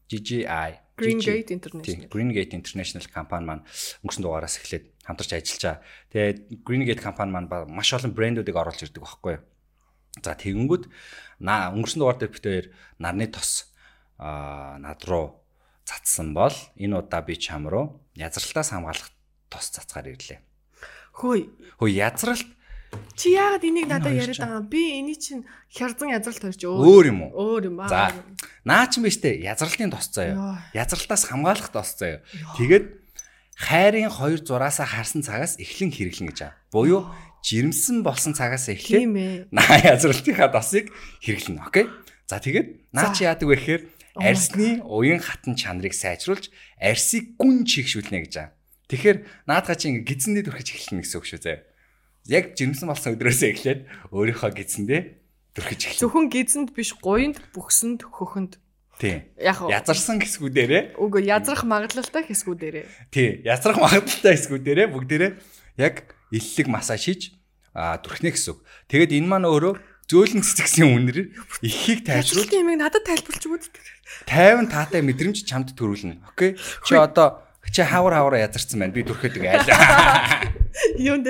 GGI 0.07 0.71
Green 0.95 1.19
Gate 1.19 1.51
International. 1.51 2.07
Green 2.07 2.31
Gate 2.31 2.55
International 2.55 3.07
компани 3.11 3.47
маань 3.51 3.67
өнгөрсөн 4.07 4.23
дугаараас 4.23 4.63
эхлээд 4.63 4.95
хамтарч 5.03 5.31
ажиллаж 5.35 5.63
байгаа. 5.67 5.79
Тэгээд 6.15 6.39
Green 6.63 6.85
Gate 6.87 7.03
компани 7.03 7.35
маань 7.35 7.51
маш 7.51 7.91
олон 7.99 8.15
брэндүүдийг 8.15 8.55
оруулж 8.55 8.79
ирдэг 8.87 9.03
байхгүй 9.03 9.33
юу? 9.35 9.43
За 10.23 10.39
тэгэнгүүт 10.39 10.87
наа 11.43 11.75
өнгөрсөн 11.75 12.01
дугаар 12.01 12.19
дээр 12.23 12.33
хоёр 12.35 12.67
нарны 13.03 13.27
тос 13.33 13.73
аа 14.19 14.79
над 14.79 15.03
руу 15.09 15.43
цацсан 15.83 16.35
бол 16.35 16.55
энэ 16.79 16.95
удаа 17.03 17.23
би 17.27 17.35
чам 17.35 17.67
руу 17.67 17.99
язралтаас 18.15 18.71
хамгаалах 18.71 19.11
тос 19.51 19.75
цацгаар 19.75 20.15
ирлээ. 20.15 20.39
Хөөе. 21.19 21.51
Хөө 21.79 21.91
язралт 21.91 22.51
Чи 23.19 23.35
яагаад 23.35 23.65
энийг 23.67 23.91
надад 23.91 24.15
яриад 24.15 24.39
байгаа 24.39 24.63
юм? 24.63 24.71
Би 24.71 25.03
энийг 25.03 25.19
чинь 25.19 25.43
хярзан 25.71 26.15
язралт 26.15 26.43
хоёр 26.43 26.55
ч 26.55 26.63
өөр 26.67 27.05
юм 27.11 27.19
уу? 27.27 27.31
Өөр 27.35 27.75
юм 27.75 27.83
аа. 27.83 27.91
За. 27.91 28.03
Наа 28.63 28.87
ч 28.87 28.99
юм 28.99 29.07
биш 29.07 29.19
үү? 29.19 29.43
Язралтын 29.43 29.91
тос 29.91 30.15
заяа. 30.15 30.63
Язралтаас 30.75 31.27
хамгаалах 31.27 31.75
тос 31.75 31.99
заяа. 31.99 32.23
Тэгээд 32.55 33.03
хайрын 33.59 34.11
хоёр 34.11 34.39
зураасаа 34.43 34.87
харсан 34.87 35.23
цагаас 35.23 35.59
эхлэн 35.59 35.91
хэрэглэн 35.91 36.31
гэж 36.31 36.39
байгаа. 36.39 36.59
Буюу 36.71 37.01
жирэмсэн 37.45 38.01
болсон 38.01 38.33
цагаас 38.33 38.73
эхлээд 38.73 39.05
Тийм 39.05 39.15
ээ. 39.21 39.35
наа 39.53 39.77
язралтынхаа 39.85 40.49
дасыг 40.49 40.89
хэрэглэнэ. 41.21 41.61
Окей. 41.69 41.87
За 42.25 42.41
тэгээд 42.41 42.89
наа 42.97 43.13
чи 43.13 43.29
яадаг 43.29 43.45
вэ 43.45 43.57
гэхээр 43.61 43.83
арсны 44.17 44.81
уян 44.89 45.21
хатан 45.21 45.53
чанарыг 45.53 45.93
сайжруулж 45.93 46.49
арсыг 46.81 47.37
гүн 47.37 47.69
чигшүүлнэ 47.69 48.25
гэж 48.25 48.33
байгаа. 48.33 48.57
Тэгэхээр 48.89 49.19
наадгаа 49.45 49.77
чи 49.77 49.93
ингээ 49.93 50.09
гидсэндээ 50.09 50.45
дүрхэж 50.49 50.69
эхэлнэ 50.73 51.03
гэсэн 51.05 51.19
үг 51.21 51.27
шүү 51.29 51.41
зэ. 51.45 51.55
Яг 52.33 52.45
жирэмсэн 52.57 52.89
болсон 52.89 53.13
өдрөөсөө 53.21 53.49
эхлээд 53.53 53.81
өөрийнхөө 54.09 54.51
гидсэндээ 54.57 55.01
дүрхэж 55.53 55.81
эхэлнэ. 55.85 56.01
Зөвхөн 56.01 56.27
гизэнд 56.33 56.71
биш 56.73 56.97
гуйнд 56.97 57.37
бүхсэнд 57.53 58.01
хөхөнд 58.09 58.57
Тийм. 58.97 59.27
яг 59.37 59.59
Язарсан 59.59 60.23
хэсгүүдээрээ 60.23 60.97
үгүй 61.03 61.27
язрах 61.27 61.67
магадлалтай 61.67 62.25
хэсгүүдээрээ. 62.31 62.87
тий 63.11 63.43
язрах 63.43 63.83
магадaltaй 63.83 64.39
хэсгүүдээрээ 64.39 64.87
бүгдээрээ 64.95 65.33
яг 65.83 66.15
иллэг 66.31 66.67
массаж 66.71 67.05
хийж 67.05 67.23
а 67.75 67.99
дүрхнэ 67.99 68.31
гэсэн 68.31 68.55
үг. 68.55 68.61
Тэгээд 68.87 69.19
энэ 69.19 69.29
маань 69.29 69.51
өөрөө 69.51 69.75
зөөлөн 70.07 70.47
цэцгсэн 70.47 70.85
үнээр 70.85 71.19
ихийг 71.65 72.07
тайвшруулж 72.07 72.47
Ажлын 72.47 72.63
юмыг 72.63 72.79
надад 72.79 73.03
тайлбарлаж 73.03 73.45
өгөөд. 73.45 73.65
50 74.31 74.71
таатай 74.71 75.01
мэдрэмж 75.03 75.43
чамд 75.43 75.75
төрүүлнэ. 75.75 76.23
Окей. 76.29 76.55
Чи 76.87 76.95
одоо 76.95 77.43
чи 77.73 77.83
хавар 77.83 78.15
хавар 78.15 78.39
язарсан 78.45 78.79
байна. 78.79 78.95
Би 78.95 79.03
дүрхээд 79.03 79.41
үг 79.41 79.47
айл. 79.49 79.67
Юунд 81.01 81.27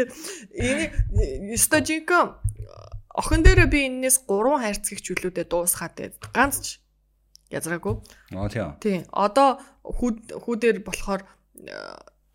энийг 0.52 0.92
стожинко 1.56 2.42
охин 3.14 3.46
дээрээ 3.46 3.68
би 3.70 3.80
энэс 3.88 4.26
3 4.26 4.58
хайрцгийг 4.58 5.00
чөлөөдөө 5.00 5.46
дуусгаад 5.46 5.94
байд. 5.94 6.18
Ганц 6.34 6.54
ч 6.60 6.66
язраагүй. 7.54 8.02
Оо 8.34 8.48
тийм. 8.50 8.74
Тийм. 8.82 9.06
Одоо 9.14 9.62
хүүд 9.86 10.34
хүүдээр 10.42 10.82
болохоор 10.82 11.22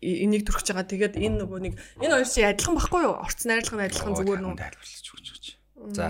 энийг 0.00 0.48
төрөх 0.48 0.64
байгаа. 0.64 0.88
Тэгээд 0.88 1.14
энэ 1.20 1.36
нөгөө 1.44 1.60
нэг 1.60 1.74
энэ 2.00 2.14
хоёр 2.16 2.28
чи 2.28 2.40
адилхан 2.40 2.76
байхгүй 2.80 3.02
юу? 3.04 3.14
Орц 3.20 3.40
найрлагын 3.44 3.84
адилхан 3.84 4.16
зүгээр 4.16 4.40
нүү. 4.40 4.54
тайлбарлаж 4.56 5.06
өгч 5.12 5.26
өгч. 5.28 5.46
За. 5.92 6.08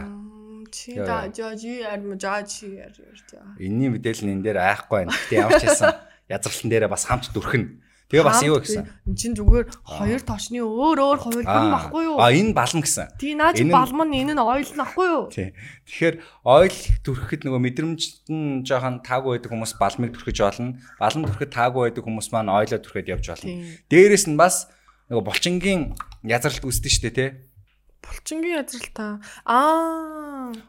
Чи 0.71 0.95
да 0.95 1.27
жажи 1.35 1.83
арм 1.83 2.15
жачи 2.15 2.79
яар 2.79 2.95
за. 2.95 3.43
Энийний 3.59 3.91
мэдээлэл 3.91 4.31
энэ 4.31 4.45
дээр 4.47 4.59
айхгүй 4.63 4.97
байна. 5.03 5.11
Гэтэ 5.11 5.35
ямар 5.35 5.59
ч 5.59 5.67
байсан 5.67 5.91
язралтан 6.31 6.71
дээрээ 6.71 6.91
бас 6.91 7.05
хамт 7.11 7.27
дүрхнэ. 7.35 7.90
Тэгээ 8.11 8.27
бас 8.27 8.43
юу 8.43 8.59
гэсэн. 8.59 8.83
Эн 9.07 9.15
чин 9.15 9.33
зүгээр 9.39 9.67
хоёр 9.87 10.21
тоочны 10.27 10.59
өөр 10.59 10.99
өөр 10.99 11.19
хувилбар 11.23 11.63
байхгүй 11.71 12.03
юу? 12.11 12.19
А 12.19 12.35
энэ 12.35 12.51
балан 12.59 12.83
гэсэн. 12.83 13.07
Тий 13.23 13.39
наа 13.39 13.55
чи 13.55 13.63
энэ 13.63 13.71
нь- 13.71 14.19
энэ 14.27 14.35
нь 14.35 14.43
ойл 14.43 14.71
нахгүй 14.75 15.07
юу? 15.07 15.25
Тий. 15.31 15.55
Тэгэхээр 15.87 16.17
ойл 16.43 16.79
төрөхөд 17.07 17.43
нөгөө 17.47 17.61
мэдрэмжт 17.71 18.27
нь 18.35 18.67
жоохон 18.67 18.99
таагүй 19.07 19.39
байдаг 19.39 19.51
хүмүүс 19.55 19.73
балмыг 19.79 20.11
төрөхөж 20.19 20.39
болно. 20.43 20.75
Балан 20.99 21.23
төрөхөд 21.23 21.51
таагүй 21.55 21.83
байдаг 21.87 22.03
хүмүүс 22.03 22.29
маань 22.35 22.51
ойлоо 22.51 22.83
төрөхөд 22.83 23.07
явж 23.15 23.27
болно. 23.31 23.55
Дээрээс 23.87 24.27
нь 24.27 24.35
бас 24.35 24.67
нөгөө 25.07 25.25
булчингийн 25.31 25.95
язралт 26.27 26.67
үүсдэг 26.67 26.91
шүү 26.91 27.03
дээ 27.07 27.15
тий. 27.15 27.31
Булчингийн 28.03 28.59
язралтаа. 28.67 29.23
Аа. 29.47 30.20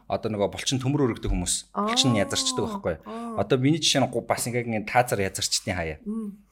Одоо 0.06 0.28
нөгөө 0.32 0.48
булчин 0.52 0.78
төмөр 0.82 1.04
өргөдөг 1.08 1.32
хүмүүс 1.32 1.54
булчин 1.74 2.16
язарчдаг 2.18 2.64
байхгүй. 2.68 2.96
Одоо 3.40 3.56
миний 3.58 3.80
жишээ 3.80 4.04
нь 4.04 4.10
бас 4.12 4.46
ингээд 4.46 4.68
ингээд 4.68 4.86
таазар 4.88 5.20
язарчдын 5.24 5.74
хаяа. 5.74 5.98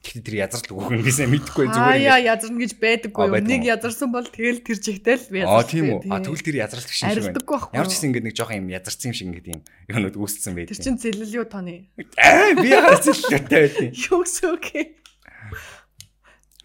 Тэгэхдээ 0.01 0.25
тэр 0.25 0.37
язарлаг 0.41 0.71
өгөх 0.73 0.91
юм 0.91 1.03
гэсэн 1.05 1.29
мэдэхгүй 1.29 1.65
зүгээр. 1.69 1.93
Аа 1.93 2.01
яа 2.01 2.17
язарна 2.17 2.57
гэж 2.57 2.73
байдаггүй. 2.81 3.25
Нэг 3.45 3.63
язарсан 3.69 4.09
бол 4.09 4.25
тэгэл 4.25 4.65
тэр 4.65 4.77
жигтэй 4.81 5.15
л 5.15 5.25
язарсан. 5.29 5.61
Аа 5.61 5.69
тийм 5.69 5.85
үү. 5.93 5.99
Аа 6.09 6.19
тэгвэл 6.25 6.41
тэр 6.41 6.57
язарлаг 6.65 6.89
шиг 6.89 7.05
юм 7.05 7.37
байна. 7.37 7.69
Ямар 7.69 7.87
ч 7.87 7.93
гэсэн 7.93 8.07
ингээд 8.09 8.25
нэг 8.25 8.35
жоохон 8.35 8.59
юм 8.65 8.69
язарсан 8.73 9.07
юм 9.13 9.15
шиг 9.15 9.27
ингээд 9.29 9.47
юм 9.53 9.59
юмнууд 9.93 10.17
үүссэн 10.17 10.57
байх. 10.57 10.73
Тэр 10.73 10.81
чин 10.81 10.97
зэлэл 10.97 11.37
юу 11.37 11.45
тооны? 11.45 11.85
Аа 12.17 12.57
би 12.57 12.73
яа 12.73 12.97
зэлэлтэй 12.97 13.61
байдیں۔ 13.61 13.89
Юу 14.09 14.25
гэсэн 14.25 14.47
үг 14.57 14.65
юм. 14.73 14.89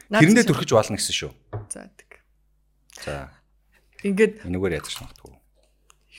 Тэрэндээ 0.08 0.48
төрөх 0.48 0.64
болно 0.72 0.96
гэсэн 0.96 1.12
шүү. 1.12 1.32
За. 1.68 1.84
За. 3.04 3.28
Ингээд 4.00 4.48
энэгээр 4.48 4.80
язарч 4.80 5.02
магадгүй 5.02 5.35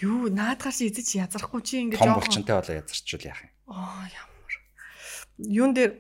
юу 0.02 0.30
наадгаар 0.30 0.74
чи 0.76 0.88
эзэж 0.90 1.08
язрахгүй 1.24 1.62
чи 1.66 1.76
Том 1.98 1.98
жоохон- 1.98 2.22
булчинтай 2.22 2.56
болоо 2.62 2.76
язарчвал 2.82 3.24
яах 3.26 3.42
юм. 3.44 3.52
Аа 3.68 4.06
ямар. 4.08 4.54
Юун 5.38 5.74
дээр 5.74 5.92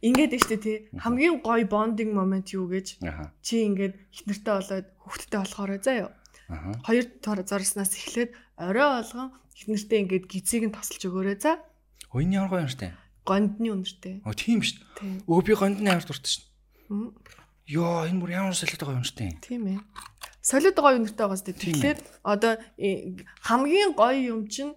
ингээд 0.00 0.32
штэ 0.40 0.56
тий 0.62 0.76
хамгийн 0.96 1.42
гоё 1.42 1.66
бондинг 1.68 2.12
момент 2.14 2.48
юу 2.54 2.66
гэж 2.70 3.02
чи 3.42 3.54
ингээд 3.68 3.94
ихнэртэй 4.14 4.54
болоод 4.54 4.86
хүүхдтэй 5.02 5.38
болохоор 5.42 5.70
заяа. 5.82 6.10
Хоёр 6.86 7.04
зорснаас 7.22 7.92
эхлээд 7.98 8.30
орой 8.56 8.88
болгон 9.02 9.28
ихнэртэй 9.58 9.98
ингээд 10.06 10.24
гизийг 10.30 10.64
нь 10.70 10.74
тасалж 10.74 11.02
өгөөрэй 11.08 11.38
за. 11.40 11.58
Хөөний 12.12 12.38
ямар 12.38 12.50
гоё 12.52 12.64
юм 12.64 12.72
штэ. 12.72 12.94
Гондны 13.24 13.68
үнэртэй. 13.72 14.20
Оо 14.24 14.36
тийм. 14.36 14.60
Тийм. 14.60 15.24
Өө 15.24 15.40
би 15.42 15.52
гондны 15.56 15.88
амар 15.88 16.04
дуртай. 16.04 16.44
Мм, 16.92 17.16
Йоо 17.64 18.04
энэ 18.04 18.20
бүр 18.20 18.30
ямар 18.36 18.52
солиотой 18.52 18.84
гоё 18.92 19.00
юм 19.00 19.08
штэ. 19.08 19.40
Тийм 19.40 19.64
ээ. 19.64 19.80
Солиод 20.44 20.76
гоё 20.76 21.00
үнэртэй 21.00 21.24
байгаа 21.24 21.40
сте. 21.40 21.56
Тийм 21.56 21.80
Тэгэхээр 21.80 21.98
одоо 22.20 22.52
э, 22.76 23.16
хамгийн 23.40 23.96
гоё 23.96 24.20
юм 24.36 24.44
чинь 24.52 24.76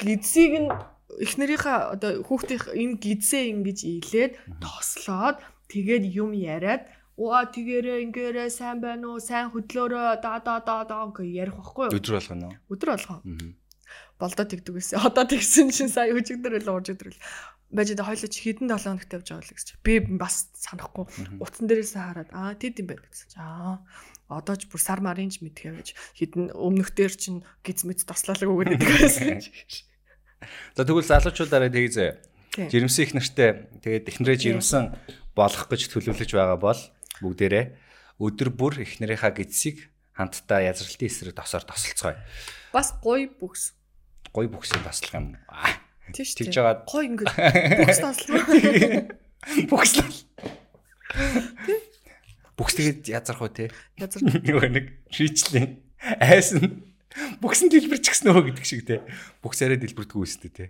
гидсийг 0.00 0.52
нь 0.64 0.72
эхнэрийнхээ 1.20 1.78
одоо 1.92 2.10
хүүхдийн 2.24 2.64
энэ 2.80 2.96
гидсээ 3.04 3.44
ингэж 3.52 3.78
ийлээд 3.84 4.32
тослоод 4.64 5.44
тэгээд 5.68 6.04
юм 6.16 6.32
яриад 6.32 6.88
Уа 7.16 7.48
тэгэрэ 7.48 8.04
ингээрэ 8.04 8.52
сайн 8.52 8.84
байна 8.84 9.16
уу? 9.16 9.24
Сайн 9.24 9.48
хөдлөөрөө 9.48 10.20
да 10.20 10.36
да 10.44 10.60
да 10.60 10.84
да 10.84 11.08
гэж 11.08 11.24
ярих 11.24 11.56
байхгүй 11.56 11.88
юу? 11.88 11.96
Өдөр 11.96 12.12
болгоно. 12.20 12.48
Өдөр 12.68 12.88
болгоо. 12.92 13.18
Болдоо 14.20 14.44
тэгдэг 14.44 14.74
гэсэн. 14.76 15.00
Одоо 15.00 15.24
тэгсэн 15.24 15.72
чинь 15.72 15.88
сая 15.88 16.12
өчигдөр 16.12 16.60
л 16.60 16.72
урж 16.76 16.92
өдрөл. 16.92 17.16
Байж 17.72 17.96
одоо 17.96 18.12
хойлоо 18.12 18.28
чи 18.28 18.40
хэдэн 18.44 18.68
7 18.68 19.00
хоногт 19.00 19.16
явж 19.16 19.32
байгаа 19.32 19.48
л 19.48 19.56
гэж. 19.56 19.68
Би 19.80 19.94
бас 20.12 20.52
санахгүй. 20.60 21.08
Утсан 21.40 21.64
дээрээс 21.64 21.96
хараад 21.96 22.28
аа 22.36 22.52
тэд 22.52 22.84
юм 22.84 22.92
байна 22.92 23.08
гэсэн. 23.08 23.28
чи. 23.32 23.40
Аа 23.40 23.80
одоо 24.26 24.54
ч 24.58 24.66
бүр 24.66 24.80
сар 24.82 25.00
марын 25.02 25.30
ч 25.30 25.42
мэдхээ 25.42 25.72
гэж 25.78 25.88
хэдэн 26.18 26.44
өмнөхдөр 26.54 27.12
чинь 27.14 27.46
гиз 27.62 27.86
мэд 27.86 28.02
тослолог 28.02 28.46
өгөөд 28.46 28.70
байдаг 28.74 28.90
байсан. 28.90 29.38
За 30.74 30.82
тэгвэл 30.82 31.06
залуучуудаараа. 31.06 31.70
Тийм. 31.70 32.72
Жирэмсэн 32.72 33.04
их 33.04 33.12
нартай 33.12 33.68
тэгээд 33.84 34.08
эхнэрээ 34.16 34.36
жирэмсэн 34.40 34.84
болох 35.36 35.68
гэж 35.68 35.92
төлөвлөж 35.92 36.30
байгаа 36.32 36.56
бол 36.56 36.80
бүгдээрээ 37.20 37.64
өдөр 38.16 38.48
бүр 38.48 38.80
эхнэрийнхаа 38.80 39.36
гидсийг 39.36 39.92
хамтдаа 40.16 40.64
язралтын 40.64 41.04
эсрэг 41.04 41.36
тосоор 41.36 41.68
тосолцгоё. 41.68 42.16
Бас 42.72 42.96
гоё 43.04 43.28
бүкс. 43.28 43.76
Гой 44.32 44.48
бүксийг 44.48 44.80
таслах 44.80 45.12
юм. 45.20 45.36
Тийш 46.16 46.32
Тэгж 46.32 46.56
жагаад 46.56 46.88
гоё 46.88 47.04
ингээд 47.04 47.28
бүкс 47.84 48.00
тослоо. 48.00 48.40
Бүкслээ. 49.70 50.08
Бүкс 52.56 52.74
тэгээд 52.76 53.08
язрах 53.12 53.40
уу 53.44 53.52
те? 53.52 53.68
Язар 54.00 54.24
Нөгөө 54.24 54.68
нэг 54.72 54.86
шийчлээ. 55.12 55.66
Айс 56.24 56.56
нь 56.56 56.88
бүксэн 57.40 57.68
дэлбэрч 57.68 58.04
гисэн 58.08 58.32
нөө 58.32 58.52
гэдэг 58.52 58.64
шиг 58.64 58.82
те. 58.88 59.04
Бүксээрээ 59.44 59.80
дэлбэрдэггүй 59.84 60.24
үстэй 60.24 60.52
те. 60.52 60.66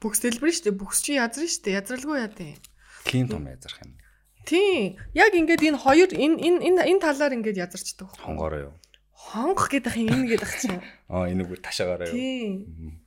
бүкс 0.00 0.20
дэлбэр 0.20 0.52
штэ. 0.52 0.70
Бүкс 0.76 1.00
чи 1.02 1.16
язрын 1.16 1.48
штэ. 1.48 1.76
Язралгүй 1.76 2.20
яа 2.20 2.30
тий. 2.30 2.56
Клийн 3.04 3.28
том 3.28 3.48
язрах 3.48 3.80
юм. 3.82 3.96
Тийм. 4.44 5.00
Яг 5.16 5.34
ингээд 5.34 5.62
энэ 5.66 5.80
хоёр 5.80 6.10
энэ 6.12 6.36
энэ 6.38 6.60
энэ 6.62 6.82
энэ 6.94 7.00
талаар 7.02 7.32
ингээд 7.34 7.58
язарчдаг. 7.58 8.12
Хонгороо 8.20 8.70
юу? 8.70 8.74
Хонгох 9.10 9.72
гэдэг 9.72 9.96
юм 9.98 10.14
энэ 10.14 10.36
гэдэг 10.36 10.50
чинь. 10.60 10.80
Аа 11.10 11.26
энийг 11.26 11.48
бүр 11.50 11.58
ташаагаараа 11.58 12.06
юу? 12.06 12.14
Тийм. 12.14 13.02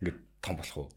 Ингээд 0.00 0.18
том 0.40 0.54
болох 0.56 0.76
уу? 0.78 0.88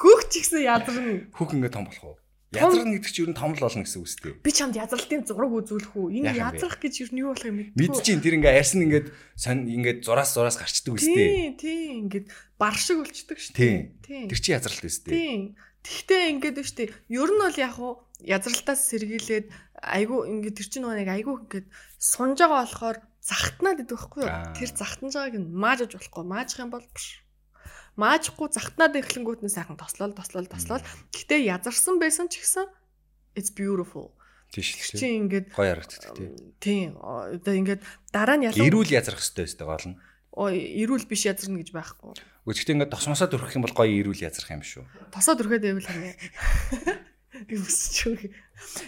Хөөх 0.00 0.20
ч 0.32 0.40
ихсэн 0.40 0.64
ядарна. 0.64 1.28
Хүүх 1.36 1.50
ингээд 1.52 1.74
том 1.74 1.84
болох 1.84 2.04
уу? 2.06 2.16
Язрах 2.54 2.86
гэдэг 2.86 3.10
чинь 3.10 3.24
ер 3.26 3.30
нь 3.34 3.38
том 3.38 3.52
л 3.52 3.60
болно 3.60 3.82
гэсэн 3.82 4.02
үстэй. 4.06 4.32
Би 4.38 4.50
чамд 4.54 4.78
язралтын 4.78 5.26
зураг 5.26 5.50
үзүүлэх 5.50 5.98
үү? 5.98 6.22
Энэ 6.22 6.38
язрах 6.38 6.78
гэж 6.78 6.94
ер 7.02 7.10
нь 7.10 7.20
юу 7.26 7.34
болох 7.34 7.42
юм 7.50 7.58
бэ? 7.58 7.74
Мэдчихээн 7.74 8.22
тэр 8.22 8.36
ингээ 8.38 8.54
арьс 8.54 8.72
нь 8.78 8.84
ингээд 8.86 9.06
сонь 9.34 9.66
ингээд 9.66 9.98
зураас 10.06 10.30
зураас 10.30 10.54
гарчдаг 10.54 10.94
үстэй. 10.94 11.58
Тийм, 11.58 11.58
тийм 11.58 11.94
ингээд 12.06 12.26
бар 12.54 12.76
шиг 12.78 13.02
болчдөг 13.02 13.38
шүү 13.42 13.54
Тийм. 13.58 13.98
Тийм. 13.98 14.26
Тэр 14.30 14.38
чинь 14.38 14.56
язралт 14.62 14.86
үстэй. 14.86 15.10
Тийм. 15.10 15.40
Тэгтээ 15.82 16.22
ингээд 16.38 16.56
шүү 16.62 16.78
дээ. 16.78 16.90
Ер 17.10 17.30
нь 17.34 17.42
бол 17.42 17.58
яг 17.58 17.76
уу 17.82 17.92
язралтаас 18.22 18.80
сэргийлээд 18.94 19.46
айгу 19.82 20.22
ингээд 20.26 20.56
тэр 20.62 20.68
чинь 20.70 20.82
нөгөө 20.86 20.98
нэг 21.02 21.10
айгу 21.10 21.32
ингээд 21.42 21.66
сунж 21.98 22.38
байгаа 22.42 22.62
болохоор 22.62 22.98
захтнаад 23.26 23.82
идэх 23.82 24.06
байхгүй 24.06 24.22
юу? 24.22 24.34
Тэр 24.54 24.70
захтанж 24.70 25.14
байгааг 25.18 25.36
нь 25.42 25.50
маажж 25.50 25.98
болохгүй. 25.98 26.24
Маажих 26.26 26.62
юм 26.62 26.70
бол 26.70 26.86
биш. 26.94 27.25
Маажихгүй 27.96 28.52
захтнаад 28.52 28.94
эхлэнгүүт 29.00 29.40
нь 29.40 29.52
сайхан 29.52 29.80
тослол 29.80 30.12
тослол 30.12 30.44
тослол. 30.44 30.84
Гэтэ 31.16 31.48
язарсан 31.48 31.96
байсан 31.96 32.28
ч 32.28 32.44
гэсэн 32.44 32.68
it's 33.36 33.52
beautiful. 33.52 34.12
Тийш 34.52 34.76
л 34.76 35.00
Чи 35.00 35.00
тий. 35.00 35.12
ингээд 35.16 35.52
Гоё 35.56 35.74
харагддаг 35.74 36.12
тий. 36.14 36.28
тийм 36.60 37.00
одоо 37.00 37.54
ингээд 37.56 37.82
дараа 38.12 38.36
нь 38.36 38.46
ялан 38.46 38.62
Ирүүл 38.68 38.92
язрах 38.92 39.18
хэрэгтэй 39.20 39.44
өстэй 39.48 39.66
гол 39.66 39.86
нь. 39.90 39.96
Ой, 40.36 40.54
ирүүл 40.84 41.08
биш 41.08 41.24
язарна 41.24 41.64
гэж 41.64 41.72
байхгүй. 41.72 42.12
Өчигдээ 42.44 42.74
ингээд 42.76 42.92
тосмосоо 42.92 43.26
төрөх 43.32 43.56
юм 43.56 43.64
бол 43.64 43.74
гоё 43.74 43.92
ирүүл 44.04 44.22
язрах 44.22 44.52
юм 44.52 44.62
шүү. 44.62 44.84
Тосоод 45.10 45.40
өрхөд 45.40 45.64
байвал. 45.64 45.88
Юусч 47.52 47.96
үг. 48.12 48.20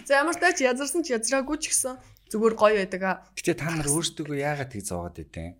За 0.05 0.21
ямар 0.21 0.37
ч 0.37 0.41
тач 0.41 0.57
язарсан 0.61 1.01
ч 1.01 1.17
язраагүй 1.17 1.57
ч 1.57 1.73
гэсэн 1.73 1.97
зүгээр 2.29 2.55
гоё 2.55 2.75
байдаг 2.81 3.01
аа. 3.03 3.15
Гэтэ 3.33 3.57
та 3.57 3.73
нар 3.73 3.89
өөрсдөө 3.89 4.37
яагаад 4.37 4.73
тийг 4.73 4.85
зовоод 4.85 5.17
идэв? 5.17 5.57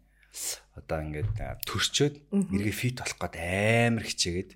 Одоо 0.80 1.00
ингээд 1.04 1.30
төрчөөд 1.68 2.16
эргээ 2.32 2.76
фит 2.76 2.98
болох 3.04 3.18
гээд 3.20 3.36
амар 3.92 4.06
хичээгээд 4.08 4.52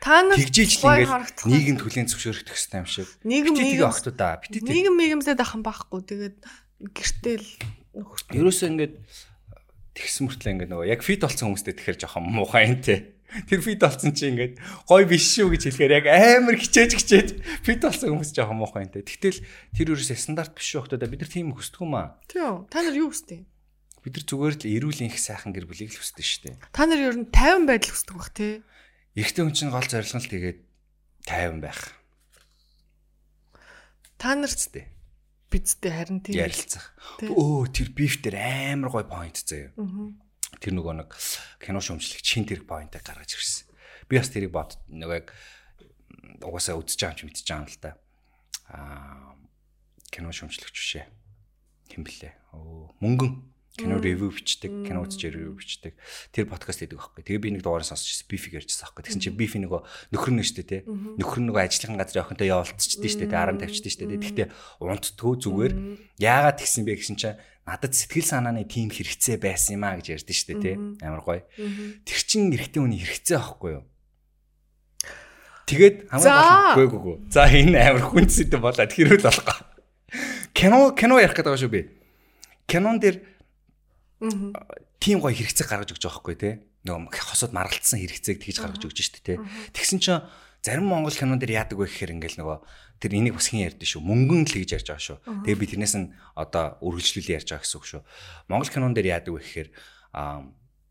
Та 0.00 0.24
нар 0.24 0.40
гой 0.40 1.04
ингээд 1.04 1.44
нийгэм 1.46 1.76
түлийн 1.78 2.08
зөвшөөрөх 2.08 2.42
хэрэгтэй 2.42 2.80
юм 2.80 2.88
шиг. 2.88 3.08
нийгэм 3.22 3.54
нийгэм 3.54 3.86
огт 3.86 4.08
удаа. 4.08 4.40
Бити 4.40 4.58
тэгээ. 4.64 4.72
нийгэм 4.72 4.94
мигэмсэд 4.96 5.38
ахын 5.38 5.62
байхгүй. 5.62 6.00
Тэгээд 6.08 6.36
гэртэл 6.80 7.46
нөхөр 7.94 8.20
Ерөөсөө 8.32 8.68
ингээд 8.72 8.94
тэгсэн 9.92 10.22
мөртлөө 10.24 10.52
ингээд 10.56 10.70
нөгөө 10.72 10.88
яг 10.88 11.00
фит 11.04 11.20
болсон 11.20 11.52
хүмүүстэй 11.52 11.74
тэгэхээр 11.76 12.00
жоохон 12.00 12.24
муухай 12.24 12.64
юм 12.64 12.80
те. 12.80 13.12
Тэр 13.46 13.60
фит 13.60 13.78
болсон 13.84 14.10
чи 14.16 14.32
ингээд 14.32 14.54
гой 14.88 15.04
биш 15.04 15.24
шүү 15.36 15.52
гэж 15.54 15.62
хэлэхээр 15.68 15.96
яг 16.00 16.06
амар 16.08 16.56
хичээж 16.58 16.92
хичээж 16.96 17.28
фит 17.62 17.84
болсон 17.84 18.16
хүмүүс 18.16 18.32
жоохон 18.34 18.58
муухай 18.58 18.88
юм 18.88 18.90
те. 18.90 19.04
Тэгтэл 19.04 19.44
тэр 19.76 19.86
ерөөсөө 19.94 20.16
стандарт 20.16 20.56
биш 20.56 20.66
шүү 20.72 20.88
хтоо 20.88 20.98
бид 20.98 21.22
нар 21.22 21.30
тийм 21.30 21.52
хүсдэг 21.54 21.84
юм 21.84 21.94
аа. 21.94 22.18
Тийм. 22.26 22.66
Та 22.66 22.82
нар 22.82 22.96
юу 22.96 23.12
хүсдэг? 23.12 23.46
Бид 24.00 24.16
нар 24.16 24.24
зүгээр 24.24 24.54
л 24.56 24.64
эрүүл 24.64 25.04
инх 25.04 25.18
сайхан 25.20 25.52
гэр 25.52 25.68
бүлийг 25.68 25.92
л 25.92 26.00
хүсдэг 26.00 26.24
шүү 26.24 26.42
дээ. 26.48 26.56
Та 26.72 26.88
нар 26.88 27.00
ер 27.00 27.16
нь 27.20 27.28
50 27.28 27.68
байдал 27.68 27.92
хүсдэг 27.92 28.16
бах 28.16 28.32
тий. 28.32 28.64
Эрэгтэй 29.12 29.44
хүн 29.44 29.56
чинь 29.56 29.72
гол 29.74 29.84
зорилго 29.84 30.16
нь 30.16 30.24
тэгээд 30.24 30.58
тайван 31.28 31.60
байх. 31.60 31.80
Та 34.16 34.36
нар 34.36 34.52
Тэ. 34.52 34.88
бидтэй 35.50 35.92
харин 35.92 36.20
тийм. 36.24 36.40
Ярилцах. 36.40 36.94
Өө 37.24 37.68
тэр 37.72 37.88
биф 37.92 38.20
дээр 38.24 38.36
амар 38.76 38.88
гой 38.92 39.04
point 39.04 39.36
заяа. 39.36 39.72
Тэр 40.60 40.72
нөгөө 40.76 40.94
нэг 41.00 41.10
кино 41.60 41.80
шумжлэгч 41.80 42.24
шин 42.24 42.44
тэрэг 42.44 42.64
поинтыг 42.68 43.02
гаргаж 43.04 43.36
ирсэн. 43.36 43.68
Би 44.08 44.20
бас 44.20 44.30
тэрийг 44.30 44.52
бод 44.52 44.76
нөгөө 44.88 45.16
яг 45.16 45.32
угаасаа 46.44 46.78
үзэж 46.78 47.00
байгаа 47.00 47.16
юм 47.16 47.18
чи 47.18 47.24
мэдчихэж 47.26 47.48
байгаа 47.48 47.64
юм 47.64 47.68
л 47.68 47.80
та. 47.80 47.90
Аа 48.70 49.34
кино 50.12 50.30
шумжлэгч 50.30 50.74
бишээ. 50.74 51.06
Хэм 51.96 52.02
блэ? 52.04 52.30
Оо 52.54 52.92
мөнгөн 53.00 53.32
кино 53.76 54.00
ревю 54.00 54.30
бичдэг, 54.30 54.72
кино 54.86 55.04
үзэж 55.06 55.30
ревю 55.30 55.54
бичдэг. 55.54 55.94
Тэр 56.34 56.46
подкаст 56.50 56.82
хийдэг 56.82 56.98
байхгүй. 56.98 57.22
Тэгээ 57.22 57.42
би 57.42 57.50
нэг 57.54 57.62
дугаараа 57.62 57.86
сонсч. 57.86 58.26
Бифиг 58.26 58.58
ярьжсан 58.58 58.90
байхгүй. 58.90 59.04
Тэгсэн 59.06 59.22
чинь 59.22 59.38
бифи 59.38 59.62
нөгөө 59.62 59.80
нөхөр 60.10 60.32
нь 60.34 60.42
штэ 60.42 60.62
тий. 60.66 60.80
Нөхөр 60.86 61.40
нь 61.44 61.48
нөгөө 61.48 61.62
ажлын 61.64 61.96
газрын 61.96 62.24
охинтой 62.26 62.50
явуулцчихдээ 62.50 63.10
штэ 63.14 63.26
тий. 63.30 63.38
Арам 63.38 63.62
тавьчихдээ 63.62 63.92
штэ 63.94 64.06
тий. 64.10 64.18
Тэгтээ 64.20 64.46
унтдгөө 64.82 65.34
зүгээр. 65.46 65.72
Яагаад 66.18 66.58
тэгсэн 66.58 66.82
бэ 66.84 66.98
гэсэн 66.98 67.16
чинь 67.16 67.38
надад 67.64 67.94
сэтгэл 67.94 68.26
санааны 68.26 68.66
тим 68.66 68.90
хэрэгцээ 68.90 69.38
байсан 69.38 69.78
юм 69.78 69.84
а 69.86 69.94
гэж 69.94 70.06
ярьдэн 70.18 70.34
штэ 70.34 70.54
тий. 70.58 70.74
Амар 71.06 71.22
гоё. 71.22 71.46
Тэр 72.02 72.20
чин 72.26 72.50
эрэгтэй 72.50 72.82
хүний 72.82 72.98
хэрэгцээ 72.98 73.38
байхгүй 73.38 73.70
юу? 73.78 73.84
Тэгээд 75.70 75.96
хамгийн 76.10 76.74
гол 76.74 76.90
гоо 76.90 77.00
гоо. 77.00 77.16
За 77.30 77.46
энэ 77.46 77.78
амар 77.78 78.10
хүнсэд 78.10 78.50
болоод 78.58 78.90
хэрүүл 78.90 79.22
болохгүй. 79.22 79.58
Кино 80.50 80.90
кино 80.98 81.22
ярих 81.22 81.38
гэдэг 81.38 81.54
шүү 81.54 81.70
би. 81.70 81.86
Кинон 82.66 82.98
дээр 82.98 83.22
тийм 85.00 85.18
гоё 85.24 85.32
хэрэгцээ 85.32 85.66
гаргаж 85.66 85.96
өгч 85.96 86.04
байгаа 86.04 86.20
байхгүй 86.20 86.36
тий. 86.36 86.54
Нөгөө 86.84 87.12
хосод 87.16 87.56
маргалцсан 87.56 88.00
хэрэгцээг 88.00 88.38
тэгж 88.40 88.56
гаргаж 88.60 88.82
өгч 88.84 88.98
штэ 89.00 89.20
тий. 89.24 89.36
Тэгсэн 89.72 89.98
чинь 90.00 90.20
зарим 90.60 90.88
монгол 90.92 91.16
кинон 91.16 91.40
дээр 91.40 91.64
яадаг 91.64 91.80
вэ 91.80 91.88
гэхээр 91.88 92.14
ингээл 92.20 92.40
нөгөө 92.44 92.58
тэр 93.00 93.12
энийг 93.16 93.40
бас 93.40 93.48
хин 93.48 93.64
ярьдэн 93.64 93.88
шүү. 93.88 94.04
Мөнгөн 94.04 94.44
л 94.44 94.56
гэж 94.60 94.70
ярьж 94.76 94.88
байгаа 94.92 95.04
шүү. 95.08 95.18
Тэгээ 95.48 95.60
би 95.60 95.66
тэрнээс 95.72 95.96
нь 95.96 96.12
одоо 96.36 96.76
үргэлжлүүлээ 96.84 97.36
ярьж 97.40 97.48
байгаа 97.48 97.64
гэсэн 97.64 97.78
үг 97.80 97.86
шүү. 97.88 98.02
Монгол 98.52 98.68
кинон 98.68 98.92
дээр 98.92 99.08
яадаг 99.16 99.32
вэ 99.32 99.40
гэхээр 99.40 99.68
аа 100.12 100.44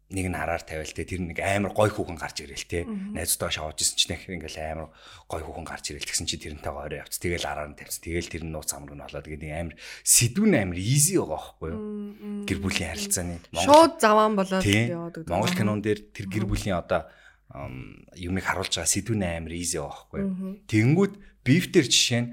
нэг 0.10 0.26
нь 0.26 0.34
хараар 0.34 0.66
тавиал 0.66 0.90
те. 0.90 1.06
Тэр 1.06 1.22
нэг 1.22 1.38
амар 1.38 1.70
гой 1.78 1.94
хүүхэн 1.94 2.18
гарч 2.18 2.42
ирэл 2.42 2.66
те. 2.66 2.82
Найзтайгаа 2.90 3.74
шавж 3.78 3.86
исэн 3.86 3.98
чинь 3.98 4.18
ингээл 4.18 4.58
амар 4.58 4.90
гой 5.30 5.42
хүүхэн 5.46 5.68
гарч 5.70 5.94
ирэл 5.94 6.10
тэгсэн 6.10 6.26
чи 6.26 6.42
тэрнтэйгээ 6.42 6.82
орой 6.82 7.00
явц. 7.06 7.22
Тэгэл 7.22 7.46
араар 7.46 7.70
нь 7.70 7.78
тавьц 7.78 8.02
тэгэл 8.02 8.26
тэр 8.26 8.44
нь 8.50 8.54
нууц 8.54 8.74
амраг 8.74 8.98
нь 8.98 9.06
болоод 9.06 9.26
тэгээд 9.30 9.44
нэг 9.46 9.54
амар 9.54 9.76
сэдвүн 10.02 10.54
амар 10.58 10.80
easy 10.82 11.14
байгаа 11.22 11.38
байхгүй 11.38 11.70
юу? 11.70 11.82
Гэр 12.50 12.58
бүлийн 12.58 12.90
харилцааны 12.90 13.38
Шууд 13.54 13.94
заваан 14.02 14.34
болоод 14.34 14.66
Тийм. 14.66 14.86
яваад 14.98 15.14
гэдэг. 15.14 15.30
Монгол 15.30 15.54
кинон 15.54 15.80
дээр 15.86 16.00
тэр 16.10 16.26
гэр 16.26 16.46
бүлийн 16.50 16.78
одоо 16.82 17.06
юмыг 18.18 18.46
харуулж 18.50 18.74
байгаа 18.74 18.90
сэдвүн 18.90 19.22
амар 19.22 19.54
easy 19.54 19.78
байгаа 19.78 19.94
байхгүй 20.10 20.20
юу? 20.26 20.34
Тэгэнгүүт 20.66 21.14
биф 21.46 21.66
дээр 21.70 21.86
жишээ 21.86 22.22
нь 22.26 22.30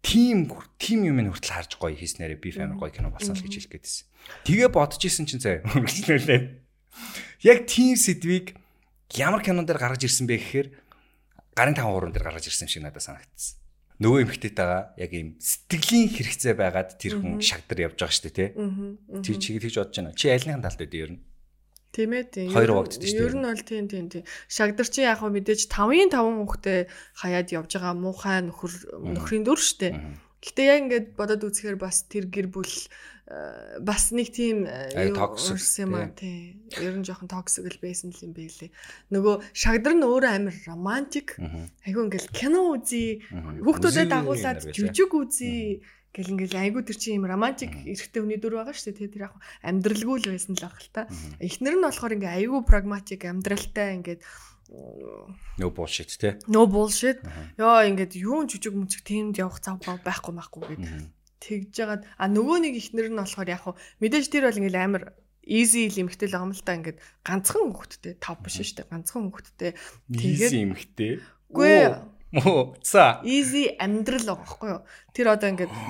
тим 0.00 0.48
тим 0.80 0.98
юм 1.04 1.16
хүртэл 1.28 1.56
харж 1.60 1.72
гоё 1.76 1.92
хийснээрээ 1.92 2.40
биф 2.40 2.56
амар 2.56 2.80
гоё 2.80 2.92
кино 2.92 3.12
болсон 3.12 3.36
л 3.38 3.44
гэж 3.44 3.68
хэлэх 3.68 3.72
гээдсэн. 3.76 4.04
Тэгээ 4.48 4.68
бодож 4.72 5.02
исэн 5.04 5.26
чинь 5.28 5.40
заа 5.40 5.62
үргэлжлүүлээ. 5.62 6.61
Яг 7.42 7.66
тим 7.66 7.96
сэдвийг 7.96 8.54
ямар 9.16 9.42
кинон 9.42 9.66
дээр 9.66 9.80
гаргаж 9.80 10.06
ирсэн 10.06 10.26
бэ 10.26 10.36
гэхээр 10.40 10.68
гарын 11.56 11.76
таван 11.76 11.92
хуурын 11.92 12.14
дээр 12.14 12.26
гаргаж 12.28 12.48
ирсэн 12.48 12.68
шиг 12.68 12.82
надад 12.82 13.04
санагдсан. 13.04 13.60
Нөгөө 14.02 14.24
эмхтэйтэйгээ 14.26 14.82
яг 14.98 15.12
ийм 15.14 15.28
сэтгэлийн 15.38 16.10
хэрэгцээ 16.10 16.54
байгаад 16.58 16.98
тэр 16.98 17.22
хүн 17.22 17.38
шагдар 17.38 17.86
явж 17.86 18.02
байгаа 18.02 18.16
шүү 18.18 18.24
дээ 18.34 18.34
тий. 18.34 18.50
Чи 19.22 19.30
чиг 19.38 19.56
тэгж 19.62 19.76
бодож 19.78 19.96
байна. 20.00 20.16
Чи 20.18 20.26
альнийхэн 20.32 20.64
талд 20.64 20.80
байдیں۔ 20.80 21.02
ер 21.06 21.10
нь. 21.14 21.20
Тийм 21.92 22.10
ээ 22.16 22.24
тийм. 22.32 22.48
Хоёр 22.50 22.70
хуваагддаг 22.72 23.04
шүү 23.04 23.14
дээ. 23.20 23.28
Ер 23.30 23.36
нь 23.36 23.46
бол 23.46 23.62
тийм 23.62 23.84
тийм 23.86 24.06
тийм. 24.08 24.24
Шагдар 24.48 24.88
чи 24.88 25.04
яг 25.04 25.20
хөө 25.20 25.30
мэдээж 25.38 25.60
5-ын 25.68 26.08
5 26.08 26.18
хүүхдээ 26.18 26.80
хаяад 27.20 27.48
явж 27.52 27.70
байгаа 27.76 27.94
муухай 27.94 28.38
нөхөр 28.42 28.72
нөхрийн 29.12 29.44
дүр 29.44 29.60
штэ. 29.60 29.92
Гэтэ 30.40 30.62
яг 30.66 30.78
ингээд 30.88 31.06
бодоод 31.14 31.46
үзэхээр 31.46 31.78
бас 31.78 32.08
тэр 32.08 32.26
гэр 32.32 32.48
бүл 32.48 32.72
бас 33.80 34.10
нэг 34.10 34.34
тийм 34.34 34.66
э, 34.66 34.92
Ай, 34.98 35.08
юу 35.08 35.16
toxic, 35.16 35.54
урсан 35.54 35.82
юм 35.86 35.94
аа 35.94 36.10
тий. 36.10 36.58
Ер 36.82 36.98
нь 36.98 37.06
жоохон 37.06 37.30
токсик 37.30 37.64
л 37.70 37.78
байсан 37.80 38.10
л 38.10 38.18
юм 38.18 38.34
байлээ. 38.34 38.70
Нөгөө 39.14 39.34
шагдар 39.54 39.94
нь 39.94 40.04
өөрөө 40.04 40.32
амар 40.36 40.56
романтик. 40.66 41.38
Айгу 41.86 42.02
ингээл 42.10 42.28
кино 42.34 42.74
үзье. 42.74 43.22
Хүүхдүүдэд 43.30 44.10
дагуулад 44.10 44.60
жүжиг 44.74 45.14
үзье 45.14 45.80
гэл 46.12 46.34
ингээл 46.34 46.60
айгу 46.60 46.84
тэр 46.84 46.98
чинь 46.98 47.22
юм 47.22 47.30
романтик 47.30 47.72
эрэгтэй 47.88 48.20
хүний 48.20 48.36
дүр 48.36 48.60
байгаа 48.60 48.76
шүү 48.76 48.90
дээ. 49.00 49.14
Тэр 49.16 49.24
яг 49.30 49.34
амьдралгүй 49.64 50.18
л 50.20 50.30
байсан 50.34 50.52
л 50.58 50.64
баг 50.66 50.76
л 50.76 50.90
та. 50.92 51.08
Эхнэр 51.40 51.78
нь 51.80 51.86
болохоор 51.88 52.16
ингээ 52.20 52.36
айгу 52.36 52.66
прагматик 52.66 53.24
амьдралтай 53.24 53.96
ингээд 54.02 54.20
No 55.58 55.68
bullshit 55.68 56.08
тий. 56.16 56.32
no 56.48 56.64
bullshit. 56.66 57.20
Яа 57.60 57.84
ингээд 57.88 58.16
юун 58.16 58.48
жүжиг 58.48 58.72
мүжиг 58.72 59.04
тиймд 59.04 59.36
явах 59.36 59.60
зав 59.60 59.80
байхгүй 59.80 60.32
байхгүй 60.32 60.62
гэд 60.68 60.84
тэгж 61.42 61.68
жагаад 61.74 62.02
а 62.06 62.24
нөгөө 62.30 62.58
нэг 62.70 62.74
ихнэр 62.78 63.10
нь 63.10 63.18
болохоор 63.18 63.50
яг 63.50 63.62
хуу 63.66 63.74
мэдээж 63.98 64.26
тэр 64.30 64.46
бол 64.46 64.58
ингээл 64.62 64.78
амар 64.78 65.04
easy 65.42 65.90
л 65.90 66.06
эмхтэл 66.06 66.30
байгаа 66.38 66.46
юм 66.46 66.54
л 66.54 66.62
та 66.62 66.78
ингээд 66.78 66.98
ганцхан 67.26 67.66
хүүхэдтэй 67.74 68.14
тав 68.22 68.38
биш 68.46 68.62
шүү 68.62 68.78
дээ 68.78 68.90
ганцхан 68.94 69.22
хүүхэдтэй 69.26 69.70
тэгээд 70.14 70.52
Easy 70.54 70.58
эмхтэй. 70.62 71.12
үгүй 71.50 71.74
Оо 72.46 72.78
за. 72.86 73.18
easy 73.26 73.74
амьдрал 73.76 74.22
байгаа 74.22 74.38
байхгүй 74.46 74.68
юу 74.70 74.80
тэр 75.10 75.26
одоо 75.34 75.48
ингээд 75.50 75.72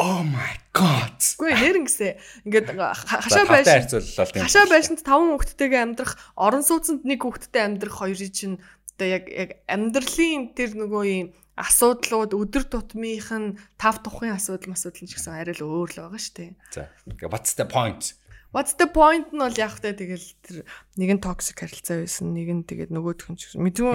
Oh 0.00 0.24
my 0.24 0.56
god. 0.72 1.20
үгүй 1.36 1.52
нэр 1.52 1.76
ингэсэ 1.84 2.08
ингээд 2.48 2.72
ха- 2.72 3.20
хашаа 3.20 3.44
тийм. 3.44 4.40
хашаа 4.48 4.64
байшинд 4.72 5.04
таван 5.04 5.36
хүүхэдтэйгээ 5.36 5.84
амьдрах 5.84 6.16
орон 6.40 6.64
сууцнд 6.64 7.04
нэг 7.04 7.20
хүүхэдтэй 7.20 7.60
амьдрах 7.68 8.00
хоёрын 8.00 8.32
чинь 8.32 8.56
одоо 8.96 9.04
яг 9.20 9.28
яг 9.28 9.50
амьдралын 9.68 10.56
тэр 10.56 10.72
нөгөө 10.80 11.04
юм 11.04 11.28
асуудлууд 11.60 12.32
өдөр 12.32 12.64
тутмынх 12.64 13.28
нь 13.36 13.60
тав 13.76 14.00
тухын 14.00 14.32
асуудал 14.32 14.72
масуудал 14.72 15.04
нь 15.04 15.10
ч 15.10 15.20
гэсэн 15.20 15.36
арай 15.36 15.52
л 15.52 15.68
өөр 15.68 15.88
л 15.92 16.00
байгаа 16.08 16.20
шүү 16.20 16.34
дээ. 16.40 16.50
За. 16.72 16.88
What's 17.28 17.52
the 17.60 17.68
point? 17.68 18.16
What's 18.50 18.74
the 18.74 18.90
point 18.90 19.30
нь 19.30 19.38
бол 19.38 19.54
яг 19.54 19.78
тэ 19.78 19.94
тэгэл 19.94 20.26
тэр 20.42 20.56
нэг 20.98 21.10
нь 21.14 21.22
токсик 21.22 21.62
харилцаа 21.62 22.02
байсан, 22.02 22.34
нэг 22.34 22.48
нь 22.50 22.66
тэгээд 22.66 22.90
нөгөөх 22.90 23.30
нь 23.30 23.38
ч 23.38 23.54
мэдгүй. 23.54 23.94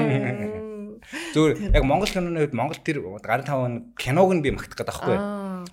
Зүгээр 1.35 1.75
яг 1.75 1.83
Монгол 1.83 2.07
киноны 2.07 2.39
үед 2.39 2.55
Монгол 2.55 2.79
тэр 2.79 3.03
гарын 3.19 3.43
таван 3.43 3.73
киног 3.99 4.31
нь 4.31 4.39
би 4.39 4.55
магтах 4.55 4.79
гэдэг 4.79 4.87
байхгүй. 4.95 5.17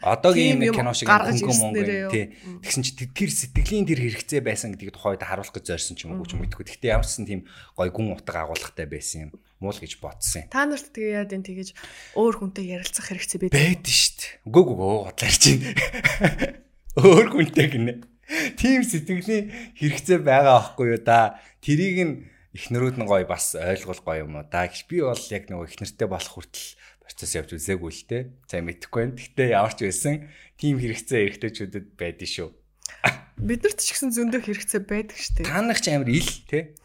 Одоогийн 0.03 0.59
юм 0.67 0.75
кино 0.75 0.91
шиг 0.99 1.07
хөнгөн 1.07 1.59
монгол 1.63 2.11
тий. 2.11 2.35
Тэгсэн 2.59 2.83
чи 2.83 3.07
тэр 3.07 3.31
сэтгэлийн 3.31 3.87
тэр 3.87 4.03
хэрэгцээ 4.03 4.43
байсан 4.43 4.75
гэдгийг 4.75 4.99
тухайд 4.99 5.23
харуулах 5.23 5.55
гэж 5.55 5.63
зорьсон 5.63 5.95
ч 5.95 6.11
юм 6.11 6.19
уу 6.19 6.27
ч 6.27 6.35
мэдгүй. 6.35 6.67
Гэхдээ 6.67 6.91
ямар 6.91 7.07
ч 7.07 7.23
сан 7.23 7.31
тийм 7.31 7.47
гой 7.79 7.87
гүн 7.95 8.19
утга 8.19 8.51
агуулгатай 8.51 8.91
байсан 8.91 9.31
юм. 9.31 9.33
Муул 9.63 9.79
гэж 9.79 10.03
бодсон 10.03 10.43
юм. 10.43 10.51
Та 10.51 10.67
нарт 10.67 10.91
тэгээ 10.91 11.23
яа 11.23 11.27
дэн 11.31 11.47
тэгэж 11.47 11.69
өөр 12.19 12.35
хүнтэй 12.43 12.75
ярилцах 12.75 13.07
хэрэгцээ 13.07 13.39
байдаг. 13.47 13.55
Байд 13.63 13.87
штт. 13.87 14.43
Үгүй 14.43 14.63
үгүй 14.67 14.77
бодлоор 15.07 15.37
чинь. 15.39 15.63
Өөр 16.99 17.29
хүнтэй 17.31 17.69
гинэ. 17.71 17.95
Тим 18.59 18.83
сэтгэлийн 18.83 19.79
хэрэгцээ 19.79 20.19
байгаа 20.21 20.59
аахгүй 20.59 20.99
юу 20.99 21.01
да. 21.01 21.39
Тэрийг 21.63 21.99
нь 22.03 22.15
эхнэрүүд 22.53 23.01
нь 23.01 23.09
гоё 23.09 23.25
бас 23.25 23.55
ойлгол 23.55 24.03
гоё 24.03 24.27
юм 24.27 24.43
уу 24.43 24.47
да. 24.51 24.67
Би 24.69 25.01
бол 25.01 25.25
яг 25.33 25.49
нөгөө 25.49 25.69
эхнэртэй 25.73 26.09
болох 26.11 26.33
хүртэл 26.37 26.77
процесс 27.01 27.33
явж 27.39 27.57
үзээгүй 27.57 27.93
л 27.93 28.05
те. 28.09 28.19
За 28.51 28.61
мэдэхгүй 28.61 29.01
байна. 29.01 29.17
Гэтэ 29.17 29.43
ямар 29.57 29.73
ч 29.73 29.89
байсан 29.89 30.29
тим 30.61 30.77
хэрэгцээ 30.77 31.39
эрэгтэйчүүдэд 31.39 31.87
байдэн 31.97 32.29
шүү. 32.29 32.51
Биднэрт 33.41 33.81
ч 33.81 33.97
гэсэн 33.97 34.13
зөндөө 34.13 34.41
хэрэгцээ 34.45 34.83
байдаг 34.85 35.19
штэ. 35.19 35.49
Та 35.49 35.61
нар 35.65 35.81
ч 35.81 35.91
амар 35.91 36.09
ил 36.13 36.31
те. 36.47 36.77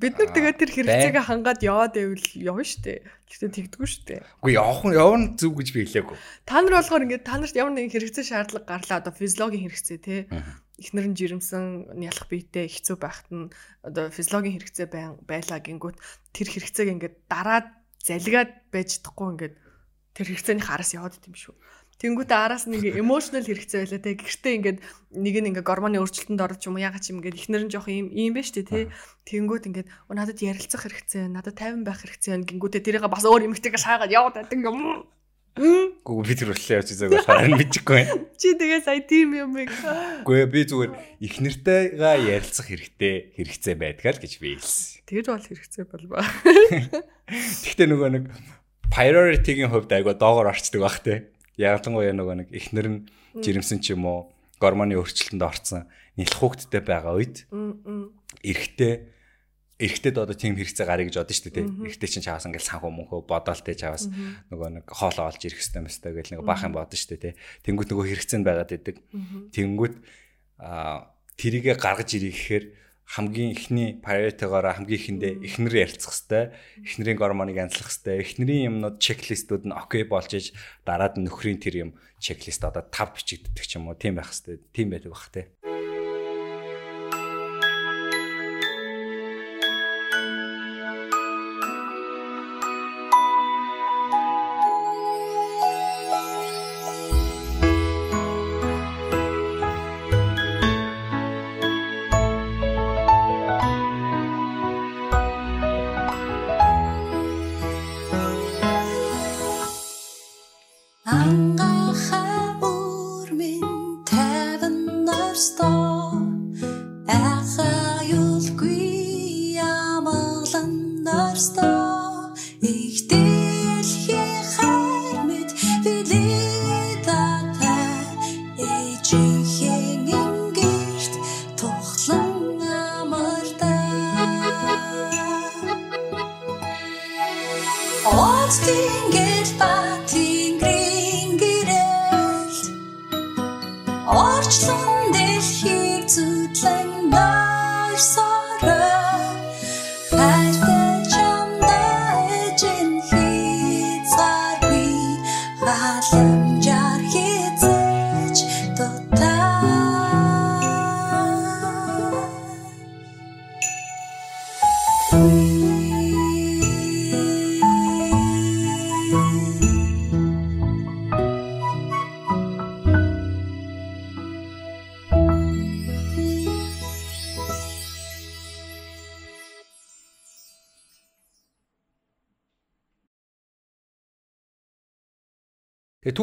Бид 0.00 0.16
нар 0.16 0.32
тэгээд 0.32 0.56
тэр 0.56 0.70
хэрэгцээгээ 0.72 1.24
хангаад 1.28 1.60
яваад 1.60 1.92
байвал 1.92 2.28
явна 2.40 2.64
штэ. 2.64 3.04
Гэхдээ 3.28 3.76
тэгдэггүй 3.76 3.88
штэ. 3.88 4.24
Үгүй 4.40 4.56
явах 4.56 4.80
нь 4.88 4.96
явна 4.96 5.36
зүг 5.36 5.60
гэж 5.60 5.68
би 5.76 5.84
хэлээгүй. 5.84 6.16
Та 6.48 6.64
нар 6.64 6.80
болохоор 6.80 7.04
ингээд 7.04 7.28
та 7.28 7.36
нарт 7.36 7.52
ямар 7.52 7.76
нэгэн 7.76 7.92
хэрэгцээ 7.92 8.24
шаардлага 8.24 8.64
гарлаа 8.64 8.98
одоо 9.04 9.12
физиологийн 9.12 9.68
хэрэгцээ 9.68 9.98
те. 10.00 10.24
Эхнэр 10.80 11.06
нь 11.12 11.18
жирэмсэн 11.20 11.92
нялх 12.00 12.24
биетэй 12.32 12.72
хэцүү 12.72 12.96
байхад 12.96 13.28
нь 13.28 13.52
одоо 13.84 14.08
физиологийн 14.08 14.56
хэрэгцээ 14.56 14.88
бай- 14.88 15.20
байлаа 15.28 15.60
гингүүт 15.60 16.00
тэр 16.32 16.48
хэрэгцээг 16.48 16.88
ингээд 16.96 17.16
дараад 17.28 17.68
залгаад 18.00 18.50
байж 18.72 18.96
чадахгүй 19.04 19.28
ингээд 19.36 19.54
тэр 20.16 20.26
хэрэгцээний 20.32 20.64
хараас 20.64 20.96
яваад 20.96 21.20
идэм 21.20 21.36
шүү. 21.36 21.54
Тэнгүүтээ 22.00 22.38
араас 22.40 22.64
ингээ 22.64 22.96
emotional 22.96 23.44
хэрэгцээ 23.44 23.84
байлаа 23.84 24.00
те. 24.00 24.16
Гэртээ 24.16 24.56
ингээд 24.56 24.78
нэг 25.20 25.34
нь 25.36 25.48
ингээ 25.52 25.64
гормоны 25.68 26.00
өөрчлөлтөнд 26.00 26.40
орж 26.40 26.64
юм 26.64 26.80
уу 26.80 26.84
ягаад 26.88 27.04
ч 27.04 27.12
юм 27.12 27.20
ингээд 27.20 27.36
ихнэр 27.36 27.62
нь 27.68 27.72
жоох 27.76 27.92
юм 27.92 28.08
юм 28.08 28.32
байна 28.32 28.48
дээ 28.56 28.64
те. 28.64 28.88
Тэнгүүт 29.28 29.68
ингээд 29.68 29.88
надад 30.08 30.40
ярилцах 30.40 30.88
хэрэгцээ, 30.88 31.28
надад 31.28 31.60
тайван 31.60 31.84
байх 31.84 32.00
хэрэгцээ 32.00 32.40
гингүүтээ 32.48 32.80
тэрийг 32.80 33.04
бас 33.04 33.28
өөр 33.28 33.52
эмэгтэйгээ 33.52 33.84
шаагаад 33.84 34.16
яваад 34.16 34.40
байдаг 34.40 34.56
ингээ 34.56 34.72
Гүү 35.60 36.22
би 36.24 36.34
тэр 36.38 36.54
үлээ 36.54 36.78
явж 36.78 36.94
байгаа 36.94 37.26
харин 37.26 37.58
мэдчихгүй. 37.58 38.02
Чи 38.38 38.54
тэгээ 38.54 38.80
сая 38.86 39.02
тийм 39.02 39.34
юм 39.34 39.50
бэ? 39.58 39.66
Гүй 40.22 40.46
би 40.46 40.62
зүгээр 40.62 40.94
их 41.20 41.34
нэртэйгээ 41.42 42.16
ярилцах 42.38 42.70
хэрэгтэй 42.70 43.34
хэрэгцээ 43.34 43.74
байдгаа 43.74 44.14
л 44.14 44.22
гэж 44.22 44.32
би 44.38 44.56
хэлсэн. 44.56 45.02
Тэр 45.10 45.26
бол 45.26 45.42
хэрэгцээ 45.42 45.84
болбоо. 45.90 46.22
Гэхдээ 47.26 47.88
нөгөө 47.90 48.10
нэг 48.14 48.24
priority-гийн 48.94 49.74
хувьд 49.74 49.90
айгаа 49.90 50.14
доогоор 50.14 50.54
орчдөг 50.54 50.80
бах 50.80 51.02
те. 51.02 51.34
Ялангуяа 51.60 52.16
нөгөө 52.16 52.36
нэг 52.40 52.48
ихнэр 52.56 52.88
нь 52.88 52.98
жирэмсэн 53.36 53.84
ч 53.84 53.92
юм 53.92 54.08
уу 54.08 54.32
гормоны 54.56 54.96
өөрчлөлтөнд 54.96 55.44
орсон. 55.44 55.84
Нэлх 56.16 56.40
хүүхдтэй 56.40 56.80
байгаа 56.80 57.20
үед 57.20 57.44
эрэхтэй 58.40 59.12
эрэхтэд 59.80 60.16
одоо 60.20 60.36
тийм 60.36 60.56
хэрэгцээ 60.60 60.84
гарыг 60.84 61.08
гэж 61.08 61.16
бодсон 61.24 61.36
шүү 61.36 61.52
дээ. 61.56 61.68
Эрэхтэй 61.88 62.08
чинь 62.12 62.24
чаваас 62.24 62.44
ингээл 62.44 62.68
санхүү 62.68 62.92
мөнхөө 62.92 63.20
бодоолтэй 63.24 63.76
чаваас 63.76 64.12
нөгөө 64.52 64.68
нэг 64.80 64.86
хоолоо 64.92 65.32
олж 65.32 65.40
ирэх 65.40 65.60
хэвээр 65.64 65.84
мэстэй 65.88 66.12
гэл 66.12 66.32
нэг 66.36 66.44
баах 66.44 66.68
юм 66.68 66.76
бодсон 66.76 67.00
шүү 67.00 67.16
дээ. 67.16 67.34
Тэнгүүт 67.64 67.88
нөгөө 67.88 68.06
хэрэгцээ 68.12 68.38
нь 68.40 68.44
байгаад 68.44 68.76
идэг. 68.76 68.96
Тэнгүүт 69.56 69.94
аа 70.60 71.16
тэрийгэ 71.40 71.80
гаргаж 71.80 72.10
ирэх 72.12 72.36
гэхээр 72.36 72.64
хамгийн 73.10 73.50
ихний 73.58 73.98
priority-гоор 73.98 74.70
хамгийн 74.70 75.00
ихэндээ 75.02 75.32
эхнэр 75.42 75.74
ярилцах 75.82 76.14
хэвээр 76.14 76.54
эхнэрийн 76.86 77.18
гормоныг 77.18 77.58
анзлах 77.58 77.90
хэвээр 77.90 78.22
эхнэрийн 78.22 78.66
юмнууд 78.70 79.02
чеклистүүд 79.02 79.66
нь 79.66 79.74
окей 79.74 80.06
болж 80.06 80.30
иж 80.38 80.46
дараад 80.86 81.18
нь 81.18 81.26
нөхрийн 81.26 81.58
тэр 81.58 81.90
юм 81.90 81.90
чеклист 82.22 82.62
одоо 82.62 82.86
5 82.86 83.18
бичигддэг 83.18 83.66
ч 83.66 83.82
юм 83.82 83.90
уу 83.90 83.98
тийм 83.98 84.14
байх 84.14 84.30
хэвээр 84.30 84.62
тийм 84.70 84.94
байдаг 84.94 85.10
бах 85.10 85.26
те. 85.34 85.50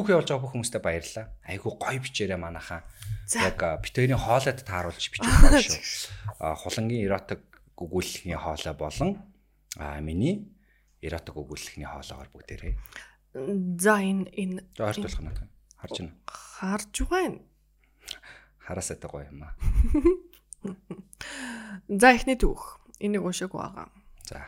Түүх 0.08 0.24
явуулж 0.24 0.32
байгаа 0.32 0.44
бүх 0.48 0.56
хүмүүстээ 0.56 0.80
баярлалаа. 0.88 1.26
Айгу 1.44 1.76
гоё 1.76 2.00
бичээрэй 2.00 2.40
манайхаа. 2.40 2.88
Яг 3.44 3.60
битэрийн 3.84 4.16
хоолойд 4.16 4.64
тааруулж 4.64 5.04
байна 5.20 5.60
шүү. 5.60 5.84
А 6.40 6.56
хулангийн 6.56 7.12
эротик 7.12 7.44
гүгүүлэхний 7.76 8.40
хоолой 8.40 8.72
болон 8.72 9.20
а 9.76 10.00
миний 10.00 10.48
эротик 11.04 11.36
гүгүүлэхний 11.36 11.92
хоолоогоор 11.92 12.32
бүгдээрээ. 12.32 12.74
За 13.84 14.00
энэ 14.00 14.32
энэ 14.32 14.64
ойрт 14.80 15.04
болох 15.04 15.20
надад. 15.28 15.52
Харж 15.76 16.00
байна. 16.00 16.16
Харж 16.24 16.96
байна. 17.12 17.44
Хараасаа 18.64 18.96
та 18.96 19.12
гоё 19.12 19.28
юм 19.28 19.44
аа. 19.44 19.60
За 22.00 22.16
эхний 22.16 22.40
түүх. 22.40 22.80
Энийг 23.04 23.28
уушааг 23.28 23.52
байгаа. 23.52 23.92
За. 24.24 24.48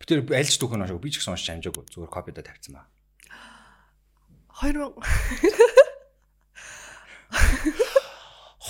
Би 0.00 0.04
тэр 0.08 0.24
альж 0.24 0.56
түүх 0.56 0.72
нь 0.72 0.80
уушааг 0.88 1.04
би 1.04 1.12
ч 1.12 1.20
гэсэн 1.20 1.36
уншиж 1.36 1.52
амжаагүй. 1.52 1.84
Зүгээр 1.92 2.08
копидо 2.08 2.40
тавьсан 2.40 2.80
баа. 2.80 2.88
2000 4.58 4.94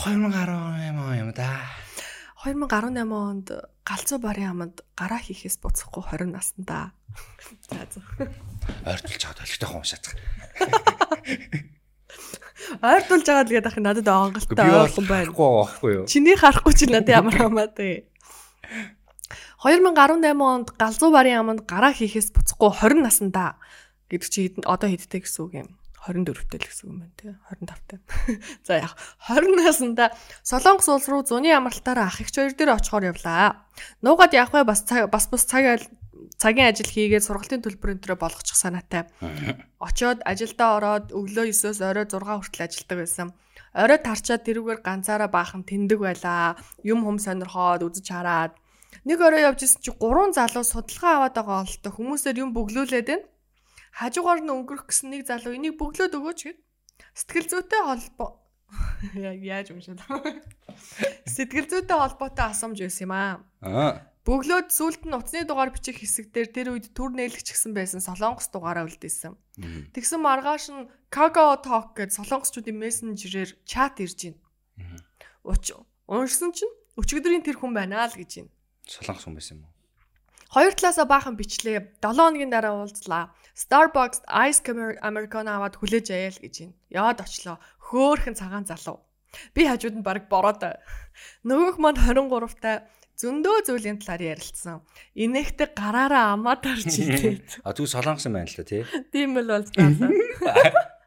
2018 0.05 1.21
юм 1.21 1.33
да. 1.33 1.65
2018 2.45 3.13
онд 3.13 3.49
галзуу 3.89 4.19
барын 4.21 4.53
аманд 4.53 4.85
гараа 4.93 5.19
хийхээс 5.19 5.57
буцахгүй 5.65 6.05
20 6.13 6.29
наснда. 6.37 6.93
За 7.67 7.89
за. 7.89 8.01
Ойртолж 8.85 9.17
чаад 9.17 9.41
олигтой 9.41 9.69
хуумшаацах. 9.69 10.15
Ойртолж 12.85 13.25
байгаа 13.25 13.45
л 13.49 13.53
гээд 13.57 13.69
ах 13.73 13.77
надад 13.81 14.09
онголтой 14.13 14.55
ойлгон 14.61 15.07
байна. 15.09 15.33
Байхгүй 15.33 15.91
юу? 15.97 16.05
Чиний 16.05 16.37
харахгүй 16.37 16.77
чи 16.77 16.85
надад 16.85 17.09
ямар 17.09 17.33
хамаа 17.33 17.73
те. 17.73 18.05
2018 19.65 20.37
онд 20.37 20.69
галзуу 20.77 21.11
барын 21.11 21.41
аманд 21.41 21.65
гараа 21.65 21.97
хийхээс 21.97 22.31
буцахгүй 22.37 22.71
20 22.77 23.03
наснда 23.03 23.57
гэдэг 24.13 24.29
чи 24.29 24.53
одоо 24.69 24.89
хэдтэй 24.93 25.25
гэсэн 25.25 25.43
үг 25.49 25.53
юм. 25.65 25.78
24-тэй 26.07 26.59
л 26.63 26.69
гэсэн 26.69 26.87
юм 26.87 26.97
байна 27.03 27.15
тий 27.19 27.33
25-тай. 27.51 27.99
За 28.67 28.79
яг 28.79 28.95
20 29.27 29.59
наснда 29.59 30.13
Солонгос 30.47 30.89
улс 30.89 31.09
руу 31.11 31.25
зуны 31.27 31.51
амралтаараа 31.51 32.07
ах 32.07 32.21
их 32.21 32.31
хоёр 32.31 32.55
дээр 32.55 32.79
очихоор 32.79 33.11
явлаа. 33.11 33.67
Нуугаад 34.03 34.37
явах 34.37 34.53
бай 34.55 34.65
бас 34.65 34.87
бас 34.87 35.27
бус 35.27 35.45
цаг 35.45 35.89
цагийн 36.39 36.71
ажил 36.71 36.87
хийгээд 36.87 37.27
сургалтын 37.27 37.63
төлбөр 37.63 37.99
өнтрөө 37.99 38.19
болгочих 38.19 38.55
санаатай. 38.55 39.11
Очоод 39.87 40.23
ажилдаа 40.23 40.79
ороод 40.79 41.07
өглөө 41.11 41.51
9-оос 41.51 41.83
орой 41.83 42.07
6 42.07 42.23
хүртэл 42.23 42.67
ажилладаг 42.67 42.99
байсан. 42.99 43.29
Орой 43.75 43.99
тарчаад 43.99 44.47
тэрүүгээр 44.47 44.81
ганцаараа 44.87 45.31
баахан 45.31 45.67
тэндэг 45.67 45.99
байлаа. 45.99 46.59
Юм 46.87 47.03
хүм 47.03 47.19
сонирхоод 47.19 47.87
үзэж 47.87 48.07
хараад 48.07 48.55
нэг 49.05 49.19
орой 49.21 49.43
явж 49.45 49.67
исэн 49.67 49.83
чи 49.83 49.91
гурван 49.93 50.33
залуу 50.33 50.65
судалгаа 50.65 51.29
аваад 51.29 51.35
байгаа 51.37 51.59
олтой 51.65 51.93
хүмүүсээр 51.93 52.43
юм 52.43 52.51
бөглүүлээд 52.57 53.09
байна 53.09 53.27
хажуугаар 53.99 54.41
нь 54.47 54.55
өнгөрөх 54.55 54.87
гэсэн 54.87 55.11
нэг 55.11 55.27
залуу 55.27 55.59
энийг 55.59 55.75
бөглөөд 55.75 56.15
өгөөч 56.15 56.41
гэд 56.47 56.59
сэтгэл 57.19 57.51
зүйтэй 57.51 57.83
холбоо 57.83 58.31
яаж 59.43 59.75
уншаад 59.75 60.01
сэтгэл 61.27 61.67
зүйтэй 61.67 61.99
холбоотой 61.99 62.47
асуумж 62.53 62.79
байсан 62.79 63.11
юм 63.11 63.13
аа. 63.17 64.07
Бөглөөд 64.29 64.69
сүулт 64.69 65.09
нь 65.09 65.17
утасны 65.17 65.49
дугаар 65.49 65.73
бичих 65.73 66.05
хэсэг 66.05 66.29
дээр 66.37 66.49
тэр 66.53 66.69
үед 66.77 66.93
төр 66.93 67.17
нээлгч 67.17 67.49
гсэн 67.57 67.73
байсан 67.73 68.05
солонгос 68.05 68.53
дугаараа 68.53 68.85
үлдээсэн. 68.85 69.33
Тэгсэн 69.97 70.21
маргааш 70.21 70.65
нь 70.69 70.93
Kakao 71.09 71.57
Talk 71.65 71.97
гэж 71.97 72.21
солонгосчуудын 72.21 72.77
мессенжерээр 72.77 73.57
чат 73.65 74.05
ирж 74.05 74.37
байна. 74.77 75.01
Уч 75.49 75.73
уншсан 76.05 76.53
чинь 76.53 76.69
өчигдрийн 77.01 77.41
тэр 77.41 77.57
хүн 77.57 77.73
байна 77.73 78.05
л 78.05 78.13
гэж 78.13 78.45
байна. 78.45 78.53
Солонгос 78.85 79.25
хүн 79.25 79.37
байсан 79.41 79.57
юм 79.57 79.65
уу? 79.65 79.73
Хоёр 80.53 80.73
талаасаа 80.77 81.09
баахан 81.09 81.37
бичлээ. 81.41 82.01
7 82.05 82.17
хоногийн 82.17 82.53
дараа 82.53 82.77
уулзлаа. 82.85 83.33
Starbucks 83.59 84.23
Ice 84.47 84.63
Americano 85.03 85.51
аваад 85.51 85.75
хүлээж 85.75 86.15
аяал 86.15 86.39
гэж 86.39 86.55
юм. 86.63 86.73
Яваад 86.95 87.27
очлоо. 87.27 87.59
Хөөхөн 87.91 88.39
цагаан 88.39 88.71
залуу. 88.71 89.03
Би 89.51 89.67
хажууд 89.67 89.99
нь 89.99 90.07
баг 90.07 90.31
бороод. 90.31 90.63
Нөгөөх 91.43 91.83
маань 91.83 91.99
23 91.99 92.55
таа 92.63 92.87
зөндөө 93.19 93.67
зүйлийн 93.67 93.99
талаар 93.99 94.39
ярилцсан. 94.39 94.87
Инээхтэй 95.19 95.75
гараараа 95.75 96.39
амаа 96.39 96.63
тарж 96.63 96.87
илээ. 96.87 97.43
А 97.67 97.75
тэгвэл 97.75 97.91
солонгос 97.99 98.31
юм 98.31 98.39
байна 98.39 98.47
л 98.47 98.55
та 98.55 98.63
тий. 98.63 98.87
Тийм 99.11 99.35
л 99.35 99.51
бол 99.51 99.67
таалаа. 99.75 100.15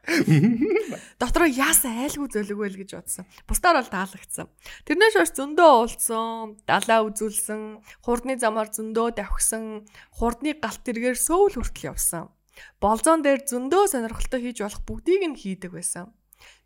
Дотроо 1.22 1.48
яасан 1.48 2.04
айлгүй 2.04 2.28
зөлөгөө 2.36 2.68
л 2.68 2.80
гэж 2.84 2.90
бодсон. 3.00 3.24
Бусдаар 3.48 3.80
бол 3.80 3.88
таалагдсан. 3.88 4.50
Тэрнээс 4.84 5.16
хойш 5.16 5.32
зөндөө 5.40 5.70
уулсан, 5.72 6.60
далаа 6.68 7.00
үзүүлсэн, 7.08 7.80
хурдны 8.04 8.36
замаар 8.36 8.68
зөндөө 8.68 9.08
давхсан, 9.16 9.86
хурдны 10.18 10.58
галт 10.58 10.84
тэргээр 10.84 11.16
сөүл 11.16 11.56
хүртэл 11.56 11.96
явсан. 11.96 12.28
Болзон 12.80 13.22
дээр 13.24 13.44
зөндөө 13.48 13.84
сонирхолтой 13.92 14.40
хийж 14.42 14.58
болох 14.62 14.82
бүгдийг 14.84 15.22
нь 15.28 15.38
хийдэг 15.38 15.72
байсан. 15.72 16.12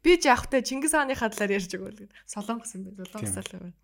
Би 0.02 0.16
ч 0.16 0.30
явахтай 0.30 0.62
Чингис 0.62 0.94
хааны 0.94 1.14
хадлаар 1.14 1.56
ярьж 1.56 1.70
өгөөл. 1.76 2.10
Солонгос 2.26 2.74
юм 2.74 2.90
байна. 2.90 3.04
Солонгосоо 3.10 3.42
л 3.42 3.52
байна. 3.60 3.76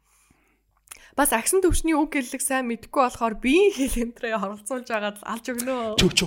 Бас 1.13 1.31
агсан 1.37 1.61
төвчний 1.61 1.93
үг 1.93 2.17
хэллэг 2.17 2.41
сайн 2.41 2.67
мэдгүй 2.73 3.03
болохоор 3.05 3.37
биеийн 3.37 3.77
хэл 3.77 4.03
энтрээ 4.09 4.33
оролцуулж 4.41 4.89
байгаад 4.89 5.21
алж 5.21 5.45
өгнө. 5.53 6.01
Чү 6.01 6.09
чү. 6.17 6.27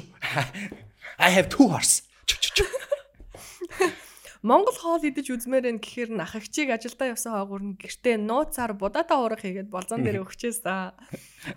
I 1.26 1.30
have 1.34 1.50
two 1.50 1.66
horse. 1.74 2.06
Чү 2.30 2.38
чү 2.38 2.50
чү. 2.62 2.66
Монгол 4.46 4.78
хоол 4.78 5.02
идэж 5.02 5.34
үзмээр 5.34 5.74
энэ 5.74 5.82
гэхээр 5.82 6.10
н 6.14 6.22
ах 6.22 6.38
эгчийг 6.38 6.70
ажилдаа 6.70 7.18
явсан 7.18 7.34
хаагур 7.34 7.66
нь 7.66 7.82
гэртээ 7.82 8.22
нууцаар 8.22 8.78
будаатай 8.78 9.18
уурах 9.18 9.42
хийгээд 9.42 9.74
болзон 9.74 10.06
дээр 10.06 10.22
өгчээсэн. 10.30 10.94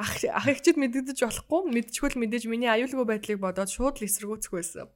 Ах 0.01 0.13
ах 0.33 0.47
эгчид 0.49 0.81
мэддэж 0.81 1.21
болохгүй 1.21 1.69
мэдчихвэл 1.69 2.17
мэдээж 2.17 2.49
миний 2.49 2.73
аюулгүй 2.73 3.05
байдлыг 3.05 3.45
бодоод 3.45 3.69
шууд 3.69 4.01
л 4.01 4.09
эсэргүүцэх 4.09 4.53
байсан. 4.57 4.89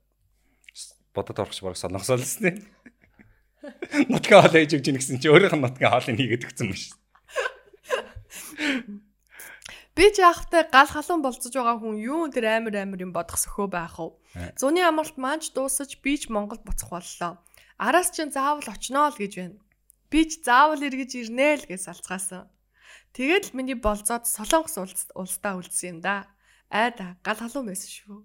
Бодод 1.12 1.36
орохч 1.36 1.60
бараг 1.60 1.76
сонгосоол 1.76 2.24
лснэ. 2.24 2.64
Нутгийн 4.08 4.40
хоол 4.40 4.56
ээж 4.56 4.72
өгч 4.72 4.86
ийн 4.88 4.96
гэсэн 4.96 5.20
чи 5.20 5.28
өөрийнх 5.28 5.52
нь 5.52 5.60
нутгийн 5.60 5.92
хоолыг 5.92 6.16
хийгээд 6.16 6.48
өгсөн 6.48 6.72
юм 6.72 6.80
шүү. 6.80 6.96
Би 9.92 10.08
ч 10.08 10.24
яахтай 10.24 10.64
гал 10.72 10.88
халуун 10.88 11.20
болцож 11.20 11.52
байгаа 11.52 11.76
хүн 11.76 12.00
юу 12.00 12.24
тэр 12.32 12.56
амар 12.56 12.72
амар 12.80 13.04
юм 13.04 13.12
бодох 13.12 13.36
сөхөө 13.36 13.68
байх 13.68 14.00
уу? 14.00 14.16
Зуны 14.56 14.80
амралт 14.80 15.20
маань 15.20 15.44
ч 15.44 15.52
дуусаж 15.52 16.00
би 16.00 16.16
ч 16.16 16.32
Монголд 16.32 16.64
буцах 16.64 16.88
боллоо. 16.88 17.36
Араас 17.82 18.14
чинь 18.14 18.30
заавал 18.30 18.62
очноо 18.70 19.10
л 19.10 19.18
гэж 19.18 19.32
байна. 19.42 19.58
Би 20.06 20.22
ч 20.30 20.38
заавал 20.46 20.78
эргэж 20.78 21.18
ирнэ 21.18 21.58
л 21.58 21.66
гэж 21.66 21.90
салцгаасан. 21.90 22.46
Тэгээд 23.10 23.50
л 23.50 23.56
миний 23.58 23.74
болцоод 23.74 24.30
Солонгос 24.30 24.78
улсдаа 25.18 25.58
үлдсэн 25.58 25.98
юм 25.98 25.98
да. 25.98 26.30
Айда 26.70 27.18
гал 27.26 27.42
халуун 27.42 27.74
байсан 27.74 27.90
шүү. 27.90 28.22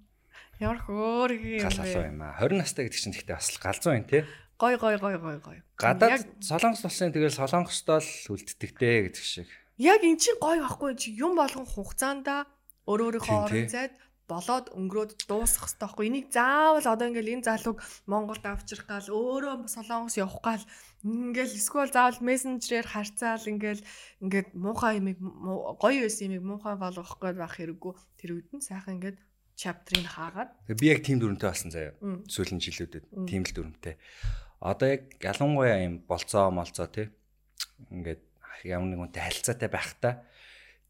Ямар 0.61 0.77
хөөр 0.85 1.31
юм 1.33 1.41
бэ? 1.41 1.65
Гал 1.65 1.73
халуун 1.73 2.05
юм 2.05 2.21
аа. 2.21 2.37
20 2.37 2.61
настай 2.61 2.85
гэдэг 2.85 3.01
чинь 3.01 3.13
гэхдээ 3.17 3.33
бас 3.33 3.49
галзуу 3.57 3.97
юм 3.97 4.05
тий. 4.05 4.21
Гой 4.61 4.77
гой 4.77 4.95
гой 5.01 5.17
гой 5.17 5.37
гой. 5.41 5.57
Гадаад 5.73 6.21
Солонгос 6.37 6.85
улсын 6.85 7.09
тэгэл 7.09 7.33
Солонгостоо 7.33 7.97
л 7.97 8.11
үлддэг 8.29 8.71
дээ 8.77 9.09
гэдэг 9.09 9.25
шиг. 9.25 9.49
Яг 9.81 10.05
эн 10.05 10.21
чинь 10.21 10.37
гоё 10.37 10.69
байхгүй 10.69 10.93
чи 11.01 11.17
юм 11.17 11.33
болгон 11.33 11.65
хугацаанда 11.65 12.45
өөр 12.85 13.09
өөрийнхөө 13.09 13.37
орон 13.41 13.69
зайд 13.73 13.97
болоод 14.27 14.67
өнгөрөөд 14.75 15.23
дуусах 15.27 15.71
хэрэгтэй 15.71 15.81
байхгүй. 15.87 16.05
Энийг 16.11 16.27
заавал 16.35 16.83
одоо 16.83 17.07
ингээл 17.07 17.33
энэ 17.39 17.47
залууг 17.47 17.79
Монголд 18.11 18.43
авчрах 18.43 18.85
гал 18.85 19.07
өөрөө 19.07 19.71
солонгос 19.71 20.19
явах 20.19 20.43
гал 20.43 20.63
ингээл 21.07 21.55
эсвэл 21.55 21.95
заавал 21.95 22.19
мессенжерээр 22.19 22.87
харьцаал 22.91 23.43
ингээл 23.47 23.87
ингээд 24.19 24.49
муухай 24.51 24.99
юмыг 24.99 25.17
гоё 25.79 26.03
байсан 26.03 26.35
юмыг 26.35 26.43
муухай 26.43 26.75
болгох 26.75 27.15
гээд 27.23 27.37
байх 27.39 27.55
хэрэггүй. 27.55 27.93
Тэр 28.19 28.29
үед 28.35 28.49
нь 28.51 28.59
сайхан 28.59 28.99
ингээд 28.99 29.17
чаптрыг 29.55 30.05
хаагаад. 30.05 30.51
Би 30.67 30.91
яг 30.91 31.01
тийм 31.07 31.23
дүрмтэй 31.23 31.47
болсон 31.47 31.71
заяа. 31.71 31.95
Сүүлийн 32.27 32.59
жилүүдэд 32.61 33.05
тийм 33.25 33.47
л 33.47 33.55
дүрмтэй. 33.55 33.95
Одоо 34.59 34.87
яг 34.91 35.15
ялангуяа 35.23 35.87
юм 35.87 36.03
болцоо 36.03 36.51
молцоо 36.51 36.91
тий. 36.91 37.09
Ингээд 37.89 38.21
ямар 38.67 38.91
нэг 38.91 39.01
үнтэй 39.07 39.23
харилцаатай 39.23 39.69
байхдаа 39.71 40.13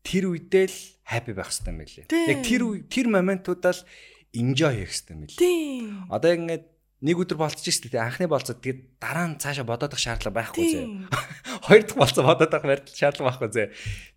тэр 0.08 0.32
үедээ 0.32 0.66
л 0.72 0.80
happy 1.04 1.36
байх 1.36 1.52
хэрэгтэй 1.52 1.72
юм 1.76 1.80
билээ. 1.84 2.06
Яг 2.32 2.40
тэр 2.48 2.62
тэр 2.88 3.08
моментуудаа 3.12 3.76
л 3.76 3.84
enjoy 4.32 4.88
хийх 4.88 4.96
хэрэгтэй 4.96 5.12
юм 5.12 5.22
билээ. 5.28 6.08
Одоо 6.08 6.30
яг 6.32 6.40
ингээд 6.48 6.66
нэг 7.04 7.18
өдөр 7.20 7.38
болчих 7.38 7.76
шүү 7.76 7.92
дээ. 7.92 8.08
Анхны 8.08 8.32
болцоод 8.32 8.64
тэгээд 8.64 9.04
дараа 9.04 9.28
нь 9.28 9.38
цаашаа 9.38 9.68
бодоодох 9.68 10.00
шаардлага 10.00 10.48
байхгүй 10.48 10.66
зэ. 10.72 10.82
Хоёр 11.68 11.84
дахь 11.84 12.00
болцоо 12.00 12.24
бодоодох 12.24 12.64
шаардлага 12.90 13.28
байхгүй 13.36 13.52
зэ. 13.52 13.64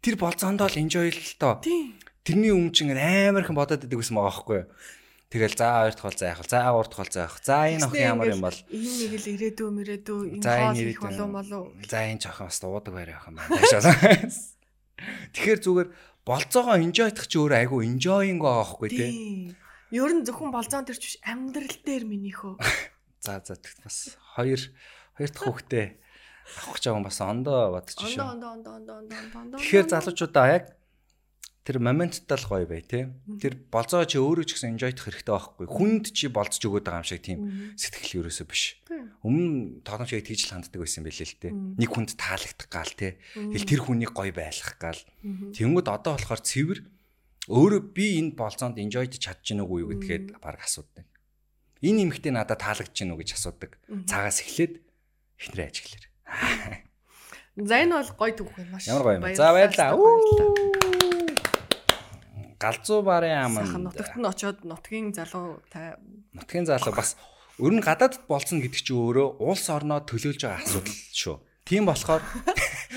Тэр 0.00 0.16
болцоондоо 0.16 0.70
л 0.70 0.80
enjoy 0.80 1.10
л 1.10 1.34
тоо. 1.36 1.60
Тэрний 1.60 2.54
өмнө 2.54 2.72
чинь 2.72 2.94
амар 2.94 3.44
их 3.44 3.52
бодоод 3.52 3.84
идэг 3.84 4.00
гэсэн 4.00 4.16
байгаа 4.16 4.30
байхгүй 4.30 4.58
юу? 4.64 4.68
Тэгэл 5.30 5.54
за 5.54 5.66
хоёр 5.78 5.94
дахь 5.94 6.06
бол 6.08 6.18
заах. 6.18 6.40
За 6.48 6.58
гурав 6.72 6.88
дахь 6.90 7.00
бол 7.04 7.12
заах. 7.12 7.34
За 7.44 7.56
энэ 7.70 7.86
охин 7.86 8.02
ямар 8.02 8.28
юм 8.32 8.42
бол 8.42 8.58
энэ 8.66 8.94
нэг 8.98 9.12
л 9.14 9.26
ирээдүү 9.30 9.68
мөрөөдөө 9.76 10.18
энэ 10.26 10.42
хоол 10.42 10.80
их 10.80 11.00
болов 11.04 11.28
болов. 11.30 11.64
За 11.86 11.98
энэ 12.02 12.18
жоохон 12.18 12.48
бас 12.50 12.58
уудаг 12.64 12.92
байр 12.96 13.14
явах 13.14 13.28
юм 13.30 13.38
байна. 13.38 14.26
Тэгэхээр 15.34 15.60
зүгээр 15.64 15.88
болцоогоо 16.24 16.76
enjoy-дах 16.78 17.26
чи 17.26 17.36
өөр 17.40 17.52
айгу 17.64 17.82
enjoying 17.84 18.40
байхгүй 18.40 18.88
тий. 18.88 19.10
Ер 19.90 20.10
нь 20.14 20.24
зөвхөн 20.26 20.54
болцоон 20.54 20.86
төрч 20.86 21.02
биш 21.02 21.16
амьдрал 21.26 21.76
дээр 21.82 22.04
минийхөө. 22.06 22.54
За 23.24 23.40
за 23.44 23.60
бас 23.84 24.16
хоёр 24.36 24.60
хоёр 25.16 25.28
дахь 25.28 25.44
хүүхдээ 25.44 25.86
авах 26.56 26.72
гэж 26.72 26.84
байгаа 26.88 26.98
юм 27.00 27.04
бас 27.04 27.20
ондоо 27.20 27.60
бодож 27.76 27.96
шүү. 28.00 28.24
Ондоо 28.24 28.50
ондоо 28.56 28.72
ондоо 28.80 28.96
ондоо 28.96 29.18
ондоо. 29.36 29.58
Тэгэхээр 29.60 29.86
залуучуудаа 29.92 30.46
яг 30.48 30.64
тэр 31.70 31.78
моменттай 31.78 32.34
л 32.34 32.50
гоё 32.50 32.66
бай 32.66 32.82
тээ. 32.82 33.14
Тэр 33.38 33.54
болзоо 33.70 34.02
чи 34.02 34.18
өөрөө 34.18 34.42
ч 34.42 34.58
гэсэн 34.58 34.74
enjoy 34.74 34.90
дах 34.90 35.06
хэрэгтэй 35.06 35.30
байхгүй. 35.30 35.66
Хүнд 35.70 36.04
чи 36.10 36.26
болцож 36.26 36.58
өгöd 36.66 36.82
байгаа 36.82 36.98
юм 36.98 37.06
шиг 37.06 37.22
тийм 37.22 37.38
сэтгэл 37.78 38.26
ерөөсөө 38.26 38.46
биш. 38.50 38.82
Өмнө 39.22 39.86
тоглоомч 39.86 40.10
яг 40.18 40.26
тэгж 40.26 40.50
л 40.50 40.54
ханддаг 40.58 40.82
байсан 40.82 41.06
байлээ 41.06 41.30
л 41.30 41.38
тээ. 41.38 41.52
Нэг 41.78 41.90
хүнд 41.94 42.10
таалагдах 42.18 42.66
гал 42.66 42.90
тээ. 42.90 43.12
Тэгэл 43.38 43.70
тэр 43.70 43.80
хүнийг 43.86 44.10
гоё 44.10 44.34
байлгах 44.34 44.74
гал. 44.82 45.02
Тэнгүүд 45.54 45.86
одоо 45.86 46.18
болохоор 46.18 46.42
цэвэр 46.42 46.78
өөрөө 47.46 47.82
би 47.94 48.18
энэ 48.18 48.34
болцоонд 48.34 48.82
enjoyд 48.82 49.14
чадж 49.14 49.54
гин 49.54 49.62
үгүй 49.62 49.86
юу 49.86 49.94
гэдгээд 49.94 50.42
баг 50.42 50.58
асуудаг. 50.58 51.06
Энэ 51.86 52.10
эмэгтэй 52.10 52.34
надад 52.34 52.58
таалагдж 52.66 52.98
гин 52.98 53.14
үү 53.14 53.22
гэж 53.22 53.38
асуудаг. 53.38 53.78
Цагаас 54.10 54.42
эхлээд 54.42 54.82
эхнэрээ 55.38 55.70
ажиглаар. 55.70 56.06
За 57.62 57.78
энэ 57.78 57.94
бол 57.94 58.10
гоё 58.18 58.32
түүх 58.34 58.50
байна 58.58 58.70
маш. 58.74 58.90
Ямар 58.90 59.04
гоё 59.06 59.16
юм. 59.22 59.34
За 59.38 59.54
баярлалаа 59.54 60.89
галзуу 62.60 63.00
барын 63.02 63.48
аманд 63.48 63.72
нутагт 63.72 64.20
нь 64.20 64.28
очоод 64.28 64.58
нутгийн 64.68 65.16
залуу 65.16 65.64
нутгийн 66.36 66.68
залуу 66.68 66.92
бас 66.92 67.16
ер 67.56 67.72
нь 67.72 67.80
гадаадд 67.80 68.28
болцсон 68.28 68.60
гэдэг 68.60 68.84
чинь 68.84 69.00
өөрөө 69.00 69.40
улс 69.40 69.64
орноо 69.72 70.04
төлөөлж 70.04 70.44
байгаа 70.44 70.60
асуудал 70.60 70.96
шүү. 71.16 71.36
Тийм 71.64 71.88
болохоор 71.88 72.20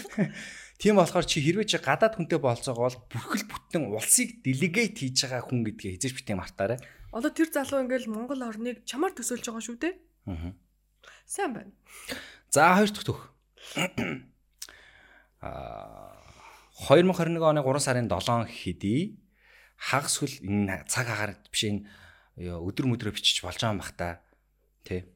тийм 0.82 1.00
болохоор 1.00 1.26
чи 1.28 1.40
хэрвээ 1.40 1.68
чи 1.72 1.80
гадаад 1.80 2.20
хүнтэй 2.20 2.40
болцоогоо 2.44 2.92
бол 2.92 3.00
бүхэл 3.08 3.48
бүтэн 3.48 3.88
улсыг 3.88 4.44
делегейт 4.44 5.00
хийж 5.00 5.24
байгаа 5.24 5.48
хүн 5.48 5.64
гэдгээ 5.64 5.96
хизээч 5.96 6.14
битээ 6.20 6.36
мартаарай. 6.36 6.80
Одоо 7.16 7.32
тэр 7.32 7.48
залуу 7.52 7.88
ингээл 7.88 8.12
Монгол 8.12 8.44
орныг 8.44 8.84
чамаар 8.84 9.16
төсөөлж 9.16 9.48
байгаа 9.48 9.64
шүү 9.64 9.78
дээ. 9.80 9.94
Аа. 10.28 10.52
Сайн 11.24 11.52
байна. 11.56 11.72
За 12.52 12.76
хоёр 12.76 12.92
дахь 12.92 13.08
төх. 13.08 13.20
Аа 15.44 16.20
2021 16.74 17.38
оны 17.40 17.62
3 17.62 17.80
сарын 17.80 18.08
7 18.10 18.50
хэдий 18.50 19.23
хагас 19.84 20.16
хөл 20.24 20.32
энэ 20.40 20.88
цаг 20.88 21.12
агаар 21.12 21.36
биш 21.52 21.68
энэ 21.68 21.84
өдөр 22.40 22.88
мөдрөө 22.88 23.20
бичиж 23.20 23.44
болж 23.44 23.60
байгаа 23.60 23.76
юм 23.76 23.82
бах 23.84 23.92
та. 24.00 24.24
Тэ. 24.88 25.12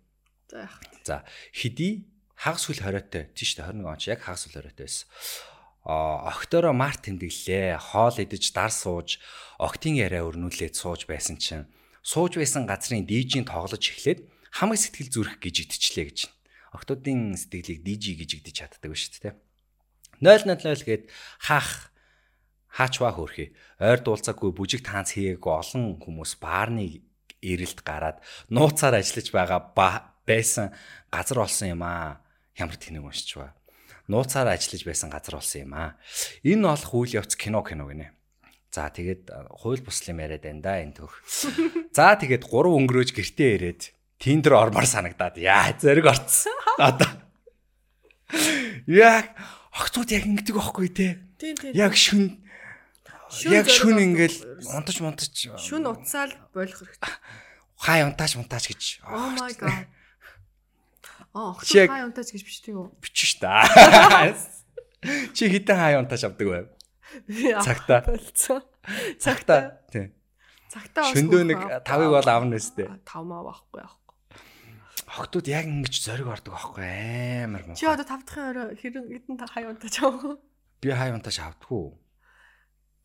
За. 0.52 0.68
За 1.08 1.16
хэдий 1.56 2.12
хагас 2.36 2.68
хөл 2.68 2.84
хориотой 2.84 3.32
тийш 3.32 3.56
тэ 3.56 3.64
21 3.64 3.88
он 3.88 3.96
ч 3.96 4.12
яг 4.12 4.28
хагас 4.28 4.44
хөл 4.44 4.60
хориотой 4.60 4.92
байсан. 4.92 5.08
А 5.88 6.28
окторо 6.28 6.76
март 6.76 7.08
тэмдэглээ. 7.08 7.80
Хоол 7.80 8.20
идэж 8.20 8.52
дар 8.52 8.76
сууж, 8.76 9.24
октийн 9.56 9.96
яриа 9.96 10.28
өрнүүлээд 10.28 10.76
сууж 10.76 11.08
байсан 11.08 11.40
чинь 11.40 11.72
сууж 12.04 12.36
байсан 12.36 12.68
газрын 12.68 13.08
дижийн 13.08 13.48
тоглож 13.48 13.80
эхлээд 13.80 14.28
хамаг 14.52 14.84
сэтгэл 14.84 15.16
зүрх 15.16 15.40
гэж 15.40 15.56
итчлээ 15.64 16.06
гэж. 16.12 16.20
Октодын 16.76 17.40
сэтгэлийг 17.40 17.88
дижи 17.88 18.20
гэж 18.20 18.30
игдэж 18.44 18.56
чаддаг 18.60 18.92
ба 18.92 19.00
шүү 19.00 19.32
дээ. 19.32 19.36
000 20.20 20.60
гээд 20.84 21.08
хаах 21.40 21.96
хаачваа 22.78 23.12
хөрхий. 23.18 23.58
Ойр 23.82 24.06
дуулцаагүй 24.06 24.54
бүжиг 24.54 24.86
таанц 24.86 25.18
хийгээгүй 25.18 25.54
олон 25.58 25.98
хүмүүс 25.98 26.38
баарны 26.38 27.02
эрэлт 27.42 27.82
гараад 27.82 28.22
нууцаар 28.54 29.02
ажиллаж 29.02 29.34
байгаа 29.34 29.62
байсан 30.22 30.70
газар 31.10 31.42
болсон 31.42 31.74
юм 31.74 31.82
аа. 31.82 32.22
Ямар 32.54 32.78
тэнэг 32.78 33.02
уншиж 33.02 33.42
ба. 33.42 33.58
Нууцаар 34.06 34.54
ажиллаж 34.54 34.86
байсан 34.86 35.10
газар 35.10 35.42
болсон 35.42 35.66
юм 35.66 35.74
аа. 35.74 35.98
Энэ 36.46 36.70
олох 36.70 36.94
үйл 36.94 37.18
явц 37.18 37.34
кино 37.34 37.66
кино 37.66 37.90
гинэ. 37.90 38.14
За 38.70 38.94
тэгээд 38.94 39.34
хууль 39.58 39.82
буслын 39.82 40.22
яриад 40.22 40.46
байна 40.46 40.62
да 40.62 40.78
энэ 40.78 41.02
төх. 41.02 41.18
За 41.98 42.14
тэгээд 42.14 42.46
3 42.46 42.78
өнгөрөөж 42.78 43.10
гэртээ 43.10 43.52
ирээд 43.58 43.82
тиндер 44.22 44.54
ормоор 44.54 44.86
санагдаад 44.86 45.42
яа 45.42 45.74
зэрэг 45.74 46.06
орцсон. 46.06 46.54
Одоо 46.78 47.10
Яг 48.88 49.36
огтуд 49.72 50.12
яг 50.12 50.28
ингэдэг 50.28 50.56
байхгүй 50.56 50.90
те. 50.92 51.08
Яг 51.76 51.96
шүн 51.96 52.44
Яг 53.52 53.68
шүн 53.68 54.00
ингээл 54.00 54.38
унтаж 54.72 54.98
мунтаж 55.04 55.32
шүн 55.60 55.84
утсаал 55.92 56.32
болох 56.56 56.80
хэрэгтэй. 56.80 57.14
Хай 57.78 58.04
унтаач 58.08 58.40
мунтаач 58.40 58.66
гэж. 58.72 59.04
Oh 59.04 59.30
my 59.36 59.52
god. 59.54 59.88
Аа, 61.38 61.54
хай 61.60 62.04
унтаач 62.08 62.32
гэж 62.34 62.42
бичдэг 62.42 62.74
юу? 62.74 62.90
Бичэн 63.04 63.28
ш 63.28 63.34
та. 63.38 63.68
Чи 65.36 65.52
хитэн 65.52 65.78
хай 65.78 66.00
унтаач 66.00 66.24
авдаг 66.24 66.48
байв. 66.48 66.68
Цагтаа. 67.62 68.02
болцсон. 68.08 68.64
Цагта. 69.20 69.84
Тий. 69.92 70.16
Цагтаа 70.72 71.12
Шөндөө 71.12 71.44
нэг 71.46 71.60
тавыг 71.86 72.10
бол 72.16 72.28
аавна 72.28 72.58
өстэй. 72.58 72.90
Тав 73.06 73.24
маа 73.28 73.44
авахгүй 73.44 73.84
авахгүй. 73.84 74.16
Охтууд 75.08 75.48
яг 75.48 75.68
ингэж 75.68 75.94
зориг 76.04 76.28
ордог 76.28 76.58
аахгүй 76.58 77.46
амар 77.46 77.64
муу. 77.68 77.78
Чи 77.78 77.88
одоо 77.88 78.08
тав 78.08 78.26
дахын 78.26 78.52
орой 78.52 78.76
хэрэг 78.76 79.06
хэдэн 79.08 79.38
хай 79.48 79.64
унтаж 79.70 79.96
авах 80.04 80.42
Би 80.82 80.92
хай 80.92 81.14
унтаж 81.14 81.40
авдаггүй. 81.40 82.07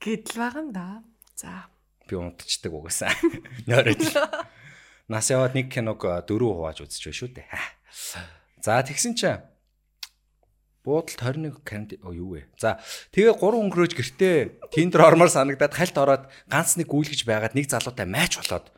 Гэдэл 0.02 0.36
байгаа 0.42 0.62
юм 0.66 0.70
да. 0.74 1.06
За. 1.38 1.70
Би 2.10 2.18
унтчихдаг 2.18 2.74
угаасаа. 2.74 3.14
Нойроод. 3.70 4.02
Нас 5.06 5.30
яваад 5.30 5.54
нэг 5.54 5.70
киног 5.70 6.02
дөрөв 6.02 6.58
хувааж 6.58 6.82
байна 6.82 7.14
шүү 7.14 7.30
дээ. 7.30 7.46
За 8.62 8.82
тэгсэн 8.82 9.14
чинь 9.14 9.42
буудалд 10.82 11.22
21 11.22 11.62
карантин 11.62 12.02
оо 12.02 12.10
юу 12.10 12.34
вэ? 12.34 12.50
За 12.58 12.82
тэгээ 13.14 13.38
3 13.38 13.62
өнгөрөөж 13.62 13.92
гэртээ 13.94 14.70
тиндер 14.74 15.06
ормоор 15.06 15.30
санагдаад 15.30 15.74
хальт 15.78 15.96
ороод 15.98 16.24
ганц 16.50 16.74
нэг 16.74 16.90
гүйлгэж 16.90 17.22
байгаад 17.22 17.54
нэг 17.54 17.70
залуутай 17.70 18.06
майч 18.06 18.42
болоод 18.42 18.74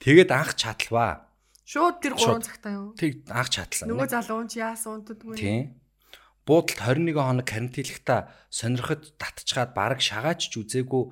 тэгээд 0.00 0.32
анх 0.32 0.56
чатлваа. 0.56 1.28
Шууд 1.68 2.00
тэр 2.00 2.16
Шууд. 2.16 2.44
3 2.44 2.48
цагтаа 2.48 2.72
юу? 2.72 2.88
Тэг 2.96 3.28
анх 3.28 3.52
чатлсан. 3.52 3.88
Нөгөө 3.92 4.08
залуу 4.08 4.40
нь 4.44 4.50
чи 4.52 4.64
яасан 4.64 5.04
унтдаггүй. 5.04 5.36
Тийм. 5.36 5.81
Буудалд 6.52 6.84
21 6.84 7.16
хоног 7.16 7.48
карантинлахта 7.48 8.28
сонирход 8.52 9.16
татчихад 9.16 9.72
баг 9.72 10.04
шагаач 10.04 10.52
ч 10.52 10.60
үзээгүй 10.60 11.08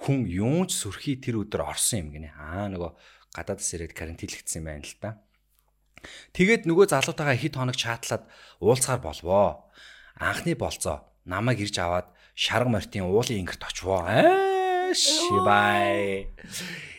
хүн 0.00 0.24
юунч 0.24 0.72
сүрхий 0.72 1.20
тэр 1.20 1.44
өдөр 1.44 1.60
орсон 1.60 2.08
юм 2.08 2.16
гинэ. 2.16 2.32
Аа 2.32 2.72
нөгөө 2.72 2.96
гадаадас 3.36 3.68
ирээд 3.76 3.92
карантинлагдсан 3.92 4.64
юм 4.64 4.72
байна 4.72 4.88
л 4.88 4.96
да. 4.96 5.20
Тэгээд 6.32 6.64
нөгөө 6.64 6.88
залуутайгаа 6.88 7.36
хэд 7.36 7.60
хоног 7.60 7.76
чатлаад 7.76 8.24
уулзахаар 8.64 9.04
болвоо. 9.04 9.68
Анхны 10.16 10.56
болцоо 10.56 11.04
намайг 11.28 11.60
ирж 11.60 11.76
аваад 11.84 12.08
шарга 12.32 12.72
мортын 12.72 13.12
уулын 13.12 13.44
ингэрт 13.44 13.68
очвоо. 13.68 14.08
Шибай. 14.96 16.32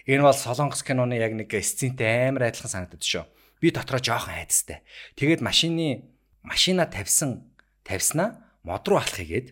Энэ 0.05 0.21
бол 0.21 0.37
Солонгос 0.37 0.85
киноны 0.85 1.17
яг 1.17 1.33
нэг 1.33 1.49
сцентэй 1.49 2.29
амар 2.29 2.53
адилхан 2.53 2.69
санагдаад 2.69 3.01
шүү. 3.01 3.25
Би 3.57 3.73
дотроо 3.73 3.97
жоохон 3.97 4.37
айдастай. 4.37 4.85
Тэгээд 5.17 5.41
машины 5.41 6.05
машина 6.45 6.85
тавьсан 6.85 7.48
тавьснаа 7.89 8.29
мод 8.61 8.85
руу 8.85 9.01
алахыг 9.01 9.25
гээд 9.33 9.47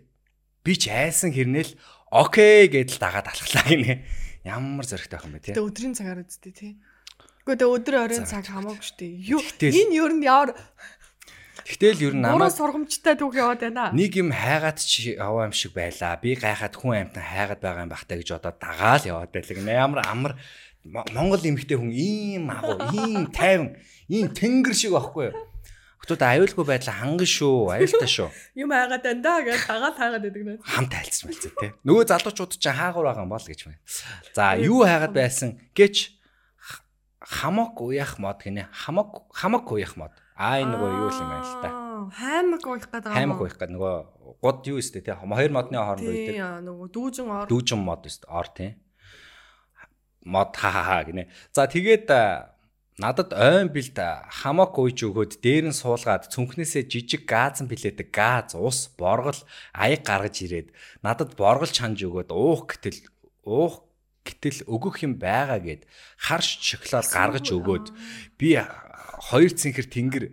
би 0.62 0.74
ч 0.78 0.94
айсан 0.94 1.34
хэрнээл 1.34 1.74
окей 2.14 2.70
гэдэл 2.70 3.02
дагаад 3.02 3.34
алхлаа 3.34 3.66
гинэ. 3.66 4.06
Ямар 4.46 4.86
зөрөгтэй 4.86 5.18
байх 5.18 5.26
юм 5.26 5.34
бэ 5.34 5.42
те. 5.42 5.52
Тэгээ 5.58 5.68
өдрийн 5.68 5.96
цагаар 5.98 6.22
үздэй 6.22 6.54
тий. 6.54 6.74
Гэхдээ 7.44 7.58
тэгээ 7.66 7.76
өдөр 7.82 7.96
оройн 7.98 8.26
цаг 8.30 8.46
хамаагүй 8.48 8.84
шүү 8.86 8.98
дээ. 9.02 9.14
Юу 9.34 9.42
энэ 9.42 9.96
юу 9.98 10.08
нь 10.14 10.24
ямар 10.24 10.54
Тэгтэл 11.68 12.00
ер 12.08 12.16
нь 12.16 12.24
намайг 12.24 12.56
сургамжтай 12.56 13.20
түүх 13.20 13.36
яваад 13.36 13.60
байна. 13.60 13.92
нэг 13.92 14.16
юм 14.16 14.32
хайгаад 14.32 14.80
чи 14.80 15.20
аваа 15.20 15.52
юм 15.52 15.56
шиг 15.56 15.76
байлаа. 15.76 16.16
Би 16.16 16.40
гайхаад 16.40 16.76
хүн 16.80 17.12
амтан 17.12 17.24
хайгаад 17.28 17.60
байгаа 17.60 17.84
юм 17.84 17.92
бахтаа 17.92 18.16
гэж 18.24 18.30
одоо 18.40 18.54
дагаал 18.56 19.04
яваад 19.04 19.32
байлаа. 19.36 19.76
Ямар 19.76 20.00
амар 20.08 20.34
Мо- 20.88 21.04
Монгол 21.12 21.44
эмэгтэй 21.44 21.76
хүн 21.76 21.92
ийм 21.92 22.48
агуу, 22.48 22.80
ийм 22.96 23.28
тайван, 23.36 23.76
ийм 24.08 24.32
тэнгэр 24.32 24.72
шиг 24.72 24.96
байхгүй 24.96 25.28
юу? 25.28 25.36
Хотод 26.08 26.24
аюулгүй 26.24 26.64
байдлаа 26.64 26.96
ханган 27.04 27.28
шүү, 27.28 27.68
аюултай 27.76 28.08
шүү. 28.08 28.32
Юм 28.64 28.72
хайгаад 28.72 29.04
байна 29.04 29.20
да 29.28 29.34
гэж 29.44 29.60
дагаад 29.68 29.98
хайгаад 30.00 30.24
байдаг 30.24 30.44
нэ. 30.48 30.54
хамт 30.64 30.94
айлцсан 30.96 31.28
байлцээ 31.28 31.52
тий. 31.60 31.72
Нөгөө 31.84 32.04
залуучууд 32.08 32.52
ч 32.56 32.66
хаагур 32.72 33.12
байгаа 33.12 33.28
юм 33.28 33.32
бол 33.36 33.44
гэж 33.44 33.60
байна. 33.68 33.80
За 34.32 34.56
юу 34.56 34.88
хайгаад 34.88 35.12
байсан 35.12 35.60
гэж 35.76 35.96
х- 36.64 36.88
хамок 37.20 37.76
уяах 37.84 38.16
мод 38.24 38.40
гинэ. 38.40 38.72
Хамок 38.72 39.28
хамок 39.36 39.68
уяах 39.68 40.00
мод. 40.00 40.16
Аа 40.40 40.64
энэ 40.64 40.80
нөгөө 40.80 40.92
юу 40.96 41.12
юм 41.12 41.28
байна 41.28 41.44
л 41.44 41.60
та. 41.60 41.70
Хаймаг 42.08 42.64
уух 42.64 42.88
гэдэг 42.88 43.04
юм. 43.12 43.16
Хаймаг 43.20 43.40
уяах 43.44 43.58
гэдэг 43.60 43.76
нөгөө 43.76 43.94
год 44.40 44.58
юу 44.64 44.80
өстэй 44.80 45.04
тий. 45.04 45.12
Хоёр 45.12 45.52
модны 45.52 45.76
хооронд 45.76 46.08
Тий, 46.08 46.24
үйдэг. 46.24 46.40
аа, 46.40 46.64
нөгөө 46.64 46.88
дүүжин 46.88 47.28
ор. 47.36 47.46
Дүүжин 47.52 47.84
мод 47.84 48.08
өст 48.08 48.24
ор 48.32 48.48
тий. 48.56 48.80
Мод 50.24 50.56
ха 50.56 50.72
ха 50.72 50.84
ха 50.88 51.04
гинэ. 51.04 51.28
За 51.52 51.68
тэгээд 51.68 52.08
надад 52.98 53.30
ойн 53.38 53.70
бэлд 53.70 53.98
хамок 54.42 54.74
ууж 54.82 54.98
өгөөд 55.06 55.38
дээр 55.46 55.70
нь 55.70 55.78
суулгаад 55.78 56.34
цүнхнээсээ 56.34 56.90
жижиг 56.90 57.30
газан 57.30 57.70
билээдэг 57.70 58.10
газ, 58.10 58.58
ус, 58.58 58.90
боргол, 58.98 59.38
аяг 59.78 60.02
гаргаж 60.02 60.42
ирээд 60.42 60.74
надад 61.06 61.38
боргол 61.38 61.70
чанж 61.70 62.02
өгөөд 62.02 62.34
уух 62.34 62.66
гэтэл 62.74 63.06
уух 63.46 63.86
гэтэл 64.26 64.66
өгөх 64.66 65.06
юм 65.06 65.22
байгаа 65.22 65.62
гэд 65.62 65.86
харш 66.18 66.58
шоколад 66.58 67.06
гаргаж 67.14 67.48
өгөөд 67.54 67.86
би 68.42 68.58
хоёр 69.30 69.52
цэнхэр 69.54 69.88
тэнгэр 69.94 70.26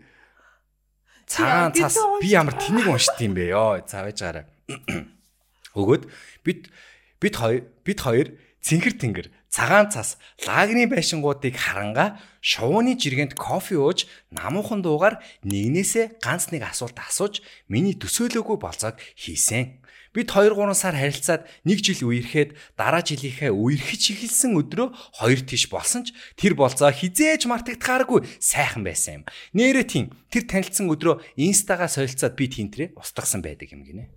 цагаан 1.28 1.72
цас 1.76 2.00
би 2.20 2.32
ямар 2.32 2.56
тэнийг 2.56 2.88
уншд 2.88 3.20
юм 3.20 3.36
бэ? 3.36 3.52
Ёо 3.52 3.80
цаавж 3.84 4.18
гараа. 4.24 4.48
Өгөөд 5.78 6.08
бид 6.44 6.72
бид 7.20 7.34
хоёр 7.36 7.62
бид 7.84 7.98
хоёр 8.00 8.28
цэнхэр 8.60 8.94
тэнгэр 8.96 9.26
цагаан 9.54 9.86
цас 9.86 10.18
лагны 10.42 10.90
байшингуудыг 10.90 11.54
харанга 11.54 12.18
шувууны 12.42 12.98
жиргэнд 12.98 13.38
кофе 13.38 13.78
ууж 13.78 14.10
намуухан 14.34 14.82
дуугаар 14.82 15.22
нэгнээсээ 15.46 16.18
ганц 16.18 16.50
нэг 16.50 16.66
асуулт 16.66 16.98
асууж 16.98 17.38
миний 17.70 17.94
төсөөлөөгүй 17.94 18.58
болцоог 18.58 18.98
хийсэн. 19.14 19.78
Бид 20.10 20.30
2 20.30 20.50
3 20.58 20.74
сар 20.74 20.98
харилцаад 20.98 21.46
нэг 21.62 21.78
жил 21.86 22.02
үерхэд 22.10 22.58
дараа 22.74 23.02
жилийнхээ 23.06 23.54
үерхэж 23.54 24.02
эхэлсэн 24.14 24.58
өдрөө 24.58 24.90
хоёр 25.22 25.40
тийш 25.46 25.70
болсон 25.70 26.02
ч 26.06 26.14
тэр 26.34 26.58
болцоо 26.58 26.90
хизээж 26.90 27.46
мартагдахааргүй 27.46 28.26
сайхан 28.42 28.82
байсан 28.82 29.22
юм. 29.22 29.24
Нэрээ 29.54 29.86
тийм 29.86 30.10
тэр 30.34 30.50
танилцсан 30.50 30.90
өдрөө 30.90 31.22
инстагаа 31.38 31.90
солилцоод 31.90 32.34
би 32.34 32.46
тэнтрээ 32.50 32.94
устгасан 32.98 33.42
байдаг 33.42 33.70
юм 33.74 33.86
гинэ. 33.86 34.10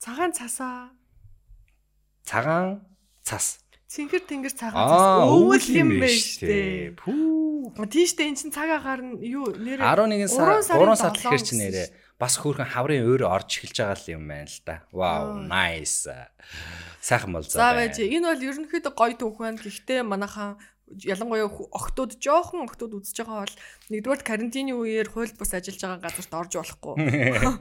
Цагаан 0.00 0.32
цасаа. 0.32 0.92
Цагаан 2.24 2.84
цас. 3.20 3.67
Цэнхэр 3.88 4.22
тэнгэр 4.28 4.52
цагаан 4.52 4.84
Аа, 4.84 5.24
цас. 5.24 5.32
Өвөл 5.32 5.66
юм 5.72 5.88
байна 5.96 6.12
штэ. 6.12 6.92
Пүү. 7.00 7.72
Тийштэй 7.88 8.28
эн 8.28 8.36
чин 8.36 8.52
цаг 8.52 8.68
агаар 8.68 9.00
нь 9.00 9.16
юу 9.24 9.48
нэр 9.56 9.80
11 9.80 10.28
Уран 10.36 10.60
сар 10.60 10.76
сарын 10.76 10.92
3 10.92 11.00
сар 11.00 11.12
тэгэхээр 11.16 11.40
чи 11.48 11.54
нэрээ 11.56 11.88
бас 12.20 12.34
хөөрхөн 12.36 12.68
хаврын 12.68 13.06
өөр 13.08 13.22
орж 13.24 13.48
эхэлж 13.62 13.76
байгаа 13.80 13.96
л 13.96 14.12
юм 14.12 14.24
байна 14.28 14.44
л 14.50 14.60
да. 14.66 14.76
Вау, 14.92 15.40
nice. 15.48 16.04
Сайхан 17.00 17.32
бол 17.32 17.46
За 17.48 17.72
байж 17.72 17.96
энэ 18.02 18.28
бол 18.28 18.42
ерөнхийдөө 18.44 18.92
гоё 18.92 19.14
түүх 19.16 19.36
байна. 19.40 19.56
Гэхдээ 19.56 20.04
манайхан 20.04 20.60
ялангуяа 20.96 21.48
охтууд 21.48 22.16
жоохон 22.16 22.64
охтууд 22.64 22.96
үзэж 22.98 23.20
байгаа 23.20 23.44
бол 23.44 23.56
нэгдүгээр 23.92 24.22
карантины 24.24 24.72
үеэр 24.72 25.08
хууль 25.12 25.34
бус 25.36 25.52
ажиллаж 25.52 25.82
байгаа 25.84 26.00
газарт 26.08 26.32
орж 26.32 26.52
болохгүй. 26.56 26.94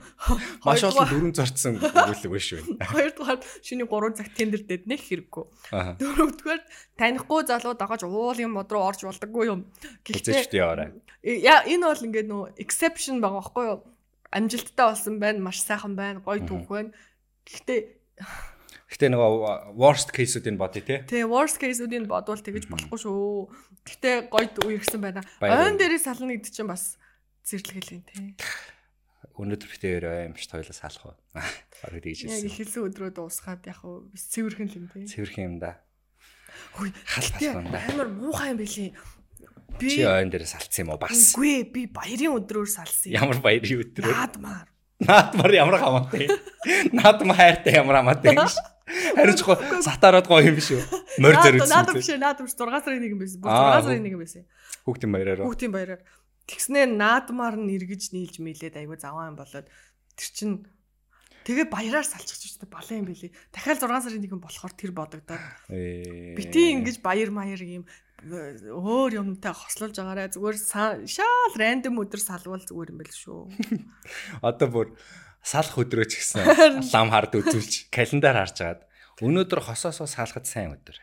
Маш 0.68 0.84
олон 0.88 1.08
дүрэн 1.12 1.34
зорцсон 1.36 1.80
өгүүлэг 1.84 2.32
биш 2.32 2.48
үү? 2.56 2.64
Хоёрдугаар 2.94 3.40
шиний 3.60 3.88
3 3.88 4.18
цаг 4.18 4.28
тендер 4.36 4.64
дэд 4.64 4.88
нэг 4.88 5.02
хэрэггүй. 5.04 5.46
Дөрөвдүгээр 6.00 6.62
танихгүй 6.96 7.42
залуу 7.48 7.76
дагаж 7.76 8.08
уулын 8.08 8.52
мод 8.52 8.72
руу 8.72 8.88
орж 8.88 9.04
болдоггүй 9.04 9.46
юм. 9.52 9.68
Гэхдээ 10.08 10.56
яваарай. 10.56 10.96
яа 11.24 11.68
энэ 11.68 11.84
бол 11.84 12.06
ингээд 12.08 12.28
нөө 12.32 12.44
exception 12.64 13.20
байгаа 13.20 13.44
байхгүй 13.44 13.66
юу? 13.68 13.80
Амжилттай 14.32 14.86
болсон 14.88 15.20
байна, 15.20 15.40
маш 15.44 15.64
сайхан 15.64 15.96
байна, 15.96 16.24
гоё 16.24 16.44
түүх 16.44 16.68
байна. 16.68 16.92
Гэхдээ 17.48 17.80
Гэтэ 18.88 19.12
нөгөө 19.12 19.76
worst 19.76 20.16
case-үүдийг 20.16 20.56
бодъё 20.56 20.82
те. 20.88 20.96
Тэгээ 21.12 21.28
worst 21.28 21.60
case-үүдийг 21.60 22.08
бодвол 22.08 22.40
тэгэж 22.40 22.72
болохгүй 22.72 23.00
шүү. 23.04 23.52
Гэтэ 23.84 24.32
гоё 24.32 24.48
үерхсэн 24.64 25.02
байна. 25.04 25.22
Ойн 25.44 25.76
дээрээ 25.76 26.00
сална 26.00 26.32
гэдэг 26.40 26.52
чинь 26.56 26.72
бас 26.72 26.96
зэрлэгэл 27.44 28.00
юм 28.00 28.04
тий. 28.08 28.40
Өнөөдөр 29.38 29.70
битээр 29.76 30.06
юм 30.32 30.40
ш 30.40 30.48
тойлоос 30.48 30.80
салах 30.80 31.04
уу? 31.04 31.16
Бараг 31.84 32.00
тэгж 32.00 32.26
Яг 32.26 32.32
хэлсэн. 32.32 32.48
ихэлсэн 32.48 32.82
өдрөө 32.90 33.12
дуусгаад 33.12 33.62
яг 33.70 33.84
bis 34.10 34.24
цэвэрхэн 34.34 34.68
л 34.72 34.78
юм 34.80 34.86
тий. 34.88 35.04
Цэвэрх 35.06 35.36
юм 35.36 35.60
да. 35.60 35.78
Хөөе 36.80 36.92
Хал 37.06 37.30
тий 37.38 37.52
болох 37.52 37.68
юм 37.68 37.76
да. 37.76 37.80
амар 37.92 38.08
муухай 38.08 38.50
юм 38.56 38.58
бэлий. 38.64 38.90
Би 39.78 39.88
Чи 39.94 40.08
ойн 40.08 40.32
дээр 40.32 40.48
салцсан 40.48 40.88
юм 40.88 40.96
уу 40.96 41.00
бас? 41.04 41.36
Үгүй 41.36 41.68
би 41.70 41.86
баярын 41.92 42.40
өдрөөр 42.40 42.66
салсан. 42.72 43.12
юм. 43.14 43.20
Ямар 43.20 43.38
баярын 43.44 43.84
өдрөө. 43.84 44.10
Наадмаар. 44.16 44.68
Наадмар 45.06 45.52
ямар 45.54 45.78
хамаатай. 45.78 46.26
Наадмар 46.98 47.36
хайртай 47.38 47.78
ямар 47.78 48.02
хамаатай 48.02 48.34
юм 48.34 48.48
биш. 48.88 49.44
Гоо 49.44 49.58
сатараад 49.84 50.28
гоё 50.28 50.48
юм 50.48 50.56
биш 50.56 50.72
үү? 50.72 50.82
Морь 51.20 51.36
Наадам 51.36 51.60
зоригдсон. 51.68 51.96
биш 52.00 52.10
наадам 52.16 52.48
6 52.48 52.56
сарын 52.56 53.02
нэг 53.04 53.12
юм 53.14 53.22
байсан. 53.22 53.40
Аа, 53.44 53.84
6 53.84 53.92
сарын 53.92 54.04
нэг 54.04 54.14
юм 54.16 54.22
байсан. 54.24 54.44
Хүүхдийн 54.88 55.12
баяраар. 55.12 55.40
Хүүхдийн 55.44 55.74
баяраар. 55.76 56.02
Тэгснээр 56.48 56.90
наадмаар 56.96 57.56
нь 57.60 57.76
эргэж 57.76 58.16
нийлж 58.16 58.40
мэлээд 58.40 58.80
айгүй 58.80 58.98
заваа 58.98 59.28
юм 59.28 59.36
болоод 59.36 59.68
тэр 60.16 60.30
чин 60.32 60.64
тэгээ 61.44 61.68
баяраар 61.68 62.08
салчих 62.08 62.40
ч 62.40 62.56
балан 62.64 63.04
юм 63.04 63.08
бэлий. 63.12 63.36
Дахиад 63.52 63.84
6 63.84 64.08
сарын 64.08 64.24
нэг 64.24 64.32
юм 64.32 64.40
болохоор 64.40 64.72
тэр 64.72 64.96
бодогдоод 64.96 65.44
бити 65.68 66.72
ингэж 66.72 67.04
баяр 67.04 67.36
маяр 67.36 67.60
юм 67.60 67.84
өөр 68.18 69.22
юмтай 69.22 69.54
хослуулж 69.54 69.94
байгаарэ 69.94 70.34
зүгээр 70.34 70.58
шаал 71.06 71.54
рандом 71.54 72.02
өдөр 72.02 72.18
салвал 72.18 72.64
зүгээр 72.66 72.92
юм 72.96 72.98
байл 72.98 73.14
шүү. 73.14 73.46
Одоо 74.48 74.68
бүр 74.74 74.88
салах 75.48 75.80
өдрөө 75.80 76.06
ч 76.12 76.20
гэсэн 76.20 76.92
лам 76.92 77.08
хард 77.16 77.40
үзүүлж 77.40 77.88
календар 77.88 78.36
харж 78.36 78.58
агаад 78.60 78.82
өнөөдөр 79.24 79.62
хосоосоо 79.64 80.06
салахад 80.12 80.44
сайн 80.44 80.76
өдөр. 80.76 81.00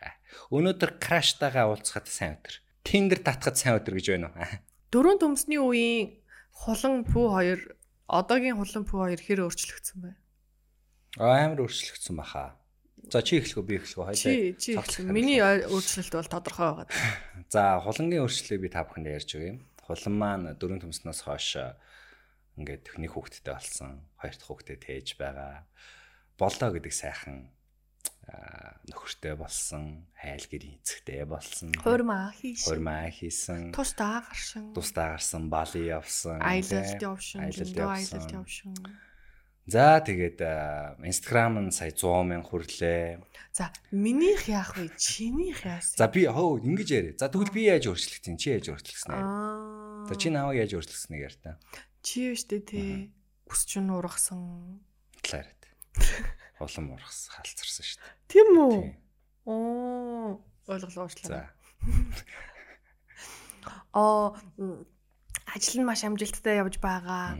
Өнөөдөр 0.53 1.01
краштайгаа 1.01 1.73
уулзахад 1.73 2.05
сайн 2.05 2.37
өдөр. 2.37 2.61
Тиндер 2.85 3.19
татахад 3.25 3.57
сайн 3.57 3.81
өдөр 3.81 3.97
гэж 3.97 4.07
байна 4.13 4.29
уу? 4.29 4.45
Дөрөв 4.93 5.17
төмсний 5.19 5.57
үеийн 5.57 6.21
хулан 6.53 7.01
пүү 7.09 7.25
хоёр 7.33 7.59
одоогийн 8.05 8.55
хулан 8.61 8.85
пүү 8.85 8.99
хоёр 9.09 9.19
хэр 9.25 9.39
өөрчлөгдсөн 9.49 9.97
бэ? 10.05 10.11
Амар 11.19 11.65
өөрчлөгдсөн 11.65 12.15
баха. 12.15 12.53
За 13.11 13.21
чи 13.25 13.37
эхлэх 13.41 13.59
үү 13.59 13.65
би 13.65 13.75
эхлэх 13.81 13.97
үү 13.97 14.13
Чи 14.13 14.29
хоёлаа. 14.29 14.61
чи 14.61 14.69
эхлэх. 14.77 15.09
Миний 15.09 15.41
өөрчлөлт 15.41 16.13
бол 16.15 16.29
тодорхой 16.31 16.69
байгаа. 16.85 16.87
За 17.49 17.81
хулангийн 17.83 18.23
өөрчлөлийг 18.23 18.61
би 18.61 18.69
та 18.69 18.85
бүхэнд 18.85 19.09
ярьж 19.09 19.29
өгье. 19.35 19.59
Хулан 19.85 20.15
маань 20.15 20.45
дөрөв 20.57 20.81
төмснөөс 20.85 21.19
хойш 21.25 21.49
ингээд 22.55 22.83
техник 22.87 23.13
хүүхдтэй 23.15 23.53
болсон. 23.53 24.03
Хоёр 24.19 24.35
дахь 24.35 24.49
хүүхдээ 24.49 24.77
тээж 24.79 25.07
байгаа. 25.19 25.67
Боллоо 26.39 26.69
гэдэг 26.75 26.93
сайхан 26.95 27.55
нөхөртэй 28.89 29.37
болсон, 29.37 30.09
хайл 30.17 30.45
гэрийн 30.49 30.81
эцэгтэй 30.81 31.25
болсон. 31.29 31.69
Хурмаа 31.77 32.33
хийш. 32.33 32.65
Хурмаа 32.65 33.09
хийсэн. 33.09 33.69
Тусдаа 33.73 34.25
гаршин. 34.25 34.73
Тусдаа 34.73 35.17
гарсан, 35.17 35.49
бали 35.49 35.85
явсан. 35.89 36.41
Аялалд 36.41 37.01
явсан. 37.01 37.39
аялалд 37.45 38.31
явшин. 38.33 38.73
За 39.65 39.97
тэгээд 39.97 40.41
Instagram 41.01 41.69
нь 41.69 41.73
сая 41.73 41.89
100 41.89 42.21
мянга 42.21 42.45
хүрлээ. 42.45 43.17
За 43.49 43.73
минийх 43.89 44.45
яах 44.45 44.77
вэ? 44.77 44.93
Чинийх 44.93 45.65
яасан? 45.65 45.97
За 45.97 46.05
би 46.05 46.29
хөө 46.29 46.61
ингэж 46.61 46.89
яриа. 46.93 47.17
За 47.17 47.33
тэгвэл 47.33 47.49
би 47.49 47.65
яаж 47.65 47.89
өөрчлөх 47.89 48.21
юм? 48.29 48.37
Чи 48.37 48.53
яаж 48.53 48.69
өөрчлөсөн 48.69 49.09
юм? 49.09 49.25
Аа. 49.25 50.05
За 50.05 50.13
чи 50.21 50.29
нааваа 50.29 50.53
яаж 50.53 50.77
өөрчлөснэг 50.77 51.17
яар 51.17 51.37
та. 51.41 51.57
Чи 52.05 52.29
юу 52.29 52.37
штэ 52.37 52.61
тий. 52.61 53.09
Бүс 53.49 53.65
чинь 53.65 53.89
ургасан. 53.89 54.85
Талаарт. 55.25 55.65
Улам 56.61 56.93
ургас 56.93 57.33
хаалцарсан 57.33 57.81
дээ. 57.81 58.29
Тийм 58.29 58.47
үү? 58.61 58.77
Оо, 59.49 60.37
ойлголоо 60.69 61.09
уучлаарай. 61.09 61.49
За. 61.49 61.49
Аа, 63.97 64.37
ажил 65.49 65.81
нь 65.81 65.87
маш 65.89 66.05
амжилттай 66.05 66.61
явж 66.61 66.77
байгаа. 66.77 67.33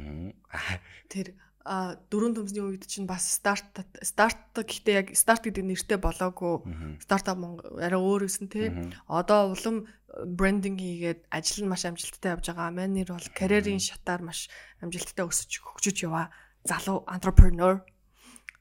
Тэр 1.14 1.38
а 1.66 1.98
дөрөв 2.14 2.38
төмсний 2.38 2.62
үед 2.62 2.86
чинь 2.86 3.10
бас 3.10 3.26
старт 3.26 3.82
старт 4.06 4.54
гэхдээ 4.54 4.96
яг 5.02 5.08
старт 5.18 5.50
гэдэг 5.50 5.66
нэртэй 5.66 5.98
болоогүй 5.98 6.62
стартап 7.02 7.42
арай 7.82 7.98
өөр 7.98 8.30
өсөн 8.30 8.54
тий. 8.54 8.70
Одоо 9.10 9.50
улам 9.58 9.90
брендинг 10.14 10.78
хийгээд 10.78 11.26
ажил 11.34 11.66
нь 11.66 11.72
маш 11.74 11.90
амжилттай 11.90 12.38
явж 12.38 12.54
байгаа. 12.54 12.70
Манай 12.70 12.88
нэр 12.88 13.18
бол 13.18 13.30
карьерийн 13.34 13.82
шатаар 13.82 14.22
маш 14.22 14.46
амжилттай 14.78 15.26
өсөж 15.26 15.58
хөгжиж 15.58 16.06
яваа 16.06 16.30
залуу 16.70 17.02
entrepreneur. 17.10 17.82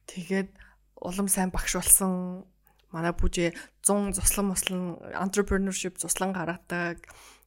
Тэгээд 0.09 0.49
улам 0.97 1.29
сайн 1.29 1.53
багш 1.53 1.77
болсон. 1.77 2.49
Манай 2.89 3.13
бүжээ 3.13 3.53
100 3.85 4.17
цуслан 4.17 4.47
мослон 4.49 4.83
entrepreneurship 5.13 6.01
цуслан 6.01 6.33
гаргадаг. 6.33 7.05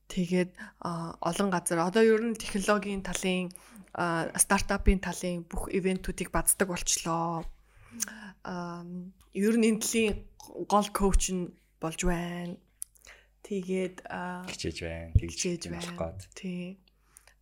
Тэгээд 0.07 0.53
олон 0.85 1.49
газар 1.49 1.81
одоо 1.81 2.03
ер 2.05 2.21
нь 2.21 2.37
технологийн 2.37 3.01
талын 3.01 3.49
стартапын 3.97 5.01
талын 5.01 5.41
бүх 5.49 5.67
ивентүүдийг 5.73 6.29
бацдаг 6.29 6.69
болчлоо. 6.69 7.43
Ер 9.33 9.55
нь 9.57 9.67
энэ 9.73 9.81
талын 9.81 10.13
гол 10.69 10.87
коуч 10.93 11.33
нь 11.33 11.49
болж 11.81 12.05
байна. 12.05 12.57
Тэгээд 13.41 14.05
хичээж 14.51 14.77
байна. 14.85 15.11
болох 15.75 15.97
байна. 15.97 16.21
Тий. 16.37 16.77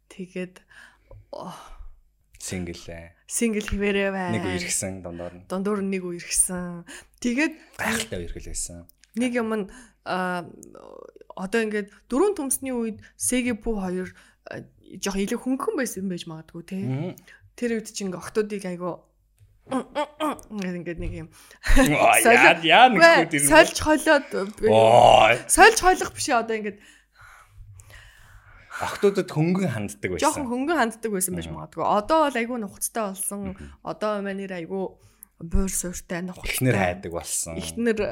Тэгээд 0.07 0.63
Сингл 2.39 2.77
ээ. 2.87 3.11
сингл 3.25 3.65
хിവэрэ 3.65 4.11
байна. 4.13 4.37
Нэг 4.37 4.45
үе 4.45 4.55
иргсэн 4.61 5.01
дондор 5.01 5.33
нь. 5.33 5.43
Дундуур 5.49 5.81
нь 5.81 5.91
нэг 5.91 6.03
үе 6.05 6.21
иргсэн. 6.21 6.85
Тэгээд 7.19 7.53
Гайхалтай 7.79 8.19
үерхэл 8.21 8.53
байсан. 8.53 8.85
нэг 9.17 9.31
юм 9.33 9.49
нь 9.55 9.65
аа 10.05 10.45
одоо 11.35 11.59
ингээд 11.65 11.89
дөрөв 12.11 12.37
төмсний 12.37 12.75
үед 12.75 13.01
Сегипу 13.17 13.75
хоёр 13.81 14.13
а, 14.13 14.19
жоох 15.01 15.17
илүү 15.17 15.39
хөнгөн 15.41 15.75
байсан 15.79 16.09
байж 16.09 16.23
магадгүй. 16.29 16.63
Мгм. 16.85 17.11
Тэр 17.55 17.79
үед 17.79 17.89
чинь 17.91 18.09
ингээ 18.11 18.21
октоодыг 18.21 18.65
айгу 18.67 19.01
ингээд 19.65 20.99
нэг 21.01 21.13
юм 21.25 21.29
Аа, 21.65 22.21
Яа 22.61 22.85
нэг 22.93 23.01
Үгүй, 23.01 23.41
сольж 23.49 23.81
хойлоод 23.81 24.29
Оо, 24.69 25.33
сольж 25.49 25.81
хойлох 25.81 26.13
биш 26.13 26.29
одоо 26.29 26.53
ингээд 26.53 26.77
охтуудад 28.75 29.31
хөнгөн 29.31 29.71
ханддаг 29.71 30.09
байсан. 30.11 30.21
жоохон 30.21 30.47
хөнгөн 30.51 30.77
ханддаг 30.77 31.11
байсан 31.15 31.33
байж 31.39 31.47
магадгүй. 31.47 31.81
Одоо 31.81 32.17
бол 32.27 32.35
айгүй 32.35 32.57
нухацтай 32.59 33.03
болсон. 33.07 33.55
Одоо 33.87 34.19
манер 34.19 34.51
айгүй 34.51 34.83
буур 35.39 35.71
сууртай 35.71 36.21
нухацтай. 36.27 36.59
Эхнэр 36.59 36.75
хайдаг 36.75 37.11
болсон. 37.15 37.55
Эхнэр 37.55 37.97
э, 38.03 38.11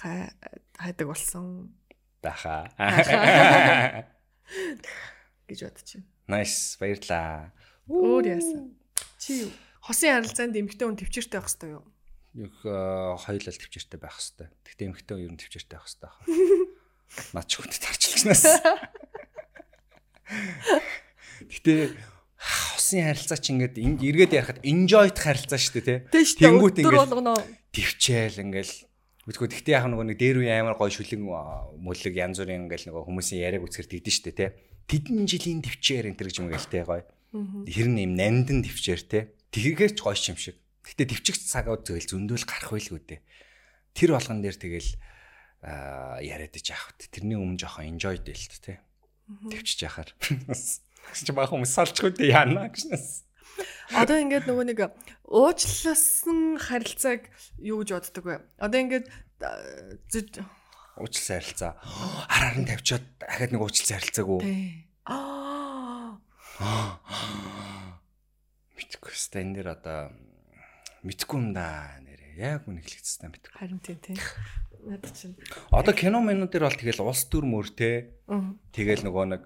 хай- 0.00 0.32
хайдаг 0.80 1.06
болсон 1.12 1.76
Даха. 2.24 2.72
гэж 5.48 5.58
байна. 5.66 6.04
Nice, 6.30 6.78
баярлаа. 6.78 7.52
Өөр 7.90 8.24
яасан. 8.30 8.72
Чи 9.18 9.46
юу? 9.46 9.52
Хосын 9.82 10.22
харилцаанд 10.22 10.54
эмэгтэй 10.54 10.86
хүн 10.86 10.98
төвчөртэй 10.98 11.38
байх 11.42 11.50
хэрэгтэй 11.50 11.70
юу? 11.74 11.84
Юг 12.38 12.56
хоёулаа 12.62 13.52
төвчөртэй 13.52 13.98
байх 13.98 14.16
хэвээр. 14.16 14.50
Тэгтээ 14.62 14.88
эмхтэй 14.88 15.16
ер 15.18 15.32
нь 15.34 15.40
төвчөртэй 15.42 15.76
байх 15.76 15.88
хэвээр. 15.90 16.14
Наад 17.34 17.46
ч 17.50 17.52
хүнтэй 17.58 17.80
тарчлагчнаас. 17.82 18.44
Гэтэ 21.50 21.92
хосын 22.38 23.02
харилцаа 23.10 23.38
чи 23.42 23.50
ингээд 23.52 23.76
эргээд 23.78 24.32
ярихад 24.32 24.60
enjoy-т 24.62 25.18
харилцаа 25.18 25.58
шүү 25.58 25.82
дээ 25.82 26.08
тий. 26.08 26.24
Тэнгүүт 26.40 26.80
ингээд 26.80 27.12
төвчээл 27.74 28.42
ингээл 28.42 28.74
Үгүй 29.22 29.46
тэгтээ 29.54 29.78
яг 29.78 29.86
нөгөө 29.86 30.06
нэг 30.10 30.18
дээр 30.18 30.36
үе 30.42 30.50
амар 30.50 30.74
гоё 30.74 30.90
шүлэг 30.90 31.22
мөлөг 31.22 32.14
янз 32.18 32.42
бүрийн 32.42 32.66
ингээл 32.66 32.90
нөгөө 32.90 33.06
хүмүүсийн 33.06 33.46
яриаг 33.46 33.62
үсгэр 33.70 33.86
тэгдэж 33.86 34.14
штэ 34.18 34.34
те. 34.34 34.46
Тэдэн 34.90 35.30
жилийн 35.30 35.62
төвчээр 35.62 36.10
энэ 36.10 36.18
гэж 36.18 36.36
юм 36.42 36.50
гээл 36.50 36.66
те 36.66 36.82
гоё. 36.82 37.06
Тэр 37.30 37.86
нь 37.86 38.02
юм 38.02 38.18
нандин 38.18 38.66
төвчээр 38.66 39.02
те. 39.06 39.30
Тэргээр 39.54 39.94
ч 39.94 40.00
гоё 40.02 40.18
юм 40.18 40.38
шиг. 40.42 40.58
Гэтэ 40.82 41.06
төвчгч 41.06 41.38
цагаа 41.46 41.78
зөөл 41.78 42.02
зөндөл 42.02 42.42
гарах 42.42 42.74
байлгүй 42.74 42.98
дээ. 42.98 43.20
Тэр 43.94 44.18
болгон 44.18 44.42
дээр 44.42 44.58
тэгэл 44.58 44.90
аа 45.62 46.18
яриад 46.18 46.58
иж 46.58 46.74
авах. 46.74 46.98
Тэрний 46.98 47.38
өмнө 47.38 47.62
жоохон 47.62 47.94
enjoy 47.94 48.18
дээ 48.18 48.34
л 48.34 48.58
те. 48.58 48.82
Төвчж 49.30 49.86
яхаар. 49.86 50.10
Чи 51.14 51.30
баах 51.30 51.54
хүмүүс 51.54 51.70
салчгүй 51.70 52.10
дээ 52.18 52.34
яана 52.34 52.66
гэшнээс. 52.74 53.22
Одоо 53.92 54.16
ингээд 54.20 54.48
нөгөө 54.48 54.66
нэг 54.72 54.80
уучлалсан 55.28 56.56
харилцааг 56.56 57.28
юу 57.60 57.84
гэж 57.84 57.92
боддог 57.92 58.24
вэ? 58.24 58.40
Одоо 58.56 58.80
ингээд 58.80 59.06
Уучлалсан 60.96 61.40
харилцаа. 61.40 61.72
Хараар 62.28 62.56
нь 62.60 62.68
тавьчаад 62.68 63.04
дахиад 63.20 63.52
нэг 63.52 63.62
уучлалсан 63.64 63.96
харилцааг? 63.96 64.28
Тэ. 64.44 64.84
Аа. 65.08 66.20
Мэдхгүй 68.76 69.12
хэвээр 69.12 69.40
энэ 69.40 69.54
дэр 69.56 69.68
одоо 69.72 70.12
мэдхгүй 71.02 71.38
юм 71.40 71.56
да 71.56 71.96
нэрээ. 72.04 72.36
Яг 72.38 72.68
үн 72.68 72.78
эхлэгдсэн 72.78 73.32
мэдхгүй. 73.32 73.56
Харин 73.56 73.80
тийм 73.80 73.98
тийм. 74.04 74.18
Надад 74.84 75.16
чинь. 75.16 75.34
Одоо 75.72 75.94
кино 75.96 76.20
минут 76.20 76.52
дээр 76.52 76.68
бол 76.68 76.76
тэгэл 76.76 77.02
улс 77.02 77.24
төр 77.26 77.48
мөртэй. 77.48 78.12
Мгм. 78.28 78.60
Тэгэл 78.70 79.08
нөгөө 79.08 79.24
нэг 79.32 79.42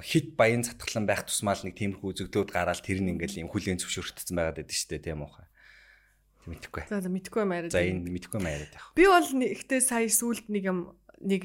хит 0.00 0.36
баян 0.36 0.64
затгалан 0.64 1.04
байх 1.04 1.28
тусмал 1.28 1.60
нэг 1.60 1.76
тиймэрхүү 1.76 2.28
зөвлөд 2.28 2.50
гараад 2.52 2.80
тэр 2.80 3.04
нь 3.04 3.12
ингээл 3.12 3.44
юм 3.44 3.50
хүлэн 3.52 3.76
зөвшөөрөгдсөн 3.80 4.36
байгаад 4.36 4.58
байдаг 4.62 4.76
шүү 4.76 4.90
дээ 4.96 5.04
тийм? 5.04 5.22
Тэг 5.26 6.48
мэдхгүй. 6.48 6.82
За 6.88 7.02
за 7.02 7.10
мэдгүй 7.10 7.42
юм 7.42 7.52
яриад. 7.52 7.74
За 7.74 7.82
энэ 7.82 8.06
мэдхгүй 8.06 8.38
юм 8.38 8.46
яриад 8.46 8.72
явах. 8.72 8.94
Би 8.94 9.04
бол 9.10 9.26
нэгтээ 9.26 9.80
сая 9.82 10.06
сүулт 10.06 10.46
нэг 10.46 10.64
юм 10.64 10.78
нэг 11.20 11.42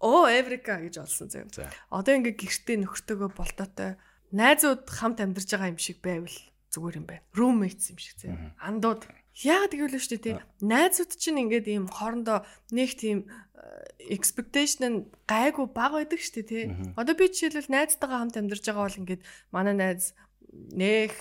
оо 0.00 0.26
Эврика 0.26 0.80
гэж 0.80 1.04
олсон 1.04 1.28
заяа. 1.28 1.52
За. 1.52 1.68
Одоо 1.92 2.16
ингээд 2.16 2.40
гэртээ 2.40 2.76
нөхөртөөгөө 2.82 3.30
болтоотой 3.36 4.00
найзууд 4.32 4.88
хамт 4.88 5.20
амьдарч 5.20 5.48
байгаа 5.52 5.72
юм 5.74 5.80
шиг 5.80 6.00
байвал 6.00 6.38
зүгээр 6.72 6.98
юм 6.98 7.06
байна. 7.06 7.24
Roommates 7.36 7.92
юм 7.92 7.98
шиг 8.00 8.16
заяа. 8.16 8.56
Андууд. 8.62 9.04
Яагаад 9.38 9.72
гэвэл 9.74 9.94
л 9.94 10.02
шүү 10.02 10.18
дээ 10.18 10.24
тий. 10.26 10.36
Найзууд 10.66 11.12
чинь 11.14 11.38
ингээд 11.46 11.66
ийм 11.70 11.86
хоорондоо 11.86 12.42
нэг 12.74 12.90
тийм 12.98 13.30
э, 13.54 14.10
expectation 14.10 14.82
нь 14.82 14.98
гайгүй 15.30 15.66
бага 15.70 16.02
байдаг 16.02 16.18
шүү 16.18 16.34
дээ 16.42 16.46
тий. 16.50 16.64
Одоо 16.98 17.14
би 17.14 17.30
жишээлбэл 17.30 17.70
найзтайгаа 17.70 18.18
хамт 18.26 18.34
амьдарч 18.34 18.66
байгаа 18.66 18.86
бол 18.90 19.00
ингээд 19.06 19.22
манай 19.54 19.74
найз 19.78 20.10
нэх 20.48 21.12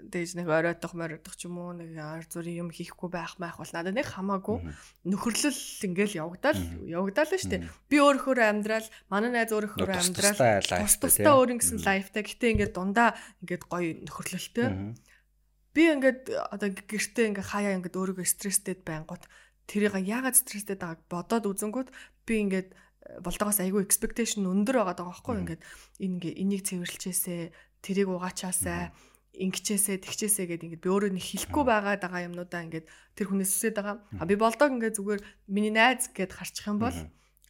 дэж 0.00 0.32
нэг 0.40 0.48
оройтох 0.48 0.96
моройдох 0.96 1.36
ч 1.36 1.44
юм 1.44 1.60
уу 1.60 1.76
нэг 1.76 1.92
ар 2.00 2.24
зүрийн 2.24 2.66
юм 2.66 2.70
хийхгүй 2.72 3.12
байх 3.12 3.36
маах 3.36 3.60
бол 3.60 3.68
надад 3.68 3.92
нэг 3.92 4.08
хамаагүй 4.08 4.64
нөхөрлөл 5.04 5.60
ингээл 5.84 6.18
явагдаал 6.24 6.56
Мгм. 6.56 6.88
явагдаал 6.88 7.30
л 7.30 7.36
штэ 7.36 7.60
Мгм. 7.60 7.68
би 7.92 7.96
өөрөөр 8.00 8.40
амьдрал 8.40 8.88
манай 9.12 9.28
найз 9.28 9.52
өөрөөр 9.52 9.76
Тус 9.76 10.08
амьдрал 10.08 10.88
тустай 11.04 11.28
өөр 11.36 11.52
ингэсэн 11.60 11.78
лайфтай 11.84 12.22
гэтээ 12.24 12.52
ингээд 12.56 12.72
дундаа 12.72 13.12
ингээд 13.44 13.62
гоё 13.68 13.92
нөхөрлөлтэй 14.08 14.68
би 15.72 15.82
ингээд 15.88 16.20
одоо 16.52 16.68
гэртээ 16.68 17.26
ингээд 17.32 17.50
хаяа 17.52 17.76
ингээд 17.80 17.96
өөрийгөө 17.96 18.26
стресстэд 18.28 18.80
байнгут. 18.84 19.24
Тэрийг 19.66 19.96
яагаад 19.96 20.36
стресстэд 20.36 20.80
байгааг 20.80 21.00
бодоод 21.08 21.48
үзэнгүүт 21.48 21.88
би 22.28 22.34
ингээд 22.44 22.68
э, 22.72 23.20
болдогоос 23.24 23.64
айгүй 23.64 23.80
expectation 23.80 24.44
өндөр 24.44 24.84
байгаа 24.84 24.96
даа 24.96 25.08
байхгүй 25.08 25.34
ингээд 25.42 25.62
ингээ 26.02 26.32
энийг 26.42 26.62
цэвэрлжээсээ 26.68 27.42
тэрийг 27.80 28.08
угаачаасаа 28.12 28.92
ингэчээсээ 29.32 29.96
тэгчээсээ 30.04 30.44
гэдэг 30.44 30.66
ингээд 30.68 30.84
би 30.84 30.90
өөрөө 30.92 31.10
нэг 31.16 31.24
хэлэхгүй 31.24 31.64
байгаа 31.64 31.96
даа 31.96 32.20
юмнуудаа 32.28 32.60
ингээд 32.68 32.86
тэр 33.16 33.26
хүнээс 33.32 33.52
үсээд 33.56 33.76
байгаа. 33.80 33.96
А 34.20 34.28
би 34.28 34.36
болдог 34.36 34.68
ингээд 34.76 34.96
зүгээр 35.00 35.20
миний 35.48 35.72
найз 35.72 36.12
гэд 36.12 36.36
харчих 36.36 36.68
юм 36.68 36.76
бол 36.84 36.98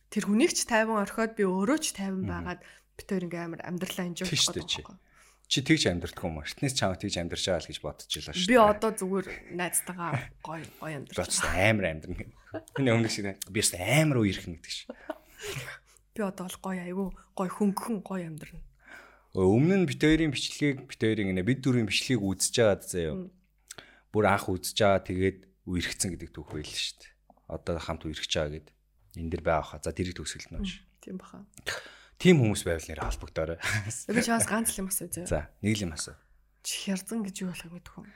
тэр 0.07 0.25
хүнийг 0.31 0.55
ч 0.55 0.63
тайван 0.63 1.03
орхиод 1.03 1.35
би 1.35 1.43
өөрөө 1.43 1.79
ч 1.83 1.91
тайван 1.99 2.23
байгаад 2.23 2.63
би 2.63 3.03
тэр 3.03 3.27
ингээ 3.27 3.43
амар 3.51 3.61
амьдралаа 3.67 4.07
Тийш 4.31 4.47
хийх 4.47 4.55
гэдэг. 4.55 5.12
Чи 5.53 5.61
тэгж 5.61 5.93
амьдрэх 5.93 6.17
юм. 6.17 6.41
Эртнээс 6.41 6.73
чам 6.73 6.97
тэгж 6.97 7.21
амьдрч 7.21 7.45
байгаа 7.45 7.61
л 7.61 7.69
гэж 7.69 7.79
байлаа 7.85 8.33
шүү. 8.33 8.49
Би 8.49 8.57
одоо 8.57 8.91
зүгээр 8.97 9.27
найзтайгаа 9.53 10.11
гоё 10.41 10.65
гоё 10.81 10.97
амьдарч 10.97 11.17
бодож 11.21 11.45
амар 11.45 11.87
амьдрна. 11.93 12.33
Миний 12.81 12.93
өмнө 12.97 13.13
шиг 13.13 13.37
би 13.53 13.61
бас 13.61 13.77
амар 13.77 14.25
үерхэн 14.25 14.57
гэдэг 14.57 14.73
шиг. 14.73 14.89
Би 16.17 16.25
одоо 16.25 16.49
бол 16.49 16.73
гоё 16.73 16.81
айгүй 16.81 17.09
гоё 17.37 17.53
хөнгөн 17.53 18.01
гоё 18.01 18.25
амьдрна. 18.33 18.65
Өмнө 19.37 19.85
нь 19.85 19.89
бит 19.93 20.01
хоёрын 20.01 20.33
бичлэгийг 20.33 20.89
бит 20.89 21.01
хоёрын 21.05 21.37
нэ 21.37 21.45
бид 21.45 21.61
дөрвийн 21.61 21.85
бичлэгийг 21.85 22.25
үзэж 22.25 22.55
байгаад 22.57 22.83
заяа. 22.89 23.29
Бүр 24.09 24.25
анх 24.33 24.49
үзэж 24.49 24.77
байгаа 24.81 25.05
тэгээд 25.05 25.39
үерхцэн 25.69 26.17
гэдэг 26.17 26.33
түүх 26.33 26.49
байл 26.49 26.69
шүү 26.69 26.97
дээ. 26.97 27.13
Одоо 27.53 27.77
хамт 27.77 28.09
үерхэж 28.09 28.33
байгаа 28.41 28.53
гэд 28.57 28.69
энэ 29.21 29.31
дэр 29.37 29.43
байгаа 29.45 29.69
хаа. 29.69 29.85
За 29.85 29.93
тэрийг 29.93 30.17
төгсгөл 30.17 30.53
нөөш. 30.57 30.85
Тийм 31.01 31.17
баха. 31.21 31.45
Тим 32.23 32.39
хүмүүс 32.39 32.63
байвал 32.63 32.87
нэр 32.87 33.03
холбогдоорой. 33.03 33.59
Би 34.15 34.23
чаас 34.23 34.47
ганц 34.47 34.71
л 34.71 34.87
юм 34.87 34.95
асуу 34.95 35.11
зөө. 35.11 35.27
За, 35.27 35.51
нэг 35.59 35.75
л 35.75 35.91
юм 35.91 35.95
асуу. 35.99 36.15
Чи 36.63 36.87
хярзан 36.87 37.27
гэж 37.27 37.43
юу 37.43 37.51
болох 37.51 37.67
мэдэх 37.75 37.95
юм. 37.99 38.07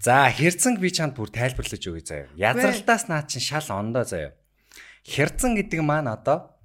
За, 0.00 0.32
хэрцэн 0.32 0.80
би 0.80 0.88
чанд 0.88 1.12
бүр 1.12 1.28
тайлбарлаж 1.28 1.84
өгье 1.84 2.00
заяа. 2.00 2.32
Язралтаас 2.32 3.04
наа 3.12 3.28
чин 3.28 3.44
шал 3.44 3.68
ондоо 3.76 4.08
заяа. 4.08 4.32
Хэрцэн 5.04 5.52
гэдэг 5.52 5.84
маань 5.84 6.08
одоо 6.08 6.56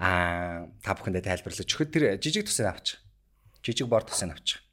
аа 0.00 0.72
та 0.80 0.96
бүхэндээ 0.96 1.20
тайлбарлаж 1.20 1.68
өгөхөд 1.68 1.92
тэр 1.92 2.04
жижиг 2.16 2.48
тусыг 2.48 2.64
авчих. 2.64 3.04
Жижиг 3.60 3.84
бор 3.84 4.08
тусыг 4.08 4.32
авчих. 4.32 4.64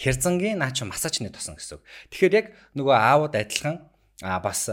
Хэрцэнгийн 0.00 0.64
наа 0.64 0.72
чин 0.72 0.88
массажны 0.88 1.28
тусан 1.28 1.60
гэсэн 1.60 1.76
үг. 1.76 1.84
Тэгэхээр 2.08 2.36
яг 2.40 2.46
нөгөө 2.72 2.96
аауд 2.96 3.36
адилхан 3.36 3.84
аа 4.24 4.40
бас 4.40 4.64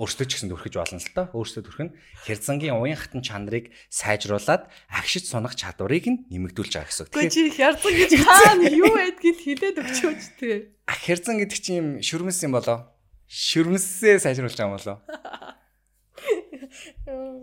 өөрсдөө 0.00 0.26
ч 0.26 0.30
гэсэн 0.40 0.48
төрхөж 0.48 0.74
болно 0.80 0.96
л 0.96 1.12
доо. 1.12 1.28
Өөрсдөө 1.36 1.62
төрх 1.68 1.80
нь 1.84 1.94
хэрзангийн 2.24 2.80
уян 2.80 2.96
хатан 2.96 3.20
чанарыг 3.20 3.68
сайжруулад 3.92 4.72
агшиж 4.88 5.28
сунах 5.28 5.52
чадварыг 5.52 6.08
нь 6.08 6.24
нэмэгдүүлж 6.32 6.72
байгаа 6.72 6.88
гэсэн 6.88 7.04
үг. 7.04 7.12
Гэхдээ 7.12 7.28
чи 7.28 7.42
хярзан 7.52 7.94
гэж 8.00 8.10
хаана 8.24 8.64
юу 8.72 8.88
байдгийг 8.96 9.38
хэлээд 9.44 9.76
өгчөөч 9.84 10.22
тээ. 10.40 10.56
А 10.88 10.96
хэрзан 10.96 11.36
гэдэг 11.44 11.58
чинь 11.60 11.76
юм 11.76 11.88
шүрмэс 12.00 12.40
юм 12.48 12.56
болоо. 12.56 12.88
Шүрмэсээ 13.28 14.24
сайжруулж 14.24 14.56
байгаа 14.56 14.72
юм 14.72 14.76
болоо. 14.80 14.96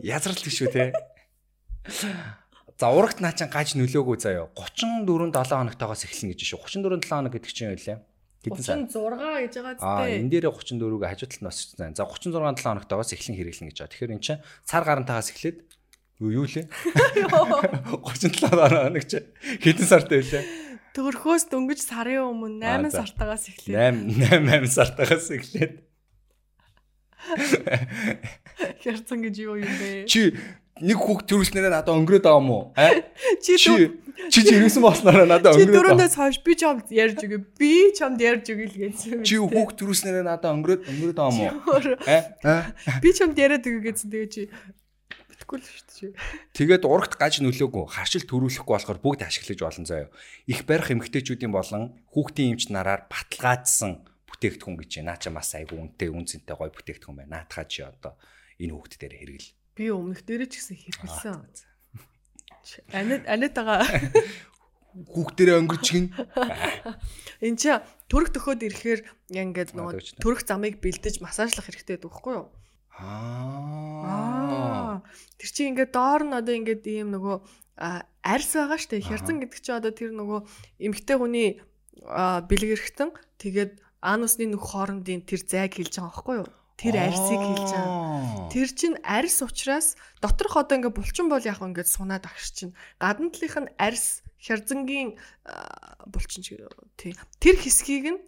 Язралт 0.02 0.42
биш 0.42 0.58
үү 0.66 0.74
те. 0.74 0.98
За 2.78 2.90
урагт 2.90 3.22
наа 3.22 3.38
чин 3.38 3.54
гаж 3.54 3.78
нөлөөгөө 3.78 4.18
заяа. 4.18 4.50
34 4.58 5.30
7 5.30 5.62
хоногтойгоос 5.62 6.06
эхэлнэ 6.10 6.34
гэж 6.34 6.58
шүү. 6.58 6.62
34 6.66 7.06
7 7.06 7.10
хоног 7.10 7.34
гэдэг 7.38 7.52
чинь 7.54 7.70
юу 7.70 7.78
вэ? 7.78 8.02
Хэдэн 8.46 8.88
36 8.92 9.50
гэж 9.50 9.54
байгаа 9.58 9.76
Аа 9.82 10.06
зү. 10.06 10.14
энэ 10.22 10.30
дээрээ 10.30 10.52
34-г 10.54 11.04
хажуу 11.10 11.28
талд 11.30 11.42
нь 11.42 11.80
байна. 11.82 11.96
За 11.98 12.04
36 12.06 12.32
7 12.38 12.62
хоногтойгоос 12.64 13.12
эхлэн 13.18 13.36
хэрэглэнэ 13.38 13.70
гэж 13.72 13.78
байгаа. 13.82 13.92
Тэгэхээр 13.94 14.14
эн 14.14 14.22
чинь 14.24 14.42
цар 14.64 14.84
гарантаагаас 14.86 15.30
эхлээд 15.34 15.58
юу 16.22 16.32
юу 16.42 16.46
лээ? 16.48 16.66
37 16.68 18.48
хоног 18.54 19.04
чи 19.12 19.18
хэдэн 19.62 19.88
сартай 19.90 20.22
вэ? 20.22 20.42
Төрхөөс 20.98 21.44
дөнгөж 21.54 21.80
сарын 21.82 22.26
өмнө 22.26 22.66
Аа, 22.66 22.82
8 22.82 22.90
за. 22.90 23.06
сартаагаас 23.06 23.44
эхлэв. 23.54 23.74
8 23.74 24.18
8 24.18 24.66
8 24.66 24.66
сартаагаас 24.66 25.28
эхлээд 25.30 25.74
Хярцан 28.82 29.20
гэж 29.26 29.36
юу 29.44 29.58
юм 29.62 29.68
бэ? 29.78 30.06
чи 30.08 30.34
нэг 30.82 30.98
хүүхд 30.98 31.26
төрүүлснээр 31.30 31.70
надад 31.72 31.96
өнгөрөөд 31.96 32.26
байгаа 32.26 32.42
юм 32.42 32.52
уу? 32.52 32.64
Чи 33.44 33.56
Чи 34.30 34.42
чи 34.42 34.56
ирсэн 34.58 34.82
болсноор 34.82 35.30
надад 35.30 35.54
чи 35.54 35.62
өнгөрөөд 35.62 35.78
байгаа. 35.78 35.94
дөрөвдөөс 35.94 36.16
хойш 36.18 36.38
би 36.42 36.54
чамд 36.58 36.90
ярьж 36.90 37.22
өгье. 37.22 37.40
Би 37.62 37.94
чамд 37.94 38.18
ярьж 38.18 38.50
өгье 38.50 38.66
л 38.66 38.78
гэсэн. 38.82 39.22
Чи 39.22 39.38
хүүхд 39.38 39.78
төрүүлснээр 39.78 40.26
надад 40.26 40.58
өнгөрөөд 40.58 40.82
өнгөрөөд 40.90 41.18
байгаа 41.22 41.38
юм 41.38 41.62
уу? 41.62 43.02
Би 43.06 43.10
чамд 43.14 43.38
яриад 43.38 43.62
өгье 43.62 43.94
гэсэн 43.94 44.10
тэгээ 44.10 44.30
чи 44.34 44.42
битггүй 45.30 45.58
л 45.62 45.70
шүү 45.70 45.86
дээ. 45.86 46.18
Тэгээд 46.58 46.84
урагт 46.90 47.14
гаж 47.22 47.40
нөлөөгүй 47.46 47.86
харшил 47.94 48.26
төрүүлэхгүй 48.26 48.74
болохоор 48.74 49.00
бүгд 49.06 49.22
ашиглаж 49.22 49.60
болно 49.62 49.86
заяа. 49.86 50.10
Их 50.50 50.66
барих 50.66 50.90
эмгтээчүүдийн 50.98 51.54
болон 51.54 51.94
хүүхдийн 52.10 52.58
эмч 52.58 52.74
нараар 52.74 53.06
баталгаажсан 53.06 54.02
бүтээгдэхүүн 54.26 54.78
гэж 54.82 54.92
байна. 54.98 55.14
Наа 55.14 55.22
чи 55.22 55.30
бас 55.30 55.54
айгүй 55.54 55.78
үнэтэй 55.78 56.10
үнцэнтэй 56.10 56.56
гоё 56.58 56.74
бүтээгдэхүүн 56.74 57.18
байна. 57.22 57.46
Наатахаа 57.46 57.66
чи 57.70 57.86
одоо 57.86 58.18
энэ 58.58 58.74
хүүхд 58.74 58.94
дээр 58.98 59.14
хэрэгэл. 59.14 59.50
Би 59.78 59.94
өмнөх 59.94 60.26
дээрээ 60.26 60.50
ч 60.50 60.58
гэсэн 60.58 60.78
хэрэгэлсэн. 60.82 61.38
Анид 62.98 63.24
анитагаа 63.30 63.86
Хүүхдэрээ 64.98 65.62
өнгөрч 65.62 65.88
гин. 65.94 66.10
эн 67.46 67.54
чи 67.54 67.70
төрөх 68.10 68.34
төхөөд 68.34 68.66
ирэхээр 68.66 69.02
ингээд 69.30 69.78
нөгөө 69.78 70.18
төрөх 70.18 70.42
замыг 70.42 70.82
бэлдэж 70.82 71.22
массажлах 71.22 71.70
хэрэгтэй 71.70 72.02
байдаг 72.02 72.18
байхгүй 72.18 72.34
юу? 72.34 72.50
Аа. 72.98 75.06
Тэр 75.38 75.50
чинь 75.54 75.78
ингээд 75.78 75.94
доор 75.94 76.26
нь 76.26 76.34
одоо 76.34 76.54
ингээд 76.58 76.82
ийм 76.90 77.14
нөгөө 77.14 77.38
арьс 77.78 78.58
байгаа 78.58 78.82
штэ. 78.82 79.06
Хярцан 79.06 79.38
гэдэг 79.38 79.62
чинь 79.62 79.78
одоо 79.78 79.94
тэр 79.94 80.18
нөгөө 80.18 80.40
эмгтэй 80.82 81.18
хүний 81.22 81.62
эрэхтэн 82.02 83.14
тэгээд 83.38 83.78
анусны 84.02 84.50
нүх 84.50 84.74
хоорондын 84.74 85.30
тэр 85.30 85.46
зайг 85.46 85.78
хэлж 85.78 86.02
байгаа 86.02 86.10
байхгүй 86.10 86.36
юу? 86.42 86.50
Тэр 86.78 86.94
арьсыг 86.94 87.42
хэлж 87.42 87.70
байгаа. 87.74 88.50
Тэр 88.54 88.70
чинь 88.70 88.98
арьс 89.02 89.42
учраас 89.42 89.98
доторх 90.22 90.62
одоо 90.62 90.78
ингээд 90.78 90.94
булчин 90.94 91.26
бол 91.26 91.42
яг 91.42 91.58
ингээд 91.58 91.90
сунаад 91.90 92.30
агш 92.30 92.54
чинь 92.54 92.78
гадна 93.02 93.34
талынх 93.34 93.58
нь 93.58 93.74
арьс 93.82 94.22
хярзангийн 94.38 95.18
булчин 96.06 96.46
тий. 96.94 97.18
Тэр 97.42 97.56
хэсгийг 97.58 98.06
нь 98.14 98.22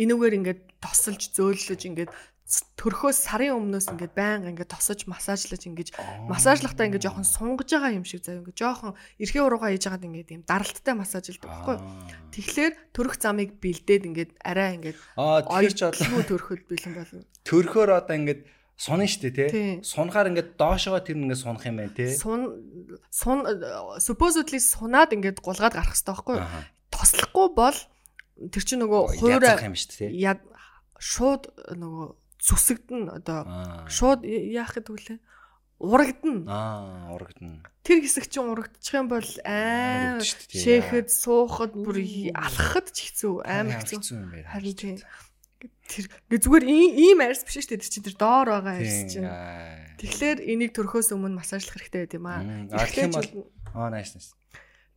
энүүгээр 0.00 0.38
ингээд 0.40 0.60
тосолж 0.80 1.28
зөөлөж 1.36 1.80
ингээд 1.92 2.10
төрхөөс 2.50 3.18
сарын 3.30 3.54
өмнөөс 3.54 3.86
ингээд 3.94 4.14
байнга 4.16 4.50
ингээд 4.50 4.74
тосож 4.74 5.06
массажлаж 5.06 5.62
ингээд 5.70 5.94
массажлахтаа 6.26 6.90
ингээд 6.90 7.06
жоохон 7.06 7.26
сунгаж 7.28 7.70
байгаа 7.70 7.94
юм 7.94 8.02
шиг 8.02 8.26
заяа 8.26 8.42
ингээд 8.42 8.58
жоохон 8.58 8.98
эрхээ 9.22 9.46
уруугаа 9.46 9.70
хийж 9.70 9.86
байгаад 9.86 10.06
ингээд 10.10 10.34
юм 10.34 10.42
даралттай 10.42 10.94
массажлдаг 10.98 11.46
байхгүй 11.46 11.76
юу? 11.78 11.86
Тэгэхээр 12.34 12.72
төрөх 12.90 13.14
замыг 13.22 13.54
бэлдээд 13.62 14.02
ингээд 14.10 14.30
арай 14.42 14.82
ингээд 14.82 14.98
одоо 15.14 15.62
оюутны 15.62 16.22
төрөхөд 16.26 16.62
бэлэн 16.66 16.94
болно. 16.98 17.22
төрхөөр 17.46 17.90
одоо 17.94 18.14
ингээд 18.18 18.42
сунна 18.74 19.06
штэ 19.06 19.30
Тий. 19.30 19.70
Сунахаар 19.86 20.34
ингээд 20.34 20.58
доошоо 20.58 20.98
тэр 20.98 21.22
ингээд 21.22 21.38
сунах 21.38 21.62
юм 21.70 21.78
байна 21.78 21.94
тий. 21.94 22.10
Сун 22.10 22.50
сун 23.14 23.46
supposedly 24.02 24.58
сунаад 24.58 25.14
ингээд 25.14 25.38
гулгаад 25.38 25.76
гарах 25.76 25.94
хэрэгтэй 25.94 26.14
байхгүй. 26.18 26.38
Тослохгүй 26.90 27.48
бол 27.54 27.78
тэр 28.50 28.62
чинь 28.64 28.82
нөгөө 28.82 29.20
хуурай 29.20 29.54
шууд 31.00 31.48
нөгөө 31.80 32.06
зүсэгдэн 32.40 33.02
одоо 33.20 33.40
Аа. 33.44 33.84
шууд 33.88 34.24
яах 34.24 34.72
гэдэг 34.74 34.90
вүлээ 34.90 35.18
урагдана. 35.80 36.44
Аа, 36.44 37.12
урагдана. 37.16 37.64
Тэр 37.80 38.04
хэсэг 38.04 38.28
чинь 38.28 38.52
урагдчих 38.52 38.94
юм 39.00 39.08
бол 39.08 39.24
дээ. 39.24 40.20
шээхэд 40.20 41.08
суухад 41.08 41.72
бүр 41.72 42.04
алхахад 42.36 42.92
ч 42.92 43.08
хэцүү 43.12 43.32
амар 43.48 43.80
хэцүү. 43.80 44.12
юм 44.12 44.28
байна. 44.28 44.48
Харин 44.52 44.76
тийм 44.76 44.96
тэр 45.88 46.04
гэ 46.28 46.36
зүгээр 46.36 46.64
ийм 46.68 47.18
арьс 47.24 47.42
биш 47.44 47.64
шүү 47.64 47.76
дээ 47.76 47.80
тэр 47.80 47.90
чинь 47.92 48.06
тэр 48.08 48.16
доор 48.20 48.48
байгаа 48.60 48.76
арьс 48.76 48.98
чинь. 49.08 49.28
Тэгэхээр 50.00 50.38
энийг 50.52 50.72
төрхөөс 50.76 51.12
өмнө 51.16 51.40
массажлах 51.40 51.76
хэрэгтэй 51.80 52.00
байт 52.08 52.16
юм 52.16 52.26
аа. 52.28 52.40
Эхлээч 52.76 53.36
Аа, 53.72 53.88
nice 53.92 54.12
nice. 54.16 54.32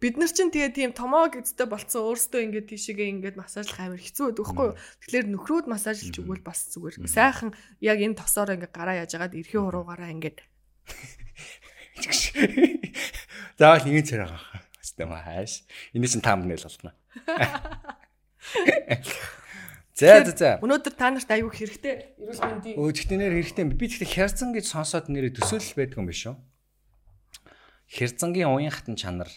Бид 0.04 0.20
нар 0.20 0.28
чинь 0.28 0.52
тэгээ 0.52 0.76
тийм 0.76 0.92
томоо 0.92 1.32
гэдтэй 1.32 1.64
болцсон 1.64 2.04
өөрсдөө 2.12 2.42
ингээд 2.44 2.68
тийшээгээ 2.76 3.08
ингээд 3.24 3.40
массажлах 3.40 3.80
амар 3.80 4.04
хэцүү 4.04 4.36
байдаг 4.36 4.44
байхгүй 4.44 4.68
юу? 4.68 4.80
Тэгэхээр 5.00 5.28
нөхрөөд 5.32 5.68
массажлж 5.72 6.16
өгвөл 6.20 6.44
бас 6.44 6.60
зүгээр. 6.76 7.08
Сайхан 7.08 7.56
яг 7.80 8.04
энэ 8.04 8.20
тосоор 8.20 8.60
ингээд 8.60 8.76
гараа 8.76 9.00
яаж 9.00 9.16
агаад 9.16 9.32
эрхээ 9.40 9.64
уруугаараа 9.64 10.12
ингээд 10.12 10.44
Заавал 13.56 13.88
нэг 13.88 14.04
царай 14.04 14.28
байгаа. 14.28 14.60
Хэвчээ 14.84 15.08
маа 15.08 15.24
хайш. 15.24 15.64
Эний 15.96 16.10
чинь 16.12 16.26
тамбнэл 16.26 16.68
болно. 16.68 16.92
За 19.94 20.26
за 20.26 20.34
за. 20.34 20.58
өнөөдөр 20.58 20.94
та 20.98 21.14
нарт 21.14 21.30
аюух 21.30 21.54
хэрэгтэй. 21.54 22.18
Эрүүл 22.18 22.42
мэндийн 22.44 22.76
Өө 22.82 22.92
тэгтэнээр 22.98 23.34
хэрэгтэй. 23.40 23.66
Би 23.78 23.86
тэгтээ 23.88 24.10
хярцан 24.10 24.50
гэж 24.52 24.66
сонсоод 24.74 25.06
нэрээ 25.08 25.38
төсөөлөл 25.38 25.78
байдаг 25.78 25.98
юм 26.02 26.10
биш 26.10 26.26
үү? 26.28 26.36
Хярцангийн 27.94 28.50
уян 28.50 28.74
хатан 28.74 28.98
чанар 28.98 29.30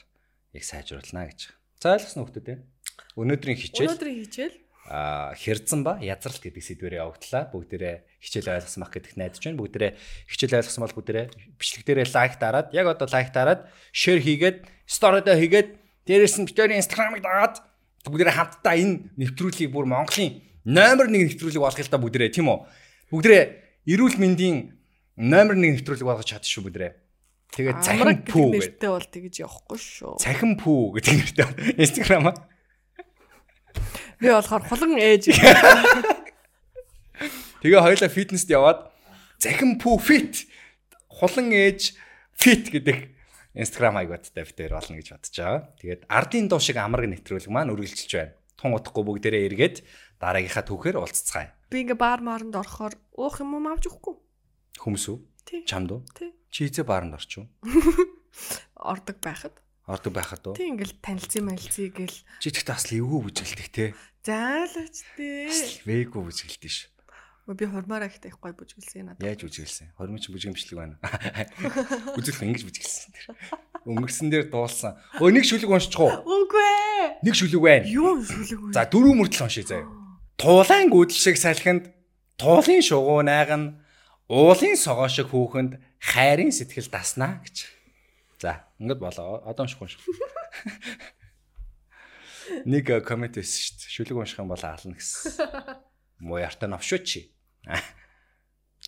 яг 0.57 0.65
сайжруулна 0.65 1.29
гэж. 1.29 1.53
За 1.81 1.95
ойлгосон 1.95 2.25
хүмүүс 2.25 2.45
те. 2.45 2.65
Өнөөдрийн 3.17 3.59
хичээл 3.61 3.93
өнөөдрийн 3.93 4.21
хичээл 4.25 4.57
а 4.87 5.35
хэрзан 5.35 5.83
ба 5.83 5.99
язралт 5.99 6.39
гэдэг 6.41 6.63
сэдвэрээ 6.63 7.03
явагдлаа. 7.03 7.51
Бүгдээрээ 7.51 7.97
хичээл 8.23 8.55
ойлгосон 8.55 8.81
байх 8.87 8.93
гэдэгт 8.95 9.19
найдаж 9.19 9.43
байна. 9.43 9.61
Бүгдээрээ 9.61 9.93
хичээл 10.31 10.57
ойлгосон 10.63 10.83
бол 10.87 10.97
бүгдээрээ 10.97 11.27
бичлэг 11.59 11.83
дээрээ 11.85 12.07
лайк 12.15 12.35
дараад, 12.39 12.69
яг 12.71 12.87
одоо 12.87 13.09
лайк 13.11 13.31
дараад, 13.35 13.61
шеэр 13.91 14.21
хийгээд, 14.23 14.59
сторидо 14.87 15.35
хийгээд, 15.35 15.69
дээрээс 16.07 16.37
нь 16.39 16.47
битүүрийн 16.47 16.81
инстаграмыг 16.81 17.23
дагаад 17.23 17.67
бүгдээрээ 18.07 18.39
хамтдаа 18.39 18.75
энэ 18.79 19.11
нэвтрүүлгийг 19.19 19.75
бүр 19.75 19.91
Монголын 19.91 20.39
номер 20.63 21.11
1 21.11 21.35
нэвтрүүлэг 21.35 21.63
болгох 21.63 21.83
л 21.83 21.91
та 21.91 21.99
бүгдээрээ 21.99 22.31
тийм 22.31 22.47
үү? 22.47 22.59
Бүгдээрээ 23.11 23.45
эрүүл 23.91 24.17
мэндийн 24.23 24.79
номер 25.19 25.59
1 25.59 25.83
нэвтрүүлэг 25.83 26.07
болгож 26.07 26.31
чадчих 26.31 26.55
шүү 26.55 26.71
бүгдээрээ. 26.71 26.93
Тэгээд 27.55 27.79
цахим 27.85 28.03
амраг 28.03 28.27
пүү 28.27 28.47
гэдэг 28.57 28.91
бол 28.91 29.07
тэгж 29.07 29.35
явахгүй 29.47 29.79
шүү. 29.79 30.15
Цахим 30.19 30.57
пүү 30.59 30.99
гэдэг 30.99 31.15
нэртэй 31.15 31.47
инстаграм 31.79 32.33
аа. 32.33 32.37
Би 34.21 34.33
болохоор 34.33 34.65
хулан 34.67 34.97
ээж. 34.97 35.31
Тэгээ 37.65 37.81
хоёлаа 37.81 38.11
фитнест 38.13 38.49
яваад 38.53 38.89
захин 39.41 39.77
пүү 39.81 39.97
фит 40.01 40.35
хулан 41.09 41.53
ээж 41.53 41.97
фит 42.37 42.69
гэдэг 42.73 43.17
Instagram 43.57 43.97
хаягуудтай 43.97 44.45
битээр 44.45 44.77
болно 44.77 45.01
гэж 45.01 45.09
бодож 45.17 45.33
байгаа. 45.33 45.61
Тэгээд 45.81 46.03
ардын 46.13 46.49
дуу 46.53 46.61
шиг 46.61 46.77
амраг 46.77 47.09
нэвтрүүлэг 47.09 47.49
маань 47.49 47.73
үргэлжилж 47.73 48.13
байна. 48.13 48.37
Тун 48.61 48.77
удахгүй 48.77 49.05
бүгдээрээ 49.05 49.49
эргээд 49.49 49.77
дараагийнхаа 50.21 50.65
түүхээр 50.69 51.01
уулзцгаая. 51.01 51.57
Би 51.73 51.85
ингээ 51.85 51.97
баар 51.97 52.21
мааранд 52.21 52.57
орохоор 52.57 52.95
уух 53.17 53.41
юм 53.41 53.57
уу 53.57 53.65
авч 53.73 53.89
өгөхгүй. 53.89 54.15
Хүмүүс 54.81 55.05
үү? 55.09 55.19
Чамд 55.47 55.91
уу? 55.95 56.03
Чи 56.51 56.67
хизээ 56.67 56.83
бааранд 56.83 57.15
орчих 57.15 57.47
уу? 57.47 57.49
Ордог 58.75 59.23
байхад. 59.23 59.55
Ордог 59.87 60.13
байхад 60.13 60.43
уу? 60.43 60.59
Тий 60.59 60.67
ингээл 60.75 60.99
танилцсан 60.99 61.47
мэлцээ 61.47 61.95
гэл. 61.95 62.19
Чи 62.43 62.51
тэгтээ 62.51 62.75
бас 62.75 62.85
л 62.91 62.99
эвгүй 62.99 63.21
бүжгэлдэг 63.31 63.69
те. 63.71 63.95
Заалаач 64.27 64.97
л 65.15 65.87
вээгүү 65.87 66.21
бүжгэлдэг 66.27 66.71
ш. 66.71 66.91
Би 67.47 67.63
хурмаараа 67.63 68.11
ихтэй 68.11 68.35
их 68.35 68.43
гой 68.43 68.51
бүжгэлсэн 68.59 69.15
надад. 69.15 69.23
Яаж 69.23 69.47
бүжгэлсэн? 69.47 69.95
Хормын 69.95 70.19
чи 70.19 70.35
бүжгэн 70.35 70.51
бичлэг 70.59 70.79
байна. 70.83 70.99
Үзэл 72.19 72.43
ингэж 72.43 72.67
бүжгэлсэн 72.67 73.11
тэр. 73.15 73.27
Өнгөрсөн 73.87 74.35
дээр 74.35 74.51
дуулсан. 74.51 74.99
Өө 75.23 75.31
нэг 75.31 75.47
шүлэг 75.47 75.71
уншчих 75.71 76.03
уу? 76.03 76.11
Үгүй 76.27 76.67
ээ. 76.67 77.23
Нэг 77.23 77.35
шүлэг 77.39 77.63
байна. 77.63 77.87
Юу 77.87 78.19
шүлэг 78.27 78.61
вэ? 78.67 78.75
За 78.75 78.83
дөрөв 78.91 79.15
мөрдөл 79.15 79.47
уншия 79.47 79.63
заяа. 79.63 79.87
Туулайн 80.35 80.91
гүйдэл 80.91 81.15
шиг 81.15 81.39
салхинд 81.39 81.95
туулын 82.35 82.83
шугуу 82.83 83.23
найган 83.23 83.86
уулын 84.29 84.77
согоо 84.77 85.09
шиг 85.09 85.29
хүүхэнд 85.31 85.79
хайрын 86.03 86.53
сэтгэл 86.53 86.91
даснаа 86.91 87.41
гэж. 87.43 87.66
За, 88.43 88.66
ингэж 88.79 88.99
болоо. 89.01 89.43
Одоо 89.47 89.64
уншихгүй 89.64 89.89
шүү. 89.91 90.03
Нэг 92.70 92.87
коммент 93.07 93.35
байсан 93.39 93.59
шүү 93.59 93.74
дээ. 93.81 93.91
Шүлэг 93.91 94.16
унших 94.22 94.39
юм 94.39 94.49
бол 94.51 94.62
аална 94.62 94.95
гэсэн. 94.95 95.51
Муу 96.27 96.39
яртаа 96.39 96.68
навшуу 96.70 97.03
чи. 97.03 97.35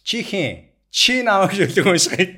Чи 0.07 0.23
хийн? 0.23 0.71
Чи 0.91 1.23
намайг 1.23 1.53
шүлэг 1.57 1.87
уншихыг. 1.87 2.31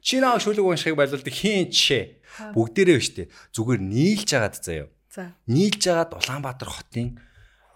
Чи 0.00 0.20
намайг 0.22 0.42
шүлэг 0.44 0.64
уншихыг 0.64 0.96
байлуулдаг 0.96 1.34
хийн 1.34 1.70
чи. 1.74 2.22
Бүгдээрээ 2.54 2.96
биш 2.96 3.10
үү? 3.16 3.26
Зүгээр 3.52 3.80
нийлж 3.82 4.30
агаад 4.38 4.56
заяа. 4.60 4.88
За. 5.10 5.34
нийлж 5.50 5.82
агаад 5.90 6.14
Улаанбаатар 6.14 6.70
хотын 6.70 7.18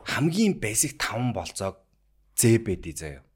хамгийн 0.07 0.63
basic 0.63 0.95
5 1.03 1.35
болцоог 1.35 1.83
зэбэдий 2.39 2.95
заяа. 2.95 3.27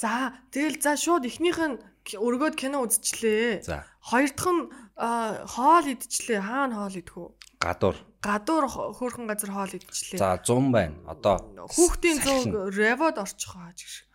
За, 0.00 0.32
тэгэл 0.48 0.80
за 0.80 0.96
шууд 0.96 1.28
эхнийх 1.28 1.60
нь 1.60 1.76
өргөөд 2.16 2.56
кино 2.56 2.80
үзчихлээ. 2.88 3.68
За, 3.68 3.84
Хоёр 4.00 4.32
дахь 4.32 4.48
нь 4.48 4.64
хоол 4.96 5.86
идчихлээ. 5.92 6.40
Хаана 6.40 6.74
хоол 6.80 6.96
идэх 6.96 7.16
үү? 7.20 7.28
гадуур. 7.60 7.96
Гадуур 8.24 8.64
хөөрхөн 8.96 9.28
газар 9.28 9.52
хоол 9.52 9.76
идчихлээ. 9.76 10.16
За 10.16 10.40
100 10.40 10.72
байна. 10.72 10.96
Одоо 11.04 11.36
Хүүхдийн 11.68 12.18
зүүг 12.24 12.72
ревод 12.72 13.20
орчих 13.20 13.52
хаа 13.52 13.76
гэж. 13.76 14.08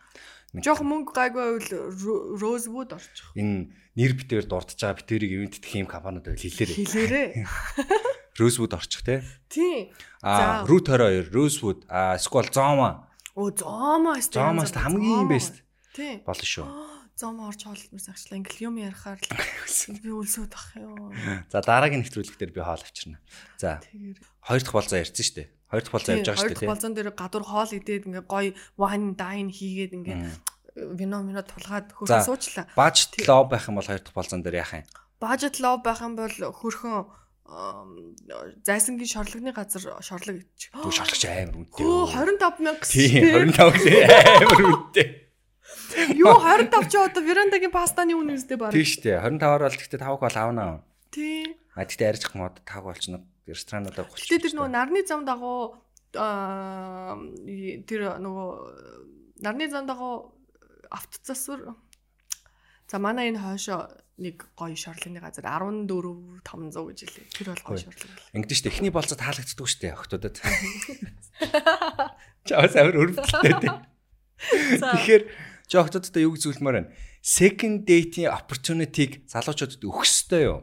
Жох 0.58 0.82
мөнгө 0.82 1.14
гайгүй 1.14 1.62
байвал 1.62 2.34
розвуд 2.34 2.90
орчих. 2.98 3.30
энэ 3.38 3.70
нэр 3.94 4.12
битээр 4.18 4.46
дурдж 4.50 4.74
байгаа 4.74 4.98
битэрийг 4.98 5.32
ивент 5.38 5.54
дэх 5.62 5.74
юм 5.78 5.86
компаниуд 5.86 6.26
байл 6.26 6.42
хэлээрээ. 6.42 6.76
Хэлээрээ. 6.82 7.28
Rosewood 8.40 8.72
орчих 8.74 9.02
те. 9.06 9.22
Тийм. 9.48 9.94
А. 10.22 10.64
Root 10.66 10.90
22, 10.90 11.30
Rosewood, 11.30 11.84
а 11.88 12.18
Squall 12.18 12.50
Zoma. 12.50 13.06
Оо 13.36 13.52
өстэй. 14.16 14.40
Зомоос 14.40 14.72
хамгийн 14.72 15.28
Тийм. 15.28 15.65
Болно 16.26 16.46
шүү. 16.46 16.66
Зоомоо 17.16 17.48
орж 17.48 17.60
хоолмоос 17.64 18.06
агчлаа 18.12 18.36
ингээл 18.36 18.66
юм 18.68 18.76
ярихаар 18.76 19.16
л 19.16 20.00
би 20.04 20.10
үлсүүд 20.12 20.52
ах 20.52 20.68
юу. 20.76 21.12
За 21.48 21.64
дараагийн 21.64 22.04
нэвтрүүлэг 22.04 22.36
дээр 22.36 22.52
би 22.52 22.60
хоол 22.60 22.82
авчирна. 22.84 23.18
За 23.56 23.80
хоёр 24.44 24.60
дахь 24.60 24.76
болзоо 24.76 25.00
ярьсан 25.00 25.24
шүү 25.24 25.36
дээ. 25.40 25.48
Хоёр 25.72 25.82
дахь 25.82 25.94
болзоо 25.96 26.12
явж 26.12 26.26
байгаа 26.28 26.36
шүү 26.36 26.48
Хоёр 26.52 26.60
дээ. 26.60 26.70
болзон 26.76 26.92
дээр 26.92 27.10
гадуур 27.16 27.44
хоол 27.48 27.72
идээд 27.72 28.04
ингээ 28.12 28.24
гоё 28.28 28.52
wine 28.76 29.16
dine 29.16 29.48
хийгээд 29.48 29.92
ингээ 29.96 30.16
вино 30.76 31.24
мино 31.24 31.40
тулгаад 31.40 31.88
хөрхөн 31.96 32.20
суучлаа. 32.28 32.68
Баж 32.76 33.08
лоо 33.24 33.48
байх 33.48 33.64
юм 33.64 33.80
бол 33.80 33.88
хоёр 33.88 34.04
дахь 34.04 34.12
болзон 34.12 34.44
дээр 34.44 34.60
яах 34.60 34.76
юм? 34.76 34.84
Бажет 35.16 35.56
лов 35.64 35.80
байх 35.80 36.04
юм 36.04 36.20
бол 36.20 36.28
хөрхөн 36.52 37.08
зайсангийн 38.60 39.08
шорлогны 39.08 39.52
газар 39.56 39.80
шорлог 40.04 40.36
идчих. 40.44 40.68
Дүү 40.76 40.92
шарлагч 40.92 41.24
амар 41.24 41.56
үнэтэй. 41.64 41.80
Хөө 41.80 42.04
25 42.12 42.60
мянга 42.60 42.84
Тийм 42.84 43.24
25 43.56 44.04
амар 44.04 44.60
үнэтэй. 44.66 45.06
Юу 46.16 46.36
25 46.38 46.90
ч 46.90 46.94
одоо 46.98 47.22
верандагийн 47.22 47.72
пастаны 47.72 48.14
үн 48.14 48.34
үстэй 48.36 48.56
баг. 48.58 48.72
Тийм 48.74 48.86
шүү 48.86 49.02
дээ. 49.06 49.22
25-аар 49.22 49.62
бол 49.66 49.78
гэхдээ 49.78 50.00
5 50.02 50.22
бол 50.22 50.36
аавна. 50.36 50.64
Тийм. 51.10 51.54
А 51.74 51.84
тэгтээ 51.84 52.10
арьж 52.10 52.22
мод 52.34 52.60
5 52.64 52.82
болчихно. 52.84 53.20
Ресторануудаар 53.46 54.08
голч. 54.10 54.26
Гэтэ 54.26 54.50
тэр 54.50 54.54
нөгөө 54.58 54.70
нарны 54.74 55.00
зам 55.06 55.22
дагуу 55.22 55.78
аа 56.16 57.14
тэр 57.86 58.18
нөгөө 58.18 58.48
нарны 59.42 59.66
зам 59.70 59.86
дагуу 59.86 60.34
авто 60.90 61.18
засвар 61.22 61.74
За 62.86 62.98
манай 63.02 63.34
энэ 63.34 63.42
хойшоо 63.42 63.90
нэг 64.22 64.46
гоё 64.54 64.78
шорлогны 64.78 65.18
газар 65.18 65.42
14 65.42 65.90
500 66.46 66.86
гэж 66.86 66.98
хэлээ. 67.02 67.26
Тэр 67.34 67.46
бол 67.50 67.62
гоё 67.66 67.82
Хөөе. 67.82 67.82
шорлог. 67.82 68.14
Ингэдэж 68.30 68.56
шүү 68.56 68.64
дээ. 68.64 68.74
Эхний 68.78 68.92
болцоо 68.94 69.18
таалагддаг 69.18 69.66
шүү 69.66 69.80
дээ 69.82 69.92
охтуудад. 69.98 70.36
Чаас 72.46 72.74
амар 72.78 72.94
өрөвдөлтэй 72.94 73.54
дээ. 73.58 73.74
Тэгэхээр 74.46 75.22
чи 75.66 75.76
охтуудад 75.78 76.16
юу 76.16 76.34
зүйлмээр 76.38 76.76
байна? 76.78 76.90
Second 77.22 77.86
date-ийн 77.86 78.30
opportunity-г 78.30 79.26
залуучуудад 79.26 79.82
өгөх 79.82 80.06
ёстой 80.06 80.42
юу? 80.46 80.60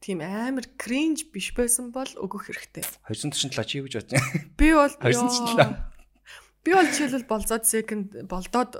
Тийм 0.00 0.20
амар 0.20 0.68
кринж 0.76 1.28
биш 1.32 1.52
байсан 1.56 1.88
бол 1.92 2.08
өгөх 2.08 2.48
хэрэгтэй. 2.48 2.84
247 3.08 3.64
чи 3.68 3.80
юу 3.80 3.88
гэж 3.88 4.04
байна? 4.08 4.20
Би 4.56 4.72
бол 4.72 4.92
247. 5.00 5.76
Би 6.64 6.70
бол 6.72 6.88
жишээлбэл 6.88 7.28
болзоод 7.28 7.64
second 7.68 8.08
болдоод 8.28 8.72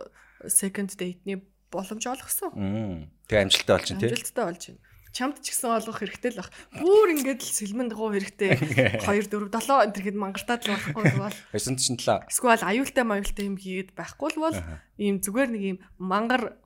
second 0.48 0.92
date-ний 0.96 1.40
боломж 1.72 2.04
олгосон. 2.08 2.52
Мм. 2.56 3.08
Тэг 3.28 3.48
амжилттай 3.48 3.76
болж 3.76 3.88
байна 3.92 4.00
тий. 4.00 4.08
Амжилттай 4.12 4.44
болж 4.48 4.62
байна. 4.68 4.80
Чамд 5.14 5.38
ч 5.38 5.54
гэсэн 5.54 5.70
олгох 5.78 6.02
хэрэгтэй 6.02 6.34
л 6.34 6.42
баг. 6.42 6.50
Бүр 6.74 7.14
ингээд 7.14 7.38
л 7.38 7.54
сэлмэн 7.54 7.86
дагуу 7.86 8.10
хэрэгтэй. 8.10 8.58
2 8.98 9.30
4 9.30 9.46
7 9.46 9.86
энэ 9.86 9.94
тэгэхэд 9.94 10.18
мангартаад 10.18 10.66
л 10.66 10.74
байхгүй 10.74 11.02
бол 11.14 11.38
247. 11.54 12.26
эсвэл 12.26 12.66
аюултай 12.66 13.04
маюултай 13.06 13.46
юм 13.46 13.54
хийгээд 13.54 13.94
байхгүй 13.94 14.34
бол 14.42 14.58
ийм 14.98 15.22
зүгээр 15.22 15.50
нэг 15.54 15.62
ийм 15.62 15.78
мангар 16.02 16.58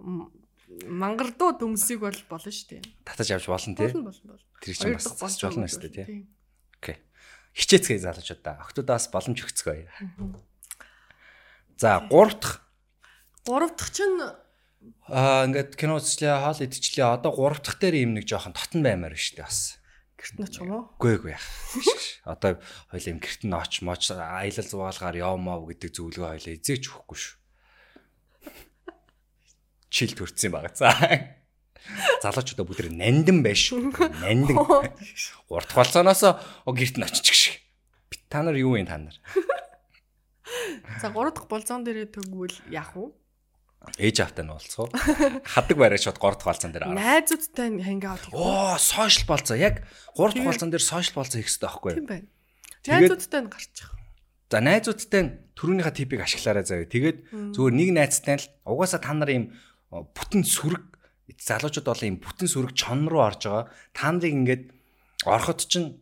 мангардуу 0.88 1.60
дүмсийг 1.60 2.00
бол 2.00 2.20
болно 2.32 2.48
шүү 2.48 2.80
дээ. 2.80 2.82
Татаж 3.04 3.28
авч 3.36 3.46
болно 3.52 3.76
тий. 3.76 3.92
Тэр 3.92 4.74
чинь 4.74 4.96
бас 4.96 5.12
засч 5.12 5.44
болно 5.44 5.68
бол 5.68 5.72
шүү 5.76 5.84
дээ 5.84 6.08
тий. 6.08 6.24
Окей. 6.80 6.96
Хичээцгээ 7.52 8.00
залуучуудаа. 8.00 8.64
Охтуудаас 8.64 9.12
боломж 9.12 9.44
өгцгөөе. 9.44 9.84
За, 11.76 12.00
гурав 12.08 12.40
дахь 12.40 12.64
Гурав 13.48 13.72
дахь 13.76 13.90
чинь 13.92 14.20
Аа 15.08 15.48
ингээд 15.48 15.74
кино 15.74 15.98
үзчихлээ, 15.98 16.36
хоол 16.38 16.60
идчихлээ. 16.62 17.16
Одоо 17.18 17.32
гурав 17.32 17.60
дахь 17.64 17.80
дээр 17.80 18.04
юм 18.04 18.12
нэг 18.14 18.28
жоохон 18.28 18.54
тотон 18.54 18.84
баймаар 18.84 19.16
байна 19.16 19.24
шүү 19.24 19.40
дээ 19.40 19.48
бас. 19.48 19.78
гэрт 20.18 20.36
ноч 20.42 20.54
юм 20.58 20.70
уу? 20.74 20.84
Биш, 21.74 21.86
биш. 21.86 22.06
Одоо 22.26 22.58
хоёул 22.90 23.10
юм 23.14 23.18
гэрт 23.22 23.42
нь 23.46 23.54
оч 23.54 23.72
моч 23.86 24.02
аялал 24.10 24.68
зугаалгаар 24.68 25.16
явмаа 25.16 25.62
гэдэг 25.62 25.90
зөвлөгөө 25.94 26.30
хоёул 26.34 26.54
эзээч 26.58 26.84
өгөхгүй 26.90 27.18
шүү. 27.18 27.34
Чил 29.88 30.12
төрцсөн 30.18 30.50
баг. 30.52 30.74
За. 30.74 30.90
Залуучуудаа 32.20 32.66
бүгд 32.66 32.90
нандин 32.92 33.40
байш 33.46 33.70
шүү. 33.70 33.94
Нандин. 34.20 34.58
Дахь 34.58 35.74
болцооноос 35.78 36.22
гэрт 36.66 36.96
нь 36.98 37.06
очиж 37.06 37.26
гэх 37.30 37.38
шиг. 37.38 37.56
Та 38.28 38.42
нар 38.42 38.58
юу 38.58 38.76
вэ 38.76 38.84
та 38.84 38.98
нар? 38.98 39.16
За 41.00 41.08
гурав 41.14 41.32
дахь 41.32 41.48
болзон 41.48 41.86
дээрээ 41.86 42.12
төгвөл 42.12 42.52
яах 42.68 42.92
вэ? 42.92 43.08
Ээж 43.98 44.16
автаа 44.20 44.44
нь 44.44 44.52
уу? 44.52 44.60
Хадаг 45.54 45.76
барай 45.78 45.98
шууд 45.98 46.18
гурав 46.18 46.38
дахь 46.38 46.50
болцоон 46.50 46.72
дээр. 46.74 46.90
орох. 46.90 46.98
Найзуудтай 46.98 47.68
хийх 47.78 48.30
үү? 48.30 48.36
Оо, 48.36 48.76
сошиал 48.76 49.26
болцоо. 49.26 49.56
Яг 49.56 49.86
3 50.18 50.34
дахь 50.34 50.46
болцоон 50.46 50.70
дээр 50.74 50.84
сошиал 50.84 51.22
болцоо 51.22 51.38
хийх 51.40 51.48
хэрэгтэй 51.48 51.66
байхгүй 51.66 51.90
юу? 51.94 51.98
Тийм 52.02 52.08
байна. 52.10 52.26
Найзуудтай 52.84 53.40
нь 53.42 53.50
гарчих. 53.50 53.88
За 54.50 54.58
найзуудтай 54.60 55.22
нь 55.24 55.32
түрүүнийхээ 55.56 55.94
типийг 55.94 56.20
ашиглаарай 56.26 56.64
заяа. 56.66 56.90
Тэгээд 56.90 57.18
зүгээр 57.54 57.74
нэг 57.74 57.90
найзтай 57.96 58.36
л 58.42 58.46
угаасаа 58.66 59.00
та 59.00 59.12
нар 59.14 59.30
ийм 59.30 59.44
бүтэн 59.88 60.42
сүрэг 60.44 60.84
залуучууд 61.36 61.86
бол 61.88 62.04
ийм 62.04 62.16
бүтэн 62.18 62.48
сүрэг 62.48 62.72
чон 62.74 63.08
руу 63.08 63.24
орж 63.24 63.46
байгаа. 63.46 63.68
Та 63.94 64.10
нарыг 64.12 64.32
ингээд 64.32 64.64
ороход 65.28 65.64
чинь 65.64 66.00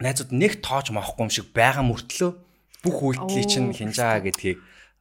найзууд 0.00 0.30
нэг 0.32 0.64
тоож 0.64 0.90
моохгүй 0.94 1.24
юм 1.26 1.30
шиг 1.30 1.46
байгаа 1.52 1.84
мөртлөө 1.84 2.30
бүх 2.86 2.96
үйлдэлийг 3.04 3.48
чинь 3.50 3.70
Оо, 3.70 3.76
хинж 3.76 3.96
байгаа 3.98 4.24
гэдгийг 4.24 4.58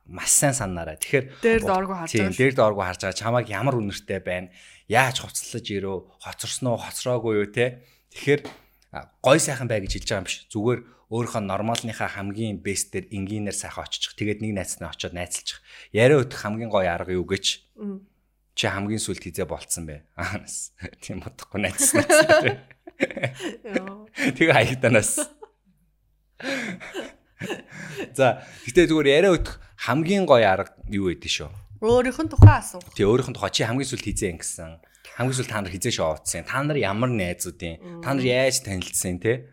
маш 0.09 0.33
сайн 0.33 0.57
санаарай. 0.57 0.97
Тэгэхээр 0.97 1.25
Дээр 1.39 1.61
дооргүй 1.63 1.95
харж 2.01 2.11
байгаа 2.17 2.33
дээр 2.33 2.55
дооргүй 2.57 2.85
харж 2.85 3.01
байгаа 3.05 3.21
чамайг 3.21 3.47
ямар 3.53 3.77
үнэртэй 3.77 4.19
байна? 4.25 4.49
Яаж 4.89 5.21
хоцлож 5.21 5.65
ирөө? 5.69 5.97
Хоцорсон 6.25 6.73
уу, 6.73 6.81
хоцроогүй 6.81 7.33
юу 7.45 7.47
те? 7.53 7.85
Тэгэхээр 8.09 8.41
гой 9.21 9.37
сайхан 9.37 9.69
бай 9.69 9.85
гэж 9.85 10.01
хэлж 10.01 10.09
байгаа 10.09 10.21
юм 10.25 10.27
биш. 10.27 10.37
Зүгээр 10.49 10.79
өөрийнхөө 11.13 11.43
нормалныхаа 11.45 12.09
хамгийн 12.09 12.57
бест 12.61 12.93
дээр 12.93 13.05
энгийнээр 13.13 13.53
сайхан 13.53 13.85
очиж. 13.85 14.17
Тэгээд 14.17 14.41
нэг 14.41 14.57
найзнаа 14.57 14.93
очиод 14.93 15.13
найзалчих. 15.13 15.61
Яриа 15.93 16.25
өдөх 16.25 16.41
хамгийн 16.41 16.73
гой 16.73 16.89
арга 16.89 17.13
юу 17.13 17.25
гэж? 17.25 17.65
Чи 18.57 18.65
хамгийн 18.65 19.01
сүлд 19.01 19.21
хизээ 19.21 19.45
болцсон 19.45 19.85
бэ? 19.89 20.05
Аа, 20.17 20.41
нас. 20.41 20.73
Тийм 21.05 21.21
утгагүй 21.25 21.65
найзсан. 21.65 22.05
Яа. 23.63 24.05
Тэгээ 24.35 24.53
хаягданаас. 24.53 25.21
За, 28.17 28.43
гэтээ 28.67 28.89
зүгээр 28.91 29.07
яриа 29.07 29.35
өдөх 29.35 29.59
хамгийн 29.87 30.25
гой 30.27 30.43
арга 30.43 30.75
юу 30.91 31.07
байдээ 31.07 31.47
шүү? 31.47 31.49
Өөрийнх 31.79 32.19
нь 32.19 32.31
тухай 32.31 32.59
асуух. 32.59 32.83
Тэг 32.91 33.07
өөрийнх 33.07 33.31
нь 33.31 33.37
тухай 33.37 33.51
чи 33.55 33.63
хамгийн 33.63 33.87
сүлд 33.87 34.03
хизээ 34.03 34.35
ингэсэн. 34.35 34.83
хамгийн 35.19 35.35
сүүл 35.35 35.51
та 35.51 35.59
нар 35.59 35.71
хизээ 35.71 35.95
шоуцсан. 35.99 36.47
Та 36.47 36.63
нар 36.63 36.79
ямар 36.79 37.11
найзуудын? 37.11 37.99
Та 37.99 38.15
нар 38.15 38.23
яаж 38.23 38.63
танилцсан 38.63 39.19
те? 39.19 39.51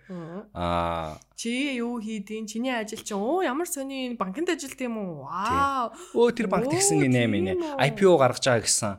Аа 0.54 1.18
Чи 1.34 1.76
юу 1.76 1.98
хийдин? 1.98 2.46
Чиний 2.46 2.70
ажил 2.70 3.02
чинь 3.02 3.18
оо 3.18 3.42
ямар 3.42 3.66
сони 3.66 4.14
банкнд 4.14 4.46
ажилт 4.46 4.78
юм 4.78 4.98
уу? 4.98 5.26
Вау. 5.26 5.90
өө 6.14 6.32
тэр 6.38 6.46
банк 6.46 6.70
тэгсэн 6.70 7.02
гинэ 7.02 7.26
минь? 7.26 7.58
IPO 7.82 8.14
гаргаж 8.14 8.46
байгаа 8.46 8.62
гэсэн. 8.62 8.92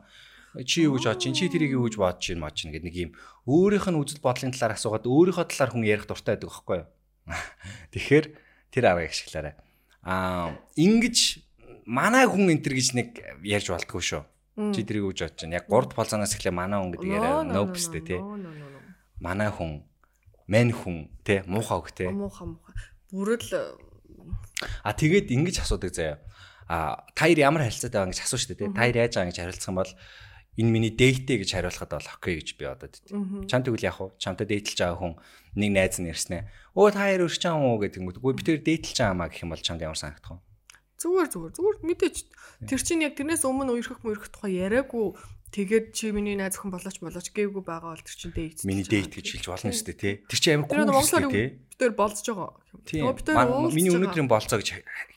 Чи 0.68 0.84
юу 0.84 1.00
гэж 1.00 1.08
бодож 1.08 1.22
чинь? 1.24 1.34
Чи 1.34 1.48
тэрийг 1.48 1.72
юу 1.72 1.88
гэж 1.88 1.96
бодож 1.96 2.20
чинь 2.20 2.38
мод 2.38 2.52
чинь 2.52 2.70
гэдэг 2.70 2.84
нэг 2.84 2.96
юм 2.96 3.10
өөрийнх 3.48 3.88
нь 3.88 3.98
үзэл 3.98 4.20
бодлын 4.20 4.52
талаар 4.52 4.76
асуугаад 4.76 5.08
өөрийнхөө 5.08 5.48
талаар 5.48 5.72
хүн 5.72 5.88
ярих 5.88 6.04
дуртай 6.04 6.36
байдаг 6.36 6.52
байхгүй 6.52 6.76
юу? 6.84 6.88
Тэгэхээр 7.96 8.26
тэр 8.72 8.84
аргыг 8.92 9.12
ашиглаарай. 9.12 9.54
Аа 10.02 10.56
ингэж 10.76 11.44
манай 11.88 12.24
хүн 12.28 12.52
энэ 12.52 12.62
төр 12.64 12.74
гэж 12.76 12.88
нэг 12.94 13.08
ярьж 13.44 13.68
болтгоо 13.72 14.02
шүү. 14.02 14.22
Чи 14.74 14.82
тэрийг 14.82 15.14
гэж 15.14 15.18
бодож 15.22 15.38
чинь? 15.38 15.54
Яг 15.54 15.70
гурд 15.70 15.94
болзоноос 15.94 16.34
эхлээ 16.34 16.52
манай 16.52 16.82
хүн 16.82 16.92
гэдэг 16.92 17.08
яриа 17.08 17.46
нопстэй 17.46 18.02
тий. 18.02 18.20
Манай 19.22 19.50
хүн, 19.50 19.86
мэн 20.50 20.74
хүн 20.74 21.10
тий, 21.22 21.46
муухай 21.46 21.78
хөх 21.78 21.90
тий. 21.94 22.10
Муухай 22.10 22.46
муухай. 22.46 22.74
Бүрэл 23.10 23.78
А 24.82 24.92
тэгээд 24.92 25.30
ингэж 25.30 25.62
асуудаг 25.62 25.94
заяа. 25.94 26.18
А 26.66 27.06
та 27.14 27.24
хоёр 27.24 27.38
ямар 27.38 27.62
харилцаатай 27.64 28.02
байгаа 28.02 28.12
гэж 28.12 28.20
асуу 28.26 28.38
шүү 28.38 28.58
дээ. 28.58 28.74
Та 28.74 28.82
хоёр 28.82 28.96
яаж 28.98 29.12
байгаа 29.14 29.30
гэж 29.30 29.38
хариулцах 29.38 29.70
юм 29.70 29.78
бол 29.78 29.92
энэ 30.58 30.70
миний 30.74 30.90
дэйтэ 30.90 31.38
гэж 31.38 31.50
хариулахад 31.54 31.94
бол 31.94 32.10
окей 32.18 32.42
гэж 32.42 32.48
би 32.58 32.66
бодод 32.66 32.98
дээ. 33.06 33.46
Чам 33.46 33.62
тэгвэл 33.62 33.86
яах 33.86 34.02
вэ? 34.02 34.18
Чамтай 34.18 34.46
дээтлж 34.50 34.78
байгаа 34.82 34.98
хүн 34.98 35.14
нэг 35.54 35.70
найз 35.70 35.96
нь 36.02 36.10
ирснэ. 36.10 36.50
Өө 36.74 36.90
та 36.92 37.06
хоёр 37.06 37.30
өрч 37.30 37.46
юм 37.46 37.62
уу 37.62 37.78
гэдэг 37.78 38.02
юм. 38.02 38.10
Үгүй 38.10 38.34
би 38.34 38.42
тэр 38.42 38.58
дээтлж 38.66 38.98
байгаа 38.98 39.14
маа 39.14 39.30
гэх 39.30 39.46
юм 39.46 39.54
бол 39.54 39.62
чамд 39.62 39.86
ямар 39.86 39.94
санагдах 39.94 40.34
вэ? 40.34 40.42
зүгээр 40.98 41.28
зүгээр 41.30 41.54
зүгээр 41.54 41.78
мэдээч 41.86 42.16
тэр 42.66 42.80
чинь 42.82 43.06
яг 43.06 43.14
тэрнээс 43.14 43.46
өмнө 43.46 43.78
үерхэх 43.78 44.02
мөрөх 44.02 44.34
тухай 44.34 44.58
яриаггүй 44.58 45.14
тэгээд 45.54 45.86
чи 45.94 46.10
миний 46.10 46.34
найз 46.34 46.58
хүн 46.58 46.74
болооч 46.74 46.98
болооч 46.98 47.30
гээгүй 47.30 47.62
байгаа 47.62 47.94
бол 47.94 48.02
тэр 48.02 48.18
чинь 48.18 48.34
дээт. 48.34 48.66
Миний 48.66 48.82
дээт 48.82 49.14
гэж 49.14 49.26
хэлж 49.38 49.46
болно 49.46 49.70
шүү 49.70 49.94
дээ 49.94 50.02
тий. 50.02 50.14
Тэр 50.26 50.40
Тэр 50.42 50.66
кул 50.66 50.82
Монголоор 50.82 51.06
шүү 51.06 51.22
дээ 51.22 51.30
тий. 51.30 51.48
бид 51.54 51.78
тээр 51.78 51.94
болцож 51.94 52.26
байгаа. 52.34 52.50
Тийм. 52.82 53.06
Миний 53.78 53.94
өнөөдрийн 53.94 54.26
болцоо 54.28 54.58
гэж 54.58 54.68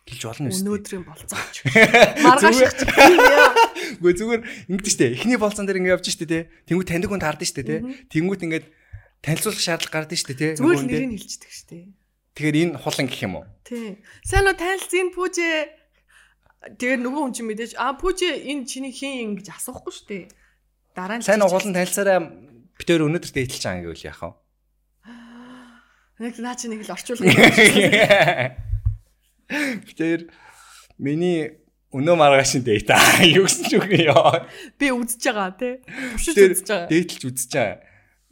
хэлж 0.05 0.21
болно 0.21 0.53
шүү 0.53 0.61
дээ. 0.61 0.69
өнөөдрийн 0.69 1.03
болцооч. 1.09 1.55
Маргааш 2.29 2.61
Үгүй 3.99 4.13
зүгээр 4.15 4.41
ингэдэж 4.71 4.93
штэ. 4.95 5.11
Эхний 5.19 5.39
болцон 5.41 5.67
дээр 5.67 5.81
ингэ 5.81 5.93
явж 5.97 6.07
штэ 6.07 6.29
тий. 6.29 6.43
Тэнгүү 6.69 6.85
таньдаг 6.87 7.09
хүн 7.11 7.23
таардаг 7.25 7.47
штэ 7.49 7.65
тий. 7.67 7.79
Тэнгүүт 8.07 8.45
ингээд 8.47 8.65
танилцуулах 9.25 9.59
шаардлага 9.59 9.95
гардаг 10.07 10.17
штэ 10.21 10.33
тий. 10.37 10.51
зүгээр 10.55 10.87
нэрийг 10.87 11.11
хэлчихдэг 11.19 11.51
штэ. 11.51 11.77
Тэгэхээр 12.37 12.57
энэ 12.61 12.79
хулан 12.79 13.07
гэх 13.11 13.23
юм 13.27 13.35
уу? 13.41 13.45
Тий. 13.67 13.99
Сайн 14.23 14.47
уу 14.47 14.55
танилцын 14.55 15.11
пүүжэ. 15.11 15.49
Тэгээд 16.79 17.01
нөгөө 17.01 17.21
хүн 17.25 17.33
чинь 17.35 17.49
мэдээж 17.49 17.73
а 17.75 17.97
пүүжэ 17.97 18.47
энэ 18.47 18.69
чиний 18.69 18.93
хин 18.93 19.35
ингэж 19.41 19.51
асуухгүй 19.51 19.91
штэ. 19.91 20.19
Дараа 20.95 21.19
нь 21.19 21.25
Сайн 21.25 21.43
уулан 21.43 21.75
танилцаараа 21.75 22.19
би 22.21 22.83
тэр 22.85 23.03
өнөөдөр 23.09 23.31
дээтлж 23.33 23.63
байгаа 23.65 23.83
гэвэл 23.83 24.07
яах 24.07 24.21
вэ? 24.21 24.31
нэг 26.21 26.37
наа 26.37 26.53
чи 26.53 26.69
нэг 26.69 26.85
л 26.85 26.93
орчуулга. 26.93 27.25
Би 29.51 29.91
тэр 29.97 30.29
миний 31.01 31.60
өнөө 31.91 32.15
маргаашин 32.15 32.63
дээт 32.63 32.89
аа 32.91 33.23
юу 33.37 33.45
гэсэн 33.47 33.65
ч 33.67 33.71
үгүй 33.77 34.07
ёо. 34.07 34.47
Би 34.79 34.91
үзэж 34.95 35.21
байгаа 35.27 35.51
тий. 35.59 35.73
Тэр 36.35 36.55
үзэж 36.55 36.67
байгаа. 36.71 36.87
дээтлж 36.87 37.21
үзэж 37.27 37.51
байгаа. 37.51 37.77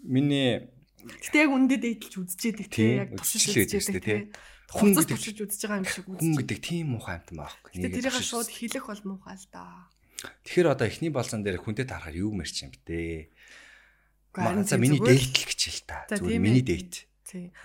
Миний 0.03 0.51
Гэтэ 0.99 1.37
яг 1.43 1.51
үндэ 1.51 1.75
дээдлж 1.79 2.13
үзчихэд 2.23 2.69
Тий. 2.71 3.03
Яг 3.03 3.11
үзчихлээ 3.19 3.65
үзчихэд 3.67 4.03
тий. 4.03 4.19
Хүн 4.69 4.93
Хүн 4.93 5.01
гэдэг- 5.01 5.09
туршиж 5.11 5.37
үзэж 5.43 5.61
байгаа 5.65 5.79
юм 5.81 5.87
шиг 5.89 6.05
хүн 6.05 6.15
үзчих. 6.21 6.37
гэдэг 6.45 6.59
тийм 6.61 6.85
муухай 6.93 7.15
амт 7.19 7.29
байхгүй. 7.33 7.71
Гэтэ 7.73 7.89
тэрийг 7.89 8.15
шууд 8.21 8.47
хэлэх 8.53 8.85
бол 8.85 9.01
муухай 9.17 9.35
л 9.35 9.47
да. 9.49 9.65
Тэгэхээр 10.45 10.67
одоо 10.69 10.85
эхний 10.87 11.09
болцон 11.09 11.41
дээр 11.41 11.57
хүнтэй 11.63 11.87
таарахаар 11.89 12.15
юу 12.21 12.31
мэрч 12.35 12.55
юм 12.67 12.71
бэ? 12.71 12.77
Тий, 12.85 13.31
миний 14.77 14.99
зүгээр 14.99 15.17
л- 15.17 15.19
дээтэл 15.19 15.47
гэж 15.49 15.61
хэл 15.65 15.83
та. 15.89 15.97
Зүгээр 16.13 16.37
миний 16.43 16.61
ээ. 16.63 16.69
дээт. 16.69 16.93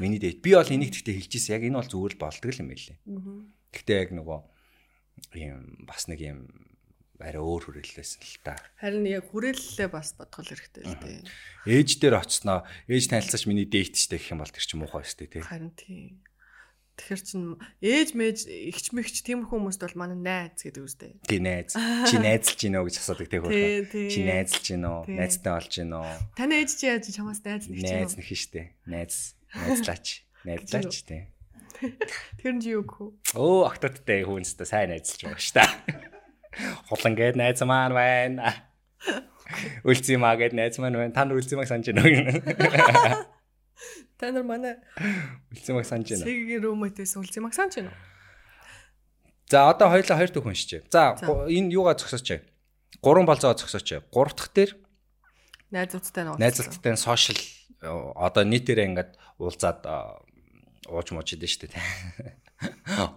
Миний 0.00 0.20
дээт. 0.22 0.40
Би 0.40 0.50
бол 0.56 0.64
энийг 0.72 0.90
тэгтээ 0.96 1.14
хэлж 1.20 1.32
ирсэн. 1.36 1.52
Яг 1.60 1.62
энэ 1.68 1.76
бол 1.82 1.90
зүгээр 1.92 2.12
л 2.16 2.22
болдог 2.24 2.52
юм 2.56 2.68
байлээ. 2.72 2.96
Гэхдээ 3.74 3.96
яг 4.00 4.10
нөгөө 4.16 4.38
ийм 5.34 5.84
бас 5.86 6.06
нэг 6.10 6.20
ийм 6.20 6.38
арай 7.20 7.40
өөр 7.40 7.72
хүрээлсэн 7.72 8.20
л 8.20 8.38
та. 8.44 8.58
Харин 8.82 9.06
яг 9.06 9.30
хүрээллээ 9.30 9.88
бас 9.88 10.12
бодгол 10.18 10.44
хэрэгтэй 10.44 10.84
л 10.84 10.98
дээ. 10.98 11.22
Ээж 11.70 11.90
дээр 12.02 12.20
очсноо 12.20 12.66
ээж 12.90 13.04
танилцаач 13.08 13.44
миний 13.48 13.64
дээт 13.64 13.96
штэ 13.96 14.18
гэх 14.18 14.34
юм 14.34 14.42
бол 14.42 14.50
тэр 14.52 14.64
чинь 14.66 14.80
муухай 14.82 15.06
штэ 15.06 15.30
тий. 15.30 15.42
Харин 15.42 15.72
тий. 15.78 16.18
Тэгэхээр 16.94 17.22
чин 17.26 17.58
ээж 17.82 18.08
мэж 18.14 18.38
ихч 18.46 18.94
мэгч 18.94 19.26
тиймэрхүү 19.26 19.50
хүмүүст 19.50 19.82
бол 19.82 19.98
манай 19.98 20.18
найз 20.18 20.62
гэдэг 20.62 20.82
үстэй. 20.86 21.12
Тий 21.26 21.42
найз. 21.42 21.74
Чи 21.74 22.22
найзлж 22.22 22.54
гинөө 22.54 22.86
гэж 22.86 22.96
асуудаг 23.02 23.26
тий 23.26 23.40
тий. 23.90 24.10
Чи 24.14 24.20
найзлж 24.22 24.62
гинөө? 24.62 24.98
Тий. 25.10 25.18
Найзтай 25.18 25.52
болж 25.58 25.72
гинөө? 25.74 26.06
Таны 26.38 26.54
ээж 26.62 26.70
чи 26.78 26.86
яаж 26.86 27.10
чамаас 27.10 27.42
найз 27.42 27.66
нэг 27.66 27.82
Найз 27.82 28.14
чинь. 28.14 28.18
нэх 28.22 28.30
штэ. 28.30 28.62
Найз. 28.86 29.34
Найзлаач. 29.58 30.06
Найзлаач 30.46 30.94
тий. 31.02 31.33
Тэр 32.40 32.52
нь 32.58 32.64
юу 32.64 32.82
гэх 32.86 32.98
вэ? 33.00 33.08
Оо 33.38 33.66
октодтой 33.66 34.22
хүнстэй 34.24 34.66
сайн 34.66 34.90
найзлж 34.94 35.26
байгаа 35.26 35.42
ш 35.42 35.50
та. 35.54 35.64
Хулан 36.90 37.14
гээд 37.18 37.36
найз 37.36 37.60
маань 37.66 37.94
байна. 37.94 38.54
Үлцээ 39.88 40.18
маа 40.18 40.38
гээд 40.38 40.54
найз 40.54 40.78
маань 40.78 40.96
байна. 40.96 41.14
Та 41.14 41.26
нар 41.26 41.38
үлцээ 41.40 41.58
маг 41.58 41.68
санаж 41.68 41.90
байна? 41.90 42.38
Та 44.18 44.30
нар 44.30 44.44
манай 44.46 44.78
Үлцээ 45.50 45.74
маг 45.74 45.86
санаж 45.86 46.14
байна. 46.14 46.24
Рүүмэтээс 46.24 47.18
үлзий 47.18 47.42
магсан 47.42 47.68
ч 47.70 47.82
юм 47.82 47.90
уу? 47.90 47.98
За 49.50 49.68
одоо 49.68 49.90
хоёулаа 49.92 50.18
хоёр 50.18 50.32
түүх 50.32 50.46
уншиж. 50.48 50.86
За 50.88 51.18
энэ 51.18 51.74
юугаа 51.74 51.98
зогсооч. 51.98 52.46
Гурван 53.02 53.26
болзоо 53.26 53.52
зогсооч. 53.52 54.00
Гурав 54.08 54.32
дахь 54.38 54.54
дээр 54.54 54.72
Найзуудтай 55.74 56.22
нь 56.22 56.38
найзлалттай 56.38 56.94
сошиал 56.94 57.40
одоо 58.14 58.46
нийтээрээ 58.46 58.88
ингээд 58.94 59.10
уулзаад 59.42 59.82
ууж 60.88 61.08
мууж 61.12 61.34
идэв 61.36 61.50
штэ 61.50 61.68
тий. 61.72 61.82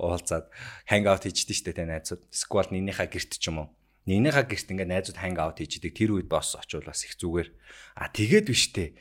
Уулзаад 0.02 0.52
хангаут 0.88 1.27
хийждэж 1.27 1.57
штэ 1.61 1.72
тий 1.76 1.85
найзууд. 1.88 2.22
Сквал 2.31 2.69
нэгнийхээ 2.72 3.07
герт 3.11 3.31
ч 3.38 3.48
юм 3.52 3.64
уу. 3.64 3.68
Нэгнийхээ 4.07 4.45
герт 4.48 4.68
ингээд 4.72 4.91
найзууд 4.91 5.18
хангаут 5.19 5.60
хийждэг. 5.60 5.91
Тэр 5.91 6.18
үед 6.18 6.27
босс 6.31 6.56
очивол 6.56 6.89
бас 6.89 7.03
их 7.03 7.19
зүгээр. 7.19 7.49
А 7.99 8.07
тэгээд 8.11 8.45
биш 8.48 8.72
тэ. 8.72 8.95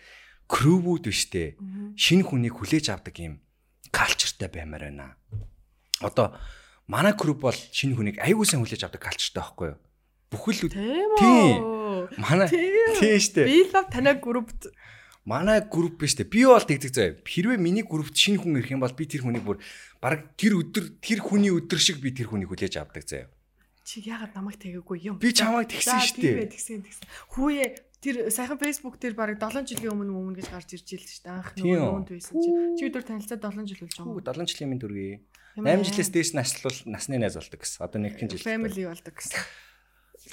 Крүүвүүд 0.50 1.04
биш 1.06 1.30
тэ. 1.30 1.58
Шинэ 1.98 2.26
хүнийг 2.26 2.54
хүлээж 2.58 2.90
авдаг 2.94 3.16
юм 3.18 3.42
калчертай 3.90 4.50
баймаар 4.50 4.90
байна. 4.90 5.16
Одоо 6.02 6.36
манай 6.86 7.14
крүп 7.16 7.40
бол 7.42 7.56
шинэ 7.56 7.96
хүнийг 7.96 8.16
аягүй 8.22 8.46
сайн 8.46 8.62
хүлээж 8.62 8.86
авдаг 8.86 9.02
калчертай 9.02 9.42
байхгүй 9.42 9.66
юу? 9.74 9.78
Бүхэл 10.30 10.70
Тийм 10.70 11.56
манай 12.18 12.48
Тийм. 12.48 13.00
тийм 13.00 13.18
штэ. 13.20 13.44
Би 13.44 13.70
лав 13.72 13.88
танай 13.90 14.14
группт 14.20 14.68
Манай 15.26 15.58
групп 15.66 15.98
биш 15.98 16.14
үү? 16.14 16.30
Би 16.30 16.46
бол 16.46 16.62
тэгдэг 16.62 16.92
заяа. 16.94 17.18
Хэрвээ 17.26 17.58
миний 17.58 17.82
группт 17.82 18.14
шинэ 18.14 18.38
хүн 18.38 18.62
ирэх 18.62 18.70
юм 18.70 18.80
бол 18.86 18.94
би 18.94 19.04
тэр 19.10 19.26
хүнийг 19.26 19.42
бүр 19.42 19.58
баг 19.98 20.38
тэр 20.38 20.54
өдөр 20.62 21.02
тэр 21.02 21.18
хүний 21.18 21.50
өдөр 21.50 21.80
шиг 21.82 21.98
би 21.98 22.14
тэр 22.14 22.30
хүнийг 22.30 22.46
хүлээж 22.54 22.78
авдаг 22.78 23.02
заяа. 23.02 23.26
чи 23.86 24.02
яагаад 24.02 24.34
намайг 24.34 24.58
тэгээгүй 24.58 24.98
юм? 25.06 25.18
Би 25.22 25.30
чамайг 25.30 25.70
тэгсэн 25.70 25.98
За, 25.98 26.02
штэ. 26.02 26.18
тийм 26.18 26.38
ээ, 26.42 26.50
Тэгсэн 26.50 26.82
тэгсэн. 26.82 27.06
Хүүе 27.38 27.64
тэр 28.02 28.16
сайхан 28.34 28.58
фэйсбુક 28.58 28.98
дээр 28.98 29.14
баг 29.14 29.38
7 29.38 29.62
жилийн 29.62 29.94
өмнө 29.94 30.10
өмнө 30.10 30.36
гэж 30.42 30.46
гарч 30.50 30.74
ирж 30.74 30.88
ийл 30.90 31.06
шүү 31.06 31.22
дээ. 31.22 31.34
Анх 31.38 31.50
нөгөө 31.54 31.78
юунд 31.86 32.10
байсан 32.10 32.34
чи. 32.34 32.50
Чи 32.78 32.82
өдөр 32.90 33.02
танилцаад 33.06 33.42
7 33.46 33.62
жил 33.66 33.82
болж 33.86 33.94
байгаа 33.94 34.10
Хүү 34.10 34.18
юм. 34.18 34.26
7 34.26 34.50
жилийн 34.50 34.70
минь 34.74 34.82
дүргий. 34.82 35.14
Тийм 35.54 35.64
ээ. 35.70 35.74
8 35.78 35.86
жилээс 35.86 36.10
дээш 36.18 36.30
наслал 36.34 36.78
насны 36.90 37.14
найз 37.22 37.38
болдог 37.38 37.60
гэсэн. 37.62 37.78
Одоо 37.86 37.98
нэгхэн 38.02 38.26
жил. 38.34 38.42
Family 38.42 38.82
болдог 38.90 39.14
гэсэн. 39.14 39.38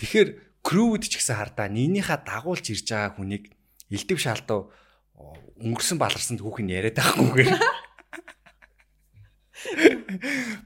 Тэгэхээр 0.02 0.30
крүүд 0.66 1.04
ч 1.06 1.14
гэсэн 1.22 1.38
хардаа 1.38 1.70
нэгнийхээ 1.70 2.20
дагуулж 2.26 2.66
ирж 2.74 2.90
байгаа 2.90 3.14
хүнийг 3.22 3.54
элдв 3.94 4.18
шаалтав 4.18 4.74
өнгөрсөн 5.64 5.98
баларсанд 6.02 6.42
хүүхэн 6.44 6.70
яриад 6.74 6.98
байхгүйгээр 7.00 7.52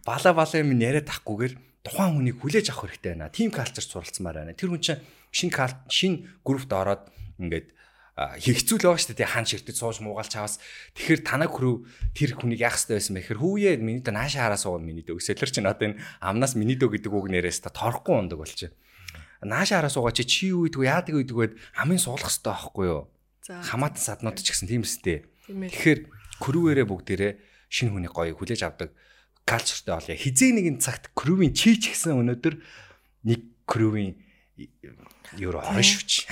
бала 0.08 0.32
бала 0.34 0.56
юм 0.58 0.72
яриад 0.78 1.08
байхгүйгээр 1.08 1.54
тухайн 1.88 2.14
хүнийг 2.20 2.38
хүлээж 2.42 2.68
авах 2.74 2.92
хэрэгтэй 2.92 3.16
байна. 3.16 3.32
Тим 3.32 3.52
калчер 3.52 3.86
суралцмаар 3.86 4.44
байна. 4.44 4.58
Тэр 4.58 4.76
хүн 4.76 4.84
чинь 4.84 5.02
шин 5.32 5.52
шин 5.88 6.14
группт 6.44 6.72
ороод 6.72 7.08
ингээд 7.40 7.72
а, 8.18 8.36
хэцүү 8.36 8.82
л 8.82 8.86
байгаа 8.92 9.00
шүү 9.00 9.16
дээ. 9.16 9.32
Хан 9.32 9.48
ширтэж 9.48 9.76
сууж 9.78 10.02
муугаал 10.04 10.28
чаваас. 10.28 10.60
Тэгэхээр 10.98 11.22
танаа 11.24 11.48
хөрөв 11.48 11.88
тэр 12.18 12.36
хүнийг 12.36 12.66
яах 12.66 12.76
хэрэгтэй 12.76 12.98
байсан 12.98 13.14
бэ 13.16 13.22
гэхээр 13.24 13.40
хүүе 13.40 13.72
миний 13.80 14.04
дэ 14.04 14.12
наашаа 14.12 14.52
хараа 14.52 14.60
суугаа 14.60 14.84
миний 14.84 15.06
дэ. 15.06 15.16
Өсөлөр 15.16 15.52
чинь 15.54 15.70
одоо 15.70 15.96
энэ 15.96 16.02
амнаас 16.20 16.58
миний 16.60 16.76
дэ 16.76 16.90
гэдэг 16.92 17.14
үг 17.14 17.30
нэрээс 17.32 17.64
та 17.64 17.70
торохгүй 17.72 18.18
ундаг 18.18 18.42
болчих. 18.42 18.74
Наашаа 19.46 19.86
хараа 19.86 19.94
суугаа 19.94 20.12
чи 20.18 20.26
чи 20.26 20.50
юу 20.50 20.66
гэдгүү 20.66 20.84
яадаг 20.90 21.14
гэдгүүгээд 21.14 21.54
амын 21.78 22.02
суулгах 22.02 22.34
хэрэгтэй 22.34 22.52
байхгүй 22.52 22.86
юу? 22.90 23.06
Хамаатан 23.48 24.04
саднууд 24.04 24.40
ч 24.44 24.52
гэсэн 24.52 24.68
тийм 24.68 24.84
ээ. 24.84 25.24
Тэгэхээр 25.48 26.00
крүүвэрээ 26.44 26.86
бүгдээрээ 26.88 27.34
шинэ 27.72 27.92
хүний 27.96 28.12
гоё 28.12 28.36
хүлээж 28.36 28.62
авдаг 28.68 28.92
калчертай 29.48 29.96
болъё. 29.96 30.16
Хизээ 30.20 30.52
нэгэн 30.60 30.78
цагт 30.84 31.16
крүүвийн 31.16 31.56
чи 31.56 31.80
ч 31.80 31.96
гэсэн 31.96 32.20
өнөөдөр 32.20 32.56
нэг 33.24 33.42
крүүвийн 33.64 34.20
юу 35.40 35.56
орно 35.56 35.82
чи. 35.82 36.28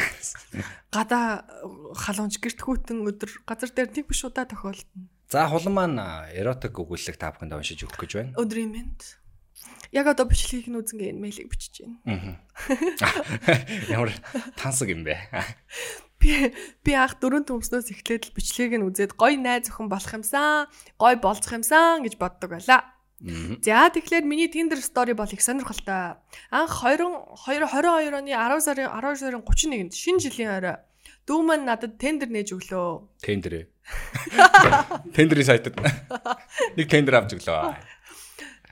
Гадаа 0.92 1.48
халуунч 1.96 2.40
гэртгүүтэн 2.44 3.08
өдөр 3.08 3.32
газар 3.48 3.72
дээр 3.72 3.92
нэг 3.96 4.06
биш 4.12 4.24
удаа 4.28 4.44
тохиолдно. 4.44 5.08
За 5.32 5.48
хулан 5.48 5.74
маань 5.74 6.00
эротик 6.36 6.76
өгүүлэг 6.76 7.16
та 7.16 7.32
бүхэнд 7.32 7.56
уншиж 7.56 7.88
өгөх 7.88 8.04
гэж 8.04 8.12
байна. 8.20 8.36
Өдрийн 8.40 8.72
мэнд. 8.72 9.02
Яг 9.96 10.12
одоо 10.12 10.28
бичлэгийг 10.28 10.68
нь 10.68 10.80
үзэнгээ 10.80 11.12
мэйлийг 11.16 11.50
бичиж 11.50 11.88
байна. 11.88 12.40
Ямар 13.94 14.12
тансаг 14.60 14.92
юм 14.92 15.08
бэ? 15.08 15.16
Би 16.26 16.50
би 16.82 16.94
анх 16.98 17.22
дөрөв 17.22 17.46
төмснөөс 17.46 17.94
эхлээд 17.94 18.34
л 18.34 18.34
бичлэгийг 18.34 18.82
нь 18.82 18.88
үзээд 18.90 19.14
гоё 19.14 19.38
найз 19.38 19.70
охин 19.70 19.94
болох 19.94 20.10
юмсан, 20.10 20.66
гоё 20.98 21.22
болцох 21.22 21.54
юмсан 21.54 22.02
гэж 22.02 22.18
боддог 22.18 22.50
байлаа. 22.58 22.82
За 23.62 23.86
тэгэхээр 23.94 24.26
миний 24.26 24.50
Tinder 24.50 24.82
story 24.82 25.14
бол 25.14 25.30
их 25.30 25.42
сонирхолтой. 25.46 26.18
Анх 26.50 26.82
20 26.82 27.46
2022 27.46 28.10
оны 28.10 28.34
10 28.34 28.58
сарын 28.66 28.90
12 28.90 29.22
сарын 29.22 29.46
31-нд 29.46 29.94
шинэ 29.94 30.20
жилийн 30.26 30.52
орой 30.58 30.78
дүү 31.30 31.42
маань 31.46 31.66
надад 31.66 31.98
тендер 32.02 32.30
нээж 32.30 32.54
өглөө. 32.54 33.22
Тендер. 33.22 33.70
Тендерийн 35.14 35.48
сайтад 35.54 35.78
нэг 36.78 36.90
тендер 36.90 37.22
авч 37.22 37.38
өглөө. 37.38 37.78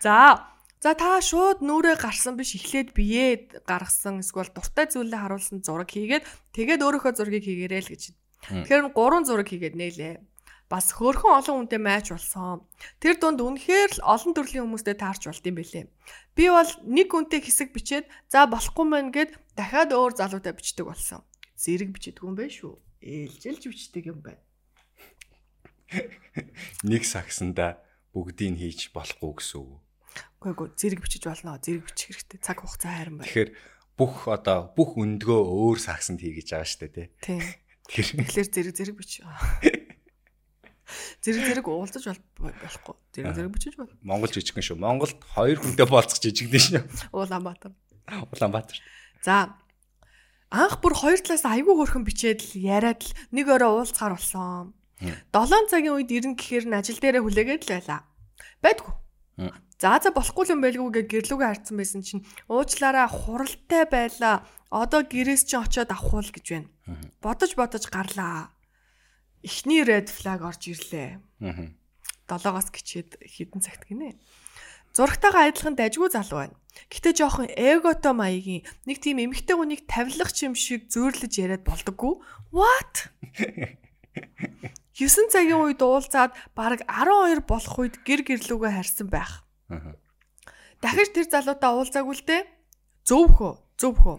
За 0.02 0.53
За 0.84 0.92
та 1.00 1.16
шууд 1.24 1.64
нүрээ 1.64 1.96
гарсан 1.96 2.36
биш 2.36 2.60
эхлээд 2.60 2.92
биеэ 2.92 3.64
гаргасан 3.64 4.20
эсвэл 4.20 4.52
дуртай 4.52 4.92
зүйлээ 4.92 5.16
харуулсан 5.16 5.64
зураг 5.64 5.88
хийгээд 5.88 6.28
тэгээд 6.52 6.84
өөрийнхөө 6.84 7.14
зургийг 7.16 7.48
хийгээрэй 7.48 7.82
л 7.88 7.92
гэж. 7.96 8.04
Тэгэхээр 8.44 8.92
гурван 8.92 9.24
зураг 9.24 9.48
хийгээд 9.48 9.80
нээлээ. 9.80 10.20
Бас 10.68 10.92
хөөрхөн 10.92 11.40
олон 11.40 11.56
хүнтэй 11.64 11.80
майч 11.80 12.12
болсон. 12.12 12.68
Тэр 13.00 13.16
дунд 13.16 13.40
үнэхээр 13.40 14.04
л 14.04 14.04
олон 14.04 14.36
төрлийн 14.36 14.68
хүмүүстэй 14.68 15.00
таарч 15.00 15.32
болт 15.32 15.48
юм 15.48 15.56
бэлээ. 15.56 15.88
Би 16.36 16.52
бол 16.52 16.72
нэг 16.84 17.08
хүнтэй 17.16 17.40
хэсэг 17.40 17.72
бичээд 17.72 18.12
за 18.28 18.44
болохгүй 18.52 18.84
мэн 18.84 19.16
гэд 19.16 19.40
дахиад 19.56 19.96
өөр 19.96 20.20
залуутай 20.20 20.52
бичдэг 20.52 20.84
болсон. 20.84 21.24
Зэрэг 21.56 21.96
бичдэг 21.96 22.28
юм 22.28 22.36
байна 22.36 22.52
шүү. 22.52 22.76
Ээлжилж 23.00 23.64
бичдэг 23.72 24.04
юм 24.12 24.20
байна. 24.20 24.44
Нэг 26.84 27.08
сагсанда 27.08 27.80
бүгдийг 28.12 28.60
хийж 28.60 28.92
болохгүй 28.92 29.32
гэсэн 29.40 29.64
үг. 29.64 29.80
Үгүй 30.44 30.68
ээ 30.68 30.76
зэрэг 30.76 31.00
бичиж 31.04 31.24
болно. 31.24 31.60
Зэрэг 31.62 31.88
бичих 31.88 32.12
хэрэгтэй. 32.12 32.40
Цаг 32.44 32.60
хугацаа 32.64 32.92
хайран 32.92 33.18
байна. 33.20 33.28
Тэгэхээр 33.32 33.52
бүх 33.96 34.14
одоо 34.28 34.74
бүх 34.76 34.98
өндгөө 34.98 35.40
өөр 35.40 35.78
сагсанд 35.80 36.20
хийгэж 36.20 36.48
байгаа 36.52 36.68
шүү 36.68 36.82
дээ 36.84 36.92
тий. 36.92 37.08
Тийм. 37.22 37.42
Тэгэхээр 37.88 38.50
зэрэг 38.58 38.76
зэрэг 38.76 38.96
бич. 38.98 39.12
Зэрэг 41.24 41.44
зэрэг 41.48 41.68
уулзаж 41.68 42.04
болохгүй. 42.40 42.96
Зэрэг 43.16 43.34
зэрэг 43.38 43.54
бичиж 43.54 43.74
бол. 43.80 43.92
Монгол 44.04 44.32
жижигхэн 44.34 44.66
шүү. 44.66 44.78
Монголд 44.82 45.20
хоёр 45.32 45.58
хүнтэй 45.62 45.88
болцох 45.88 46.20
жижигдэн 46.20 46.60
шүү. 46.60 46.84
Улаанбаатар. 47.16 47.72
Улаанбаатар. 48.12 48.78
За. 49.24 49.56
Анх 50.54 50.84
бүр 50.84 50.94
хоёр 50.94 51.20
талаас 51.24 51.48
айгүй 51.48 51.74
хөрхөн 51.74 52.06
бичээд 52.06 52.44
л 52.54 52.62
яриад 52.62 53.02
л 53.02 53.16
нэг 53.34 53.48
өрөө 53.48 53.88
уулзахаар 53.88 54.20
болсон. 54.20 54.76
7 55.02 55.72
цагийн 55.72 55.98
үед 55.98 56.12
ирэн 56.14 56.36
гэхээр 56.38 56.66
нь 56.70 56.78
ажил 56.78 57.00
дээрээ 57.02 57.24
хүлээгээд 57.26 57.64
л 57.68 57.74
байлаа. 57.74 58.00
Байдгүй. 58.62 58.94
За 59.82 60.00
за 60.00 60.14
болохгүй 60.14 60.54
юм 60.54 60.62
байлгүй 60.64 61.04
гэж 61.04 61.08
гэрлүүгээ 61.12 61.50
харцсан 61.50 61.78
байсан 61.78 62.02
чинь 62.06 62.26
уучлаараа 62.48 63.08
хуралтай 63.10 63.84
байлаа. 63.90 64.46
Одоо 64.70 65.02
гэрээс 65.04 65.50
чинь 65.50 65.64
очиод 65.64 65.92
авах 65.92 66.14
уу 66.14 66.24
гэж 66.24 66.46
байна. 66.50 66.70
Бодож 67.20 67.52
бодож 67.58 67.84
гарлаа. 67.90 68.54
Эхний 69.44 69.84
red 69.84 70.08
flag 70.08 70.40
орж 70.46 70.72
ирлээ. 70.72 71.20
Долоогоос 72.30 72.72
гिचээд 72.72 73.20
хідэн 73.20 73.60
цагт 73.60 73.84
гинэ. 73.90 74.16
Зурагтайгаа 74.96 75.52
адилхан 75.52 75.76
дажгүй 75.76 76.10
залуу 76.14 76.40
байна. 76.48 76.56
Гэтэ 76.88 77.18
жоохон 77.18 77.50
эгото 77.52 78.14
маягийн 78.16 78.64
нэг 78.88 78.98
тийм 79.04 79.20
эмэгтэй 79.20 79.58
хүнийг 79.58 79.84
тавилах 79.90 80.32
юм 80.42 80.56
шиг 80.56 80.88
зөөрлөж 80.88 81.34
яриад 81.44 81.66
болдоггүй. 81.68 82.14
What? 82.54 83.10
9 84.94 85.34
цагийн 85.34 85.58
үед 85.58 85.82
уулзаад 85.82 86.38
бараг 86.54 86.86
12 86.86 87.42
болох 87.50 87.76
үед 87.82 87.96
гэр 88.06 88.22
гэрлүүгээ 88.22 88.74
харсан 88.78 89.10
байх. 89.10 89.43
Дахиж 90.84 91.10
тэр 91.16 91.28
залуутай 91.32 91.72
уулзаагүй 91.72 92.16
л 92.18 92.26
дээ. 92.28 92.44
Зөвхөө, 93.08 93.54
зөвхөө. 93.80 94.18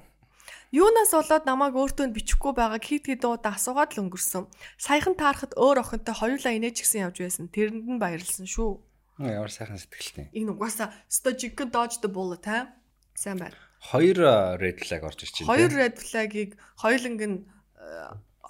Юунаас 0.74 1.14
болоод 1.14 1.44
намайг 1.46 1.76
өөртөө 1.78 2.10
бичихгүй 2.10 2.52
байгааг 2.58 2.82
хит 2.82 3.06
хит 3.06 3.22
удаа 3.22 3.54
асуугаад 3.54 3.94
л 3.94 4.10
өнгөрсөн. 4.10 4.50
Саяхан 4.74 5.14
таарахад 5.14 5.54
өөр 5.54 5.86
охинтой 5.86 6.14
хоёулаа 6.18 6.50
инээж 6.50 6.82
гисэн 6.82 7.06
явж 7.06 7.22
байсан. 7.22 7.46
Тэрэнд 7.46 7.86
нь 7.86 8.02
баярлсан 8.02 8.50
шүү. 8.50 8.82
Ямар 9.22 9.54
сайхан 9.54 9.78
сэтгэлтэй. 9.78 10.34
Энэ 10.34 10.58
угаасаа 10.58 10.90
стожик 11.06 11.62
dodge 11.70 12.02
the 12.02 12.10
bullet 12.10 12.42
та. 12.42 12.74
Сайн 13.14 13.38
байна. 13.38 13.54
Хоёр 13.78 14.58
red 14.58 14.82
flag 14.82 15.06
орж 15.06 15.22
байна. 15.22 15.46
Хоёр 15.46 15.70
red 15.70 15.96
flag-ыг 16.02 16.58
хоёуланг 16.74 17.22
нь 17.22 17.38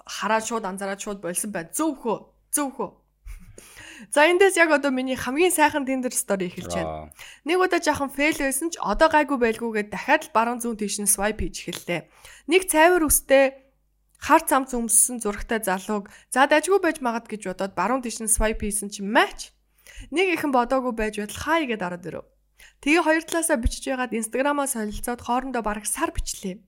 хараад 0.09 0.45
шууд 0.49 0.65
анзаараад 0.65 1.01
шууд 1.05 1.19
болсон 1.21 1.51
байна. 1.53 1.69
Зөвхөө, 1.69 2.17
зөвхөө. 2.49 2.89
За 4.11 4.27
эндээс 4.27 4.57
яг 4.59 4.71
одоо 4.71 4.91
миний 4.91 5.15
хамгийн 5.15 5.51
сайхан 5.51 5.85
Tinder 5.87 6.11
story 6.11 6.51
эхэлж 6.51 6.73
байна. 6.75 7.11
Нэг 7.47 7.57
удаа 7.59 7.79
жаахан 7.79 8.11
fail 8.11 8.35
байсан 8.35 8.71
ч 8.71 8.79
одоо 8.79 9.07
гайгүй 9.07 9.39
байлгүйгээд 9.39 9.89
дахиад 9.91 10.21
л 10.27 10.35
баруун 10.35 10.59
зүүн 10.59 10.79
тийш 10.79 10.99
нь 10.99 11.09
swipe 11.09 11.39
хийж 11.43 11.69
эхэллээ. 11.69 12.01
Нэг 12.51 12.61
цайвар 12.67 13.03
үстэй 13.07 13.55
хар 14.19 14.41
цамц 14.43 14.75
өмссөн 14.75 15.23
зурагтай 15.23 15.63
залууг 15.63 16.11
за 16.33 16.47
дажгүй 16.49 16.79
байж 16.83 16.97
магад 16.99 17.29
гэж 17.29 17.51
бодоод 17.51 17.73
баруун 17.77 18.03
тийш 18.03 18.19
нь 18.19 18.31
swipe 18.31 18.63
хийсэн 18.63 18.91
чинь 18.91 19.07
match. 19.07 19.55
Нэг 20.11 20.35
ихэн 20.35 20.51
бодоогүй 20.51 20.93
байж 20.95 21.21
байтал 21.21 21.41
хай 21.45 21.67
гэдээ 21.69 21.87
ороод 21.87 22.07
ирэв. 22.09 22.25
Тэгээ 22.81 23.03
хоёр 23.05 23.23
талаасаа 23.23 23.57
бичиж 23.61 23.83
байгаад 23.87 24.17
инстаграмаа 24.17 24.67
солилцоод 24.67 25.21
хоорондоо 25.23 25.63
бараг 25.63 25.85
сар 25.87 26.11
бичлээ. 26.11 26.59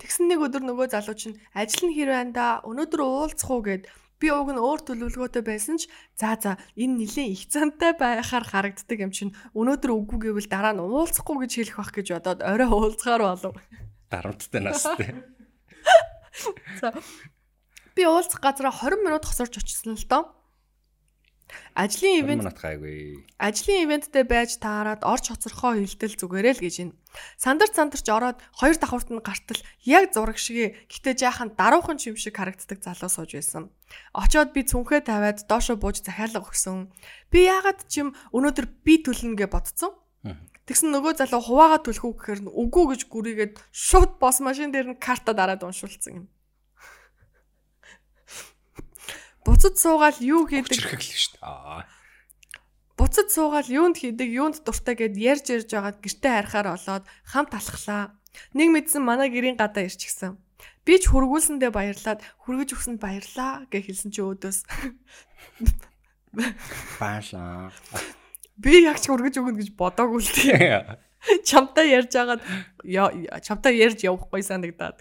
Тэгсэн 0.00 0.32
нэг 0.32 0.40
өдөр 0.40 0.64
нөгөө 0.64 0.96
залуу 0.96 1.12
чинь 1.12 1.36
ажил 1.52 1.92
нь 1.92 1.96
хэр 1.96 2.08
байна 2.08 2.32
да 2.32 2.46
өнөөдөр 2.64 3.00
уулзах 3.04 3.50
уу 3.52 3.60
гэд 3.60 3.84
би 4.20 4.28
уг 4.28 4.52
нь 4.52 4.60
өөр 4.60 4.80
төлөвлөгөөтэй 4.84 5.42
байсан 5.42 5.80
ч 5.80 5.88
за 6.14 6.36
за 6.36 6.52
энэ 6.76 7.08
нилээн 7.08 7.32
их 7.32 7.48
зантай 7.48 7.96
байхаар 7.96 8.44
харагддаг 8.44 8.98
юм 9.00 9.12
чинь 9.16 9.32
өнөөдөр 9.56 9.90
үгүй 9.96 10.18
гэвэл 10.28 10.52
дараа 10.52 10.76
нь 10.76 10.84
уулзахгүй 10.84 11.48
гэж 11.48 11.52
хэлэх 11.56 11.76
бах 11.80 11.92
гэж 11.96 12.06
бодоод 12.20 12.40
орой 12.44 12.68
уулзахаар 12.68 13.22
болов. 13.24 13.56
Дарамттай 14.12 14.60
настай. 14.60 15.16
За 16.80 16.92
би 17.96 18.04
уулзах 18.04 18.44
газараа 18.44 18.76
20 18.76 19.00
минут 19.00 19.24
хосорч 19.24 19.56
очсон 19.56 19.96
л 19.96 20.04
доо. 20.04 20.39
Ажлын 21.74 22.20
ивент 22.20 22.44
гайгүй. 22.58 23.24
ажлын 23.38 23.84
ивенттэй 23.86 24.24
байж 24.26 24.58
таарад 24.58 25.06
орч 25.06 25.30
хоцорхоо 25.30 25.78
хилтэл 25.78 26.18
зүгээрээ 26.18 26.54
л 26.58 26.64
гэж 26.66 26.74
байна. 26.82 26.94
Сандар 27.38 27.70
сандарч 27.70 28.06
ороод 28.10 28.38
хоёр 28.58 28.76
давхурт 28.78 29.08
нь 29.10 29.22
гартал 29.22 29.60
яг 29.86 30.10
зураг 30.14 30.38
шиг 30.38 30.76
гэтээ 30.90 31.14
жаахан 31.18 31.54
даруухан 31.54 31.98
юм 32.02 32.16
шиг 32.18 32.36
харагддаг 32.36 32.82
залуу 32.82 33.10
сууж 33.10 33.30
байсан. 33.38 33.70
Очоод 34.14 34.50
би 34.52 34.66
цүнхээ 34.66 35.06
тавиад 35.06 35.46
доошо 35.46 35.78
бууж 35.78 36.02
захиалга 36.02 36.42
өгсөн. 36.42 36.90
Би 37.30 37.46
яагаад 37.46 37.86
ч 37.86 38.02
юм 38.02 38.14
өнөөдөр 38.34 38.66
би 38.86 39.02
төлнө 39.02 39.38
гэж 39.38 39.50
бодсон. 39.50 39.94
Тэгсэн 40.70 40.94
нөгөө 40.94 41.18
залуу 41.18 41.42
хуваагаа 41.42 41.80
төлөх 41.82 42.04
үү 42.06 42.14
гэхээр 42.14 42.40
нь 42.46 42.54
үгүй 42.54 42.84
гэж 42.94 43.00
гүрийгээд 43.10 43.52
шууд 43.74 44.22
бос 44.22 44.38
машин 44.38 44.70
дээр 44.70 44.94
нь 44.94 45.02
карта 45.02 45.34
дараад 45.34 45.66
уншуулсан 45.66 46.14
юм. 46.14 46.26
Буцад 49.44 49.74
суугаал 49.80 50.18
юу 50.20 50.44
хийдэг 50.46 50.76
Чирхэг 50.76 51.00
л 51.00 51.10
шүү 51.16 51.32
дээ. 51.40 51.44
Аа. 51.48 51.84
Буцад 53.00 53.28
суугаал 53.32 53.68
юунд 53.72 53.96
хийдэг, 53.96 54.28
юунд 54.28 54.56
дуртай 54.60 54.94
гэд 54.94 55.16
ярьж 55.16 55.46
ярьж 55.48 55.68
байгаад 55.72 55.98
гэртээ 56.04 56.32
харахаар 56.44 56.68
олоод 56.76 57.04
хамт 57.24 57.52
алхлаа. 57.56 58.12
Нэг 58.52 58.68
мэдсэн 58.70 59.00
манай 59.00 59.32
гэрийн 59.32 59.56
гадаа 59.56 59.88
ирчихсэн. 59.88 60.36
Би 60.84 61.00
ч 61.00 61.08
хургуулсандээ 61.08 61.72
баярлаад 61.72 62.20
хүргэж 62.44 62.68
өгсөнд 62.76 63.00
баярлаа 63.00 63.64
гэж 63.72 63.84
хэлсэн 63.88 64.10
чи 64.12 64.20
өөдөөс 64.20 64.58
Баашаа. 67.00 67.72
би 68.60 68.84
яг 68.84 69.00
ч 69.00 69.08
хүргэж 69.08 69.40
өгнө 69.40 69.56
гэж 69.64 69.68
бодоогүй 69.74 70.20
л 70.20 70.30
тийм. 70.30 71.00
Чамтай 71.48 71.90
ярьж 71.96 72.12
байгаад 72.12 72.40
я- 72.84 73.12
чамтай 73.44 73.76
ярьж 73.80 74.04
явахгүй 74.04 74.40
санагдаад. 74.44 75.00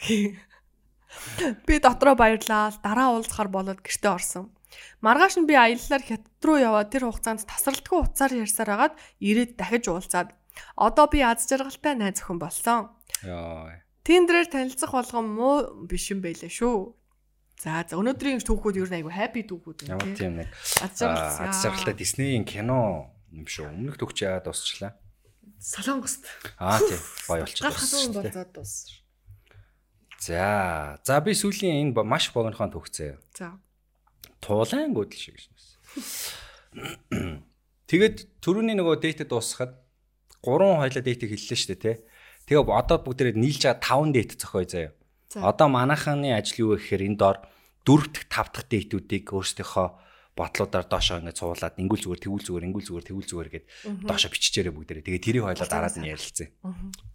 Би 1.65 1.79
дотроо 1.79 2.15
баярлаа. 2.15 2.73
Дараа 2.83 3.17
уулзахаар 3.17 3.49
болоод 3.49 3.79
гэртээ 3.81 4.13
орсон. 4.13 4.53
Маргааш 5.01 5.41
нь 5.41 5.49
би 5.49 5.57
аяллаар 5.57 6.03
хятад 6.05 6.43
руу 6.45 6.57
яваад 6.61 6.93
тэр 6.93 7.09
хугацаанд 7.09 7.45
тасралтгүй 7.49 7.99
уцаар 8.05 8.31
ярьсаар 8.37 8.69
хагаад 8.69 8.93
ирээд 9.17 9.57
дахиж 9.57 9.89
уулзаад 9.89 10.29
одоо 10.77 11.05
би 11.09 11.25
аз 11.25 11.49
жаргалтай 11.49 11.97
найз 11.97 12.21
охин 12.21 12.37
болсон. 12.37 12.93
Яа. 13.25 13.81
Тиндрээр 14.05 14.47
танилцах 14.49 14.93
болгон 14.93 15.25
муу 15.33 15.87
биш 15.89 16.13
юм 16.13 16.21
байлээ 16.21 16.53
шүү. 16.53 16.93
За 17.59 17.83
за 17.83 17.97
өнөөдрийн 17.99 18.39
түүхүүд 18.39 18.79
ер 18.79 18.89
нь 18.93 18.97
айгу 19.03 19.11
happy 19.11 19.43
түүхүүд 19.43 19.89
Ямар 19.91 20.15
тийм 20.15 20.39
нэг 20.39 20.47
Аз 20.79 20.95
жаргал. 20.95 21.49
аз 21.49 21.59
жаргалтай 21.59 21.95
Диснейн 21.97 22.45
кино 22.47 23.11
юм 23.35 23.43
шүү. 23.49 23.67
Өмнөх 23.67 23.99
төгч 23.99 24.23
яагаад 24.23 24.47
дуусчлаа. 24.47 24.95
Солонгост. 25.59 26.23
Аа 26.55 26.79
тийм. 26.79 27.01
Гоё 27.27 27.43
болчихсон. 27.43 27.67
Гал 27.67 27.75
хатуун 27.75 28.11
болзоод 28.15 28.51
дууссан. 28.55 28.98
За. 30.19 30.99
За 31.03 31.19
би 31.23 31.31
сүүлийн 31.31 31.91
энэ 31.91 32.03
маш 32.03 32.29
богинохон 32.35 32.75
төгцөө. 32.75 33.17
За. 33.35 33.55
Туулайн 34.43 34.91
гүдэл 34.91 35.19
шиг 35.19 35.39
шнэс. 35.39 35.79
Тэгээд 37.89 38.43
түрүүний 38.43 38.75
нөгөө 38.77 38.99
дээтэд 38.99 39.31
дуусахад 39.31 39.79
гурван 40.43 40.83
хоёлаа 40.83 41.03
дээтийг 41.03 41.33
хэллээ 41.33 41.57
шүү 41.57 41.71
дээ, 41.73 41.81
тий. 41.81 41.97
Тэгээ 42.51 42.67
одоо 42.67 42.97
бүгдээрээ 43.01 43.35
нийлж 43.39 43.63
байгаа 43.65 44.05
5 44.05 44.13
дээт 44.13 44.31
зохио 44.37 44.63
заяа. 44.67 44.91
За. 45.31 45.39
Одоо 45.49 45.67
манайханы 45.71 46.35
ажил 46.35 46.69
юу 46.69 46.69
вэ 46.75 46.83
гэхээр 46.83 47.07
энэ 47.09 47.19
доор 47.19 47.37
4 47.87 48.13
дахь 48.13 48.27
5 48.29 48.53
дахь 48.53 48.67
дээтүүдийг 48.69 49.25
өөрсдийнхөө 49.33 49.87
бодлуудаар 50.39 50.87
доошоо 50.87 51.19
ингээд 51.19 51.35
цуулаад 51.35 51.75
ингүүл 51.75 52.03
зүгээр 52.07 52.23
тэгүүл 52.23 52.45
зүгээр 52.47 52.67
ингүүл 52.71 52.87
зүгээр 52.87 53.07
тэгүүл 53.11 53.27
зүгээр 53.27 53.49
гэд 53.51 53.65
доошоо 54.07 54.31
биччихээрээ 54.31 54.71
бүгдээрээ. 54.71 55.05
Тэгээ 55.11 55.25
тэрийг 55.27 55.43
хойлоо 55.43 55.67
дараад 55.67 55.95
нь 55.99 56.07
ярилцсан. 56.07 56.47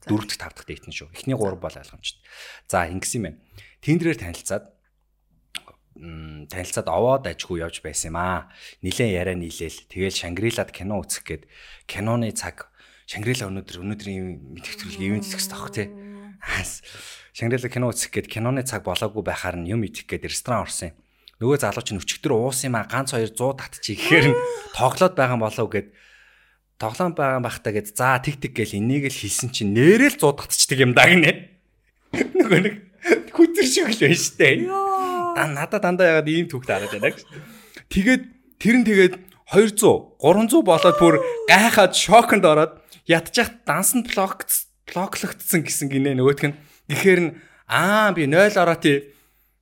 Дөрөв 0.04 0.28
дэх 0.28 0.38
тав 0.38 0.52
дахь 0.52 0.68
дэйтэн 0.68 0.92
шүү. 0.92 1.08
Эхний 1.16 1.32
гурав 1.32 1.60
бол 1.64 1.72
ойлгомжтой. 1.72 2.20
За 2.68 2.84
ингэсэн 2.84 3.16
юм 3.16 3.24
байна. 3.32 3.40
Тиндэрээр 3.80 4.20
танилцаад 4.20 4.64
танилцаад 6.52 6.88
овоод 6.92 7.24
ажгүй 7.24 7.64
явж 7.64 7.80
байсан 7.80 8.12
юм 8.12 8.18
аа. 8.20 8.52
Нилээн 8.84 9.16
яриа 9.16 9.36
нийлээл. 9.38 9.88
Тэгэл 9.88 10.20
Шангрилад 10.20 10.68
кино 10.74 11.00
үзэх 11.00 11.24
гээд 11.24 11.42
киноны 11.88 12.34
цаг 12.36 12.68
Шангрила 13.06 13.48
өнөөдөр 13.52 13.84
өнөөдрийн 13.84 14.58
мэдхэтгэлэг 14.58 15.00
ивент 15.00 15.28
зэгс 15.28 15.48
тохх 15.48 15.70
тий. 15.76 15.92
Шангрила 17.36 17.68
кино 17.68 17.92
үзэх 17.92 18.10
гээд 18.10 18.28
киноны 18.32 18.64
цаг 18.66 18.84
болоогүй 18.84 19.22
байхаар 19.22 19.60
нь 19.60 19.70
юм 19.70 19.84
идэх 19.86 20.08
гээд 20.08 20.28
ресторан 20.28 20.64
орсон 20.66 20.92
юм 20.92 21.03
нөгөө 21.42 21.58
залууч 21.62 21.88
нь 21.90 22.00
өчигдөр 22.02 22.32
уус 22.34 22.62
юм 22.66 22.78
а 22.78 22.86
ганц 22.86 23.14
хоёр 23.14 23.30
100 23.30 23.58
татчих 23.58 23.98
ихээр 23.98 24.26
нь 24.30 24.38
тоглоод 24.74 25.14
байгаа 25.18 25.38
болов 25.38 25.68
гэд 25.70 25.88
тоглоом 26.78 27.14
байгаа 27.14 27.42
бахта 27.42 27.70
гэд 27.74 27.94
за 27.94 28.18
тэг 28.22 28.38
тэг 28.38 28.52
гэл 28.54 28.78
энийг 28.78 29.10
л 29.10 29.14
хэлсэн 29.14 29.50
чинь 29.50 29.74
нэрэл 29.74 30.18
100 30.18 30.46
татчихдаг 30.46 30.78
юм 30.82 30.92
даа 30.94 31.10
гинэ. 31.10 31.32
Нөгөө 32.38 32.60
нэг 32.62 32.74
хүтэр 33.34 33.66
шиг 33.66 33.90
л 33.90 33.98
байна 33.98 34.18
штэ. 34.18 34.66
Да 35.34 35.42
надад 35.50 35.82
дандаа 35.82 36.18
ягаад 36.18 36.30
ийм 36.30 36.46
түүх 36.46 36.66
дараад 36.66 36.94
байна 36.94 37.10
гэж. 37.10 37.26
Тэгээд 37.90 38.22
тэр 38.58 38.74
нь 38.78 38.86
тэгээд 38.86 39.14
200 39.50 40.18
300 40.18 40.62
болоод 40.62 40.96
бүр 40.98 41.14
гайхаад 41.50 41.94
шоконд 41.94 42.44
ороод 42.46 42.72
ятчих 43.06 43.50
дансан 43.66 44.06
блок 44.06 44.46
блоклогдсон 44.86 45.62
гэсэн 45.66 45.90
гинэ 45.90 46.14
нөгөөтг 46.18 46.44
нь. 46.50 46.58
Тэгэхээр 46.90 47.20
нь 47.22 47.30
аа 47.70 48.12
би 48.12 48.26
0 48.26 48.54
ороо 48.58 48.78
тий 48.78 49.13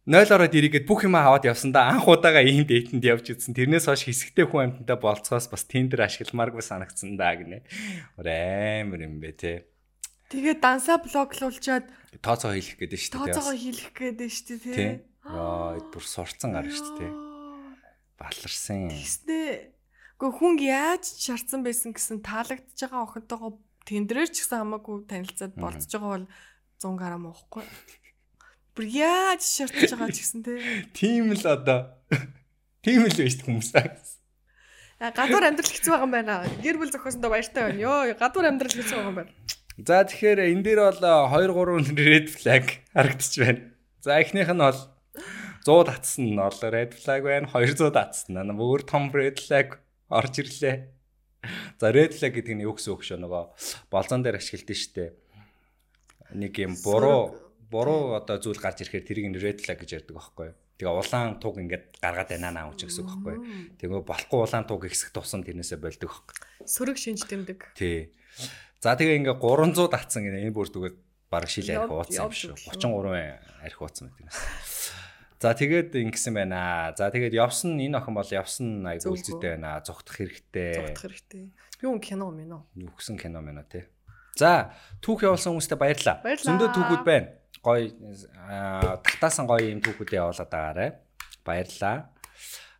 0 0.03 0.35
ороод 0.35 0.51
ирээгээд 0.51 0.87
бүх 0.91 1.07
юм 1.07 1.15
аваад 1.15 1.47
явсан 1.47 1.70
да 1.70 1.87
анх 1.87 2.11
удаага 2.11 2.43
ийм 2.43 2.66
дэйтэнд 2.66 3.07
явж 3.07 3.39
үзсэн. 3.39 3.55
Тэрнээс 3.55 3.87
хойш 3.87 4.03
хэсэгтэй 4.11 4.51
хүн 4.51 4.83
амьтантай 4.83 4.99
болцоос 4.99 5.47
бас 5.47 5.62
тендер 5.62 6.03
ашигламааргүй 6.03 6.59
санагдсан 6.59 7.15
да 7.15 7.31
гинэ. 7.39 7.62
Амар 8.19 8.99
юм 8.99 9.23
бэ 9.23 9.31
те. 9.39 9.70
Тэгээ 10.35 10.59
дансаа 10.59 10.99
блоклуулчаад 10.99 11.87
тооцоо 12.19 12.51
хийх 12.51 12.83
гээд 12.83 12.99
шүү 12.99 13.15
дээ. 13.15 13.19
Тооцоогоо 13.31 13.55
хийх 13.55 13.95
гээд 13.95 14.19
шүү 14.27 14.59
дээ 14.59 14.74
те. 14.74 14.89
Яа, 15.23 15.79
бүр 15.79 16.03
сурцсан 16.03 16.51
гар 16.51 16.66
шүү 16.66 16.99
дээ. 16.99 17.12
Баларсан. 18.19 18.91
Тэснэ. 18.91 19.70
Гэхдээ 20.19 20.35
хүн 20.35 20.55
яаж 20.66 21.05
шаардсан 21.15 21.62
байсан 21.62 21.95
гэсэн 21.95 22.27
таалагдж 22.27 22.74
байгаа 22.74 23.07
охинтойгоо 23.07 23.55
тендерээр 23.87 24.31
ч 24.35 24.43
гэсэн 24.43 24.66
хамаагүй 24.66 25.07
танилцаад 25.07 25.55
болцож 25.55 25.93
байгаа 25.95 26.11
бол 26.11 26.27
100 26.27 26.99
г 26.99 27.03
уухгүй. 27.23 27.65
Бүр 28.73 28.89
яаж 28.89 29.44
шаардж 29.44 29.93
байгаа 29.93 30.09
ч 30.09 30.24
гэсэн 30.24 30.40
те. 30.49 30.57
Тийм 30.97 31.36
л 31.36 31.44
одоо. 31.44 31.93
Тийм 32.81 33.05
л 33.05 33.12
байж 33.12 33.36
хүмүүс 33.44 33.69
таа. 33.69 33.93
Гадуур 35.12 35.44
амьдрал 35.44 35.69
хэцүү 35.69 35.93
байгаа 35.93 36.07
юм 36.09 36.15
байна. 36.16 36.35
Гэр 36.65 36.81
бүл 36.81 36.89
зохиосондоо 36.89 37.31
баяртай 37.36 37.69
байна. 37.69 37.82
Йоо, 37.85 38.16
гадуур 38.16 38.49
амьдрал 38.49 38.73
хэцүү 38.73 38.97
байгаа 38.97 39.12
юм 39.12 39.19
байна. 39.20 39.32
За 39.77 40.07
тэгэхээр 40.09 40.40
энэ 40.57 40.65
дээр 40.65 40.81
бол 40.89 41.01
2 41.05 41.93
3 41.93 42.01
red 42.01 42.27
flag 42.32 42.65
харагдчих 42.97 43.40
байна. 43.44 43.62
За 44.01 44.16
эхнийх 44.16 44.49
нь 44.49 44.65
бол 44.65 44.81
100 45.69 45.89
татсан 45.93 46.24
нь 46.32 46.40
бол 46.40 46.61
red 46.73 46.93
flag 46.97 47.20
байна. 47.28 47.53
200 47.53 47.93
татсан 47.93 48.40
нь 48.40 48.57
өөр 48.57 48.81
том 48.89 49.12
red 49.12 49.36
flag 49.36 49.85
орж 50.09 50.35
ирлээ. 50.40 50.77
За 51.77 51.93
red 51.93 52.16
flag 52.16 52.32
гэдэг 52.40 52.57
нь 52.57 52.65
юу 52.65 52.73
гэсэн 52.78 52.94
үг 52.94 53.05
шөө 53.05 53.20
нөгөө 53.20 53.44
болзон 53.93 54.24
дээр 54.24 54.40
ашигладаг 54.40 54.78
штеп. 54.78 55.19
Нэг 56.32 56.57
юм 56.57 56.78
буруу 56.81 57.41
буруу 57.73 58.12
одоо 58.20 58.36
зүйл 58.36 58.61
гарч 58.61 58.85
ирэхээр 58.85 59.05
тэрийг 59.09 59.27
нь 59.32 59.40
red 59.40 59.65
flag 59.65 59.81
гэж 59.81 60.05
ярьдаг 60.05 60.12
байхгүй 60.20 60.47
юу. 60.53 60.57
Тэгээ 60.77 60.93
улаан 60.93 61.40
туг 61.40 61.57
ингээд 61.57 62.05
гаргаад 62.05 62.28
байна 62.36 62.53
наа 62.53 62.69
гэж 62.77 62.85
гэсэн 62.85 63.01
үг 63.01 63.09
байхгүй 63.09 63.32
юу. 63.32 63.44
Тэгээ 63.81 64.05
болохгүй 64.05 64.39
улаан 64.44 64.65
туг 64.69 64.85
ихсэх 64.85 65.09
тусам 65.16 65.40
тэрнээсээ 65.40 65.81
болдог 65.81 66.12
байхгүй. 66.12 66.36
Сөрөг 66.69 66.99
шинж 67.01 67.24
тэмдэг. 67.24 67.73
Тий. 67.73 68.12
За 68.85 68.93
тэгээ 68.93 69.24
ингээ 69.24 69.36
300 69.40 69.89
татсан 69.89 70.28
энэ 70.28 70.53
бүр 70.53 70.69
зүгээр 70.69 70.94
бараг 71.32 71.49
шил 71.49 71.70
арих 71.73 71.89
ууцсан 71.89 72.28
юм 72.28 72.35
шүү. 72.36 72.57
33 72.77 73.65
арих 73.65 73.78
ууцсан 73.81 74.12
байдаг. 74.12 74.36
За 75.40 75.57
тэгээд 75.57 75.90
ингэсэн 75.97 76.35
байна. 76.36 76.93
За 76.93 77.09
тэгээд 77.09 77.32
явсан 77.32 77.81
энэ 77.81 77.97
охин 77.97 78.15
бол 78.15 78.28
явсан 78.28 78.85
айгу 78.85 79.16
үлзэтэй 79.16 79.57
байна. 79.57 79.81
Зүгтах 79.81 80.20
хэрэгтэй. 80.20 80.73
Зүгтах 80.77 81.03
хэрэгтэй. 81.09 81.43
Юу 81.82 81.99
кино 81.99 82.31
мэн 82.31 82.53
үү? 82.53 82.62
Нүгсэн 82.78 83.16
кино 83.19 83.43
мэн 83.43 83.65
үү 83.65 83.70
те. 83.70 83.81
За 84.39 84.74
түүх 85.03 85.27
явуулсан 85.27 85.55
хүмүүстээ 85.55 85.78
баярлалаа. 85.78 86.23
Зөндөө 86.23 86.69
түүхүүд 86.74 87.05
байна 87.07 87.41
гоё 87.62 87.94
тагтаасан 89.06 89.47
гоё 89.47 89.70
юм 89.70 89.80
түүхүүдээ 89.80 90.18
явуулаад 90.18 90.51
байгаарай. 90.51 90.90
Баярлалаа. 91.47 92.10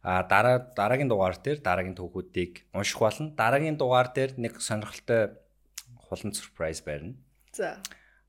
А 0.03 0.27
дараа 0.27 0.59
дараагийн 0.75 1.07
дугаар 1.07 1.39
дээр 1.39 1.63
дараагийн 1.63 1.95
түүхүүдийг 1.95 2.67
унших 2.75 2.99
болно. 2.99 3.31
Дараагийн 3.39 3.79
дугаар 3.79 4.11
дээр 4.11 4.35
нэг 4.43 4.59
сонирхолтой 4.59 5.39
хулан 5.95 6.35
surprise 6.35 6.83
байна. 6.83 7.15
За. 7.55 7.79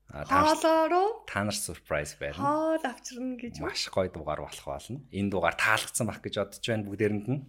Хаалааруу 0.06 1.26
та 1.26 1.42
нар 1.42 1.58
surprise 1.58 2.14
байна. 2.14 2.38
Хаал 2.38 2.86
авчирна 2.86 3.34
гэж 3.34 3.58
маш 3.58 3.90
гоё 3.90 4.06
дугаар 4.14 4.46
болох 4.46 4.62
болно. 4.62 5.02
Энэ 5.10 5.30
дугаар 5.34 5.58
таалагдсан 5.58 6.06
байх 6.06 6.22
гэж 6.22 6.34
бодож 6.38 6.62
байна 6.62 6.86
бүгдээрэнд 6.86 7.26
нь. 7.26 7.42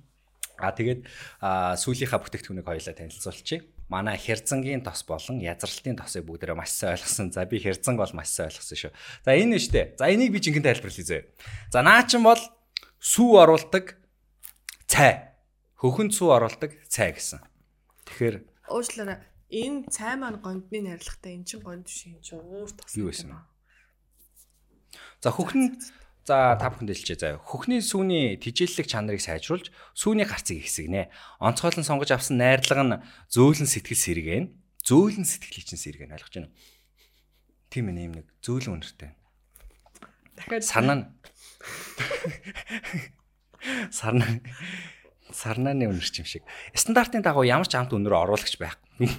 А 0.58 0.74
тэгээд 0.74 1.06
сүүлийнхаа 1.78 2.20
бүтээгдэхүүнийг 2.26 2.66
хоёулаа 2.66 2.96
танилцуулчих 2.98 3.75
манай 3.90 4.18
хэрзангийн 4.18 4.82
тос 4.82 5.06
болон 5.06 5.38
язралтын 5.42 5.98
тосыг 6.00 6.26
бүгдээрээ 6.26 6.58
маш 6.58 6.74
сайн 6.74 6.98
ойлгосон. 6.98 7.30
За 7.30 7.46
би 7.46 7.62
хэрзанг 7.62 8.02
бол 8.02 8.14
маш 8.18 8.34
сайн 8.34 8.50
ойлгосон 8.50 8.78
шүү. 8.78 8.94
За 9.26 9.32
энэ 9.38 9.58
нь 9.58 9.62
штэ. 9.62 9.96
За 10.02 10.10
энийг 10.10 10.34
би 10.34 10.42
жинхэнэ 10.42 10.66
тайлбарлая 10.74 11.06
зөө. 11.06 11.22
За 11.70 11.80
наа 11.86 12.02
чин 12.10 12.26
бол 12.26 12.42
сүү 12.98 13.32
оруулдаг 13.46 14.02
цай. 14.90 15.38
Хөхөнд 15.78 16.18
сүү 16.18 16.30
оруулдаг 16.34 16.72
цай 16.90 17.14
гэсэн. 17.14 17.46
Тэгэхээр 18.10 18.36
уучлаарай. 18.74 19.22
Энэ 19.54 19.86
цай 19.94 20.18
маань 20.18 20.42
гондны 20.42 20.82
найрлагатай 20.82 21.38
эн 21.38 21.46
чин 21.46 21.62
гонд 21.62 21.86
шин 21.86 22.18
чи 22.26 22.34
уур 22.34 22.74
тос 22.74 22.98
юу 22.98 23.14
байсан. 23.14 23.38
За 25.22 25.30
хөхөнд 25.30 25.78
За 26.26 26.58
та 26.58 26.74
бүхэнд 26.74 26.90
хэлчихье 26.90 27.22
заяа. 27.22 27.38
Хөхний 27.38 27.86
сүүний 27.86 28.34
тижээллэг 28.42 28.90
чанарыг 28.90 29.22
сайжруулж 29.22 29.70
сүүний 29.94 30.26
гарцыг 30.26 30.58
ихсгэнэ. 30.66 31.14
Онцгойлон 31.38 31.86
сонгож 31.86 32.10
авсан 32.10 32.42
найрлага 32.42 32.82
нь 32.82 32.98
зөөлөн 33.30 33.70
сэтгэл 33.70 33.94
сэргэн. 33.94 34.46
Зөөлөн 34.90 35.22
сэтгэлийн 35.22 35.70
чинь 35.70 35.84
сэргэн 35.86 36.18
ойлгож 36.18 36.34
байна 36.34 36.50
уу? 36.50 36.58
Тийм 37.70 37.94
ээ 37.94 38.10
нэм 38.10 38.14
нэг 38.18 38.28
зөөлөн 38.42 38.82
үнэртэй. 38.82 39.14
Дахиад 40.34 40.66
санаа 40.66 41.14
сарна 43.94 44.26
сарнааны 45.30 45.86
үнэр 45.94 46.10
ч 46.10 46.26
юм 46.26 46.26
шиг. 46.26 46.42
Стандартын 46.74 47.22
дагуу 47.22 47.46
ямар 47.46 47.70
ч 47.70 47.78
амт 47.78 47.94
үнэр 47.94 48.18
оруулагч 48.26 48.58
байхгүй. 48.58 49.14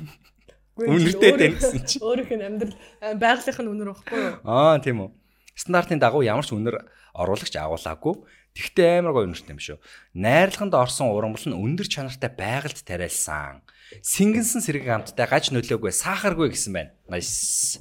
Үнэртэй 0.74 1.32
тань 1.38 1.54
гэсэн 1.54 1.86
чинь. 1.86 2.02
Өөрөх 2.02 2.34
нь 2.34 2.42
амьдрал 2.42 2.74
байгалийнх 3.14 3.62
нь 3.62 3.70
үнэр 3.70 3.88
واخгүй 3.94 4.18
юу? 4.18 4.34
Аа 4.42 4.82
тийм 4.82 5.06
үү 5.06 5.10
стандартын 5.56 5.98
дагуу 5.98 6.22
ямар 6.22 6.44
ч 6.44 6.52
үнэр 6.52 6.84
оруулагч 7.16 7.56
агуулаагүй. 7.56 8.14
Тэгтээ 8.56 9.00
амар 9.00 9.12
гоё 9.12 9.26
үнэртэй 9.28 9.52
юм 9.52 9.60
шүү. 9.60 9.78
Найрлаганд 10.16 10.76
орсон 10.76 11.12
урамбал 11.12 11.44
нь 11.44 11.56
өндөр 11.56 11.88
чанартай 11.88 12.30
байгальд 12.32 12.80
тариалсан. 12.84 13.64
Сингэнсэн 14.00 14.64
сэрэг 14.64 14.88
амттай 14.88 15.28
гаж 15.28 15.52
нөлөөгүй 15.52 15.92
сахаргүй 15.92 16.52
гэсэн 16.52 16.72
байна. 16.72 16.92
Nice. 17.08 17.80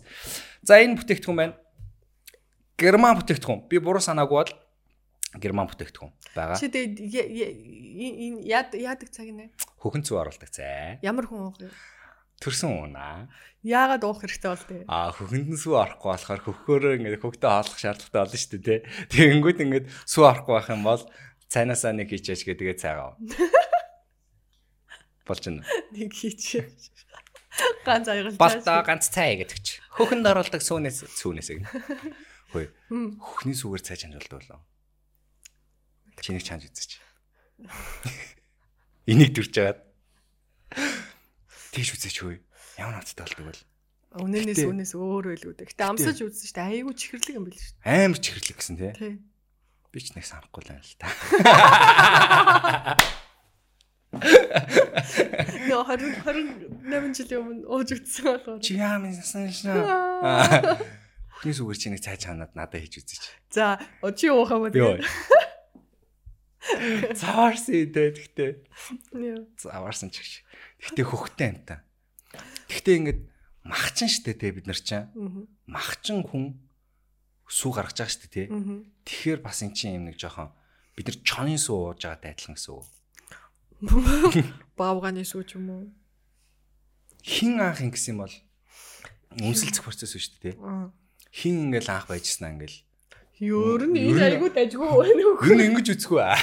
За 0.64 0.80
энэ 0.80 1.00
бүтээгдэхүүн 1.00 1.40
байна. 1.40 1.56
Герман 2.76 3.20
бүтээгдэхүүн. 3.24 3.72
Би 3.72 3.80
буруу 3.80 4.04
санаагүй 4.04 4.36
бол 4.36 4.54
герман 5.40 5.72
бүтээгдэхүүн 5.72 6.12
байгаа. 6.36 6.60
Чи 6.60 6.68
тэгээд 6.68 7.00
яадаг 8.44 9.10
цаг 9.12 9.32
нэ? 9.32 9.56
Хөхөн 9.80 10.04
цүү 10.04 10.20
оруулдаг 10.20 10.52
цай. 10.52 11.00
Ямар 11.00 11.28
хүн 11.28 11.52
уух 11.52 11.60
юм? 11.64 11.72
Төрсөн 12.42 12.72
уунаа. 12.76 13.28
Яагаад 13.66 14.04
уух 14.06 14.22
хэрэгтэй 14.22 14.50
бол 14.52 14.66
тээ? 14.70 14.82
Аа 14.86 15.10
хөхөнд 15.10 15.50
нь 15.50 15.58
сүү 15.58 15.74
орохгүй 15.74 16.10
болохоор 16.14 16.42
хөхөөрөө 16.46 16.94
ингээд 17.02 17.22
хөхтөө 17.24 17.50
хаалах 17.50 17.80
шаардлагатай 17.82 18.22
болно 18.22 18.38
шүү 18.38 18.52
дээ, 18.62 18.80
тэ. 18.82 18.86
Тэгэнгүүт 19.10 19.60
ингээд 19.66 19.86
сүү 20.06 20.24
орохгүй 20.30 20.54
байх 20.54 20.70
юм 20.70 20.84
бол 20.86 21.04
цайнасаа 21.50 21.92
нэг 21.98 22.14
хийчихэж 22.14 22.42
гээ 22.46 22.58
тэгээ 22.62 22.78
цайгаа. 22.78 23.18
Болж 25.26 25.42
байна. 25.50 25.66
Нэг 25.98 26.14
хийчихээ. 26.14 26.70
Ганц 27.88 28.06
аягалж. 28.12 28.38
Болтоо 28.38 28.80
ганц 28.86 29.10
цай 29.10 29.42
гэдэг 29.42 29.60
чи. 29.64 29.82
Хөхөнд 29.98 30.28
оруулдаг 30.30 30.62
сүүнээс 30.62 31.10
сүүнээс 31.18 31.50
гэнэ. 31.56 31.70
Хөөе. 32.54 32.68
Хөхний 33.18 33.58
сүүгээр 33.58 33.82
цай 33.82 33.98
чанж 33.98 34.20
болдог 34.20 34.44
болоо. 34.46 34.60
Чиний 36.22 36.44
чанж 36.44 36.68
үзэж. 36.68 37.00
Энийг 39.08 39.34
дүрж 39.34 39.56
аваад 39.58 39.80
Тийш 41.76 41.92
үзээч 41.92 42.24
хөөе. 42.24 42.40
Ямар 42.80 43.04
надтай 43.04 43.28
болдог 43.28 43.52
вэ? 43.52 43.60
Үнэнээс 44.16 44.64
үнээс 44.64 44.96
өөр 44.96 45.36
байлгүй 45.36 45.60
дээ. 45.60 45.76
Гэтэ 45.76 45.84
амсаж 45.92 46.24
үзсэн 46.24 46.48
шүү 46.48 46.56
дээ. 46.56 46.72
Айгуу 46.72 46.96
чихэрлэг 46.96 47.36
юм 47.36 47.44
байл 47.52 47.60
шүү 47.60 47.76
дээ. 47.84 48.00
Амар 48.08 48.20
чихэрлэг 48.24 48.56
гэсэн 48.56 48.80
тий. 48.80 49.20
Би 49.92 50.00
ч 50.00 50.16
нэг 50.16 50.24
санахгүй 50.24 50.64
л 50.64 50.72
байна 50.72 50.88
л 50.88 50.96
та. 50.96 51.12
Нөө 55.68 55.84
20 55.84 56.24
28 56.88 57.12
жилийн 57.20 57.44
өмнө 57.44 57.68
ууж 57.68 57.92
үзсэн 57.92 58.24
болохоор. 58.24 58.64
Чи 58.64 58.80
яа 58.80 58.96
минь 58.96 59.20
сан 59.20 59.52
шнаа. 59.52 60.80
Хөхний 61.36 61.56
сүгэр 61.60 61.76
чи 61.76 61.92
нэг 61.92 62.00
цай 62.00 62.16
чанаад 62.16 62.56
надад 62.56 62.80
хийж 62.80 63.04
үзээч. 63.04 63.52
За, 63.52 63.76
чи 64.16 64.32
уух 64.32 64.48
юм 64.56 64.64
уу 64.64 64.72
тэгээ. 66.66 67.14
Заваарсан 67.14 67.74
дээ 67.94 68.10
тэгтээ. 68.18 68.52
Яа. 69.14 69.46
Заваарсан 69.58 70.10
ч 70.10 70.22
гэж. 70.22 70.32
Тэгтээ 70.82 71.06
хөхтэй 71.06 71.48
юм 71.54 71.58
та. 71.66 71.86
Тэгтээ 72.70 72.96
ингээд 73.00 73.22
махчин 73.66 74.10
штэ 74.10 74.34
те 74.38 74.54
бид 74.54 74.66
нар 74.70 74.80
чинь. 74.80 75.10
Махчин 75.70 76.26
хүн 76.26 76.62
сүү 77.50 77.72
гаргаж 77.74 77.98
байгаа 78.02 78.14
штэ 78.14 78.28
те. 78.30 78.44
Тэгэхээр 79.06 79.40
бас 79.42 79.62
эн 79.66 79.74
чинь 79.74 79.98
юм 79.98 80.10
нэг 80.10 80.18
жоохон 80.18 80.54
бид 80.94 81.10
нар 81.10 81.18
чонын 81.26 81.60
сүү 81.60 81.76
ууж 81.94 82.02
байгаатай 82.06 82.32
адилхан 82.34 82.56
гэсэн 82.56 82.74
үг. 82.74 82.86
Баавганы 84.80 85.26
сүүч 85.26 85.60
юм 85.60 85.68
уу? 85.70 85.86
Хин 87.26 87.58
анх 87.58 87.82
ингэсэн 87.82 88.14
юм 88.16 88.24
бол 88.24 88.36
үнсэлцэх 89.42 89.84
процесс 89.84 90.14
шүү 90.14 90.40
дээ 90.42 90.56
те. 90.56 90.92
Хин 91.34 91.70
ингээл 91.70 91.92
анх 91.92 92.08
байжснаа 92.08 92.54
ингээл 92.54 92.85
Ер 93.40 93.82
нь- 93.90 94.00
энэ 94.16 94.40
айгуу 94.40 94.50
дажгүй 94.54 94.88
байна 94.88 95.24
уу? 95.28 95.44
Юу 95.44 95.56
нэг 95.60 95.68
ингэж 95.76 95.88
үзэхгүй 96.00 96.22
аа. 96.24 96.40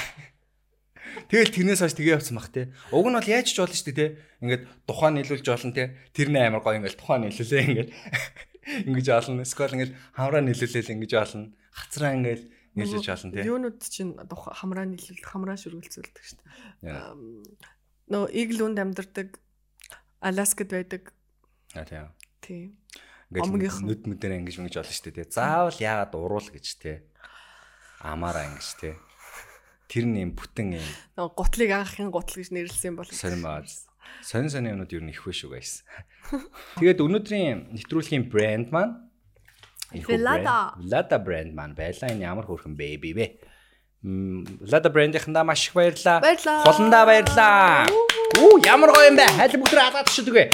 Тэгэл 1.29 1.53
тэрнээс 1.53 1.81
хойш 1.81 1.95
тгээ 1.97 2.13
явцсан 2.21 2.37
бах 2.37 2.49
те. 2.53 2.69
Уг 2.93 3.05
нь 3.09 3.17
бол 3.17 3.25
яаж 3.29 3.47
ч 3.49 3.57
болно 3.57 3.73
шүү 3.73 3.89
дээ 3.89 3.97
те. 3.97 4.07
Ингээд 4.41 4.63
тухайн 4.85 5.13
нийлүүлж 5.17 5.45
болно 5.49 5.73
те. 5.73 5.83
Тэрний 6.13 6.41
амар 6.45 6.61
гоё 6.61 6.77
ингээд 6.77 6.97
тухайн 6.97 7.21
нийлүүлээ 7.25 7.63
ингээд 7.69 7.89
ингэж 8.89 9.07
олно. 9.09 9.41
Скол 9.45 9.73
ингээд 9.73 9.93
хамраа 10.13 10.41
нийлүүлээл 10.45 10.93
ингэж 10.93 11.11
олно. 11.17 11.53
Хацраа 11.73 12.13
ингээд 12.17 12.41
нийлүүлж 12.77 13.07
олно 13.09 13.31
те. 13.33 13.41
Юунууд 13.45 13.79
чинь 13.81 14.13
хамраа 14.17 14.85
нийлүүлдэг, 14.89 15.25
хамраа 15.25 15.57
шүргэлцүүлдэг 15.57 16.23
шүү 16.25 16.37
дээ. 16.85 16.93
Нөө 18.13 18.23
иглүүнд 18.33 18.77
амьдардаг 18.77 19.37
Аляскад 20.21 20.69
байдаг. 20.69 21.13
Аа 21.73 21.85
тийм. 21.85 22.07
Тийм. 22.41 22.67
Ингээд 23.33 23.81
нүд 23.81 24.01
мүдэрээ 24.05 24.37
ингэж 24.45 24.55
ингэж 24.61 24.75
олно 24.83 24.93
шүү 24.93 25.11
дээ. 25.17 25.33
Заавал 25.33 25.77
яагаад 25.81 26.13
уруул 26.13 26.47
гэж 26.53 26.65
те. 26.77 26.93
Амаараа 28.03 28.45
ингэж 28.53 28.67
те. 28.77 28.91
Тэр 29.89 30.05
нь 30.09 30.21
юм 30.21 30.31
бүтэн 30.37 30.77
юм 30.77 30.87
Нөө 31.17 31.33
гутлыг 31.33 31.69
анхын 31.73 32.09
гутал 32.13 32.37
гэж 32.41 32.49
нэрлсэн 32.53 32.93
бол. 32.97 33.09
сонир 33.09 33.39
маа. 33.41 33.63
Сонин 34.21 34.49
сонин 34.49 34.73
юмнууд 34.77 34.91
ер 34.93 35.03
нь 35.05 35.09
их 35.13 35.23
биш 35.25 35.41
шүү 35.45 35.53
guys. 35.57 35.81
Тэгээд 36.77 36.99
өнөөдрийн 37.01 37.73
нэвтрүүлгийн 37.77 38.29
брэнд 38.29 38.69
маань 38.73 39.09
Энэхүү 39.93 40.17
Velada. 40.17 41.17
брэнд- 41.21 41.53
маань 41.53 41.75
байлаа. 41.77 42.09
Энэ 42.09 42.25
ямар 42.25 42.45
хөөрхөн 42.49 42.73
бэби 42.73 43.13
вэ? 43.13 43.25
Мм, 44.03 44.43
Velada 44.65 44.89
брэндийнхандаа 44.89 45.45
маш 45.45 45.67
их 45.69 45.73
баярлалаа. 45.77 46.19
Баярлалаа. 46.19 46.63
Холондоо 46.65 47.03
баярлалаа. 47.05 47.85
Үу, 48.41 48.57
ямар 48.65 48.89
гоё 48.89 49.07
юм 49.13 49.17
бэ? 49.21 49.25
Хайл 49.37 49.61
бүгд 49.61 49.77
хадаад 49.77 50.09
шүү 50.09 50.25
дээ. 50.33 50.49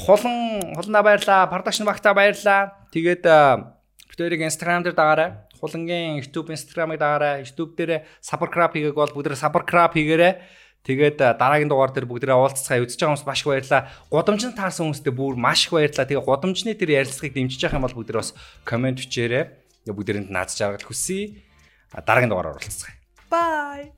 Холон 0.00 0.74
холондоо 0.74 1.02
баярлалаа. 1.04 1.46
Продакшн 1.52 1.84
багтаа 1.84 2.14
баярлалаа. 2.14 2.88
Тэгээд 2.92 3.24
а, 3.28 3.76
битэрийг 4.08 4.48
Instagram 4.48 4.82
дээр 4.82 4.96
дагаарай. 4.96 5.30
Холонгийн 5.60 6.24
YouTube 6.24 6.48
Instagram-ыг 6.56 6.98
дагаарай. 6.98 7.44
YouTube 7.44 7.76
дээр 7.76 8.08
subscribe 8.24 8.72
хийгээг 8.72 8.96
бол 8.96 9.12
бүгд 9.12 9.36
subscribe 9.36 9.92
хийгээрэй. 9.92 10.40
Тэгээд 10.80 11.20
дараагийн 11.36 11.68
дугаар 11.68 11.92
дээр 11.92 12.08
бүгдээ 12.08 12.32
уулзцаа 12.32 12.80
үзэж 12.80 12.96
байгаа 12.96 13.20
хүмүүс 13.20 13.28
маш 13.28 13.40
их 13.44 13.48
баярлалаа. 13.52 13.82
Гудамжинд 14.08 14.56
таарсан 14.56 14.88
хүмүүстээ 14.88 15.12
бүр 15.12 15.36
маш 15.36 15.68
их 15.68 15.76
баярлалаа. 15.76 16.08
Тэгээд 16.08 16.24
гудамжны 16.24 16.72
тэр 16.72 16.90
ярилцлагыг 16.96 17.36
дэмжиж 17.36 17.60
байгаа 17.60 17.76
юм 17.76 17.84
бол 17.84 17.98
бүгдээ 18.00 18.16
бас 18.16 18.32
комент 18.64 18.96
бичээрэй. 18.96 19.44
Тэгээд 19.84 19.96
бүгдээрэнд 20.00 20.32
нааз 20.32 20.56
жаргал 20.56 20.88
хүсье. 20.88 21.44
Дараагийн 21.92 22.32
дугаараар 22.32 22.56
уулзцаа. 22.56 22.96
Bye. 23.28 23.92